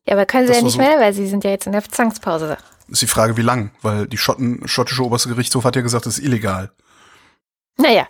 Ja, 0.06 0.14
aber 0.14 0.26
können 0.26 0.46
sie 0.46 0.52
das 0.52 0.58
ja 0.58 0.64
nicht 0.64 0.72
so 0.74 0.78
mehr, 0.80 0.98
weil 0.98 1.12
sie 1.12 1.26
sind 1.26 1.44
ja 1.44 1.50
jetzt 1.50 1.66
in 1.66 1.72
der 1.72 1.84
Zwangspause. 1.84 2.56
Ist 2.88 3.02
die 3.02 3.06
Frage, 3.06 3.36
wie 3.36 3.42
lang? 3.42 3.70
Weil 3.82 4.06
die 4.06 4.16
Schotten, 4.16 4.66
schottische 4.66 5.04
oberste 5.04 5.28
Gerichtshof 5.28 5.64
hat 5.64 5.76
ja 5.76 5.82
gesagt, 5.82 6.06
das 6.06 6.18
ist 6.18 6.24
illegal. 6.24 6.72
Naja, 7.76 8.06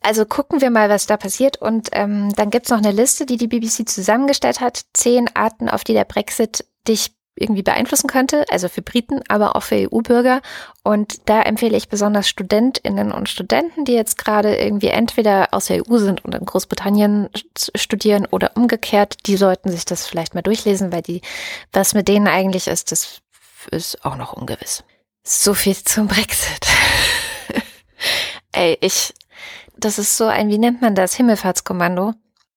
also 0.00 0.24
gucken 0.24 0.60
wir 0.60 0.70
mal, 0.70 0.88
was 0.88 1.06
da 1.06 1.16
passiert. 1.16 1.56
Und 1.58 1.90
ähm, 1.92 2.32
dann 2.34 2.50
gibt's 2.50 2.70
noch 2.70 2.78
eine 2.78 2.92
Liste, 2.92 3.26
die 3.26 3.36
die 3.36 3.46
BBC 3.46 3.88
zusammengestellt 3.88 4.60
hat. 4.60 4.82
Zehn 4.94 5.28
Arten, 5.34 5.68
auf 5.68 5.84
die 5.84 5.92
der 5.92 6.04
Brexit 6.04 6.64
dich 6.88 7.14
irgendwie 7.34 7.62
beeinflussen 7.62 8.08
könnte, 8.08 8.44
also 8.50 8.68
für 8.68 8.82
Briten, 8.82 9.20
aber 9.28 9.56
auch 9.56 9.62
für 9.62 9.88
EU-Bürger. 9.90 10.42
Und 10.82 11.28
da 11.28 11.42
empfehle 11.42 11.76
ich 11.76 11.88
besonders 11.88 12.28
Studentinnen 12.28 13.10
und 13.10 13.28
Studenten, 13.28 13.84
die 13.84 13.94
jetzt 13.94 14.18
gerade 14.18 14.56
irgendwie 14.56 14.88
entweder 14.88 15.48
aus 15.52 15.66
der 15.66 15.88
EU 15.88 15.98
sind 15.98 16.24
und 16.24 16.34
in 16.34 16.44
Großbritannien 16.44 17.30
studieren 17.74 18.26
oder 18.30 18.52
umgekehrt, 18.56 19.26
die 19.26 19.36
sollten 19.36 19.70
sich 19.70 19.84
das 19.84 20.06
vielleicht 20.06 20.34
mal 20.34 20.42
durchlesen, 20.42 20.92
weil 20.92 21.02
die, 21.02 21.22
was 21.72 21.94
mit 21.94 22.08
denen 22.08 22.28
eigentlich 22.28 22.66
ist, 22.66 22.92
das 22.92 23.22
ist 23.70 24.04
auch 24.04 24.16
noch 24.16 24.34
ungewiss. 24.34 24.84
So 25.24 25.54
viel 25.54 25.76
zum 25.76 26.08
Brexit. 26.08 26.66
Ey, 28.52 28.76
ich, 28.80 29.14
das 29.76 29.98
ist 29.98 30.16
so 30.16 30.26
ein, 30.26 30.48
wie 30.48 30.58
nennt 30.58 30.82
man 30.82 30.94
das, 30.94 31.14
Himmelfahrtskommando. 31.14 32.14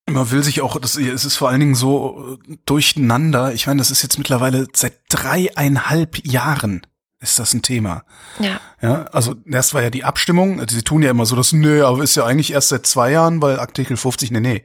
Man 0.08 0.30
will 0.30 0.44
sich 0.44 0.62
auch, 0.62 0.80
das, 0.80 0.98
es 0.98 1.26
ist 1.26 1.36
vor 1.36 1.50
allen 1.50 1.60
Dingen 1.60 1.76
so 1.76 2.38
äh, 2.48 2.58
durcheinander. 2.66 3.54
Ich 3.54 3.66
meine, 3.68 3.80
das 3.80 3.90
ist 3.92 4.04
jetzt 4.04 4.18
mittlerweile 4.18 4.68
seit 4.74 5.00
dreieinhalb 5.10 6.26
Jahren 6.26 6.82
ist 7.26 7.40
das 7.40 7.54
ein 7.54 7.62
Thema. 7.62 8.04
Ja. 8.40 8.60
Ja, 8.82 9.04
also 9.06 9.36
erst 9.46 9.74
war 9.74 9.82
ja 9.82 9.90
die 9.90 10.04
Abstimmung, 10.04 10.62
sie 10.68 10.84
tun 10.84 11.02
ja 11.02 11.10
immer 11.10 11.26
so, 11.26 11.36
dass, 11.36 11.54
nee, 11.54 11.82
aber 11.82 12.04
ist 12.04 12.16
ja 12.16 12.26
eigentlich 12.26 12.54
erst 12.54 12.70
seit 12.70 12.86
zwei 12.86 13.12
Jahren, 13.12 13.42
weil 13.42 13.60
Artikel 13.60 13.98
50, 13.98 14.32
nee, 14.32 14.40
nee. 14.40 14.64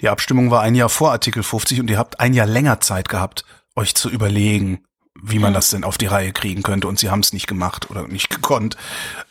Die 0.00 0.08
Abstimmung 0.08 0.50
war 0.50 0.60
ein 0.60 0.74
Jahr 0.74 0.88
vor 0.88 1.12
Artikel 1.12 1.42
50 1.42 1.80
und 1.80 1.88
ihr 1.88 1.98
habt 1.98 2.20
ein 2.20 2.34
Jahr 2.34 2.46
länger 2.46 2.80
Zeit 2.80 3.08
gehabt, 3.08 3.44
euch 3.74 3.94
zu 3.94 4.10
überlegen, 4.10 4.84
wie 5.22 5.38
man 5.38 5.54
das 5.54 5.70
denn 5.70 5.84
auf 5.84 5.96
die 5.96 6.06
Reihe 6.06 6.32
kriegen 6.32 6.62
könnte 6.62 6.88
und 6.88 6.98
sie 6.98 7.08
haben 7.08 7.20
es 7.20 7.32
nicht 7.32 7.46
gemacht 7.46 7.90
oder 7.90 8.06
nicht 8.06 8.28
gekonnt, 8.34 8.76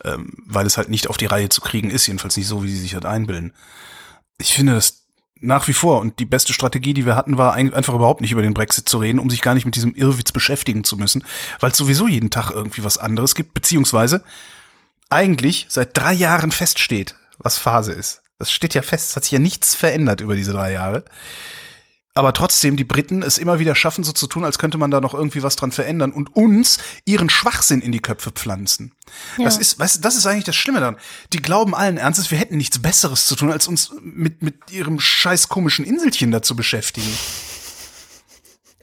ähm, 0.03 0.33
weil 0.45 0.65
es 0.65 0.77
halt 0.77 0.89
nicht 0.89 1.07
auf 1.07 1.17
die 1.17 1.27
Reihe 1.27 1.49
zu 1.49 1.61
kriegen 1.61 1.91
ist, 1.91 2.07
jedenfalls 2.07 2.37
nicht 2.37 2.47
so, 2.47 2.63
wie 2.63 2.69
sie 2.69 2.79
sich 2.79 2.95
halt 2.95 3.05
einbilden. 3.05 3.53
Ich 4.39 4.53
finde 4.53 4.73
das 4.73 5.02
nach 5.43 5.67
wie 5.67 5.73
vor. 5.73 5.99
Und 5.99 6.19
die 6.19 6.25
beste 6.25 6.53
Strategie, 6.53 6.93
die 6.93 7.05
wir 7.05 7.15
hatten, 7.15 7.37
war 7.37 7.53
einfach 7.53 7.93
überhaupt 7.93 8.21
nicht 8.21 8.31
über 8.31 8.41
den 8.41 8.53
Brexit 8.53 8.87
zu 8.87 8.97
reden, 8.97 9.19
um 9.19 9.29
sich 9.29 9.41
gar 9.41 9.53
nicht 9.53 9.65
mit 9.65 9.75
diesem 9.75 9.93
Irrwitz 9.93 10.31
beschäftigen 10.31 10.83
zu 10.83 10.97
müssen, 10.97 11.23
weil 11.59 11.71
es 11.71 11.77
sowieso 11.77 12.07
jeden 12.07 12.29
Tag 12.29 12.51
irgendwie 12.51 12.83
was 12.83 12.97
anderes 12.97 13.35
gibt, 13.35 13.53
beziehungsweise 13.53 14.23
eigentlich 15.09 15.67
seit 15.69 15.95
drei 15.97 16.13
Jahren 16.13 16.51
feststeht, 16.51 17.15
was 17.37 17.57
Phase 17.57 17.91
ist. 17.91 18.21
Das 18.39 18.51
steht 18.51 18.73
ja 18.73 18.81
fest, 18.81 19.11
es 19.11 19.15
hat 19.15 19.23
sich 19.23 19.31
ja 19.31 19.39
nichts 19.39 19.75
verändert 19.75 20.21
über 20.21 20.35
diese 20.35 20.53
drei 20.53 20.71
Jahre 20.71 21.03
aber 22.15 22.33
trotzdem 22.33 22.77
die 22.77 22.83
Briten 22.83 23.23
es 23.23 23.37
immer 23.37 23.59
wieder 23.59 23.73
schaffen, 23.73 24.03
so 24.03 24.11
zu 24.11 24.27
tun, 24.27 24.45
als 24.45 24.59
könnte 24.59 24.77
man 24.77 24.91
da 24.91 25.01
noch 25.01 25.13
irgendwie 25.13 25.41
was 25.41 25.55
dran 25.55 25.71
verändern 25.71 26.11
und 26.11 26.35
uns 26.35 26.77
ihren 27.05 27.29
Schwachsinn 27.29 27.81
in 27.81 27.91
die 27.91 28.01
Köpfe 28.01 28.31
pflanzen. 28.31 28.91
Ja. 29.37 29.45
Das 29.45 29.57
ist, 29.57 29.79
weißt, 29.79 30.05
das 30.05 30.15
ist 30.15 30.27
eigentlich 30.27 30.43
das 30.43 30.55
Schlimme 30.55 30.79
daran. 30.79 30.97
Die 31.33 31.41
glauben 31.41 31.73
allen 31.73 31.97
Ernstes, 31.97 32.29
wir 32.29 32.37
hätten 32.37 32.57
nichts 32.57 32.79
Besseres 32.79 33.25
zu 33.25 33.35
tun, 33.35 33.51
als 33.51 33.67
uns 33.67 33.91
mit, 34.01 34.43
mit 34.43 34.71
ihrem 34.71 34.99
scheiß 34.99 35.49
komischen 35.49 35.85
Inselchen 35.85 36.31
da 36.31 36.41
zu 36.43 36.55
beschäftigen. 36.55 37.11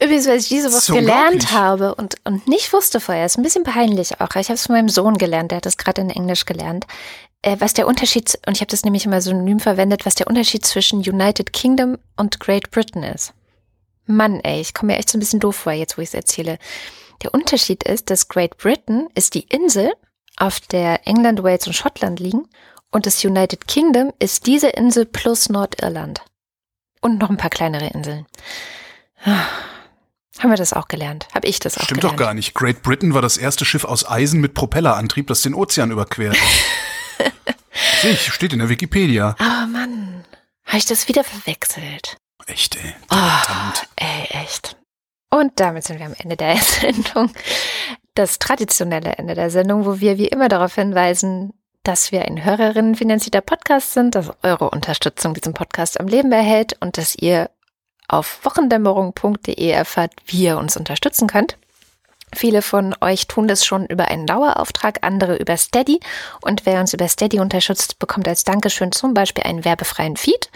Übrigens, 0.02 0.26
was 0.26 0.42
ich 0.44 0.48
diese 0.48 0.72
Woche 0.72 0.94
gelernt 0.94 1.52
habe 1.52 1.94
und, 1.94 2.16
und 2.24 2.48
nicht 2.48 2.72
wusste 2.72 3.00
vorher, 3.00 3.26
ist 3.26 3.36
ein 3.36 3.42
bisschen 3.42 3.64
peinlich 3.64 4.20
auch. 4.20 4.34
Ich 4.36 4.48
habe 4.48 4.54
es 4.54 4.66
von 4.66 4.74
meinem 4.74 4.88
Sohn 4.88 5.18
gelernt, 5.18 5.50
der 5.50 5.56
hat 5.56 5.66
das 5.66 5.76
gerade 5.76 6.00
in 6.00 6.10
Englisch 6.10 6.46
gelernt 6.46 6.86
äh, 7.42 7.56
was 7.58 7.74
der 7.74 7.86
Unterschied, 7.86 8.38
und 8.46 8.54
ich 8.56 8.60
habe 8.60 8.70
das 8.70 8.84
nämlich 8.84 9.06
immer 9.06 9.20
synonym 9.20 9.60
verwendet, 9.60 10.06
was 10.06 10.14
der 10.14 10.26
Unterschied 10.26 10.64
zwischen 10.64 11.00
United 11.00 11.52
Kingdom 11.52 11.98
und 12.16 12.40
Great 12.40 12.70
Britain 12.70 13.02
ist. 13.02 13.32
Mann, 14.06 14.40
ey, 14.40 14.60
ich 14.60 14.74
komme 14.74 14.92
mir 14.92 14.98
echt 14.98 15.10
so 15.10 15.16
ein 15.16 15.20
bisschen 15.20 15.40
doof 15.40 15.56
vor, 15.56 15.72
jetzt 15.72 15.96
wo 15.96 16.02
ich 16.02 16.08
es 16.08 16.14
erzähle. 16.14 16.58
Der 17.22 17.32
Unterschied 17.32 17.82
ist, 17.84 18.10
dass 18.10 18.28
Great 18.28 18.56
Britain 18.56 19.08
ist 19.14 19.34
die 19.34 19.46
Insel, 19.48 19.92
auf 20.36 20.60
der 20.60 21.06
England, 21.06 21.42
Wales 21.42 21.66
und 21.66 21.74
Schottland 21.74 22.18
liegen, 22.18 22.48
und 22.90 23.06
das 23.06 23.24
United 23.24 23.68
Kingdom 23.68 24.12
ist 24.18 24.46
diese 24.46 24.68
Insel 24.68 25.06
plus 25.06 25.48
Nordirland. 25.48 26.22
Und 27.00 27.18
noch 27.18 27.30
ein 27.30 27.36
paar 27.36 27.50
kleinere 27.50 27.86
Inseln. 27.86 28.26
Haben 29.24 30.50
wir 30.50 30.56
das 30.56 30.72
auch 30.72 30.88
gelernt? 30.88 31.28
Habe 31.34 31.46
ich 31.46 31.60
das 31.60 31.78
auch 31.78 31.82
Stimmt 31.82 32.00
gelernt? 32.00 32.18
doch 32.18 32.24
gar 32.24 32.34
nicht. 32.34 32.54
Great 32.54 32.82
Britain 32.82 33.14
war 33.14 33.22
das 33.22 33.36
erste 33.36 33.64
Schiff 33.64 33.84
aus 33.84 34.08
Eisen 34.08 34.40
mit 34.40 34.54
Propellerantrieb, 34.54 35.26
das 35.28 35.42
den 35.42 35.54
Ozean 35.54 35.90
überquert. 35.90 36.36
Sehe 38.00 38.12
ich, 38.12 38.32
steht 38.32 38.52
in 38.52 38.58
der 38.60 38.68
Wikipedia. 38.68 39.36
Oh 39.38 39.66
Mann, 39.66 40.24
habe 40.64 40.78
ich 40.78 40.86
das 40.86 41.08
wieder 41.08 41.22
verwechselt? 41.24 42.16
Echt, 42.46 42.76
ey. 42.76 42.94
Oh, 43.10 43.16
Verdammt. 43.16 43.88
ey, 43.96 44.42
echt. 44.42 44.76
Und 45.30 45.60
damit 45.60 45.84
sind 45.84 45.98
wir 45.98 46.06
am 46.06 46.14
Ende 46.18 46.36
der 46.36 46.56
Sendung. 46.62 47.30
Das 48.14 48.38
traditionelle 48.38 49.12
Ende 49.12 49.34
der 49.34 49.50
Sendung, 49.50 49.84
wo 49.84 50.00
wir 50.00 50.18
wie 50.18 50.28
immer 50.28 50.48
darauf 50.48 50.74
hinweisen, 50.74 51.52
dass 51.82 52.10
wir 52.10 52.22
ein 52.24 52.44
hörerinnenfinanzierter 52.44 53.40
Podcast 53.40 53.92
sind, 53.92 54.14
dass 54.14 54.30
eure 54.42 54.70
Unterstützung 54.70 55.34
diesen 55.34 55.54
Podcast 55.54 56.00
am 56.00 56.08
Leben 56.08 56.32
erhält 56.32 56.76
und 56.80 56.96
dass 56.98 57.14
ihr 57.14 57.50
auf 58.08 58.40
wochendämmerung.de 58.44 59.68
erfahrt, 59.70 60.12
wie 60.26 60.44
ihr 60.44 60.58
uns 60.58 60.76
unterstützen 60.76 61.28
könnt. 61.28 61.56
Viele 62.34 62.62
von 62.62 62.94
euch 63.00 63.26
tun 63.26 63.48
das 63.48 63.64
schon 63.64 63.86
über 63.86 64.06
einen 64.08 64.26
Dauerauftrag, 64.26 64.98
andere 65.02 65.36
über 65.36 65.56
Steady. 65.56 66.00
Und 66.40 66.64
wer 66.64 66.80
uns 66.80 66.94
über 66.94 67.08
Steady 67.08 67.40
unterstützt, 67.40 67.98
bekommt 67.98 68.28
als 68.28 68.44
Dankeschön 68.44 68.92
zum 68.92 69.14
Beispiel 69.14 69.44
einen 69.44 69.64
werbefreien 69.64 70.16
Feed. 70.16 70.50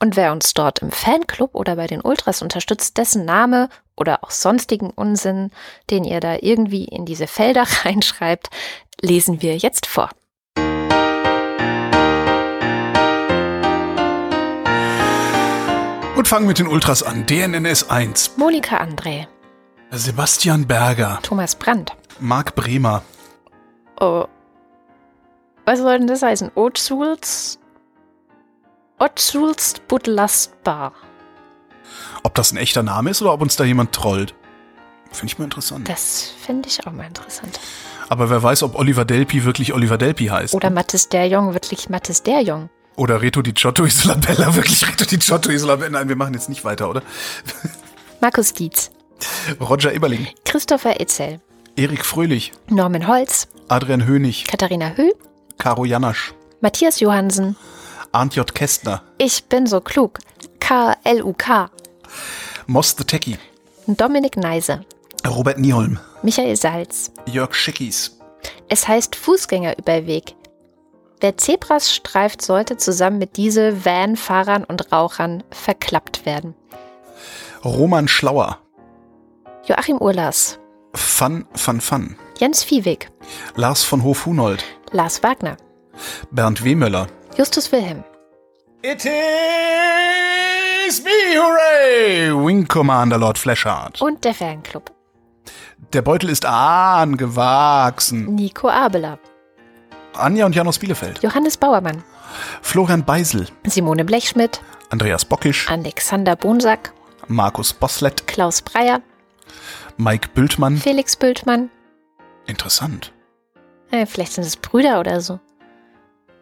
Und 0.00 0.16
wer 0.16 0.32
uns 0.32 0.54
dort 0.54 0.78
im 0.78 0.92
Fanclub 0.92 1.54
oder 1.54 1.76
bei 1.76 1.86
den 1.86 2.00
Ultras 2.00 2.40
unterstützt, 2.40 2.96
dessen 2.98 3.24
Name 3.24 3.68
oder 3.96 4.22
auch 4.22 4.30
sonstigen 4.30 4.90
Unsinn, 4.90 5.50
den 5.90 6.04
ihr 6.04 6.20
da 6.20 6.36
irgendwie 6.40 6.84
in 6.84 7.04
diese 7.04 7.26
Felder 7.26 7.64
reinschreibt, 7.84 8.48
lesen 9.00 9.42
wir 9.42 9.56
jetzt 9.56 9.86
vor. 9.86 10.10
Und 16.16 16.26
fangen 16.26 16.46
mit 16.46 16.58
den 16.58 16.66
Ultras 16.66 17.02
an. 17.04 17.26
DNNS 17.26 17.90
1. 17.90 18.36
Monika 18.36 18.78
André, 18.78 19.28
Sebastian 19.90 20.66
Berger. 20.66 21.18
Thomas 21.22 21.54
Brandt. 21.54 21.92
Marc 22.20 22.54
Bremer. 22.54 23.02
Oh. 24.00 24.26
Was 25.64 25.78
soll 25.78 25.98
denn 25.98 26.06
das 26.06 26.22
heißen? 26.22 26.50
Otzuls? 26.54 27.58
Otzuls 28.98 29.74
Budlastbar. 29.88 30.92
Ob 32.22 32.34
das 32.34 32.52
ein 32.52 32.58
echter 32.58 32.82
Name 32.82 33.10
ist 33.10 33.22
oder 33.22 33.32
ob 33.32 33.40
uns 33.40 33.56
da 33.56 33.64
jemand 33.64 33.92
trollt. 33.92 34.34
Finde 35.10 35.32
ich 35.32 35.38
mal 35.38 35.44
interessant. 35.44 35.88
Das 35.88 36.32
finde 36.38 36.68
ich 36.68 36.86
auch 36.86 36.92
mal 36.92 37.06
interessant. 37.06 37.58
Aber 38.10 38.28
wer 38.28 38.42
weiß, 38.42 38.62
ob 38.64 38.74
Oliver 38.74 39.06
Delpi 39.06 39.44
wirklich 39.44 39.72
Oliver 39.72 39.96
Delpi 39.96 40.26
heißt. 40.26 40.54
Oder 40.54 40.70
Mattes 40.70 41.08
der 41.08 41.28
Jong 41.28 41.54
wirklich 41.54 41.88
Mattes 41.88 42.22
der 42.22 42.42
Jong. 42.42 42.68
Oder 42.96 43.22
Reto 43.22 43.40
Di 43.40 43.52
Giotto 43.52 43.84
Isolabella 43.84 44.54
wirklich 44.54 44.86
Reto 44.86 45.04
Di 45.04 45.18
Giotto 45.18 45.50
Isolabella. 45.50 45.90
Nein, 45.90 46.08
wir 46.08 46.16
machen 46.16 46.34
jetzt 46.34 46.50
nicht 46.50 46.64
weiter, 46.64 46.90
oder? 46.90 47.02
Markus 48.20 48.52
Dietz. 48.52 48.90
Roger 49.60 49.92
Eberling. 49.92 50.28
Christopher 50.44 51.00
Itzel. 51.00 51.40
Erik 51.76 52.04
Fröhlich. 52.04 52.52
Norman 52.68 53.06
Holz. 53.06 53.48
Adrian 53.68 54.06
Hönig. 54.06 54.44
Katharina 54.46 54.96
Höh. 54.96 55.12
Caro 55.58 55.84
Janasch. 55.84 56.34
Matthias 56.60 57.00
Johansen. 57.00 57.56
Arndt 58.12 58.34
J. 58.36 58.54
Kästner. 58.54 59.02
Ich 59.18 59.44
bin 59.44 59.66
so 59.66 59.80
klug. 59.80 60.18
K-L-U-K. 60.60 61.70
Moss 62.66 62.96
the 62.96 63.04
Techie. 63.04 63.38
Dominik 63.86 64.36
Neise. 64.36 64.84
Robert 65.26 65.58
Nieholm. 65.58 65.98
Michael 66.22 66.56
Salz. 66.56 67.12
Jörg 67.26 67.54
Schickis. 67.54 68.18
Es 68.68 68.88
heißt 68.88 69.16
Fußgängerüberweg. 69.16 70.34
Wer 71.20 71.36
Zebras 71.36 71.92
streift, 71.92 72.42
sollte 72.42 72.76
zusammen 72.76 73.18
mit 73.18 73.36
Diesel, 73.36 73.84
Van, 73.84 74.16
Fahrern 74.16 74.64
und 74.64 74.92
Rauchern 74.92 75.42
verklappt 75.50 76.24
werden. 76.26 76.54
Roman 77.64 78.06
Schlauer. 78.06 78.58
Joachim 79.68 79.98
Urlas. 79.98 80.58
Fun, 80.94 81.44
Fun, 81.54 81.82
Fun. 81.82 82.16
Jens 82.38 82.64
Viehweg. 82.64 83.10
Lars 83.54 83.84
von 83.84 84.02
Hof-Hunold. 84.02 84.64
Lars 84.92 85.22
Wagner. 85.22 85.58
Bernd 86.30 86.64
Wehmöller. 86.64 87.06
Justus 87.36 87.70
Wilhelm. 87.70 88.02
It 88.80 89.04
is 89.04 91.04
me, 91.04 91.36
hooray! 91.36 92.32
Wing 92.32 92.66
Commander 92.66 93.18
Lord 93.18 93.36
Fleshard. 93.36 94.00
Und 94.00 94.24
der 94.24 94.32
Fanclub. 94.32 94.90
Der 95.92 96.00
Beutel 96.00 96.30
ist 96.30 96.46
angewachsen. 96.46 98.34
Nico 98.34 98.70
Abeler. 98.70 99.18
Anja 100.14 100.46
und 100.46 100.54
Jan 100.54 100.66
aus 100.66 100.78
Bielefeld. 100.78 101.22
Johannes 101.22 101.58
Bauermann. 101.58 102.02
Florian 102.62 103.04
Beisel. 103.04 103.46
Simone 103.66 104.06
Blechschmidt. 104.06 104.62
Andreas 104.88 105.26
Bockisch. 105.26 105.68
Alexander 105.68 106.36
Bonsack. 106.36 106.94
Markus 107.26 107.74
Boslett. 107.74 108.26
Klaus 108.26 108.62
Breyer. 108.62 109.02
Mike 109.96 110.28
Bültmann. 110.34 110.76
Felix 110.76 111.16
Bültmann. 111.16 111.70
Interessant. 112.46 113.12
Äh, 113.90 114.06
vielleicht 114.06 114.32
sind 114.34 114.44
es 114.44 114.56
Brüder 114.56 115.00
oder 115.00 115.20
so. 115.20 115.40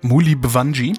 Muli 0.02 0.34
Bwanji. 0.34 0.94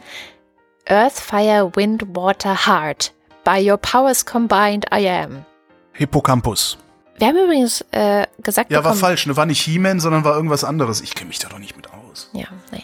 Earth, 0.90 1.20
Fire, 1.20 1.72
Wind, 1.76 2.04
Water, 2.16 2.66
Heart. 2.68 3.14
By 3.44 3.70
your 3.70 3.78
powers 3.78 4.26
combined 4.26 4.86
I 4.94 5.08
am. 5.10 5.46
Hippocampus. 5.94 6.78
Wir 7.18 7.28
haben 7.28 7.38
übrigens 7.38 7.82
äh, 7.92 8.26
gesagt 8.40 8.72
Ja, 8.72 8.84
war 8.84 8.96
falsch. 8.96 9.26
Ne, 9.26 9.36
war 9.36 9.46
nicht 9.46 9.62
He-Man, 9.62 10.00
sondern 10.00 10.24
war 10.24 10.36
irgendwas 10.36 10.64
anderes. 10.64 11.02
Ich 11.02 11.16
kenne 11.16 11.30
mich 11.30 11.40
da 11.40 11.50
doch 11.50 11.60
nicht 11.60 11.76
mit 11.76 11.90
aus. 11.92 12.30
Ja, 12.34 12.48
naja. 12.72 12.84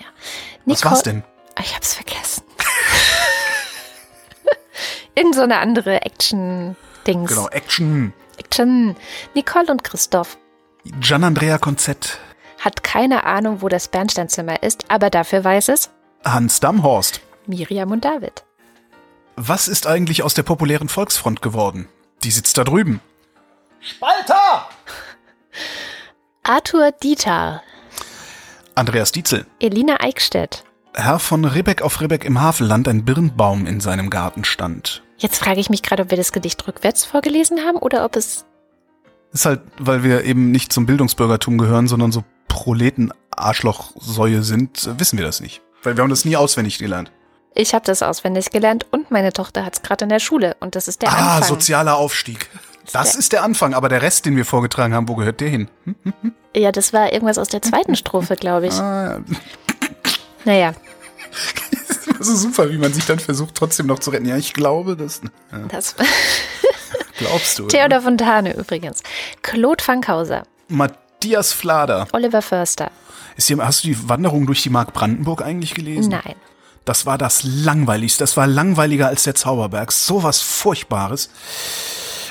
Was 0.65 0.83
war's 0.85 1.03
denn? 1.03 1.23
Ah, 1.55 1.61
Ich 1.63 1.75
hab's 1.75 1.93
vergessen. 1.93 2.43
Irgend 5.15 5.35
so 5.35 5.41
eine 5.41 5.59
andere 5.59 6.01
Action-Dings. 6.01 7.29
Genau, 7.29 7.47
Action. 7.49 8.13
Action. 8.37 8.95
Nicole 9.33 9.67
und 9.71 9.83
Christoph 9.83 10.37
Gian 10.99 11.23
Andrea 11.23 11.57
Konzett. 11.57 12.19
hat 12.59 12.83
keine 12.83 13.25
Ahnung, 13.25 13.61
wo 13.61 13.69
das 13.69 13.87
Bernsteinzimmer 13.87 14.63
ist, 14.63 14.85
aber 14.89 15.09
dafür 15.09 15.43
weiß 15.43 15.69
es 15.69 15.89
Hans 16.25 16.59
Damhorst. 16.59 17.21
Miriam 17.47 17.91
und 17.91 18.05
David. 18.05 18.43
Was 19.35 19.67
ist 19.67 19.87
eigentlich 19.87 20.23
aus 20.23 20.33
der 20.33 20.43
populären 20.43 20.87
Volksfront 20.89 21.41
geworden? 21.41 21.87
Die 22.23 22.31
sitzt 22.31 22.57
da 22.57 22.63
drüben. 22.63 23.01
Spalter! 23.81 24.69
Arthur 26.43 26.91
Dieter. 26.91 27.61
Andreas 28.75 29.11
Dietzel. 29.11 29.45
Elina 29.59 29.97
Eickstedt. 29.99 30.63
Herr 30.95 31.19
von 31.19 31.45
Ribbeck 31.45 31.81
auf 31.81 31.99
Ribbeck 32.01 32.23
im 32.25 32.39
Havelland 32.39 32.87
ein 32.87 33.03
Birnbaum 33.05 33.65
in 33.65 33.79
seinem 33.79 34.09
Garten 34.09 34.43
stand. 34.45 35.02
Jetzt 35.17 35.37
frage 35.37 35.59
ich 35.59 35.69
mich 35.69 35.83
gerade, 35.83 36.03
ob 36.03 36.09
wir 36.09 36.17
das 36.17 36.31
Gedicht 36.31 36.67
rückwärts 36.67 37.05
vorgelesen 37.05 37.59
haben 37.65 37.77
oder 37.77 38.03
ob 38.05 38.15
es. 38.15 38.45
Ist 39.31 39.45
halt, 39.45 39.61
weil 39.79 40.03
wir 40.03 40.23
eben 40.25 40.51
nicht 40.51 40.71
zum 40.71 40.85
Bildungsbürgertum 40.85 41.57
gehören, 41.57 41.87
sondern 41.87 42.11
so 42.11 42.23
Proleten-Arschlochsäue 42.47 44.43
sind, 44.43 44.89
wissen 44.99 45.17
wir 45.17 45.25
das 45.25 45.39
nicht. 45.39 45.61
Weil 45.81 45.97
wir 45.97 46.03
haben 46.03 46.09
das 46.09 46.23
nie 46.25 46.35
auswendig 46.37 46.77
gelernt. 46.77 47.11
Ich 47.55 47.73
habe 47.73 47.85
das 47.85 48.01
auswendig 48.01 48.49
gelernt 48.51 48.85
und 48.91 49.11
meine 49.11 49.31
Tochter 49.33 49.65
hat 49.65 49.75
es 49.75 49.81
gerade 49.81 50.05
in 50.05 50.09
der 50.09 50.19
Schule 50.19 50.55
und 50.59 50.75
das 50.75 50.87
ist 50.87 51.01
der 51.01 51.09
ah, 51.09 51.35
Anfang. 51.35 51.49
sozialer 51.49 51.97
Aufstieg. 51.97 52.49
Das 52.91 53.15
ist 53.15 53.31
der 53.31 53.43
Anfang, 53.43 53.73
aber 53.73 53.89
der 53.89 54.01
Rest, 54.01 54.25
den 54.25 54.35
wir 54.35 54.45
vorgetragen 54.45 54.93
haben, 54.93 55.07
wo 55.07 55.15
gehört 55.15 55.39
der 55.39 55.49
hin? 55.49 55.69
Hm? 55.85 55.95
Ja, 56.55 56.71
das 56.71 56.93
war 56.93 57.13
irgendwas 57.13 57.37
aus 57.37 57.47
der 57.47 57.61
zweiten 57.61 57.95
Strophe, 57.95 58.35
glaube 58.35 58.67
ich. 58.67 58.73
Ah, 58.73 59.21
Naja, 60.45 60.73
so 62.19 62.35
super, 62.35 62.69
wie 62.69 62.77
man 62.77 62.93
sich 62.93 63.05
dann 63.05 63.19
versucht, 63.19 63.55
trotzdem 63.55 63.87
noch 63.87 63.99
zu 63.99 64.09
retten. 64.09 64.25
Ja, 64.25 64.37
ich 64.37 64.53
glaube, 64.53 64.95
das 64.95 65.21
ja, 65.51 65.59
das 65.69 65.95
glaubst 67.17 67.59
du. 67.59 67.67
Theodor 67.67 68.01
Fontane 68.01 68.55
übrigens. 68.55 69.01
Claude 69.41 69.83
Fankhauser. 69.83 70.43
Matthias 70.67 71.53
Flader. 71.53 72.07
Oliver 72.13 72.41
Förster. 72.41 72.91
Ist 73.35 73.47
hier, 73.47 73.57
hast 73.65 73.83
du 73.83 73.87
die 73.87 74.09
Wanderung 74.09 74.45
durch 74.45 74.61
die 74.63 74.69
Mark 74.69 74.93
Brandenburg 74.93 75.41
eigentlich 75.41 75.73
gelesen? 75.73 76.09
Nein. 76.09 76.35
Das 76.85 77.05
war 77.05 77.17
das 77.17 77.43
langweiligste. 77.43 78.23
Das 78.23 78.35
war 78.35 78.45
langweiliger 78.45 79.07
als 79.07 79.23
der 79.23 79.35
Zauberberg. 79.35 79.91
Sowas 79.91 80.41
Furchtbares. 80.41 81.29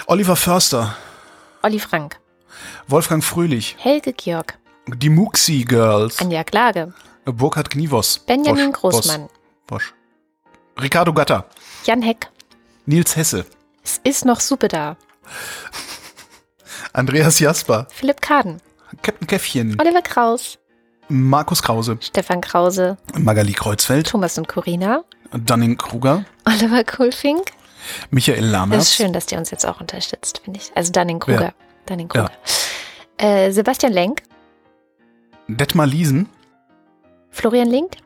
Oliver 0.07 0.37
Förster. 0.37 0.97
Olli 1.63 1.79
Frank. 1.79 2.19
Wolfgang 2.87 3.25
Fröhlich. 3.25 3.77
Helge 3.79 4.13
Georg. 4.13 4.59
Die 4.89 5.09
Muxi 5.09 5.65
Girls. 5.65 6.19
Anja 6.19 6.45
Klage. 6.45 6.93
Burkhard 7.25 7.71
Knievos. 7.71 8.19
Benjamin 8.19 8.73
Bosch, 8.73 8.81
Großmann. 8.81 9.23
Bosch. 9.23 9.31
Bosch. 9.67 9.95
Ricardo 10.81 11.13
Gatter. 11.13 11.47
Jan 11.85 12.03
Heck. 12.03 12.29
Nils 12.87 13.17
Hesse. 13.17 13.47
Es 13.85 14.01
ist 14.05 14.25
noch 14.25 14.41
Suppe 14.41 14.69
da. 14.69 14.97
Andreas 16.93 17.39
Jasper. 17.39 17.87
Philipp 17.91 18.21
Kaden. 18.21 18.61
Captain 19.03 19.27
Käffchen. 19.27 19.81
Oliver 19.81 20.03
Kraus. 20.03 20.59
Markus 21.09 21.63
Krause. 21.63 21.99
Stefan 22.01 22.41
Krause. 22.41 22.97
Magali 23.19 23.53
Kreuzfeld. 23.53 24.07
Thomas 24.09 24.39
und 24.39 24.49
Corina. 24.49 25.05
Dunning 25.33 25.77
Kruger. 25.79 26.25
Oliver 26.45 26.85
Kohlfink. 26.85 27.53
Michael 28.11 28.37
Das 28.39 28.47
ist 28.47 28.53
Lammers. 28.53 28.95
schön, 28.95 29.13
dass 29.13 29.27
der 29.27 29.39
uns 29.39 29.51
jetzt 29.51 29.67
auch 29.67 29.81
unterstützt, 29.81 30.41
finde 30.45 30.61
ich. 30.61 30.71
Also 30.77 30.93
Dunning 30.93 31.19
Kruger. 31.19 31.41
Wer? 31.41 31.55
Dunning 31.87 32.09
Kruger. 32.09 32.31
Äh, 33.19 33.51
Sebastian 33.51 33.93
Lenk. 33.93 34.23
Detmar 35.49 35.87
Liesen. 35.87 36.29
Florian 37.31 37.69
Link. 37.69 37.97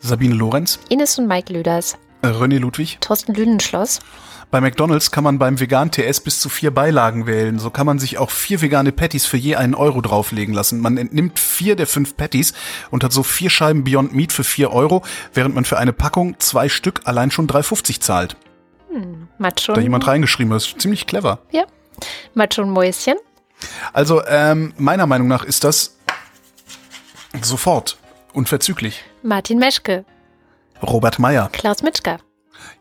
Sabine 0.00 0.34
Lorenz. 0.34 0.78
Ines 0.88 1.18
und 1.18 1.26
Mike 1.26 1.52
Lüders. 1.52 1.98
Äh, 2.22 2.28
René 2.28 2.58
Ludwig. 2.58 2.98
Thorsten 3.00 3.34
Lünenschloss. 3.34 4.00
Bei 4.50 4.60
McDonalds 4.62 5.10
kann 5.10 5.24
man 5.24 5.38
beim 5.38 5.60
Vegan 5.60 5.90
TS 5.90 6.20
bis 6.20 6.40
zu 6.40 6.48
vier 6.48 6.70
Beilagen 6.70 7.26
wählen. 7.26 7.58
So 7.58 7.68
kann 7.68 7.84
man 7.84 7.98
sich 7.98 8.16
auch 8.16 8.30
vier 8.30 8.62
vegane 8.62 8.92
Patties 8.92 9.26
für 9.26 9.36
je 9.36 9.56
einen 9.56 9.74
Euro 9.74 10.00
drauflegen 10.00 10.54
lassen. 10.54 10.80
Man 10.80 10.96
entnimmt 10.96 11.38
vier 11.38 11.76
der 11.76 11.86
fünf 11.86 12.16
Patties 12.16 12.54
und 12.90 13.04
hat 13.04 13.12
so 13.12 13.22
vier 13.22 13.50
Scheiben 13.50 13.84
Beyond 13.84 14.14
Meat 14.14 14.32
für 14.32 14.44
vier 14.44 14.72
Euro, 14.72 15.02
während 15.34 15.54
man 15.54 15.66
für 15.66 15.76
eine 15.76 15.92
Packung 15.92 16.40
zwei 16.40 16.70
Stück 16.70 17.02
allein 17.04 17.30
schon 17.30 17.46
3,50 17.46 18.00
zahlt. 18.00 18.36
Hm, 18.90 19.28
Macho. 19.36 19.74
Da 19.74 19.80
jemand 19.82 20.06
reingeschrieben 20.06 20.54
hat. 20.54 20.62
Ziemlich 20.78 21.06
clever. 21.06 21.40
Ja. 21.50 21.64
Macho 22.32 22.62
und 22.62 22.70
Mäuschen. 22.70 23.16
Also, 23.92 24.24
ähm, 24.26 24.72
meiner 24.78 25.06
Meinung 25.06 25.28
nach 25.28 25.44
ist 25.44 25.64
das 25.64 25.98
sofort 27.42 27.98
unverzüglich. 28.32 29.04
Martin 29.22 29.58
Meschke. 29.58 30.04
Robert 30.82 31.18
Meyer, 31.18 31.48
Klaus 31.52 31.82
Mitschka. 31.82 32.18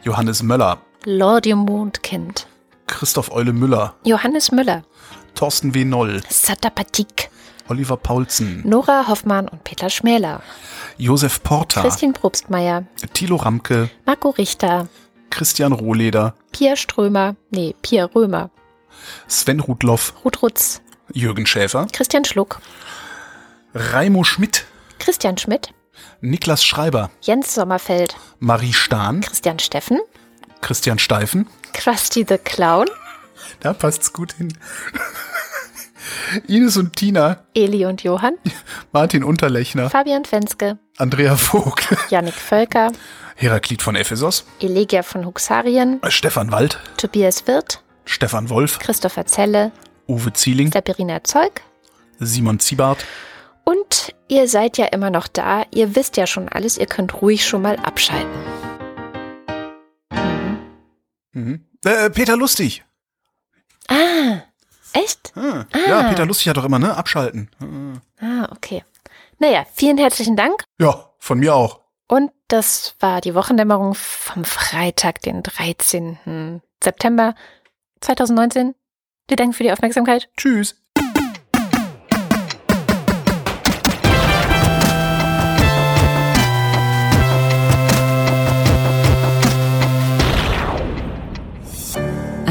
Johannes 0.04 0.44
Möller, 0.44 0.80
Lordium 1.06 1.60
Mondkind. 1.66 2.48
Christoph 2.88 3.32
Eule 3.32 3.54
Müller, 3.54 3.96
Johannes 4.04 4.52
Müller. 4.52 4.84
Thorsten 5.36 5.74
W. 5.74 5.84
Noll, 5.86 6.22
Satapatik. 6.30 7.30
Oliver 7.70 7.98
Paulsen, 7.98 8.62
Nora 8.66 9.08
Hoffmann 9.08 9.48
und 9.50 9.64
Peter 9.64 9.90
Schmäler. 9.90 10.42
Josef 10.98 11.44
Porta, 11.44 11.82
Christine 11.82 12.14
Probstmeier. 12.14 12.86
Thilo 13.14 13.36
Ramke, 13.36 13.90
Marco 14.06 14.30
Richter. 14.30 14.88
Christian 15.30 15.74
Rohleder, 15.74 16.34
Pia 16.52 16.76
Strömer. 16.76 17.36
Nee, 17.50 17.76
Pia 17.82 18.06
Römer. 18.06 18.50
Sven 19.28 19.60
Rudloff, 19.60 20.14
Ruth 20.24 20.42
Rutz. 20.42 20.82
Jürgen 21.14 21.46
Schäfer, 21.46 21.88
Christian 21.92 22.26
Schluck. 22.26 22.62
Raimo 23.74 24.24
Schmidt, 24.24 24.66
Christian 25.00 25.38
Schmidt. 25.38 25.74
Niklas 26.22 26.64
Schreiber, 26.64 27.10
Jens 27.22 27.54
Sommerfeld. 27.54 28.16
Marie 28.40 28.74
Stahn, 28.74 29.22
Christian 29.22 29.60
Steffen. 29.60 30.00
Christian 30.62 31.00
Steifen. 31.00 31.48
Krusty 31.74 32.26
the 32.28 32.38
Clown. 32.38 32.88
Da 33.60 33.74
passt's 33.74 34.14
gut 34.14 34.34
hin. 34.34 34.54
Ines 36.48 36.78
und 36.78 36.96
Tina, 36.96 37.46
Eli 37.54 37.86
und 37.86 38.04
Johann. 38.04 38.36
Martin 38.92 39.24
Unterlechner, 39.24 39.90
Fabian 39.90 40.26
Fenske. 40.26 40.78
Andrea 40.98 41.36
Vogt, 41.36 41.96
Jannik 42.10 42.34
Völker. 42.34 42.92
Heraklit 43.36 43.82
von 43.82 43.96
Ephesos, 43.96 44.46
Elegia 44.60 45.04
von 45.04 45.26
Huxarien. 45.26 46.00
Stefan 46.08 46.52
Wald, 46.52 46.80
Tobias 46.98 47.46
Wirth. 47.48 47.84
Stefan 48.06 48.50
Wolf, 48.50 48.80
Christopher 48.80 49.26
Zelle. 49.26 49.72
Uwe 50.08 50.34
Zieling, 50.34 50.72
Sabrina 50.72 51.24
Zeug. 51.24 51.62
Simon 52.20 52.60
Ziebart, 52.60 53.06
Und 53.68 54.16
ihr 54.30 54.48
seid 54.48 54.78
ja 54.78 54.86
immer 54.86 55.10
noch 55.10 55.28
da. 55.28 55.66
Ihr 55.72 55.94
wisst 55.94 56.16
ja 56.16 56.26
schon 56.26 56.48
alles. 56.48 56.78
Ihr 56.78 56.86
könnt 56.86 57.22
ruhig 57.22 57.46
schon 57.46 57.62
mal 57.64 57.76
abschalten. 57.76 58.32
mhm. 61.34 61.66
äh, 61.84 62.10
Peter 62.10 62.38
Lustig. 62.38 62.86
Ah, 63.90 64.38
echt? 64.94 65.34
Ah, 65.36 65.66
Ja, 65.86 66.04
Peter 66.04 66.26
Lustig 66.26 66.48
hat 66.48 66.56
doch 66.56 66.64
immer, 66.64 66.80
ne? 66.80 66.96
Abschalten. 66.96 67.50
Ah, 68.22 68.48
okay. 68.54 68.86
Naja, 69.38 69.66
vielen 69.74 69.98
herzlichen 69.98 70.38
Dank. 70.38 70.64
Ja, 70.80 71.12
von 71.20 71.40
mir 71.40 71.54
auch. 71.54 71.82
Und 72.08 72.32
das 72.48 72.96
war 73.02 73.20
die 73.20 73.36
Wochendämmerung 73.36 73.96
vom 73.96 74.46
Freitag, 74.46 75.22
den 75.24 75.44
13. 75.44 76.62
September 76.82 77.36
2019. 78.00 78.76
Wir 79.28 79.36
danken 79.36 79.52
für 79.52 79.64
die 79.64 79.74
Aufmerksamkeit. 79.74 80.30
Tschüss. 80.38 80.82